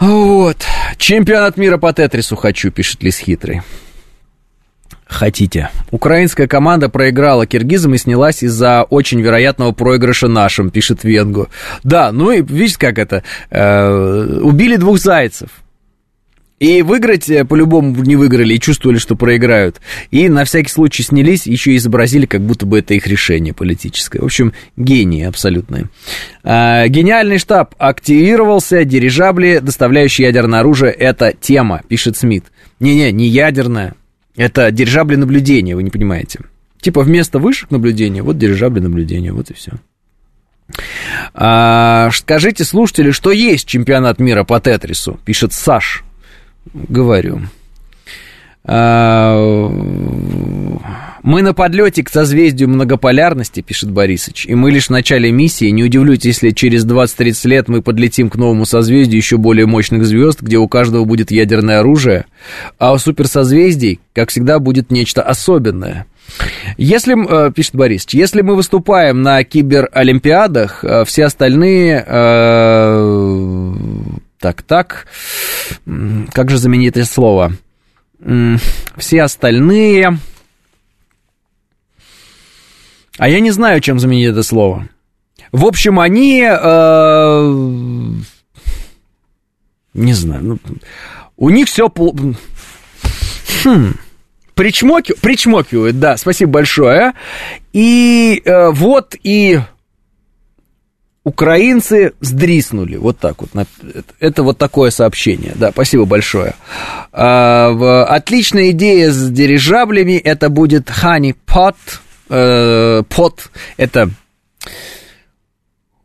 Вот. 0.00 0.58
Чемпионат 0.98 1.56
мира 1.56 1.78
по 1.78 1.92
Тетрису 1.92 2.36
хочу, 2.36 2.70
пишет 2.70 3.02
Лис 3.02 3.18
Хитрый. 3.18 3.62
хотите. 5.06 5.70
Украинская 5.90 6.48
команда 6.48 6.88
проиграла 6.88 7.46
киргизам 7.46 7.94
и 7.94 7.98
снялась 7.98 8.42
из-за 8.42 8.82
очень 8.82 9.20
вероятного 9.20 9.72
проигрыша 9.72 10.28
нашим, 10.28 10.70
пишет 10.70 11.04
Венгу. 11.04 11.48
Да, 11.84 12.10
ну 12.10 12.32
и 12.32 12.42
видите, 12.42 12.78
как 12.78 12.98
это? 12.98 13.22
Э, 13.50 14.40
убили 14.42 14.76
двух 14.76 14.98
зайцев. 14.98 15.50
И 16.64 16.80
выиграть 16.80 17.28
э, 17.28 17.44
по-любому 17.44 17.94
не 18.02 18.16
выиграли 18.16 18.54
и 18.54 18.58
чувствовали, 18.58 18.96
что 18.96 19.16
проиграют. 19.16 19.82
И 20.10 20.30
на 20.30 20.46
всякий 20.46 20.70
случай 20.70 21.02
снялись, 21.02 21.46
еще 21.46 21.72
и 21.72 21.76
изобразили, 21.76 22.24
как 22.24 22.40
будто 22.40 22.64
бы 22.64 22.78
это 22.78 22.94
их 22.94 23.06
решение 23.06 23.52
политическое. 23.52 24.20
В 24.20 24.24
общем, 24.24 24.54
гении 24.74 25.24
абсолютные. 25.24 25.90
А, 26.42 26.88
гениальный 26.88 27.36
штаб 27.36 27.74
активировался, 27.76 28.86
дирижабли, 28.86 29.58
доставляющие 29.60 30.26
ядерное 30.26 30.60
оружие, 30.60 30.92
это 30.92 31.34
тема, 31.38 31.82
пишет 31.86 32.16
Смит. 32.16 32.46
Не-не, 32.80 33.12
не 33.12 33.26
ядерная, 33.28 33.94
это 34.34 34.70
дирижабли 34.70 35.16
наблюдения, 35.16 35.76
вы 35.76 35.82
не 35.82 35.90
понимаете. 35.90 36.40
Типа 36.80 37.02
вместо 37.02 37.38
вышек 37.38 37.70
наблюдения, 37.70 38.22
вот 38.22 38.38
дирижабли 38.38 38.80
наблюдения, 38.80 39.34
вот 39.34 39.50
и 39.50 39.52
все. 39.52 39.72
А, 41.34 42.08
скажите, 42.10 42.64
слушатели, 42.64 43.10
что 43.10 43.32
есть 43.32 43.68
чемпионат 43.68 44.18
мира 44.18 44.44
по 44.44 44.58
Тетрису, 44.60 45.20
пишет 45.26 45.52
Саш 45.52 46.02
говорю. 46.72 47.42
А, 48.66 49.38
мы 51.22 51.42
на 51.42 51.52
подлете 51.52 52.02
к 52.02 52.08
созвездию 52.08 52.70
многополярности, 52.70 53.60
пишет 53.60 53.90
Борисович, 53.90 54.46
и 54.46 54.54
мы 54.54 54.70
лишь 54.70 54.86
в 54.86 54.90
начале 54.90 55.30
миссии. 55.30 55.66
Не 55.66 55.84
удивлюсь, 55.84 56.24
если 56.24 56.50
через 56.50 56.86
20-30 56.86 57.48
лет 57.48 57.68
мы 57.68 57.82
подлетим 57.82 58.30
к 58.30 58.36
новому 58.36 58.64
созвездию 58.64 59.18
еще 59.18 59.36
более 59.36 59.66
мощных 59.66 60.06
звезд, 60.06 60.40
где 60.40 60.56
у 60.56 60.66
каждого 60.66 61.04
будет 61.04 61.30
ядерное 61.30 61.80
оружие, 61.80 62.24
а 62.78 62.94
у 62.94 62.98
суперсозвездий, 62.98 64.00
как 64.14 64.30
всегда, 64.30 64.58
будет 64.58 64.90
нечто 64.90 65.22
особенное. 65.22 66.06
Если, 66.78 67.14
э, 67.48 67.52
пишет 67.52 67.74
Борис, 67.74 68.06
если 68.10 68.40
мы 68.40 68.56
выступаем 68.56 69.22
на 69.22 69.44
киберолимпиадах, 69.44 70.82
э, 70.82 71.04
все 71.04 71.26
остальные 71.26 72.04
э, 72.06 73.72
так, 74.44 74.60
так. 74.60 75.06
Как 76.34 76.50
же 76.50 76.58
заменить 76.58 76.98
это 76.98 77.06
слово? 77.06 77.54
Все 78.98 79.22
остальные... 79.22 80.18
А 83.16 83.28
я 83.28 83.40
не 83.40 83.52
знаю, 83.52 83.80
чем 83.80 83.98
заменить 83.98 84.28
это 84.28 84.42
слово. 84.42 84.86
В 85.50 85.64
общем, 85.64 85.98
они... 85.98 86.46
Э, 86.46 87.40
не 89.94 90.12
знаю. 90.12 90.42
Ну, 90.42 90.58
у 91.38 91.48
них 91.48 91.68
все... 91.68 91.90
Хм, 93.64 93.94
причмоки... 94.54 95.14
Причмокивают, 95.22 95.98
да, 95.98 96.18
спасибо 96.18 96.52
большое. 96.52 97.14
И 97.72 98.42
э, 98.44 98.68
вот 98.72 99.14
и 99.22 99.60
украинцы 101.24 102.12
сдриснули. 102.20 102.96
Вот 102.96 103.18
так 103.18 103.40
вот. 103.40 103.50
Это 104.20 104.42
вот 104.42 104.58
такое 104.58 104.90
сообщение. 104.90 105.52
Да, 105.56 105.72
спасибо 105.72 106.04
большое. 106.04 106.54
А, 107.12 108.06
отличная 108.08 108.70
идея 108.70 109.10
с 109.10 109.30
дирижаблями. 109.30 110.12
Это 110.12 110.50
будет 110.50 110.90
pot. 110.90 111.76
Э, 112.28 113.02
pot. 113.08 113.38
Это, 113.76 114.10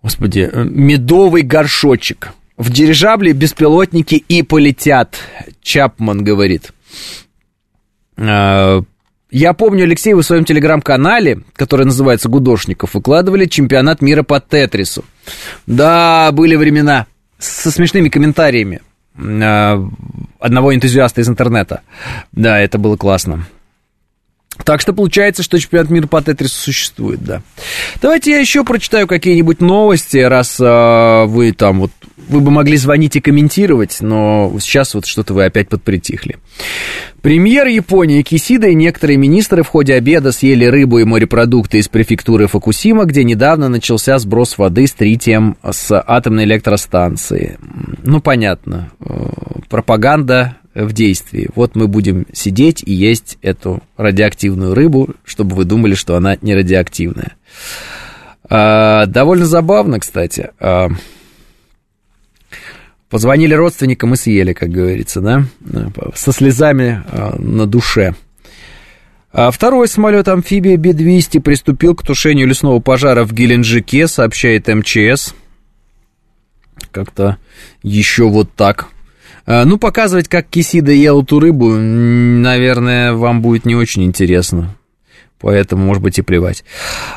господи, 0.01 0.49
медовый 0.53 1.43
горшочек. 1.43 2.33
В 2.57 2.71
дирижабле 2.71 3.33
беспилотники 3.33 4.15
и 4.15 4.41
полетят. 4.43 5.15
Чапман 5.61 6.23
говорит. 6.23 6.73
Я 9.31 9.53
помню, 9.53 9.83
Алексей, 9.83 10.13
вы 10.13 10.23
в 10.23 10.25
своем 10.25 10.43
телеграм-канале, 10.43 11.41
который 11.53 11.85
называется 11.85 12.29
«Гудошников», 12.29 12.95
выкладывали 12.95 13.45
чемпионат 13.45 14.01
мира 14.01 14.23
по 14.23 14.39
Тетрису. 14.39 15.05
Да, 15.67 16.31
были 16.31 16.55
времена 16.55 17.05
со 17.37 17.69
смешными 17.69 18.09
комментариями 18.09 18.81
а, 19.15 19.87
одного 20.39 20.73
энтузиаста 20.73 21.21
из 21.21 21.29
интернета. 21.29 21.81
Да, 22.31 22.59
это 22.59 22.79
было 22.79 22.97
классно. 22.97 23.45
Так 24.65 24.81
что 24.81 24.93
получается, 24.93 25.43
что 25.43 25.59
чемпионат 25.59 25.89
мира 25.89 26.07
по 26.07 26.21
Тетрису 26.21 26.55
существует, 26.55 27.23
да. 27.23 27.41
Давайте 28.01 28.31
я 28.31 28.39
еще 28.39 28.63
прочитаю 28.63 29.07
какие-нибудь 29.07 29.61
новости, 29.61 30.17
раз 30.17 30.59
э, 30.59 31.25
вы 31.27 31.53
там 31.53 31.81
вот 31.81 31.91
вы 32.29 32.41
бы 32.41 32.51
могли 32.51 32.77
звонить 32.77 33.15
и 33.15 33.21
комментировать, 33.21 33.97
но 34.01 34.55
сейчас 34.59 34.93
вот 34.93 35.05
что-то 35.05 35.33
вы 35.33 35.45
опять 35.45 35.67
подпритихли. 35.67 36.37
Премьер 37.21 37.67
Японии 37.67 38.21
Кисида 38.21 38.67
и 38.67 38.75
некоторые 38.75 39.17
министры 39.17 39.63
в 39.63 39.67
ходе 39.67 39.95
обеда 39.95 40.31
съели 40.31 40.65
рыбу 40.65 40.99
и 40.99 41.03
морепродукты 41.03 41.79
из 41.79 41.89
префектуры 41.89 42.47
Фукусима, 42.47 43.05
где 43.05 43.23
недавно 43.23 43.67
начался 43.67 44.17
сброс 44.19 44.57
воды 44.57 44.87
с 44.87 44.93
тритием 44.93 45.57
с 45.69 45.91
атомной 45.91 46.45
электростанции. 46.45 47.57
Ну, 48.03 48.21
понятно. 48.21 48.91
Э, 49.01 49.29
пропаганда 49.67 50.55
в 50.75 50.93
действии. 50.93 51.49
Вот 51.55 51.75
мы 51.75 51.87
будем 51.87 52.25
сидеть 52.31 52.83
и 52.85 52.93
есть 52.93 53.37
эту 53.41 53.81
радиоактивную 53.97 54.73
рыбу, 54.73 55.09
чтобы 55.25 55.55
вы 55.55 55.65
думали, 55.65 55.95
что 55.95 56.15
она 56.15 56.37
не 56.41 56.55
радиоактивная. 56.55 57.33
А, 58.49 59.05
довольно 59.07 59.45
забавно, 59.45 59.99
кстати. 59.99 60.51
Позвонили 63.09 63.53
родственникам 63.53 64.13
и 64.13 64.17
съели, 64.17 64.53
как 64.53 64.69
говорится, 64.69 65.19
да, 65.21 65.43
со 66.13 66.31
слезами 66.31 67.03
а, 67.07 67.35
на 67.39 67.65
душе. 67.65 68.13
А 69.31 69.49
второй 69.51 69.87
самолет-амфибия 69.87 70.77
Би-200 70.77 71.39
приступил 71.41 71.95
к 71.95 72.03
тушению 72.03 72.47
лесного 72.47 72.79
пожара 72.79 73.23
в 73.25 73.33
Геленджике, 73.33 74.07
сообщает 74.07 74.67
МЧС. 74.67 75.33
Как-то 76.91 77.37
еще 77.81 78.29
вот 78.29 78.53
так. 78.53 78.87
А, 79.45 79.65
ну, 79.65 79.77
показывать, 79.77 80.27
как 80.27 80.47
Кисида 80.47 80.91
ел 80.91 81.23
эту 81.23 81.39
рыбу, 81.39 81.69
наверное, 81.69 83.13
вам 83.13 83.41
будет 83.41 83.65
не 83.65 83.75
очень 83.75 84.03
интересно 84.03 84.75
поэтому, 85.39 85.85
может 85.85 86.03
быть, 86.03 86.19
и 86.19 86.21
плевать. 86.21 86.63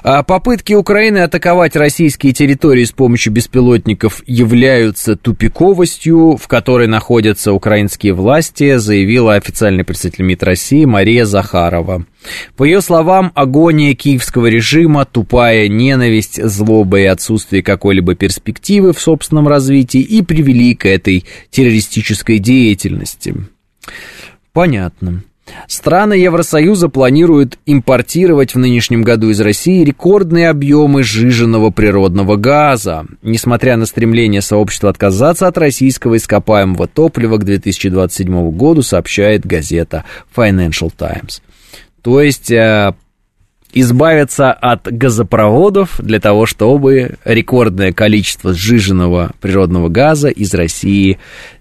А 0.03 0.23
попытки 0.23 0.75
Украины 0.75 1.19
атаковать 1.19 1.77
российские 1.77 2.33
территории 2.33 2.85
с 2.85 2.93
помощью 2.93 3.33
беспилотников 3.33 4.23
являются 4.27 5.17
тупиковостью, 5.17 6.37
в 6.37 6.49
которой 6.49 6.87
находятся 6.87 7.53
украинские 7.53 8.13
власти, 8.13 8.77
заявила 8.77 9.35
официальный 9.35 9.85
представитель 9.85 10.25
МИД 10.25 10.43
России 10.43 10.85
Мария 10.85 11.25
Захарова. 11.25 12.05
По 12.57 12.65
ее 12.65 12.81
словам, 12.81 13.33
агония 13.35 13.95
киевского 13.95 14.47
режима, 14.47 15.05
тупая 15.05 15.69
ненависть, 15.69 16.43
злоба 16.43 17.01
и 17.01 17.05
отсутствие 17.05 17.63
какой-либо 17.63 18.15
перспективы 18.15 18.93
в 18.93 19.01
собственном 19.01 19.49
развитии 19.49 20.01
и 20.01 20.23
привели 20.23 20.75
к 20.75 20.87
этой 20.87 21.25
террористической 21.51 22.39
деятельности. 22.39 23.35
Понятно. 24.53 25.25
Страны 25.67 26.15
Евросоюза 26.15 26.89
планируют 26.89 27.59
импортировать 27.67 28.55
в 28.55 28.59
нынешнем 28.59 29.03
году 29.03 29.31
из 29.31 29.41
России 29.41 29.85
рекордные 29.85 30.51
объемы 30.51 31.03
сжиженного 31.03 31.71
природного 31.71 32.37
газа. 32.37 33.07
Несмотря 33.23 33.77
на 33.77 33.87
стремление 33.87 34.43
сообщества 34.43 34.91
отказаться 34.91 35.47
от 35.47 35.59
российского 35.59 36.17
ископаемого 36.17 36.87
топлива 36.87 37.39
к 37.39 37.45
2027 37.45 38.51
году, 38.51 38.83
сообщает 38.83 39.47
газета 39.47 40.05
Financial 40.37 40.93
Times. 40.97 41.43
То 42.03 42.21
есть 42.21 42.51
э, 42.51 42.95
избавиться 43.73 44.53
от 44.53 44.93
газопроводов 44.93 46.01
для 46.01 46.21
того, 46.21 46.47
чтобы 46.47 47.17
рекордное 47.25 47.93
количество 47.93 48.53
сжиженного 48.53 49.33
природного 49.41 49.89
газа 49.89 50.29
из 50.29 50.53
России 50.55 51.19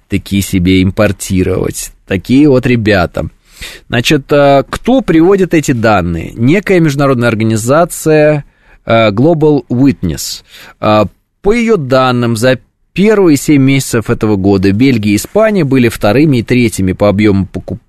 таки 0.10 0.42
себе 0.42 0.84
импортировать. 0.84 1.92
Такие 2.08 2.50
вот 2.50 2.66
ребята– 2.66 3.28
Значит, 3.88 4.32
э, 4.32 4.64
кто 4.70 5.02
приводит 5.02 5.54
эти 5.54 5.72
данные? 5.72 6.32
Некая 6.36 6.80
международная 6.80 7.30
организация 7.30 8.46
э, 8.86 9.10
Global 9.12 9.66
Witness. 9.70 10.44
Э, 10.80 11.06
по 11.42 11.54
ее 11.54 11.78
данным, 11.78 12.38
за 12.38 12.60
первые 12.94 13.38
7 13.38 13.62
месяцев 13.62 14.10
этого 14.10 14.36
года 14.36 14.72
Бельгия 14.72 15.14
и 15.14 15.16
Испания 15.16 15.64
были 15.64 15.90
вторыми 15.90 16.38
и 16.38 16.44
третьими 16.44 16.94
по 16.94 17.10
объему 17.10 17.46
покуп 17.46 17.80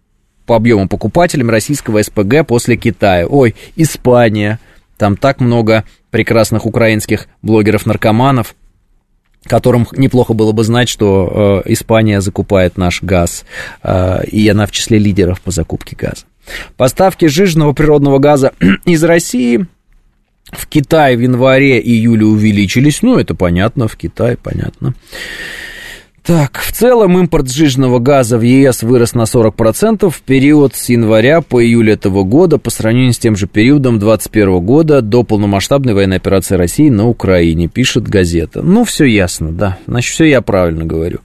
по 0.44 0.56
объему 0.56 0.88
покупателям 0.88 1.50
российского 1.50 2.02
СПГ 2.02 2.44
после 2.46 2.76
Китая. 2.76 3.28
Ой, 3.28 3.54
Испания, 3.76 4.58
там 4.98 5.16
так 5.16 5.38
много 5.38 5.84
прекрасных 6.10 6.66
украинских 6.66 7.28
блогеров-наркоманов– 7.42 8.56
которым 9.44 9.86
неплохо 9.92 10.34
было 10.34 10.52
бы 10.52 10.64
знать, 10.64 10.88
что 10.88 11.62
э, 11.64 11.72
Испания 11.72 12.20
закупает 12.20 12.76
наш 12.76 13.02
газ, 13.02 13.44
э, 13.82 14.24
и 14.26 14.48
она 14.48 14.66
в 14.66 14.72
числе 14.72 14.98
лидеров 14.98 15.40
по 15.40 15.50
закупке 15.50 15.96
газа. 15.96 16.24
Поставки 16.76 17.26
жиженного 17.26 17.72
природного 17.72 18.18
газа 18.18 18.52
из 18.84 19.02
России 19.04 19.66
в 20.50 20.66
Китае 20.66 21.16
в 21.16 21.20
январе-июле 21.20 22.24
увеличились, 22.24 23.02
ну, 23.02 23.18
это 23.18 23.34
понятно, 23.34 23.88
в 23.88 23.96
Китае, 23.96 24.36
понятно. 24.36 24.94
Так, 26.24 26.58
в 26.58 26.70
целом 26.70 27.18
импорт 27.18 27.50
сжиженного 27.50 27.98
газа 27.98 28.38
в 28.38 28.42
ЕС 28.42 28.84
вырос 28.84 29.14
на 29.14 29.22
40% 29.22 30.08
в 30.08 30.20
период 30.20 30.76
с 30.76 30.88
января 30.88 31.40
по 31.40 31.60
июль 31.60 31.90
этого 31.90 32.22
года 32.22 32.58
по 32.58 32.70
сравнению 32.70 33.12
с 33.12 33.18
тем 33.18 33.34
же 33.34 33.48
периодом 33.48 33.98
2021 33.98 34.64
года 34.64 35.02
до 35.02 35.24
полномасштабной 35.24 35.94
военной 35.94 36.18
операции 36.18 36.54
России 36.54 36.90
на 36.90 37.08
Украине, 37.08 37.66
пишет 37.66 38.04
газета. 38.04 38.62
Ну, 38.62 38.84
все 38.84 39.04
ясно, 39.04 39.50
да. 39.50 39.78
Значит, 39.88 40.14
все 40.14 40.26
я 40.26 40.42
правильно 40.42 40.84
говорю. 40.84 41.18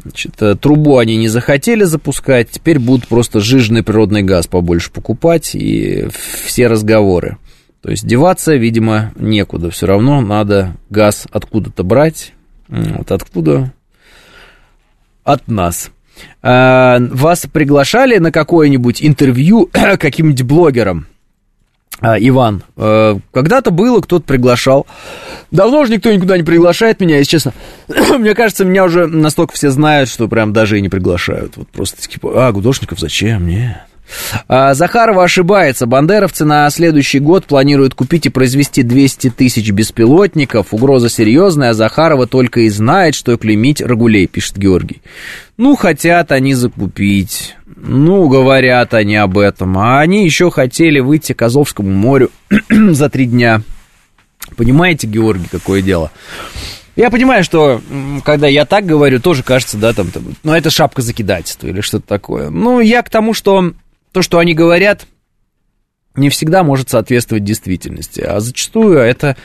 Значит, 0.00 0.40
э, 0.40 0.54
трубу 0.54 0.98
они 0.98 1.16
не 1.16 1.26
захотели 1.26 1.82
запускать, 1.82 2.48
теперь 2.48 2.78
будут 2.78 3.08
просто 3.08 3.40
жиженный 3.40 3.82
природный 3.82 4.22
газ 4.22 4.46
побольше 4.46 4.92
покупать 4.92 5.56
и 5.56 6.06
все 6.44 6.68
разговоры. 6.68 7.38
То 7.82 7.90
есть 7.90 8.06
деваться, 8.06 8.54
видимо, 8.54 9.12
некуда. 9.16 9.70
Все 9.70 9.86
равно 9.86 10.20
надо 10.20 10.76
газ 10.90 11.26
откуда-то 11.32 11.82
брать. 11.82 12.34
Вот 12.68 13.10
откуда 13.10 13.72
от 15.28 15.46
нас. 15.46 15.90
А, 16.42 16.98
вас 17.00 17.46
приглашали 17.52 18.16
на 18.16 18.32
какое-нибудь 18.32 19.04
интервью 19.04 19.68
каким-нибудь 19.72 20.42
блогером? 20.42 21.06
А, 22.00 22.16
Иван, 22.18 22.62
э, 22.76 23.18
когда-то 23.32 23.70
было, 23.70 24.00
кто-то 24.00 24.24
приглашал. 24.24 24.86
Давно 25.50 25.80
уже 25.80 25.92
никто 25.92 26.12
никуда 26.12 26.36
не 26.36 26.44
приглашает 26.44 27.00
меня, 27.00 27.18
если 27.18 27.32
честно. 27.32 27.52
Мне 28.18 28.34
кажется, 28.34 28.64
меня 28.64 28.84
уже 28.84 29.06
настолько 29.06 29.54
все 29.54 29.70
знают, 29.70 30.08
что 30.08 30.28
прям 30.28 30.52
даже 30.52 30.78
и 30.78 30.80
не 30.80 30.88
приглашают. 30.88 31.56
Вот 31.56 31.68
просто 31.68 32.00
типа, 32.08 32.48
а, 32.48 32.52
Гудошников 32.52 33.00
зачем? 33.00 33.48
Нет. 33.48 33.78
А, 34.48 34.74
Захарова 34.74 35.24
ошибается. 35.24 35.86
Бандеровцы 35.86 36.44
на 36.44 36.68
следующий 36.70 37.18
год 37.18 37.46
планируют 37.46 37.94
купить 37.94 38.26
и 38.26 38.30
произвести 38.30 38.82
200 38.82 39.30
тысяч 39.30 39.70
беспилотников. 39.70 40.72
Угроза 40.72 41.08
серьезная, 41.08 41.70
а 41.70 41.74
Захарова 41.74 42.26
только 42.26 42.60
и 42.60 42.68
знает, 42.68 43.14
что 43.14 43.36
клеймить 43.36 43.80
Рагулей, 43.80 44.26
пишет 44.26 44.56
Георгий. 44.56 45.02
Ну, 45.56 45.76
хотят 45.76 46.32
они 46.32 46.54
закупить. 46.54 47.56
Ну, 47.76 48.28
говорят 48.28 48.94
они 48.94 49.16
об 49.16 49.38
этом. 49.38 49.78
А 49.78 50.00
они 50.00 50.24
еще 50.24 50.50
хотели 50.50 51.00
выйти 51.00 51.32
к 51.32 51.42
Азовскому 51.42 51.90
морю 51.90 52.30
за 52.70 53.08
три 53.08 53.26
дня. 53.26 53.62
Понимаете, 54.56 55.06
Георгий, 55.06 55.48
какое 55.50 55.82
дело? 55.82 56.10
Я 56.96 57.10
понимаю, 57.10 57.44
что 57.44 57.80
когда 58.24 58.48
я 58.48 58.64
так 58.64 58.84
говорю, 58.84 59.20
тоже 59.20 59.44
кажется, 59.44 59.76
да, 59.76 59.92
там, 59.92 60.10
там 60.10 60.34
ну, 60.42 60.52
это 60.52 60.68
шапка 60.68 61.00
закидательства 61.00 61.68
или 61.68 61.80
что-то 61.80 62.08
такое. 62.08 62.50
Ну, 62.50 62.80
я 62.80 63.02
к 63.02 63.10
тому, 63.10 63.34
что 63.34 63.72
то, 64.12 64.22
что 64.22 64.38
они 64.38 64.54
говорят, 64.54 65.06
не 66.16 66.30
всегда 66.30 66.62
может 66.62 66.90
соответствовать 66.90 67.44
действительности. 67.44 68.20
А 68.20 68.40
зачастую 68.40 68.98
это 68.98 69.36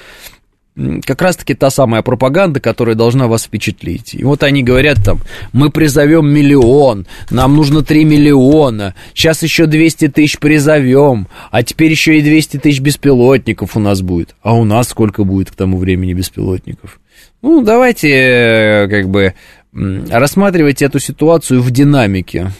как 1.05 1.21
раз-таки 1.21 1.53
та 1.53 1.69
самая 1.69 2.01
пропаганда, 2.01 2.59
которая 2.59 2.95
должна 2.95 3.27
вас 3.27 3.43
впечатлить. 3.43 4.15
И 4.15 4.23
вот 4.23 4.43
они 4.43 4.63
говорят 4.63 4.97
там, 5.03 5.19
мы 5.51 5.69
призовем 5.69 6.27
миллион, 6.27 7.05
нам 7.29 7.55
нужно 7.55 7.83
3 7.83 8.03
миллиона, 8.05 8.95
сейчас 9.13 9.43
еще 9.43 9.67
200 9.67 10.07
тысяч 10.09 10.39
призовем, 10.39 11.27
а 11.51 11.61
теперь 11.63 11.91
еще 11.91 12.17
и 12.17 12.21
200 12.21 12.57
тысяч 12.57 12.79
беспилотников 12.79 13.77
у 13.77 13.79
нас 13.79 14.01
будет. 14.01 14.35
А 14.41 14.55
у 14.55 14.63
нас 14.63 14.89
сколько 14.89 15.23
будет 15.23 15.51
к 15.51 15.55
тому 15.55 15.77
времени 15.77 16.13
беспилотников? 16.13 16.99
Ну, 17.43 17.61
давайте 17.61 18.09
э, 18.09 18.87
как 18.87 19.09
бы 19.09 19.35
рассматривать 19.73 20.81
эту 20.81 20.99
ситуацию 20.99 21.61
в 21.61 21.69
динамике. 21.71 22.51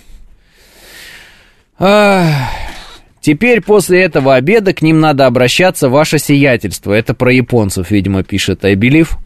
Теперь 1.77 3.61
после 3.61 4.03
этого 4.03 4.35
обеда 4.35 4.73
к 4.73 4.81
ним 4.81 4.99
надо 4.99 5.25
обращаться 5.25 5.87
ваше 5.87 6.19
сиятельство. 6.19 6.91
Это 6.91 7.13
про 7.13 7.31
японцев, 7.31 7.89
видимо, 7.89 8.23
пишет 8.23 8.65
Айбелив. 8.65 9.17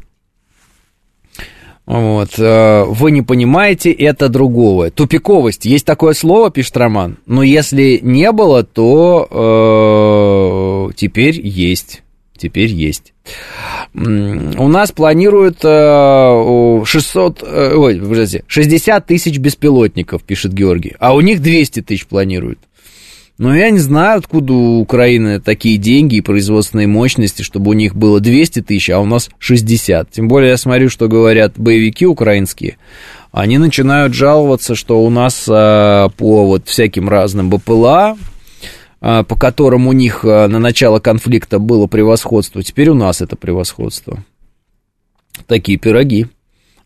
Вот. 1.88 2.38
Э, 2.38 2.84
вы 2.84 3.12
не 3.12 3.22
понимаете, 3.22 3.92
это 3.92 4.30
другого. 4.30 4.92
Тупиковость. 4.92 5.66
Есть 5.66 5.86
такое 5.86 6.14
слово, 6.14 6.52
пишет 6.52 6.78
Роман. 6.78 7.18
Но 7.26 7.42
если 7.42 8.00
не 8.04 8.32
было, 8.34 8.64
то 8.64 10.90
э, 10.90 10.94
теперь 10.96 11.42
есть. 11.42 12.04
Теперь 12.38 12.70
есть. 12.70 13.14
У 13.94 14.68
нас 14.68 14.92
планируют 14.92 15.58
600, 15.60 17.44
э, 17.44 17.74
ой, 17.76 18.00
подождите, 18.00 18.44
60 18.48 19.06
тысяч 19.06 19.38
беспилотников, 19.38 20.24
пишет 20.24 20.54
Георгий, 20.54 20.96
а 21.00 21.16
у 21.16 21.22
них 21.22 21.42
200 21.42 21.82
тысяч 21.82 22.06
планируют. 22.06 22.60
Но 23.38 23.56
я 23.56 23.70
не 23.70 23.78
знаю, 23.78 24.18
откуда 24.18 24.54
у 24.54 24.80
Украины 24.80 25.40
такие 25.40 25.78
деньги 25.78 26.16
и 26.16 26.22
производственные 26.22 26.88
мощности, 26.88 27.44
чтобы 27.44 27.70
у 27.70 27.74
них 27.74 27.96
было 27.96 28.20
200 28.20 28.64
тысяч, 28.64 28.90
а 28.90 29.00
у 29.00 29.06
нас 29.06 29.30
60. 29.38 30.10
Тем 30.10 30.28
более 30.28 30.52
я 30.52 30.58
смотрю, 30.58 30.90
что 30.90 31.08
говорят 31.08 31.54
боевики 31.56 32.08
украинские. 32.08 32.78
Они 33.32 33.60
начинают 33.60 34.16
жаловаться, 34.16 34.74
что 34.74 35.04
у 35.04 35.12
нас 35.12 35.46
а, 35.48 36.10
по 36.18 36.48
вот 36.48 36.68
всяким 36.68 37.10
разным 37.10 37.52
БПЛА, 37.52 38.18
по 39.00 39.36
которым 39.36 39.88
у 39.88 39.94
них 39.94 40.26
а, 40.26 40.48
на 40.48 40.60
начало 40.60 41.00
конфликта 41.00 41.60
было 41.60 41.88
превосходство, 41.88 42.64
теперь 42.64 42.90
у 42.90 42.96
нас 42.96 43.22
это 43.22 43.36
превосходство. 43.36 44.24
Такие 45.46 45.78
пироги. 45.78 46.28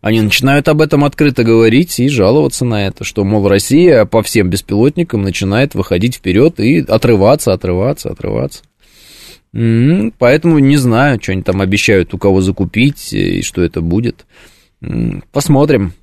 Они 0.02 0.20
начинают 0.20 0.68
об 0.68 0.82
этом 0.82 1.04
открыто 1.04 1.44
говорить 1.44 2.00
и 2.00 2.10
жаловаться 2.10 2.66
на 2.66 2.88
это, 2.88 3.04
что, 3.04 3.24
мол, 3.24 3.48
Россия 3.48 4.06
по 4.06 4.24
всем 4.24 4.50
беспилотникам 4.50 5.22
начинает 5.22 5.76
выходить 5.76 6.16
вперед 6.16 6.60
и 6.60 6.80
отрываться, 6.80 7.54
отрываться, 7.54 8.10
отрываться. 8.10 8.64
Поэтому 9.54 10.60
не 10.60 10.78
знаю, 10.78 11.20
что 11.22 11.34
они 11.34 11.44
там 11.44 11.62
обещают 11.62 12.14
у 12.14 12.18
кого 12.18 12.42
закупить 12.42 13.14
и 13.14 13.42
что 13.44 13.62
это 13.62 13.82
будет. 13.82 14.26
Посмотрим. 15.32 15.94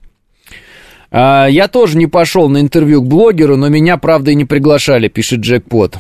А, 1.10 1.46
я 1.46 1.68
тоже 1.68 1.96
не 1.96 2.06
пошел 2.06 2.48
на 2.48 2.60
интервью 2.60 3.02
к 3.02 3.06
блогеру, 3.06 3.56
но 3.56 3.68
меня, 3.68 3.96
правда, 3.96 4.30
и 4.30 4.34
не 4.34 4.44
приглашали, 4.44 5.08
пишет 5.08 5.40
Джекпот. 5.40 5.98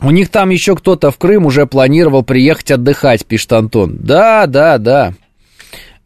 У 0.00 0.10
них 0.10 0.28
там 0.28 0.50
еще 0.50 0.76
кто-то 0.76 1.10
в 1.10 1.18
Крым 1.18 1.46
уже 1.46 1.66
планировал 1.66 2.22
приехать 2.22 2.70
отдыхать, 2.70 3.26
пишет 3.26 3.52
Антон. 3.52 3.96
Да, 4.00 4.46
да, 4.46 4.78
да. 4.78 5.12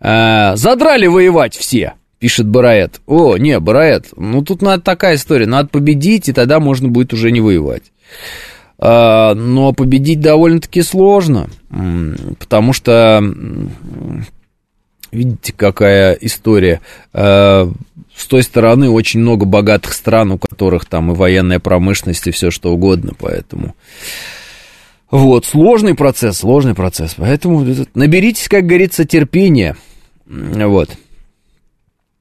А, 0.01 0.56
задрали 0.56 1.06
воевать 1.06 1.55
все, 1.55 1.94
пишет 2.18 2.48
Бараэт. 2.48 3.01
О, 3.06 3.36
не, 3.36 3.59
Бараэт, 3.60 4.09
ну 4.16 4.43
тут 4.43 4.62
надо 4.62 4.82
такая 4.82 5.16
история, 5.16 5.47
надо 5.47 5.68
победить, 5.68 6.28
и 6.28 6.32
тогда 6.32 6.59
можно 6.59 6.89
будет 6.89 7.12
уже 7.12 7.30
не 7.30 7.40
воевать. 7.40 7.93
А, 8.78 9.34
но 9.34 9.72
победить 9.72 10.20
довольно-таки 10.20 10.82
сложно, 10.82 11.48
потому 12.39 12.72
что, 12.72 13.22
видите, 15.12 15.52
какая 15.52 16.14
история. 16.14 16.80
А, 17.12 17.70
с 18.16 18.26
той 18.26 18.43
стороны 18.43 18.90
очень 18.90 19.20
много 19.20 19.44
богатых 19.44 19.93
стран, 19.93 20.32
у 20.32 20.39
которых 20.39 20.86
там 20.86 21.12
и 21.12 21.14
военная 21.14 21.60
промышленность, 21.60 22.26
и 22.26 22.30
все 22.30 22.51
что 22.51 22.72
угодно, 22.72 23.12
поэтому... 23.18 23.74
Вот, 25.10 25.44
сложный 25.44 25.94
процесс, 25.94 26.39
сложный 26.39 26.74
процесс. 26.74 27.16
Поэтому 27.18 27.66
наберитесь, 27.94 28.48
как 28.48 28.64
говорится, 28.64 29.05
терпения. 29.05 29.76
Вот. 30.26 30.89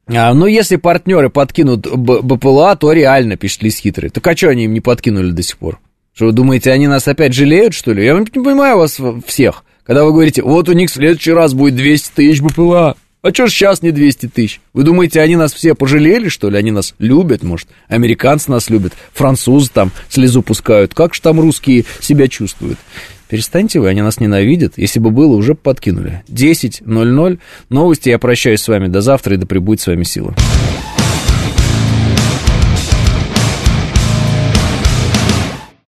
А, 0.07 0.33
ну, 0.33 0.45
если 0.45 0.75
партнеры 0.75 1.29
подкинут 1.29 1.87
БПЛА, 1.87 2.75
то 2.75 2.91
реально, 2.91 3.37
пишет 3.37 3.63
Лис 3.63 3.77
Хитрый. 3.77 4.09
Так 4.09 4.27
а 4.27 4.35
что 4.35 4.49
они 4.49 4.65
им 4.65 4.73
не 4.73 4.81
подкинули 4.81 5.31
до 5.31 5.41
сих 5.41 5.57
пор? 5.57 5.79
Что 6.13 6.25
вы 6.25 6.31
думаете, 6.33 6.71
они 6.73 6.87
нас 6.87 7.07
опять 7.07 7.33
жалеют, 7.33 7.73
что 7.73 7.93
ли? 7.93 8.03
Я 8.03 8.13
не 8.13 8.25
понимаю 8.25 8.77
вас 8.77 8.99
всех. 9.25 9.63
Когда 9.85 10.03
вы 10.03 10.11
говорите, 10.11 10.41
вот 10.43 10.69
у 10.69 10.73
них 10.73 10.89
в 10.89 10.93
следующий 10.93 11.31
раз 11.31 11.53
будет 11.53 11.75
200 11.75 12.11
тысяч 12.15 12.41
БПЛА. 12.41 12.95
А 13.23 13.29
что 13.31 13.45
ж 13.45 13.51
сейчас 13.51 13.83
не 13.83 13.91
200 13.91 14.27
тысяч? 14.29 14.61
Вы 14.73 14.83
думаете, 14.83 15.21
они 15.21 15.35
нас 15.35 15.53
все 15.53 15.75
пожалели, 15.75 16.27
что 16.27 16.49
ли? 16.49 16.57
Они 16.57 16.71
нас 16.71 16.95
любят, 16.97 17.43
может? 17.43 17.67
Американцы 17.87 18.49
нас 18.49 18.69
любят, 18.69 18.93
французы 19.13 19.69
там 19.71 19.91
слезу 20.09 20.41
пускают. 20.41 20.95
Как 20.95 21.13
же 21.13 21.21
там 21.21 21.39
русские 21.39 21.85
себя 21.99 22.27
чувствуют? 22.27 22.79
Перестаньте 23.29 23.79
вы, 23.79 23.89
они 23.89 24.01
нас 24.01 24.19
ненавидят. 24.19 24.73
Если 24.75 24.99
бы 24.99 25.11
было, 25.11 25.35
уже 25.35 25.55
подкинули. 25.55 26.23
10.00. 26.27 27.39
Новости. 27.69 28.09
Я 28.09 28.19
прощаюсь 28.19 28.61
с 28.61 28.67
вами 28.67 28.87
до 28.87 29.01
завтра 29.01 29.35
и 29.35 29.37
да 29.37 29.45
пребудет 29.45 29.81
с 29.81 29.87
вами 29.87 30.03
сила. 30.03 30.35